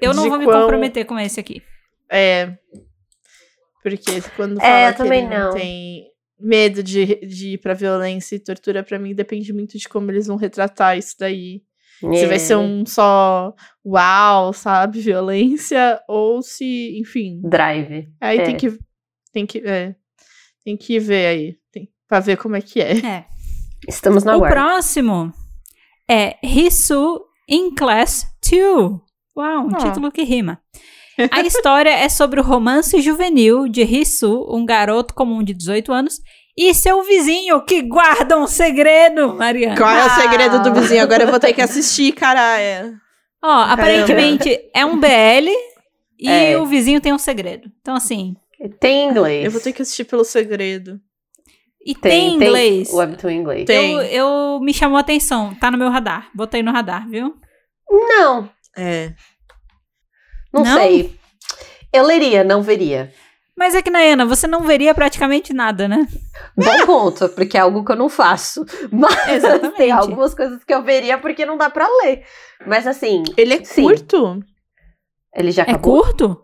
Eu 0.01 0.15
não 0.15 0.23
De 0.23 0.29
vou 0.31 0.39
me 0.39 0.47
quão- 0.47 0.63
comprometer 0.63 1.05
com 1.05 1.19
esse 1.19 1.39
aqui. 1.39 1.63
É. 2.11 2.55
Porque 3.83 4.23
quando 4.35 4.59
É, 4.59 4.61
fala 4.63 4.89
eu 4.89 4.93
que 4.93 4.99
também 4.99 5.27
ele 5.27 5.29
não, 5.29 5.47
não. 5.49 5.53
tem 5.55 6.07
medo 6.39 6.83
de, 6.83 7.17
de 7.17 7.49
ir 7.51 7.59
pra 7.59 7.75
violência 7.75 8.35
e 8.35 8.39
tortura, 8.39 8.83
pra 8.83 8.99
mim 8.99 9.15
depende 9.15 9.53
muito 9.53 9.77
de 9.77 9.87
como 9.91 10.11
eles 10.11 10.27
vão 10.27 10.37
retratar 10.37 10.97
isso 10.97 11.17
daí. 11.19 11.61
Se 12.01 12.27
vai 12.27 12.39
ser 12.39 12.55
É. 12.55 12.57
um 12.57 12.85
só 12.87 13.55
uau, 13.85 14.53
sabe, 14.53 15.01
violência, 15.03 16.01
ou 16.09 16.43
se, 16.43 16.99
enfim. 16.99 17.41
Drive. 17.45 18.09
Aí 18.21 18.39
É. 18.39 18.45
tem 18.45 18.57
que. 18.57 18.79
Tem 19.33 19.47
que. 19.47 19.59
É, 19.59 19.95
tem 20.65 20.77
que 20.77 20.99
ver 20.99 21.27
aí. 21.27 21.57
Tem, 21.73 21.89
pra 22.09 22.21
ver 22.21 22.37
como 22.37 22.57
é 22.57 22.61
que 22.61 22.81
é. 22.81 22.99
É. 23.05 23.25
Estamos 23.89 24.25
na 24.25 24.37
o 24.37 24.41
guarda. 24.41 24.55
próximo 24.57 25.33
é 26.11 26.37
Hisu 26.43 27.21
in 27.49 27.75
Class 27.75 28.27
2. 28.43 29.01
Uau, 29.37 29.67
um 29.67 29.71
Ah. 29.75 29.79
título 29.79 30.11
que 30.11 30.23
rima. 30.23 30.61
A 31.31 31.43
história 31.43 31.91
é 31.91 32.09
sobre 32.09 32.41
o 32.41 32.43
romance 32.43 32.99
juvenil 33.03 33.69
de 33.69 33.83
Hisu, 33.83 34.47
um 34.51 34.65
garoto 34.65 35.13
comum 35.15 35.43
de 35.43 35.53
18 35.53 35.93
anos, 35.93 36.19
e 36.63 36.75
seu 36.75 37.03
vizinho 37.03 37.65
que 37.65 37.81
guarda 37.83 38.37
um 38.39 38.47
segredo, 38.47 39.35
Mariana. 39.35 39.77
Qual 39.77 39.91
é 39.91 40.07
o 40.07 40.11
segredo 40.11 40.63
do 40.63 40.69
Ah. 40.69 40.73
vizinho? 40.73 41.03
Agora 41.03 41.23
eu 41.25 41.29
vou 41.31 41.41
ter 41.41 41.53
que 41.55 41.63
assistir, 41.63 42.13
caralho. 42.13 42.97
Ó, 43.43 43.51
aparentemente 43.63 44.61
é 44.75 44.85
um 44.85 44.99
BL 45.01 45.49
e 46.19 46.29
É. 46.29 46.59
o 46.59 46.67
vizinho 46.67 47.01
tem 47.01 47.13
um 47.13 47.19
segredo. 47.19 47.71
Então, 47.81 47.95
assim, 47.95 48.35
Tem 48.79 49.09
inglês. 49.09 49.47
Eu 49.47 49.51
vou 49.51 49.61
ter 49.61 49.73
que 49.73 49.81
assistir 49.81 50.05
pelo 50.05 50.23
segredo. 50.25 51.01
e 51.83 51.95
tem, 51.95 52.37
tem, 52.39 52.49
inglês. 52.49 52.89
Tem 52.89 52.99
webtoon 52.99 53.31
em 53.31 53.37
inglês. 53.39 53.65
Tem. 53.65 53.93
Eu, 53.93 54.03
eu 54.03 54.61
me 54.61 54.75
chamou 54.75 54.99
a 54.99 55.01
atenção, 55.01 55.55
tá 55.55 55.71
no 55.71 55.79
meu 55.79 55.89
radar. 55.89 56.29
Botei 56.35 56.63
no 56.63 56.71
radar, 56.71 57.09
viu? 57.09 57.35
Não, 57.91 58.51
É. 58.77 59.15
não, 60.53 60.63
Não? 60.63 60.75
sei. 60.77 61.19
Eu 61.91 62.05
leria, 62.05 62.45
não 62.45 62.61
veria. 62.63 63.11
Mas 63.61 63.75
é 63.75 63.83
que, 63.83 63.91
Nayana, 63.91 64.25
você 64.25 64.47
não 64.47 64.63
veria 64.63 64.95
praticamente 64.95 65.53
nada, 65.53 65.87
né? 65.87 66.09
Bom 66.57 66.87
ponto, 66.87 67.29
porque 67.29 67.59
é 67.59 67.61
algo 67.61 67.85
que 67.85 67.93
eu 67.93 67.97
não 67.97 68.09
faço. 68.09 68.65
Mas 68.91 69.29
Exatamente. 69.29 69.77
tem 69.77 69.91
algumas 69.91 70.33
coisas 70.35 70.65
que 70.65 70.73
eu 70.73 70.83
veria 70.83 71.19
porque 71.19 71.45
não 71.45 71.59
dá 71.59 71.69
pra 71.69 71.87
ler. 72.03 72.25
Mas 72.67 72.87
assim, 72.87 73.23
Ele 73.37 73.53
é 73.53 73.63
Sim. 73.63 73.83
curto? 73.83 74.41
ele 75.37 75.51
já 75.53 75.65
É 75.65 75.73
acabou? 75.73 76.03
curto? 76.05 76.43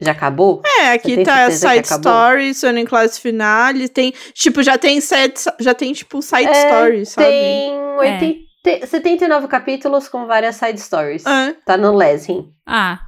Já 0.00 0.12
acabou? 0.12 0.62
É, 0.64 0.92
aqui 0.92 1.22
tá 1.22 1.50
side 1.50 1.86
story, 1.86 2.54
Sonic 2.54 2.88
Class 2.88 3.18
Finale, 3.18 3.86
tem, 3.86 4.14
tipo, 4.32 4.62
já 4.62 4.78
tem 4.78 4.98
side, 4.98 5.34
já 5.60 5.74
tem, 5.74 5.92
tipo, 5.92 6.22
side 6.22 6.48
É, 6.48 6.66
story, 6.68 7.04
sabe? 7.04 7.26
Tem 7.28 7.72
80, 7.98 8.86
79 8.86 9.46
capítulos 9.46 10.08
com 10.08 10.24
várias 10.24 10.56
side 10.56 10.80
stories. 10.80 11.26
É. 11.26 11.52
Tá 11.66 11.76
no 11.76 11.94
Lesin. 11.94 12.50
Ah, 12.66 12.98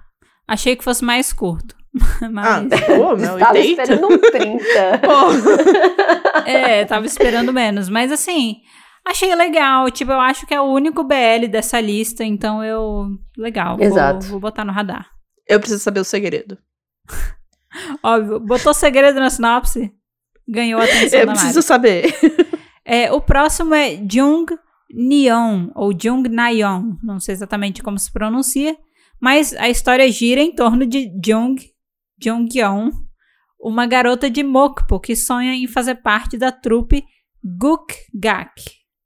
achei 0.47 0.77
que 0.77 0.85
fosse 0.85 1.03
mais 1.03 1.33
curto. 1.33 1.75
Ah, 2.23 2.31
Mas, 2.31 2.81
pô, 2.86 3.16
meu, 3.16 3.35
Estava 3.39 3.52
80? 3.59 3.82
esperando 3.82 4.06
um 4.14 4.19
30. 4.19 4.98
Pô, 5.05 6.47
é, 6.47 6.85
tava 6.86 7.05
esperando 7.06 7.52
menos. 7.52 7.89
Mas 7.89 8.10
assim, 8.10 8.56
achei 9.06 9.35
legal. 9.35 9.90
Tipo, 9.90 10.12
eu 10.12 10.20
acho 10.20 10.47
que 10.47 10.55
é 10.55 10.60
o 10.60 10.64
único 10.73 11.05
BL 11.05 11.48
dessa 11.51 11.81
lista, 11.81 12.24
então 12.24 12.64
eu. 12.64 13.09
Legal. 13.36 13.77
vou- 13.77 13.86
Exato. 13.86 14.27
Vou, 14.27 14.40
botar 14.40 14.64
no 14.64 14.73
radar. 14.73 15.06
eu 15.47 15.59
preciso 15.60 15.82
saber 15.82 16.01
o 16.01 16.05
segredo. 16.05 16.56
Óbvio, 18.02 18.39
botou 18.40 18.73
segredo 18.74 19.19
na 19.19 19.31
sinopse, 19.31 19.90
ganhou 20.48 20.81
a 20.81 20.85
atenção 20.85 21.20
Eu 21.20 21.27
da 21.27 21.32
preciso 21.32 21.55
Mari. 21.56 21.66
saber. 21.66 22.14
É, 22.85 23.12
o 23.12 23.20
próximo 23.20 23.74
é 23.74 23.97
Jung 24.10 24.47
Nyeon, 24.93 25.70
ou 25.74 25.93
Jung 25.98 26.28
Nayeon, 26.28 26.94
não 27.02 27.19
sei 27.19 27.32
exatamente 27.35 27.82
como 27.82 27.98
se 27.98 28.12
pronuncia, 28.12 28.77
mas 29.20 29.55
a 29.55 29.70
história 29.70 30.10
gira 30.10 30.40
em 30.40 30.55
torno 30.55 30.85
de 30.85 31.10
Jung 31.24 31.56
Jung-yeon, 32.20 32.90
uma 33.60 33.86
garota 33.86 34.28
de 34.28 34.43
Mokpo 34.43 34.98
que 34.98 35.14
sonha 35.14 35.55
em 35.55 35.66
fazer 35.66 35.97
parte 35.97 36.36
da 36.36 36.51
trupe 36.51 37.05
Guk-Gak, 37.44 38.52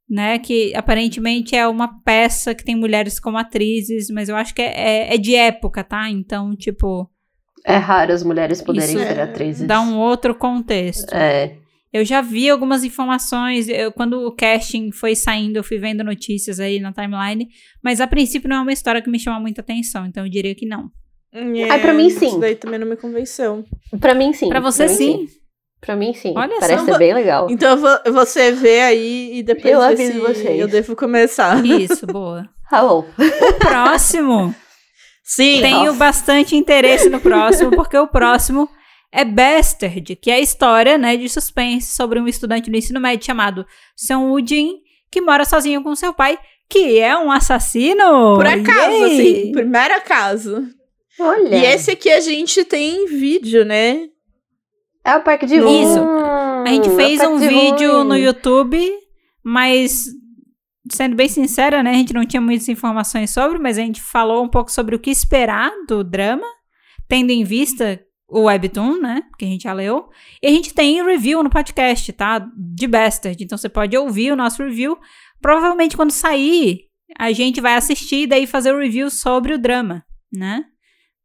né? 0.08 0.38
Que 0.38 0.74
aparentemente 0.74 1.54
é 1.54 1.66
uma 1.66 2.02
peça 2.02 2.54
que 2.54 2.64
tem 2.64 2.74
mulheres 2.74 3.20
como 3.20 3.38
atrizes, 3.38 4.08
mas 4.10 4.28
eu 4.28 4.36
acho 4.36 4.54
que 4.54 4.62
é, 4.62 5.10
é, 5.10 5.14
é 5.14 5.18
de 5.18 5.34
época, 5.34 5.84
tá? 5.84 6.08
Então, 6.08 6.56
tipo. 6.56 7.10
É 7.64 7.76
raro 7.76 8.12
as 8.12 8.22
mulheres 8.22 8.62
poderem 8.62 8.96
ser 8.96 9.18
é- 9.18 9.22
atrizes. 9.22 9.66
Dá 9.66 9.80
um 9.80 9.98
outro 9.98 10.34
contexto. 10.34 11.12
É. 11.12 11.58
Eu 11.92 12.04
já 12.04 12.20
vi 12.20 12.50
algumas 12.50 12.84
informações, 12.84 13.68
eu, 13.68 13.90
quando 13.90 14.26
o 14.26 14.32
casting 14.34 14.92
foi 14.92 15.16
saindo, 15.16 15.56
eu 15.56 15.64
fui 15.64 15.78
vendo 15.78 16.04
notícias 16.04 16.60
aí 16.60 16.78
na 16.78 16.92
timeline, 16.92 17.48
mas 17.82 18.00
a 18.00 18.06
princípio 18.06 18.50
não 18.50 18.56
é 18.56 18.60
uma 18.60 18.72
história 18.72 19.00
que 19.00 19.08
me 19.08 19.18
chama 19.18 19.40
muita 19.40 19.62
atenção, 19.62 20.04
então 20.04 20.24
eu 20.24 20.30
diria 20.30 20.54
que 20.54 20.66
não. 20.66 20.90
Ah, 21.70 21.78
pra 21.78 21.92
mim, 21.92 22.10
sim. 22.10 22.26
Isso 22.28 22.38
daí 22.38 22.54
também 22.56 22.78
não 22.78 22.86
me 22.86 22.96
convenceu. 22.96 23.64
Pra 24.00 24.14
mim, 24.14 24.32
sim. 24.32 24.48
Pra 24.48 24.60
você 24.60 24.86
mim, 24.86 24.94
sim. 24.94 25.26
Pra 25.80 25.94
mim, 25.94 26.14
sim. 26.14 26.32
Olha 26.36 26.56
Parece 26.58 26.84
só. 26.86 26.92
ser 26.92 26.98
bem 26.98 27.12
legal. 27.14 27.46
Então 27.50 27.70
eu 27.70 27.76
vou- 27.76 28.12
você 28.24 28.50
vê 28.52 28.80
aí 28.80 29.38
e 29.38 29.42
depois 29.42 29.72
Eu 29.74 29.80
aviso 29.82 30.12
se 30.12 30.18
vocês. 30.18 30.58
eu 30.60 30.66
devo 30.66 30.96
começar. 30.96 31.64
Isso, 31.64 32.06
boa. 32.06 32.48
Hello. 32.72 33.04
O 33.18 33.52
próximo, 33.58 34.54
Sim. 35.22 35.60
tenho 35.60 35.84
Nossa. 35.86 35.98
bastante 35.98 36.56
interesse 36.56 37.08
no 37.08 37.20
próximo, 37.20 37.70
porque 37.72 37.96
o 37.96 38.06
próximo 38.08 38.68
é 39.12 39.24
Bastard, 39.24 40.16
que 40.16 40.30
é 40.30 40.34
a 40.34 40.40
história, 40.40 40.98
né, 40.98 41.16
de 41.16 41.28
suspense 41.28 41.94
sobre 41.94 42.18
um 42.18 42.26
estudante 42.26 42.70
do 42.70 42.76
ensino 42.76 43.00
médio 43.00 43.24
chamado 43.26 43.64
Sung 43.96 44.24
Woo 44.30 44.44
Jin, 44.44 44.78
que 45.10 45.20
mora 45.20 45.44
sozinho 45.44 45.82
com 45.82 45.94
seu 45.94 46.12
pai, 46.12 46.38
que 46.68 46.98
é 46.98 47.16
um 47.16 47.30
assassino. 47.30 48.34
Por 48.34 48.46
acaso, 48.46 48.90
Yay! 48.90 49.04
assim, 49.42 49.52
por 49.52 49.64
mero 49.64 49.94
acaso. 49.94 50.66
Olha. 51.18 51.56
E 51.56 51.64
esse 51.64 51.90
aqui 51.90 52.10
a 52.10 52.20
gente 52.20 52.64
tem 52.64 53.04
em 53.04 53.06
vídeo, 53.06 53.64
né? 53.64 54.08
É 55.04 55.16
o 55.16 55.22
Parque 55.22 55.46
de 55.46 55.54
Isso. 55.54 55.64
Rum. 55.64 56.62
A 56.64 56.68
gente 56.68 56.88
é 56.88 56.96
fez 56.96 57.18
Parque 57.18 57.32
um 57.32 57.38
de 57.38 57.48
vídeo 57.48 58.04
no 58.04 58.16
YouTube, 58.16 58.78
mas 59.42 60.06
sendo 60.90 61.16
bem 61.16 61.28
sincera, 61.28 61.82
né, 61.82 61.90
a 61.90 61.94
gente 61.94 62.12
não 62.12 62.24
tinha 62.24 62.40
muitas 62.40 62.68
informações 62.68 63.30
sobre, 63.30 63.58
mas 63.58 63.78
a 63.78 63.82
gente 63.82 64.00
falou 64.00 64.44
um 64.44 64.48
pouco 64.48 64.70
sobre 64.70 64.94
o 64.94 64.98
que 64.98 65.10
esperar 65.10 65.70
do 65.88 66.04
drama, 66.04 66.46
tendo 67.08 67.30
em 67.30 67.44
vista 67.44 68.00
o 68.28 68.42
webtoon, 68.42 68.98
né, 68.98 69.22
que 69.38 69.44
a 69.44 69.48
gente 69.48 69.62
já 69.62 69.72
leu. 69.72 70.08
E 70.42 70.46
a 70.48 70.50
gente 70.50 70.74
tem 70.74 71.04
review 71.04 71.42
no 71.42 71.50
podcast, 71.50 72.12
tá? 72.12 72.44
De 72.56 72.86
Bastard. 72.86 73.42
Então 73.42 73.56
você 73.56 73.68
pode 73.68 73.96
ouvir 73.96 74.32
o 74.32 74.36
nosso 74.36 74.62
review. 74.62 74.98
Provavelmente 75.40 75.96
quando 75.96 76.10
sair, 76.10 76.86
a 77.16 77.30
gente 77.30 77.60
vai 77.60 77.74
assistir 77.74 78.22
e 78.22 78.26
daí 78.26 78.46
fazer 78.46 78.74
o 78.74 78.78
review 78.78 79.10
sobre 79.10 79.54
o 79.54 79.58
drama, 79.58 80.04
né? 80.32 80.64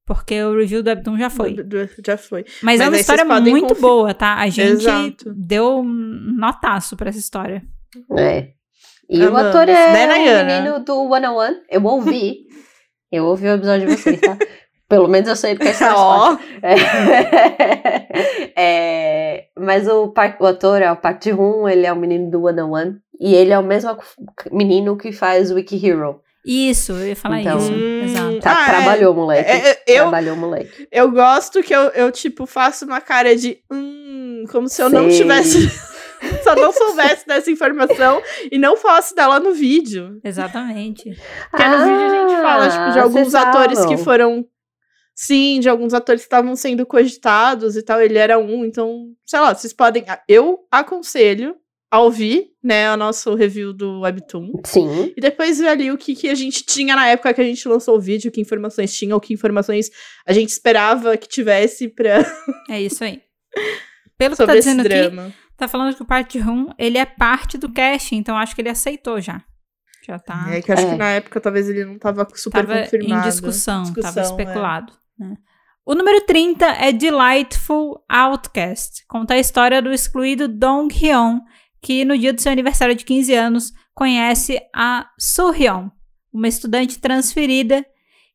Porque 0.05 0.41
o 0.43 0.57
review 0.57 0.81
do 0.83 0.89
webtoon 0.89 1.17
já 1.17 1.29
foi. 1.29 1.53
Do- 1.53 1.63
do- 1.63 1.89
Já 2.05 2.17
foi. 2.17 2.43
Mas, 2.61 2.79
Mas 2.79 2.81
é 2.81 2.87
uma 2.89 2.97
história 2.97 3.23
muito 3.25 3.67
confi- 3.67 3.81
boa, 3.81 4.13
tá? 4.13 4.35
A 4.35 4.49
gente 4.49 4.81
Exato. 4.81 5.33
deu 5.35 5.79
um 5.79 5.83
notaço 6.37 6.97
pra 6.97 7.09
essa 7.09 7.19
história. 7.19 7.61
É. 8.17 8.49
E 9.09 9.19
o 9.23 9.27
Amamos. 9.27 9.47
ator 9.47 9.69
é 9.69 9.93
Né, 9.93 10.41
o 10.41 10.45
menino 10.45 10.79
do 10.83 11.03
One 11.09 11.27
on 11.27 11.35
One. 11.35 11.55
Eu 11.69 11.83
ouvi. 11.85 12.45
eu 13.11 13.25
ouvi 13.25 13.47
o 13.47 13.53
episódio 13.55 13.87
de 13.87 13.95
vocês, 13.97 14.19
tá? 14.19 14.37
Pelo 14.89 15.07
menos 15.07 15.29
eu 15.29 15.35
sei 15.37 15.53
do 15.53 15.59
que 15.61 15.67
é 15.67 15.71
essa 15.71 15.93
É. 16.61 16.75
É, 18.55 19.45
mas 19.57 19.87
o, 19.87 20.09
Park, 20.09 20.39
o 20.41 20.45
ator 20.45 20.81
é 20.81 20.91
o 20.91 20.97
Park 20.97 21.23
Ji-hoon, 21.23 21.67
ele 21.69 21.85
é 21.85 21.93
o 21.93 21.95
menino 21.95 22.29
do 22.29 22.43
One 22.43 22.61
on 22.61 22.71
One. 22.71 22.97
E 23.19 23.33
ele 23.35 23.53
é 23.53 23.59
o 23.59 23.63
mesmo 23.63 23.95
menino 24.51 24.97
que 24.97 25.11
faz 25.11 25.51
Wiki 25.51 25.85
Hero. 25.85 26.21
Isso, 26.45 26.91
eu 26.93 27.07
ia 27.07 27.15
falar 27.15 27.41
Então- 27.41 27.57
isso. 27.57 27.71
Hum, 27.71 28.03
Exato. 28.03 28.39
Tá, 28.39 28.57
Ah, 28.57 28.63
é. 28.63 28.69
trabalhou, 28.81 29.13
moleque. 29.13 29.49
É, 29.49 29.69
é, 29.71 29.83
eu, 29.87 30.01
Trabalhou, 30.03 30.35
moleque. 30.35 30.87
eu 30.91 31.11
gosto 31.11 31.61
que 31.61 31.73
eu, 31.73 31.81
eu, 31.89 32.11
tipo, 32.11 32.45
faço 32.45 32.85
uma 32.85 32.99
cara 32.99 33.35
de 33.35 33.59
hum, 33.71 34.43
como 34.51 34.67
se 34.67 34.81
eu 34.81 34.89
não 34.89 35.09
Sei. 35.09 35.21
tivesse. 35.21 35.69
se 36.43 36.49
eu 36.49 36.55
não 36.55 36.71
soubesse 36.71 37.25
dessa 37.27 37.49
informação 37.51 38.21
e 38.51 38.57
não 38.57 38.75
fosse 38.77 39.13
dela 39.15 39.39
no 39.39 39.53
vídeo. 39.53 40.19
Exatamente. 40.23 41.03
Porque 41.49 41.63
no 41.67 41.77
vídeo 41.77 42.05
a 42.05 42.29
gente 42.29 42.41
fala, 42.41 42.69
tipo, 42.69 42.91
de 42.91 42.99
Ah, 42.99 43.03
alguns 43.03 43.35
atores 43.35 43.85
que 43.85 43.97
foram. 43.97 44.45
Sim, 45.15 45.59
de 45.59 45.69
alguns 45.69 45.93
atores 45.93 46.21
que 46.21 46.25
estavam 46.27 46.55
sendo 46.55 46.85
cogitados 46.85 47.75
e 47.75 47.83
tal. 47.83 48.01
Ele 48.01 48.17
era 48.17 48.39
um, 48.39 48.65
então, 48.65 49.07
sei 49.25 49.39
lá, 49.39 49.53
vocês 49.53 49.73
podem. 49.73 50.03
Eu 50.27 50.59
aconselho 50.71 51.55
a 51.91 51.99
ouvir, 51.99 52.47
né, 52.63 52.91
o 52.93 52.95
nosso 52.95 53.35
review 53.35 53.73
do 53.73 53.99
Webtoon. 53.99 54.53
Sim. 54.65 55.13
E 55.15 55.19
depois 55.19 55.59
ver 55.59 55.67
ali 55.67 55.91
o 55.91 55.97
que, 55.97 56.15
que 56.15 56.29
a 56.29 56.35
gente 56.35 56.63
tinha 56.63 56.95
na 56.95 57.05
época 57.07 57.33
que 57.33 57.41
a 57.41 57.43
gente 57.43 57.67
lançou 57.67 57.97
o 57.97 57.99
vídeo, 57.99 58.31
que 58.31 58.39
informações 58.39 58.93
tinha, 58.95 59.13
ou 59.13 59.19
que 59.19 59.33
informações 59.33 59.89
a 60.25 60.31
gente 60.31 60.49
esperava 60.49 61.17
que 61.17 61.27
tivesse 61.27 61.89
pra, 61.89 62.23
É 62.69 62.81
isso 62.81 63.03
aí. 63.03 63.21
Pelo 64.17 64.37
que 64.37 64.45
tá 64.45 64.53
dizendo 64.55 64.79
aqui, 64.81 64.89
drama. 64.89 65.33
tá 65.57 65.67
falando 65.67 65.93
que 65.95 66.01
o 66.01 66.05
Part 66.05 66.39
Room, 66.39 66.67
ele 66.77 66.97
é 66.97 67.05
parte 67.05 67.57
do 67.57 67.71
casting, 67.71 68.17
então 68.17 68.37
acho 68.37 68.55
que 68.55 68.61
ele 68.61 68.69
aceitou 68.69 69.19
já. 69.19 69.43
Já 70.07 70.17
tá. 70.17 70.45
É 70.49 70.61
que 70.61 70.71
acho 70.71 70.83
É. 70.87 70.91
que 70.91 70.95
na 70.95 71.09
época 71.09 71.41
talvez 71.41 71.69
ele 71.69 71.83
não 71.85 71.99
tava 71.99 72.25
super 72.35 72.65
tava 72.65 72.81
confirmado. 72.83 73.27
em 73.27 73.29
discussão, 73.29 73.83
Discussão, 73.83 74.13
tava 74.13 74.19
é. 74.19 74.23
especulado. 74.23 74.93
né? 75.19 75.35
O 75.85 75.93
número 75.95 76.21
30 76.25 76.65
é 76.65 76.91
Delightful 76.91 78.03
Outcast. 78.07 79.03
Conta 79.07 79.33
a 79.33 79.39
história 79.39 79.81
do 79.81 79.91
excluído 79.91 80.47
Dong 80.47 80.93
Hyun, 80.95 81.41
que 81.81 82.05
no 82.05 82.17
dia 82.17 82.31
do 82.31 82.41
seu 82.41 82.51
aniversário 82.51 82.95
de 82.95 83.03
15 83.03 83.33
anos 83.33 83.73
conhece 83.93 84.59
a 84.73 85.09
Hyun, 85.57 85.89
uma 86.31 86.47
estudante 86.47 86.99
transferida, 86.99 87.85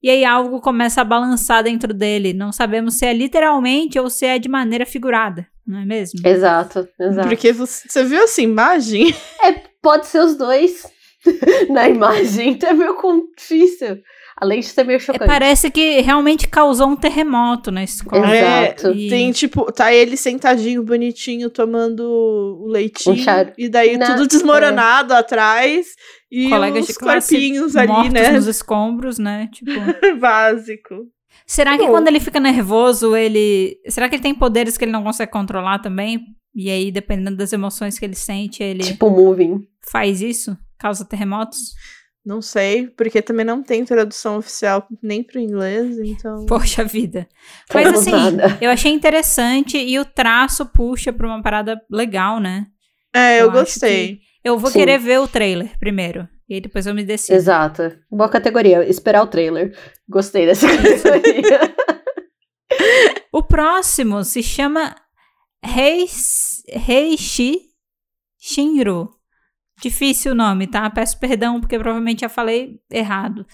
e 0.03 0.11
aí 0.11 0.25
algo 0.25 0.61
começa 0.61 1.01
a 1.01 1.05
balançar 1.05 1.63
dentro 1.63 1.95
dele. 1.95 2.33
Não 2.33 2.53
sabemos 2.53 2.99
se 2.99 3.07
é 3.07 3.13
literalmente 3.13 3.99
ou 3.99 4.11
se 4.11 4.27
é 4.27 4.39
de 4.39 4.49
maneira 4.49 4.85
figurada, 4.85 5.47
não 5.67 5.79
é 5.79 5.85
mesmo? 5.85 6.21
Exato, 6.27 6.89
exato. 6.99 7.29
Porque 7.29 7.53
você, 7.53 8.05
viu 8.05 8.23
essa 8.23 8.43
imagem? 8.43 9.15
Pode 9.83 10.07
ser 10.07 10.21
os 10.21 10.37
dois 10.37 10.85
na 11.71 11.89
imagem, 11.89 12.51
então 12.51 12.71
é 12.71 12.75
meio 12.75 12.97
difícil. 13.37 14.03
Além 14.39 14.61
de 14.61 14.67
ser 14.67 14.85
meio 14.85 14.97
É, 14.97 15.01
chocante. 15.01 15.27
parece 15.27 15.71
que 15.71 16.01
realmente 16.03 16.47
causou 16.47 16.89
um 16.89 16.97
terremoto 16.97 17.71
na 17.71 17.83
escola. 17.83 18.37
Exato. 18.37 18.91
E- 18.93 19.09
Tem, 19.09 19.33
tipo, 19.33 19.73
tá 19.73 19.93
ele 19.95 20.15
sentadinho, 20.17 20.83
bonitinho, 20.83 21.49
tomando 21.49 22.01
o 22.03 22.67
leitinho. 22.67 23.17
Um 23.17 23.53
E 23.57 23.69
daí 23.69 23.97
Na- 23.97 24.15
tudo 24.15 24.27
desmoronado 24.29 25.15
atrás. 25.15 25.87
E 26.31 26.51
Colegas 26.51 26.89
os 26.91 26.99
corpinhos 26.99 27.77
ali, 27.77 28.11
né? 28.11 28.31
nos 28.33 28.47
escombros, 28.47 29.19
né? 29.19 29.49
Tipo, 29.53 29.71
Básico. 30.21 30.95
será 31.47 31.79
que 31.79 31.85
Bom. 31.85 31.91
quando 31.93 32.09
ele 32.09 32.21
fica 32.21 32.39
nervoso, 32.41 33.17
ele, 33.17 33.79
será 33.89 34.07
que 34.09 34.17
ele 34.17 34.23
tem 34.23 34.35
poderes 34.35 34.77
que 34.77 34.85
ele 34.85 34.93
não 34.93 35.03
consegue 35.05 35.33
controlar 35.33 35.79
também? 35.79 36.21
E 36.55 36.69
aí, 36.71 36.91
dependendo 36.91 37.37
das 37.37 37.53
emoções 37.53 37.99
que 37.99 38.05
ele 38.05 38.15
sente, 38.15 38.63
ele 38.63 38.83
Tipo 38.83 39.09
moving. 39.09 39.61
faz 39.91 40.21
isso? 40.21 40.57
Causa 40.79 41.05
terremotos? 41.07 41.59
Não 42.27 42.43
sei, 42.43 42.89
porque 42.89 43.23
também 43.23 43.47
não 43.47 43.63
tem 43.63 43.85
tradução 43.85 44.39
oficial 44.39 44.85
nem 45.01 45.23
pro 45.23 45.39
inglês, 45.39 45.97
então. 46.01 46.45
Poxa 46.51 46.83
vida. 46.83 47.29
Mas 47.73 47.85
Temos 47.85 48.01
assim, 48.01 48.11
nada. 48.11 48.59
eu 48.61 48.69
achei 48.69 48.91
interessante 48.91 49.79
e 49.79 49.97
o 49.97 50.05
traço 50.05 50.67
puxa 50.67 51.13
pra 51.13 51.29
uma 51.29 51.41
parada 51.41 51.81
legal, 51.89 52.41
né? 52.41 52.67
É, 53.15 53.41
eu, 53.41 53.47
eu 53.47 53.53
gostei. 53.53 54.19
Eu 54.43 54.59
vou 54.59 54.73
Sim. 54.73 54.81
querer 54.81 54.99
ver 54.99 55.21
o 55.21 55.29
trailer 55.29 55.79
primeiro. 55.79 56.29
E 56.49 56.55
aí 56.55 56.61
depois 56.61 56.85
eu 56.85 56.95
me 56.95 57.05
decido. 57.05 57.37
Exato. 57.37 57.97
Boa 58.11 58.29
categoria. 58.29 58.85
Esperar 58.89 59.23
o 59.23 59.29
trailer. 59.29 59.77
Gostei 60.09 60.47
dessa 60.47 60.67
categoria. 60.67 61.61
O 63.33 63.43
próximo 63.43 64.25
se 64.25 64.43
chama 64.43 64.97
Reishi 65.63 67.59
Shinru. 68.39 69.16
Difícil 69.81 70.33
o 70.33 70.35
nome, 70.35 70.67
tá? 70.67 70.89
Peço 70.91 71.19
perdão 71.19 71.61
porque 71.61 71.79
provavelmente 71.79 72.21
já 72.21 72.29
falei 72.29 72.81
errado. 72.91 73.47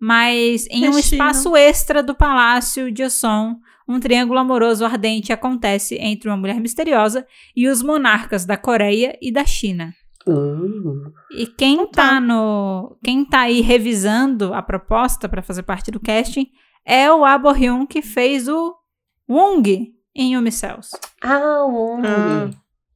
Mas 0.00 0.66
em 0.70 0.88
um 0.88 0.92
Reishino. 0.92 0.98
espaço 0.98 1.56
extra 1.56 2.02
do 2.02 2.14
palácio 2.14 2.90
de 2.92 3.02
Oson, 3.02 3.56
um 3.88 3.98
triângulo 3.98 4.38
amoroso 4.38 4.84
ardente 4.84 5.32
acontece 5.32 5.96
entre 5.96 6.28
uma 6.28 6.36
mulher 6.36 6.60
misteriosa 6.60 7.26
e 7.56 7.66
os 7.68 7.82
monarcas 7.82 8.44
da 8.44 8.56
Coreia 8.56 9.16
e 9.20 9.32
da 9.32 9.44
China. 9.44 9.92
Uh, 10.26 11.10
E 11.32 11.46
quem 11.46 11.86
tá 11.90 12.20
no, 12.20 12.98
quem 13.02 13.24
tá 13.24 13.40
aí 13.42 13.60
revisando 13.60 14.52
a 14.52 14.60
proposta 14.62 15.28
para 15.28 15.42
fazer 15.42 15.62
parte 15.62 15.90
do 15.90 15.98
casting 15.98 16.48
é 16.84 17.10
o 17.10 17.24
Abo 17.24 17.50
Hyun 17.50 17.86
que 17.86 18.02
fez 18.02 18.46
o 18.46 18.74
Wong 19.28 19.92
em 20.14 20.34
Yumi 20.34 20.52
Cells. 20.52 20.90
Ah, 21.22 21.64
um. 21.66 22.02
Ah. 22.04 22.50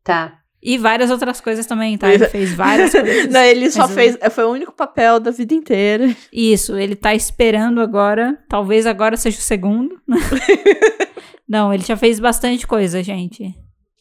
Tá. 0.04 0.41
E 0.64 0.78
várias 0.78 1.10
outras 1.10 1.40
coisas 1.40 1.66
também, 1.66 1.98
tá? 1.98 2.08
Ele 2.12 2.26
fez 2.28 2.54
várias 2.54 2.92
coisas. 2.94 3.28
Não, 3.32 3.40
ele 3.40 3.68
só 3.70 3.82
eu- 3.84 3.88
fez. 3.88 4.16
Foi 4.30 4.44
o 4.44 4.50
único 4.52 4.72
papel 4.72 5.18
da 5.18 5.32
vida 5.32 5.52
inteira. 5.54 6.14
Isso, 6.32 6.76
ele 6.76 6.94
tá 6.94 7.14
esperando 7.14 7.80
agora. 7.80 8.38
Talvez 8.48 8.86
agora 8.86 9.16
seja 9.16 9.38
o 9.38 9.42
segundo. 9.42 10.00
Não, 11.48 11.72
ele 11.74 11.82
já 11.82 11.96
fez 11.96 12.18
bastante 12.18 12.66
coisa, 12.66 13.02
gente. 13.02 13.52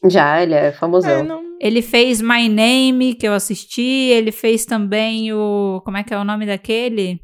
Já, 0.06 0.42
ele 0.42 0.54
é 0.54 0.72
famosão. 0.72 1.10
É, 1.10 1.22
não... 1.22 1.42
Ele 1.60 1.82
fez 1.82 2.20
My 2.20 2.48
Name, 2.48 3.14
que 3.14 3.26
eu 3.28 3.34
assisti. 3.34 3.82
Ele 3.82 4.32
fez 4.32 4.64
também 4.64 5.32
o. 5.32 5.80
Como 5.84 5.96
é 5.96 6.02
que 6.02 6.14
é 6.14 6.18
o 6.18 6.24
nome 6.24 6.46
daquele? 6.46 7.20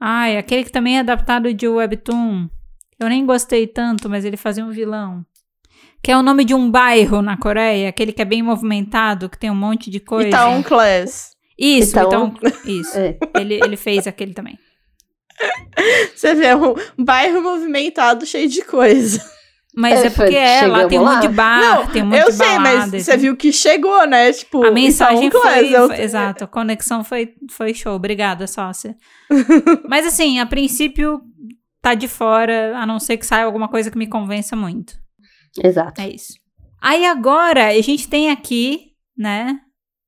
Ai, 0.00 0.36
aquele 0.38 0.64
que 0.64 0.70
também 0.72 0.96
é 0.96 1.00
adaptado 1.00 1.52
de 1.52 1.66
Webtoon. 1.68 2.48
Eu 2.98 3.08
nem 3.08 3.26
gostei 3.26 3.66
tanto, 3.66 4.08
mas 4.08 4.24
ele 4.24 4.36
fazia 4.36 4.64
um 4.64 4.70
vilão. 4.70 5.24
Que 6.02 6.10
é 6.10 6.16
o 6.16 6.22
nome 6.22 6.44
de 6.44 6.54
um 6.54 6.70
bairro 6.70 7.20
na 7.22 7.36
Coreia, 7.36 7.88
aquele 7.88 8.12
que 8.12 8.22
é 8.22 8.24
bem 8.24 8.42
movimentado, 8.42 9.28
que 9.28 9.38
tem 9.38 9.50
um 9.50 9.54
monte 9.54 9.90
de 9.90 10.00
coisa. 10.00 10.28
Itaon 10.28 10.62
Class. 10.62 11.30
Isso, 11.58 11.98
então, 11.98 12.34
isso. 12.64 12.96
É. 12.96 13.18
Ele, 13.38 13.54
ele 13.54 13.76
fez 13.76 14.06
aquele 14.06 14.32
também. 14.32 14.58
Você 16.14 16.34
vê 16.34 16.54
um 16.54 16.74
bairro 17.04 17.42
movimentado 17.42 18.24
cheio 18.26 18.48
de 18.48 18.62
coisa. 18.62 19.22
Mas 19.74 20.00
É, 20.02 20.06
é, 20.06 20.10
porque 20.10 20.36
é, 20.36 20.66
lá 20.66 20.88
tem 20.88 20.98
um 20.98 21.04
monte 21.04 21.22
de 21.22 21.28
bar, 21.28 21.60
Não, 21.60 21.86
tem 21.86 22.02
um 22.02 22.06
monte 22.06 22.18
eu 22.18 22.26
de 22.26 22.32
sei, 22.32 22.58
mas 22.58 22.90
você 22.90 23.16
viu 23.16 23.36
que 23.36 23.52
chegou, 23.52 24.04
né? 24.06 24.32
Tipo, 24.32 24.64
A 24.66 24.70
mensagem 24.72 25.30
Class, 25.30 25.42
foi, 25.54 25.76
eu- 25.76 25.86
foi- 25.86 26.00
Exato, 26.00 26.44
a 26.44 26.46
conexão 26.48 27.04
foi, 27.04 27.34
foi 27.50 27.72
show. 27.72 27.94
Obrigada, 27.94 28.46
sócia. 28.48 28.96
Mas 29.88 30.04
assim, 30.06 30.40
a 30.40 30.46
princípio 30.46 31.20
tá 31.80 31.94
de 31.94 32.08
fora, 32.08 32.76
a 32.78 32.84
não 32.84 32.98
ser 32.98 33.16
que 33.16 33.24
saia 33.24 33.44
alguma 33.44 33.68
coisa 33.68 33.90
que 33.92 33.96
me 33.98 34.08
convença 34.08 34.56
muito. 34.56 34.94
Exato. 35.62 36.00
É 36.00 36.08
isso. 36.08 36.34
Aí 36.80 37.04
agora 37.06 37.68
a 37.68 37.80
gente 37.82 38.08
tem 38.08 38.30
aqui, 38.30 38.92
né, 39.16 39.58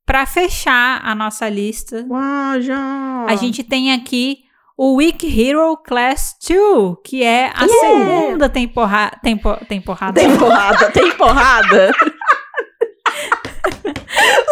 pra 0.06 0.24
fechar 0.26 1.00
a 1.04 1.14
nossa 1.14 1.48
lista, 1.48 2.04
Uau, 2.08 2.60
já. 2.60 3.24
a 3.28 3.36
gente 3.36 3.62
tem 3.62 3.92
aqui 3.92 4.38
o 4.76 4.96
Week 4.96 5.24
Hero 5.26 5.76
Class 5.76 6.34
2, 6.48 6.96
que 7.04 7.22
é 7.22 7.52
a 7.54 7.68
segunda 7.68 8.48
temporada. 8.48 9.18
Tempo, 9.22 9.54
temporada. 9.66 10.20
Tem 10.20 10.36
porrada, 10.38 10.90
tem 10.92 11.16
porrada. 11.16 11.92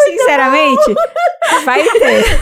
Sinceramente, 0.04 0.94
vai 1.64 1.82
ter. 1.82 2.24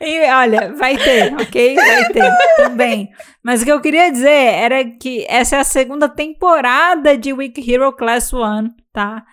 E 0.00 0.30
olha, 0.30 0.72
vai 0.74 0.96
ter, 0.96 1.32
ok? 1.34 1.74
Vai 1.74 2.04
ter 2.12 2.32
também. 2.56 3.08
Mas 3.42 3.62
o 3.62 3.64
que 3.64 3.72
eu 3.72 3.80
queria 3.80 4.10
dizer 4.10 4.28
era 4.30 4.84
que 4.84 5.24
essa 5.28 5.56
é 5.56 5.60
a 5.60 5.64
segunda 5.64 6.08
temporada 6.08 7.16
de 7.16 7.32
Week 7.32 7.72
Hero 7.72 7.92
Class 7.92 8.32
1, 8.32 8.68
tá? 8.92 9.24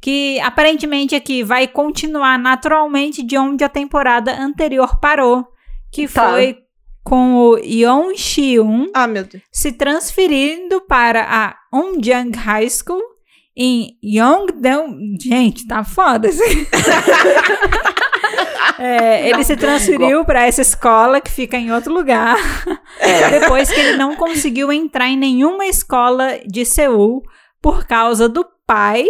Que 0.00 0.38
aparentemente 0.40 1.14
aqui 1.14 1.42
vai 1.42 1.66
continuar 1.66 2.38
naturalmente 2.38 3.22
de 3.22 3.36
onde 3.38 3.64
a 3.64 3.68
temporada 3.68 4.32
anterior 4.32 5.00
parou. 5.00 5.46
Que 5.90 6.06
Tá. 6.08 6.30
foi 6.30 6.58
com 7.04 7.34
o 7.34 7.58
Yeon 7.58 8.14
Shi-un 8.14 8.90
Ah, 8.94 9.08
se 9.50 9.72
transferindo 9.72 10.80
para 10.82 11.26
a 11.28 11.56
Onjang 11.72 12.36
High 12.36 12.68
School 12.70 13.02
em 13.56 13.98
Yongdong. 14.02 15.16
Gente, 15.20 15.66
tá 15.66 15.84
foda 15.84 16.28
aqui. 16.28 16.68
É, 18.78 19.28
ele 19.28 19.44
se 19.44 19.54
transferiu 19.54 20.24
para 20.24 20.44
essa 20.44 20.62
escola 20.62 21.20
que 21.20 21.30
fica 21.30 21.56
em 21.56 21.70
outro 21.72 21.92
lugar. 21.92 22.36
Depois 23.30 23.70
que 23.70 23.78
ele 23.78 23.96
não 23.96 24.16
conseguiu 24.16 24.72
entrar 24.72 25.08
em 25.08 25.16
nenhuma 25.16 25.66
escola 25.66 26.40
de 26.44 26.64
Seul 26.64 27.22
por 27.60 27.86
causa 27.86 28.28
do 28.28 28.44
pai 28.66 29.06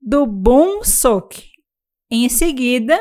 do 0.00 0.26
Boon 0.26 0.84
Sok. 0.84 1.42
Em 2.10 2.28
seguida, 2.28 2.98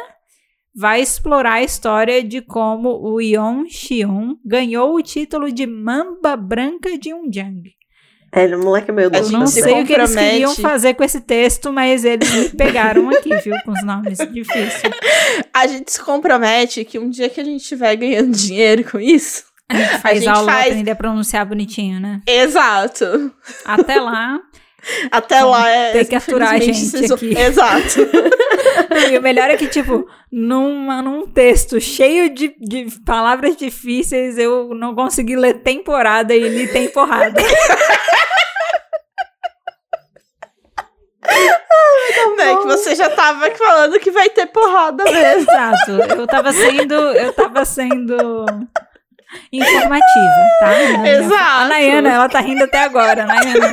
vai 0.73 1.01
explorar 1.01 1.53
a 1.53 1.63
história 1.63 2.23
de 2.23 2.41
como 2.41 2.89
o 3.01 3.19
Yeon 3.19 3.65
Shiun 3.67 4.35
ganhou 4.45 4.95
o 4.95 5.01
título 5.01 5.51
de 5.51 5.65
Mamba 5.65 6.37
Branca 6.37 6.97
de 6.97 7.13
Unjang. 7.13 7.76
É, 8.31 8.45
o 8.55 8.59
moleque 8.59 8.91
é 8.91 8.93
meio 8.93 9.07
A 9.11 9.17
Eu 9.17 9.21
doido. 9.21 9.31
não 9.39 9.47
sei 9.47 9.63
o 9.63 9.65
que 9.85 9.93
eles 9.93 10.09
compromete. 10.09 10.31
queriam 10.31 10.55
fazer 10.55 10.93
com 10.95 11.03
esse 11.03 11.21
texto, 11.21 11.71
mas 11.71 12.03
eles 12.03 12.29
me 12.33 12.49
pegaram 12.49 13.09
aqui, 13.09 13.33
viu? 13.37 13.55
Com 13.63 13.71
os 13.71 13.83
nomes 13.83 14.17
difíceis. 14.17 14.81
A 15.53 15.65
gente 15.65 15.91
se 15.91 16.01
compromete 16.01 16.83
que 16.83 16.99
um 16.99 17.09
dia 17.09 17.29
que 17.29 17.39
a 17.39 17.43
gente 17.43 17.61
estiver 17.61 17.95
ganhando 17.95 18.31
dinheiro 18.35 18.83
com 18.83 18.99
isso. 18.99 19.43
A 19.69 19.75
gente 19.75 19.97
faz 19.99 20.19
gente 20.19 20.29
aula 20.29 20.45
pra 20.45 20.53
faz- 20.55 20.67
aprender 20.67 20.91
a 20.91 20.95
pronunciar 20.95 21.45
bonitinho, 21.45 21.99
né? 21.99 22.21
Exato. 22.27 23.31
Até 23.65 23.99
lá. 23.99 24.39
Até 25.11 25.39
Vamos 25.41 25.57
lá 25.57 25.69
é. 25.69 25.91
ter 25.91 26.05
que 26.05 26.15
aturar 26.15 26.53
a 26.53 26.59
gente 26.59 26.85
vocês- 26.85 27.11
aqui. 27.11 27.33
Exato. 27.37 28.07
E 29.11 29.17
o 29.17 29.21
melhor 29.21 29.49
é 29.49 29.57
que, 29.57 29.67
tipo, 29.67 30.07
numa, 30.31 31.01
num 31.01 31.27
texto 31.27 31.79
cheio 31.79 32.29
de, 32.33 32.55
de 32.59 32.87
palavras 33.05 33.55
difíceis, 33.55 34.37
eu 34.37 34.73
não 34.73 34.95
consegui 34.95 35.35
ler 35.35 35.55
temporada 35.61 36.33
e 36.33 36.47
li 36.47 36.67
temporada. 36.67 37.39
né? 42.35 42.55
Que 42.55 42.65
você 42.67 42.95
já 42.95 43.09
tava 43.09 43.49
falando 43.51 43.99
que 43.99 44.11
vai 44.11 44.29
ter 44.29 44.47
porrada 44.47 45.03
mesmo. 45.03 45.51
Exato. 45.51 45.91
Eu 46.17 46.27
tava 46.27 46.51
sendo. 46.51 46.93
Eu 46.93 47.33
tava 47.33 47.65
sendo. 47.65 48.45
Informativa, 49.51 50.47
tá? 50.59 51.07
Exato. 51.09 51.43
A 51.61 51.65
Nayana, 51.67 52.09
ela 52.09 52.29
tá 52.29 52.39
rindo 52.39 52.63
até 52.63 52.83
agora, 52.83 53.25
Nayana. 53.25 53.69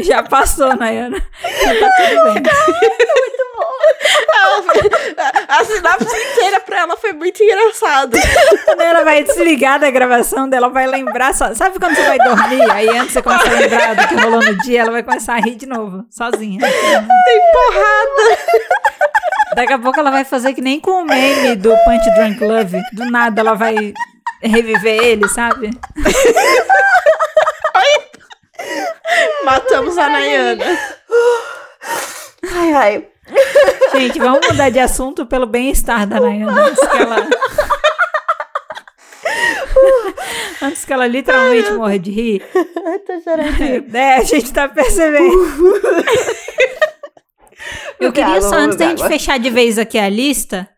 Já 0.00 0.22
passou, 0.22 0.74
Nayana. 0.76 1.18
Tá 1.20 1.90
tudo 1.96 2.34
bem. 2.34 2.42
Ela 4.32 4.62
foi- 4.62 4.90
a, 5.16 5.58
a 5.60 5.64
sinapse 5.64 6.16
inteira 6.16 6.60
pra 6.60 6.80
ela 6.80 6.96
foi 6.96 7.12
muito 7.12 7.42
engraçado. 7.42 8.16
Quando 8.64 8.80
ela 8.80 9.04
vai 9.04 9.24
desligar 9.24 9.78
da 9.80 9.90
gravação 9.90 10.48
dela, 10.48 10.68
vai 10.68 10.86
lembrar. 10.86 11.34
Só... 11.34 11.52
Sabe 11.54 11.78
quando 11.78 11.94
você 11.96 12.02
vai 12.04 12.18
dormir? 12.18 12.70
Aí 12.70 12.88
antes 12.90 13.12
você 13.12 13.22
começa 13.22 13.48
a 13.48 13.52
lembrar 13.52 13.94
do 13.94 14.08
que 14.08 14.14
rolou 14.14 14.42
no 14.42 14.56
dia, 14.58 14.82
ela 14.82 14.92
vai 14.92 15.02
começar 15.02 15.34
a 15.34 15.40
rir 15.40 15.56
de 15.56 15.66
novo, 15.66 16.04
sozinha. 16.10 16.60
Tem 16.60 17.40
porrada. 17.52 18.38
Daqui 19.56 19.72
a 19.72 19.78
pouco 19.78 19.98
ela 19.98 20.10
vai 20.10 20.24
fazer 20.24 20.54
que 20.54 20.60
nem 20.60 20.78
com 20.78 21.02
o 21.02 21.04
meme 21.04 21.56
do 21.56 21.70
Punch 21.84 22.08
Drunk 22.14 22.44
Love. 22.44 22.80
Do 22.92 23.10
nada 23.10 23.40
ela 23.40 23.54
vai 23.54 23.92
reviver 24.42 25.02
ele, 25.04 25.28
sabe? 25.28 25.70
Matamos 29.44 29.96
a 29.98 30.08
Nayana. 30.08 30.64
Ai, 32.54 32.72
ai. 32.72 33.08
Gente, 33.92 34.18
vamos 34.18 34.46
mudar 34.46 34.70
de 34.70 34.78
assunto 34.78 35.26
pelo 35.26 35.46
bem-estar 35.46 36.06
da 36.06 36.20
Nayana. 36.20 36.66
Antes 36.66 36.88
que 36.88 36.96
ela. 36.96 37.28
Antes 40.62 40.84
que 40.84 40.92
ela 40.92 41.06
literalmente 41.06 41.70
morra 41.72 41.98
de 41.98 42.10
rir. 42.10 42.42
Ai, 42.54 42.98
tô 43.00 43.20
chorando. 43.20 43.94
É, 43.94 44.16
a 44.16 44.24
gente 44.24 44.52
tá 44.52 44.68
percebendo. 44.68 45.36
Eu 48.00 48.12
queria 48.12 48.40
só, 48.40 48.54
antes 48.56 48.76
da 48.76 48.88
gente 48.88 49.06
fechar 49.06 49.38
de 49.38 49.50
vez 49.50 49.78
aqui 49.78 49.98
a 49.98 50.08
lista, 50.08 50.68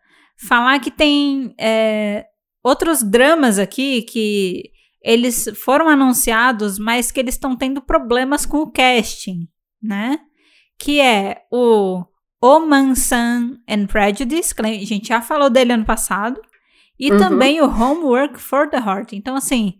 falar 0.47 0.79
que 0.79 0.89
tem 0.89 1.53
é, 1.59 2.25
outros 2.63 3.03
dramas 3.03 3.59
aqui 3.59 4.01
que 4.03 4.71
eles 5.03 5.47
foram 5.63 5.89
anunciados, 5.89 6.77
mas 6.77 7.11
que 7.11 7.19
eles 7.19 7.35
estão 7.35 7.55
tendo 7.55 7.81
problemas 7.81 8.45
com 8.45 8.57
o 8.59 8.71
casting, 8.71 9.47
né? 9.81 10.19
Que 10.77 10.99
é 11.01 11.43
o 11.51 12.03
Oman 12.41 12.95
Sun 12.95 13.57
and 13.67 13.85
Prejudice, 13.87 14.53
que 14.53 14.61
a 14.61 14.65
gente 14.85 15.07
já 15.07 15.21
falou 15.21 15.49
dele 15.49 15.73
ano 15.73 15.85
passado, 15.85 16.39
e 16.99 17.11
Uhum. 17.11 17.17
também 17.17 17.61
o 17.61 17.65
Homework 17.65 18.39
for 18.39 18.69
the 18.69 18.77
Heart. 18.77 19.13
Então, 19.13 19.35
assim, 19.35 19.73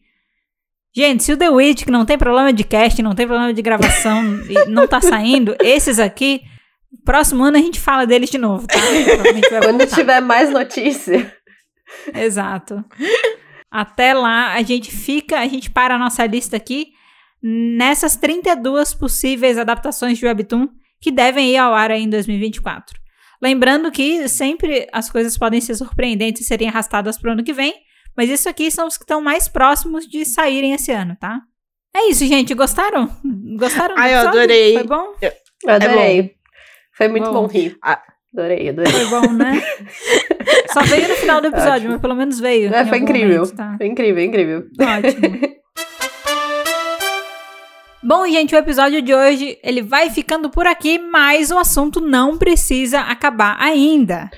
gente, 0.96 1.24
se 1.24 1.34
o 1.34 1.38
The 1.38 1.50
Witch, 1.50 1.86
que 1.86 1.92
não 1.92 2.06
tem 2.06 2.18
problema 2.18 2.52
de 2.52 2.64
casting, 2.64 3.04
não 3.04 3.16
tem 3.16 3.28
problema 3.28 3.54
de 3.54 3.62
gravação 3.62 4.24
e 4.50 4.54
não 4.70 4.88
tá 4.88 5.00
saindo, 5.02 5.56
esses 5.62 6.00
aqui, 6.00 6.42
próximo 7.06 7.44
ano 7.44 7.58
a 7.58 7.62
gente 7.62 7.80
fala 7.80 8.06
deles 8.06 8.30
de 8.30 8.38
novo, 8.38 8.68
tá? 8.68 8.78
Vai 9.52 9.62
Quando 9.62 9.86
tiver 9.88 10.20
mais 10.22 10.50
notícia. 10.52 11.32
Exato. 12.14 12.84
Até 13.72 14.14
lá, 14.14 14.54
a 14.54 14.62
gente 14.62 14.92
fica, 14.92 15.40
a 15.40 15.48
gente 15.48 15.72
para 15.72 15.96
a 15.96 15.98
nossa 15.98 16.26
lista 16.26 16.58
aqui 16.58 16.88
nessas 17.42 18.16
32 18.18 18.94
possíveis 18.94 19.58
adaptações 19.58 20.18
de 20.18 20.26
Webtoon 20.26 20.68
que 21.00 21.10
devem 21.10 21.52
ir 21.52 21.58
ao 21.58 21.74
ar 21.74 21.90
aí 21.90 22.04
em 22.04 22.10
2024. 22.10 23.00
Lembrando 23.42 23.90
que 23.92 24.28
sempre 24.28 24.88
as 24.92 25.10
coisas 25.10 25.36
podem 25.38 25.60
ser 25.60 25.74
surpreendentes 25.76 26.44
e 26.44 26.46
serem 26.46 26.68
arrastadas 26.68 27.18
para 27.18 27.30
o 27.30 27.34
ano 27.34 27.44
que 27.44 27.54
vem, 27.54 27.74
mas 28.16 28.30
isso 28.30 28.48
aqui 28.48 28.70
são 28.70 28.88
os 28.88 28.98
que 28.98 29.04
estão 29.04 29.22
mais 29.22 29.48
próximos 29.48 30.06
de 30.08 30.24
saírem 30.26 30.74
esse 30.74 30.92
ano, 30.92 31.16
tá? 31.20 31.42
É 31.96 32.10
isso, 32.10 32.26
gente. 32.26 32.54
Gostaram? 32.54 33.10
Gostaram? 33.58 33.96
Ai, 33.98 34.14
eu 34.14 34.20
adorei. 34.28 34.74
Foi 34.74 34.84
bom? 34.84 35.16
Eu 35.22 35.74
adorei. 35.74 36.36
Foi 36.94 37.08
muito 37.08 37.26
Bom. 37.32 37.42
bom, 37.42 37.48
rir. 37.48 37.78
Ah. 37.82 38.02
Adorei, 38.34 38.70
adorei. 38.70 38.92
Foi 38.92 39.06
bom, 39.08 39.34
né? 39.34 39.62
Só 40.72 40.82
veio 40.84 41.08
no 41.08 41.16
final 41.16 41.42
do 41.42 41.48
episódio, 41.48 41.90
mas 41.90 42.02
pelo 42.02 42.16
menos 42.16 42.40
veio. 42.40 42.74
É, 42.74 42.86
foi 42.86 43.00
incrível. 43.00 43.42
momento, 43.42 43.56
tá? 43.56 43.76
Foi 43.78 43.88
incrível, 43.88 44.24
incrível. 44.24 44.64
Ótimo. 44.80 45.62
Bom, 48.04 48.28
gente, 48.28 48.56
o 48.56 48.58
episódio 48.58 49.00
de 49.02 49.14
hoje 49.14 49.60
ele 49.64 49.84
vai 49.84 50.10
ficando 50.10 50.50
por 50.50 50.66
aqui, 50.66 50.98
mas 50.98 51.52
o 51.52 51.58
assunto 51.58 52.02
não 52.02 52.36
precisa 52.36 53.02
acabar 53.02 53.56
ainda. 53.60 54.30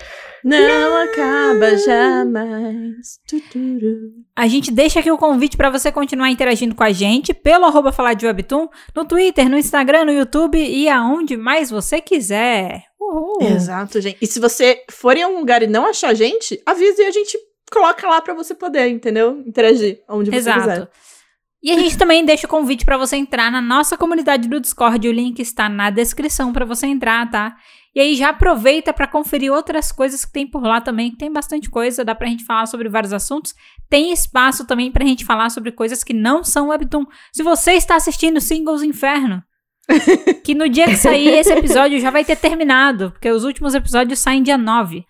Não 0.44 0.98
acaba 1.04 1.78
jamais. 1.78 3.20
A 4.36 4.48
gente 4.48 4.72
deixa 4.72 5.00
aqui 5.00 5.12
o 5.12 5.18
convite 5.18 5.56
para 5.56 5.70
você 5.70 5.92
continuar 5.92 6.30
interagindo 6.30 6.76
com 6.76 6.84
a 6.84 6.92
gente 6.92 7.34
pelo 7.34 7.66
arroba 7.66 7.92
falar 7.92 8.14
de 8.14 8.26
Webtoon, 8.26 8.68
no 8.96 9.06
Twitter, 9.06 9.50
no 9.50 9.58
Instagram, 9.58 10.06
no 10.06 10.12
YouTube 10.12 10.58
e 10.58 10.90
aonde 10.90 11.38
mais 11.38 11.70
você 11.70 12.02
quiser. 12.02 12.84
Uhul. 13.00 13.38
Exato, 13.42 14.02
gente. 14.02 14.18
E 14.22 14.28
se 14.28 14.40
você 14.40 14.84
for 14.90 15.16
em 15.16 15.24
algum 15.24 15.40
lugar 15.40 15.64
e 15.64 15.68
não 15.68 15.86
achar 15.86 16.10
a 16.10 16.14
gente, 16.14 16.62
avise 16.66 17.02
e 17.02 17.06
a 17.06 17.12
gente 17.12 17.38
coloca 17.72 18.08
lá 18.08 18.22
pra 18.22 18.34
você 18.34 18.54
poder, 18.54 18.88
entendeu? 18.88 19.42
Interagir 19.46 20.02
onde 20.10 20.30
você 20.30 20.38
Exato. 20.38 20.60
quiser. 20.60 20.90
E 21.64 21.72
a 21.72 21.80
gente 21.80 21.98
também 21.98 22.26
deixa 22.26 22.46
o 22.46 22.50
convite 22.50 22.84
para 22.84 22.98
você 22.98 23.16
entrar 23.16 23.50
na 23.50 23.62
nossa 23.62 23.96
comunidade 23.96 24.50
do 24.50 24.60
Discord. 24.60 25.08
O 25.08 25.14
link 25.14 25.40
está 25.40 25.70
na 25.70 25.90
descrição 25.90 26.52
para 26.52 26.66
você 26.66 26.88
entrar, 26.88 27.30
tá? 27.32 27.56
E 27.96 28.02
aí 28.02 28.16
já 28.16 28.30
aproveita 28.30 28.92
para 28.92 29.08
conferir 29.08 29.50
outras 29.50 29.90
coisas 29.90 30.26
que 30.26 30.34
tem 30.34 30.46
por 30.46 30.62
lá 30.62 30.82
também, 30.82 31.12
que 31.12 31.18
tem 31.18 31.32
bastante 31.32 31.70
coisa, 31.70 32.04
dá 32.04 32.14
pra 32.14 32.28
gente 32.28 32.44
falar 32.44 32.66
sobre 32.66 32.90
vários 32.90 33.14
assuntos. 33.14 33.56
Tem 33.90 34.12
espaço 34.12 34.68
também 34.68 34.92
pra 34.92 35.06
gente 35.06 35.24
falar 35.24 35.50
sobre 35.52 35.72
coisas 35.72 36.04
que 36.04 36.14
não 36.14 36.44
são 36.44 36.68
webtoon. 36.68 37.06
Se 37.32 37.42
você 37.44 37.74
está 37.74 37.96
assistindo 37.96 38.42
Singles 38.42 38.84
Inferno, 38.84 39.42
que 40.44 40.54
no 40.54 40.68
dia 40.68 40.88
que 40.88 40.98
sair 40.98 41.30
esse 41.30 41.54
episódio 41.54 42.00
já 42.00 42.10
vai 42.10 42.26
ter 42.26 42.36
terminado, 42.36 43.12
porque 43.12 43.32
os 43.32 43.46
últimos 43.46 43.74
episódios 43.74 44.20
saem 44.20 44.44
dia 44.44 44.58
9. 44.58 45.06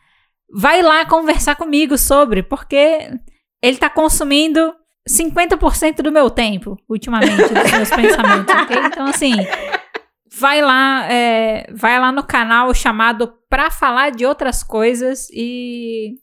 Vai 0.54 0.84
lá 0.84 1.04
conversar 1.06 1.56
comigo 1.56 1.98
sobre, 1.98 2.44
porque 2.44 3.10
ele 3.60 3.78
tá 3.78 3.90
consumindo 3.90 4.72
50% 5.10 5.98
do 6.02 6.12
meu 6.12 6.30
tempo, 6.30 6.78
ultimamente, 6.90 7.36
dos 7.54 7.72
meus 7.72 7.90
pensamentos, 7.96 8.56
ok? 8.56 8.78
Então, 8.86 9.06
assim, 9.08 9.34
vai 10.40 10.62
lá, 10.62 11.06
é, 11.12 11.68
vai 11.74 12.00
lá 12.00 12.12
no 12.12 12.24
canal 12.24 12.74
chamado 12.74 13.34
Pra 13.50 13.70
Falar 13.70 14.12
de 14.12 14.26
Outras 14.26 14.64
Coisas 14.64 15.28
e, 15.32 16.16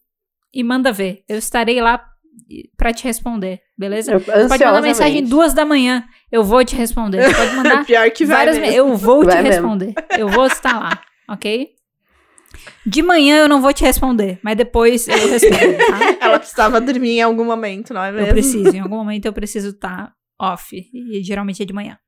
e 0.53 0.65
manda 0.65 0.91
ver. 0.93 1.23
Eu 1.29 1.37
estarei 1.39 1.81
lá 1.81 2.05
pra 2.77 2.93
te 2.93 3.05
responder, 3.05 3.61
beleza? 3.79 4.13
Eu, 4.13 4.21
pode 4.21 4.65
mandar 4.65 4.83
mensagem 4.83 5.23
duas 5.25 5.53
da 5.53 5.65
manhã, 5.65 6.05
eu 6.33 6.43
vou 6.43 6.65
te 6.65 6.75
responder. 6.75 7.23
Você 7.23 7.35
pode 7.35 7.55
mandar 7.57 7.85
Pior 7.85 8.11
que 8.11 8.25
vai 8.25 8.37
várias 8.39 8.59
mesmo. 8.59 8.77
Eu 8.77 8.97
vou 8.97 9.25
Vai 9.25 9.37
te 9.37 9.43
mesmo. 9.43 9.69
responder. 9.69 9.95
Eu 10.19 10.29
vou 10.29 10.47
estar 10.47 10.79
lá, 10.81 11.01
ok? 11.29 11.69
De 12.85 13.03
manhã 13.03 13.39
eu 13.39 13.49
não 13.49 13.61
vou 13.61 13.73
te 13.73 13.85
responder, 13.85 14.39
mas 14.43 14.57
depois 14.57 15.07
eu 15.07 15.29
respondo, 15.29 15.77
tá? 15.87 16.17
Ela 16.21 16.39
precisava 16.39 16.81
dormir 16.81 17.19
em 17.19 17.23
algum 17.23 17.45
momento, 17.45 17.93
não 17.93 18.03
é 18.03 18.11
mesmo? 18.11 18.27
Eu 18.27 18.33
preciso, 18.33 18.77
em 18.77 18.81
algum 18.81 18.97
momento 19.03 19.27
eu 19.27 19.33
preciso 19.33 19.71
estar 19.71 20.13
off. 20.41 20.75
E 20.75 21.23
geralmente 21.23 21.63
é 21.63 21.67
de 21.67 21.73
manhã. 21.73 21.99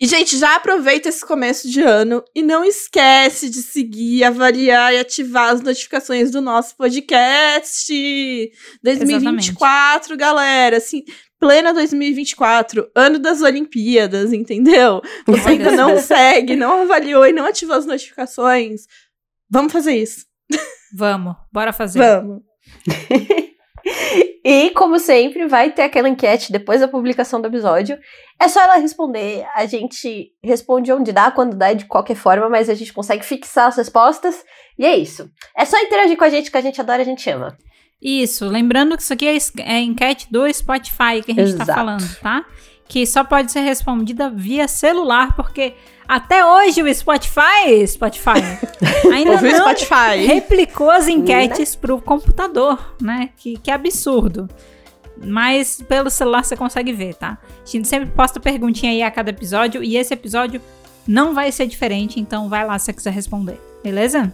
E, 0.00 0.06
gente, 0.06 0.36
já 0.36 0.56
aproveita 0.56 1.08
esse 1.08 1.24
começo 1.24 1.70
de 1.70 1.80
ano 1.80 2.22
e 2.34 2.42
não 2.42 2.64
esquece 2.64 3.48
de 3.48 3.62
seguir, 3.62 4.24
avaliar 4.24 4.92
e 4.92 4.98
ativar 4.98 5.50
as 5.50 5.60
notificações 5.60 6.32
do 6.32 6.40
nosso 6.40 6.76
podcast. 6.76 7.92
2024, 8.82 10.16
galera. 10.16 10.78
Assim, 10.78 11.04
plena 11.38 11.72
2024, 11.72 12.90
ano 12.94 13.18
das 13.20 13.40
Olimpíadas, 13.40 14.32
entendeu? 14.32 15.00
Você 15.26 15.50
ainda 15.50 15.70
não 15.72 15.98
segue, 15.98 16.56
não 16.56 16.82
avaliou 16.82 17.24
e 17.26 17.32
não 17.32 17.46
ativou 17.46 17.76
as 17.76 17.86
notificações. 17.86 18.86
Vamos 19.50 19.72
fazer 19.72 19.94
isso. 19.94 20.24
Vamos, 20.96 21.34
bora 21.52 21.72
fazer. 21.72 21.98
Vamos. 21.98 22.42
E, 24.46 24.70
como 24.70 24.98
sempre, 24.98 25.46
vai 25.46 25.70
ter 25.70 25.82
aquela 25.82 26.08
enquete 26.08 26.52
depois 26.52 26.80
da 26.80 26.88
publicação 26.88 27.40
do 27.40 27.48
episódio. 27.48 27.98
É 28.38 28.46
só 28.46 28.60
ela 28.60 28.76
responder. 28.76 29.46
A 29.54 29.64
gente 29.64 30.32
responde 30.42 30.92
onde 30.92 31.12
dá, 31.12 31.30
quando 31.30 31.56
dá, 31.56 31.72
de 31.72 31.86
qualquer 31.86 32.14
forma, 32.14 32.48
mas 32.50 32.68
a 32.68 32.74
gente 32.74 32.92
consegue 32.92 33.24
fixar 33.24 33.68
as 33.68 33.76
respostas. 33.76 34.44
E 34.78 34.84
é 34.84 34.96
isso. 34.96 35.30
É 35.56 35.64
só 35.64 35.78
interagir 35.80 36.18
com 36.18 36.24
a 36.24 36.28
gente, 36.28 36.50
que 36.50 36.56
a 36.58 36.60
gente 36.60 36.78
adora, 36.78 37.00
a 37.00 37.04
gente 37.06 37.28
ama. 37.30 37.56
Isso, 38.02 38.46
lembrando 38.46 38.96
que 38.98 39.02
isso 39.02 39.14
aqui 39.14 39.26
é, 39.26 39.38
é 39.62 39.80
enquete 39.80 40.30
do 40.30 40.52
Spotify 40.52 41.22
que 41.24 41.32
a 41.32 41.34
gente 41.34 41.56
tá 41.56 41.64
Exato. 41.64 41.72
falando, 41.72 42.16
tá? 42.20 42.44
Que 42.86 43.06
só 43.06 43.24
pode 43.24 43.50
ser 43.50 43.60
respondida 43.60 44.28
via 44.28 44.68
celular, 44.68 45.34
porque 45.34 45.74
até 46.06 46.44
hoje 46.44 46.82
o 46.82 46.94
Spotify, 46.94 47.86
Spotify, 47.86 48.40
ainda 49.12 49.32
o 49.32 49.40
não 49.42 49.74
Spotify? 49.74 50.26
replicou 50.26 50.90
as 50.90 51.08
enquetes 51.08 51.74
pro 51.74 52.00
computador, 52.00 52.94
né? 53.00 53.30
Que, 53.36 53.56
que 53.58 53.70
absurdo. 53.70 54.48
Mas 55.22 55.80
pelo 55.88 56.10
celular 56.10 56.44
você 56.44 56.56
consegue 56.56 56.92
ver, 56.92 57.14
tá? 57.14 57.38
A 57.62 57.70
gente 57.70 57.88
sempre 57.88 58.10
posta 58.10 58.40
perguntinha 58.40 58.92
aí 58.92 59.02
a 59.02 59.10
cada 59.10 59.30
episódio 59.30 59.82
e 59.82 59.96
esse 59.96 60.12
episódio 60.12 60.60
não 61.06 61.34
vai 61.34 61.52
ser 61.52 61.66
diferente, 61.66 62.18
então 62.18 62.48
vai 62.48 62.66
lá 62.66 62.78
se 62.78 62.86
você 62.86 62.92
quiser 62.92 63.12
responder, 63.12 63.60
beleza? 63.82 64.32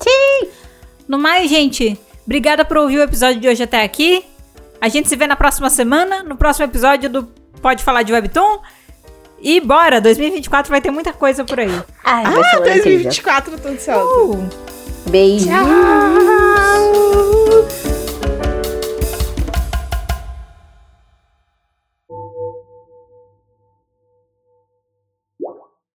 Sim! 0.00 0.48
No 1.08 1.18
mais, 1.18 1.50
gente, 1.50 1.98
obrigada 2.24 2.64
por 2.64 2.76
ouvir 2.76 2.98
o 2.98 3.02
episódio 3.02 3.40
de 3.40 3.48
hoje 3.48 3.62
até 3.62 3.82
aqui. 3.82 4.24
A 4.80 4.88
gente 4.88 5.08
se 5.08 5.16
vê 5.16 5.26
na 5.26 5.36
próxima 5.36 5.70
semana, 5.70 6.22
no 6.22 6.36
próximo 6.36 6.64
episódio 6.66 7.08
do 7.08 7.24
Pode 7.60 7.82
Falar 7.82 8.02
de 8.02 8.12
Webtoon. 8.12 8.60
E 9.42 9.60
bora, 9.60 10.00
2024 10.00 10.70
vai 10.70 10.80
ter 10.80 10.92
muita 10.92 11.12
coisa 11.12 11.44
por 11.44 11.58
aí. 11.58 11.82
Ai, 12.04 12.24
ah, 12.24 12.58
2024, 12.60 13.58
tudo 13.58 13.78
certo. 13.80 14.06
Uh. 14.06 14.48
Tchau. 15.44 17.41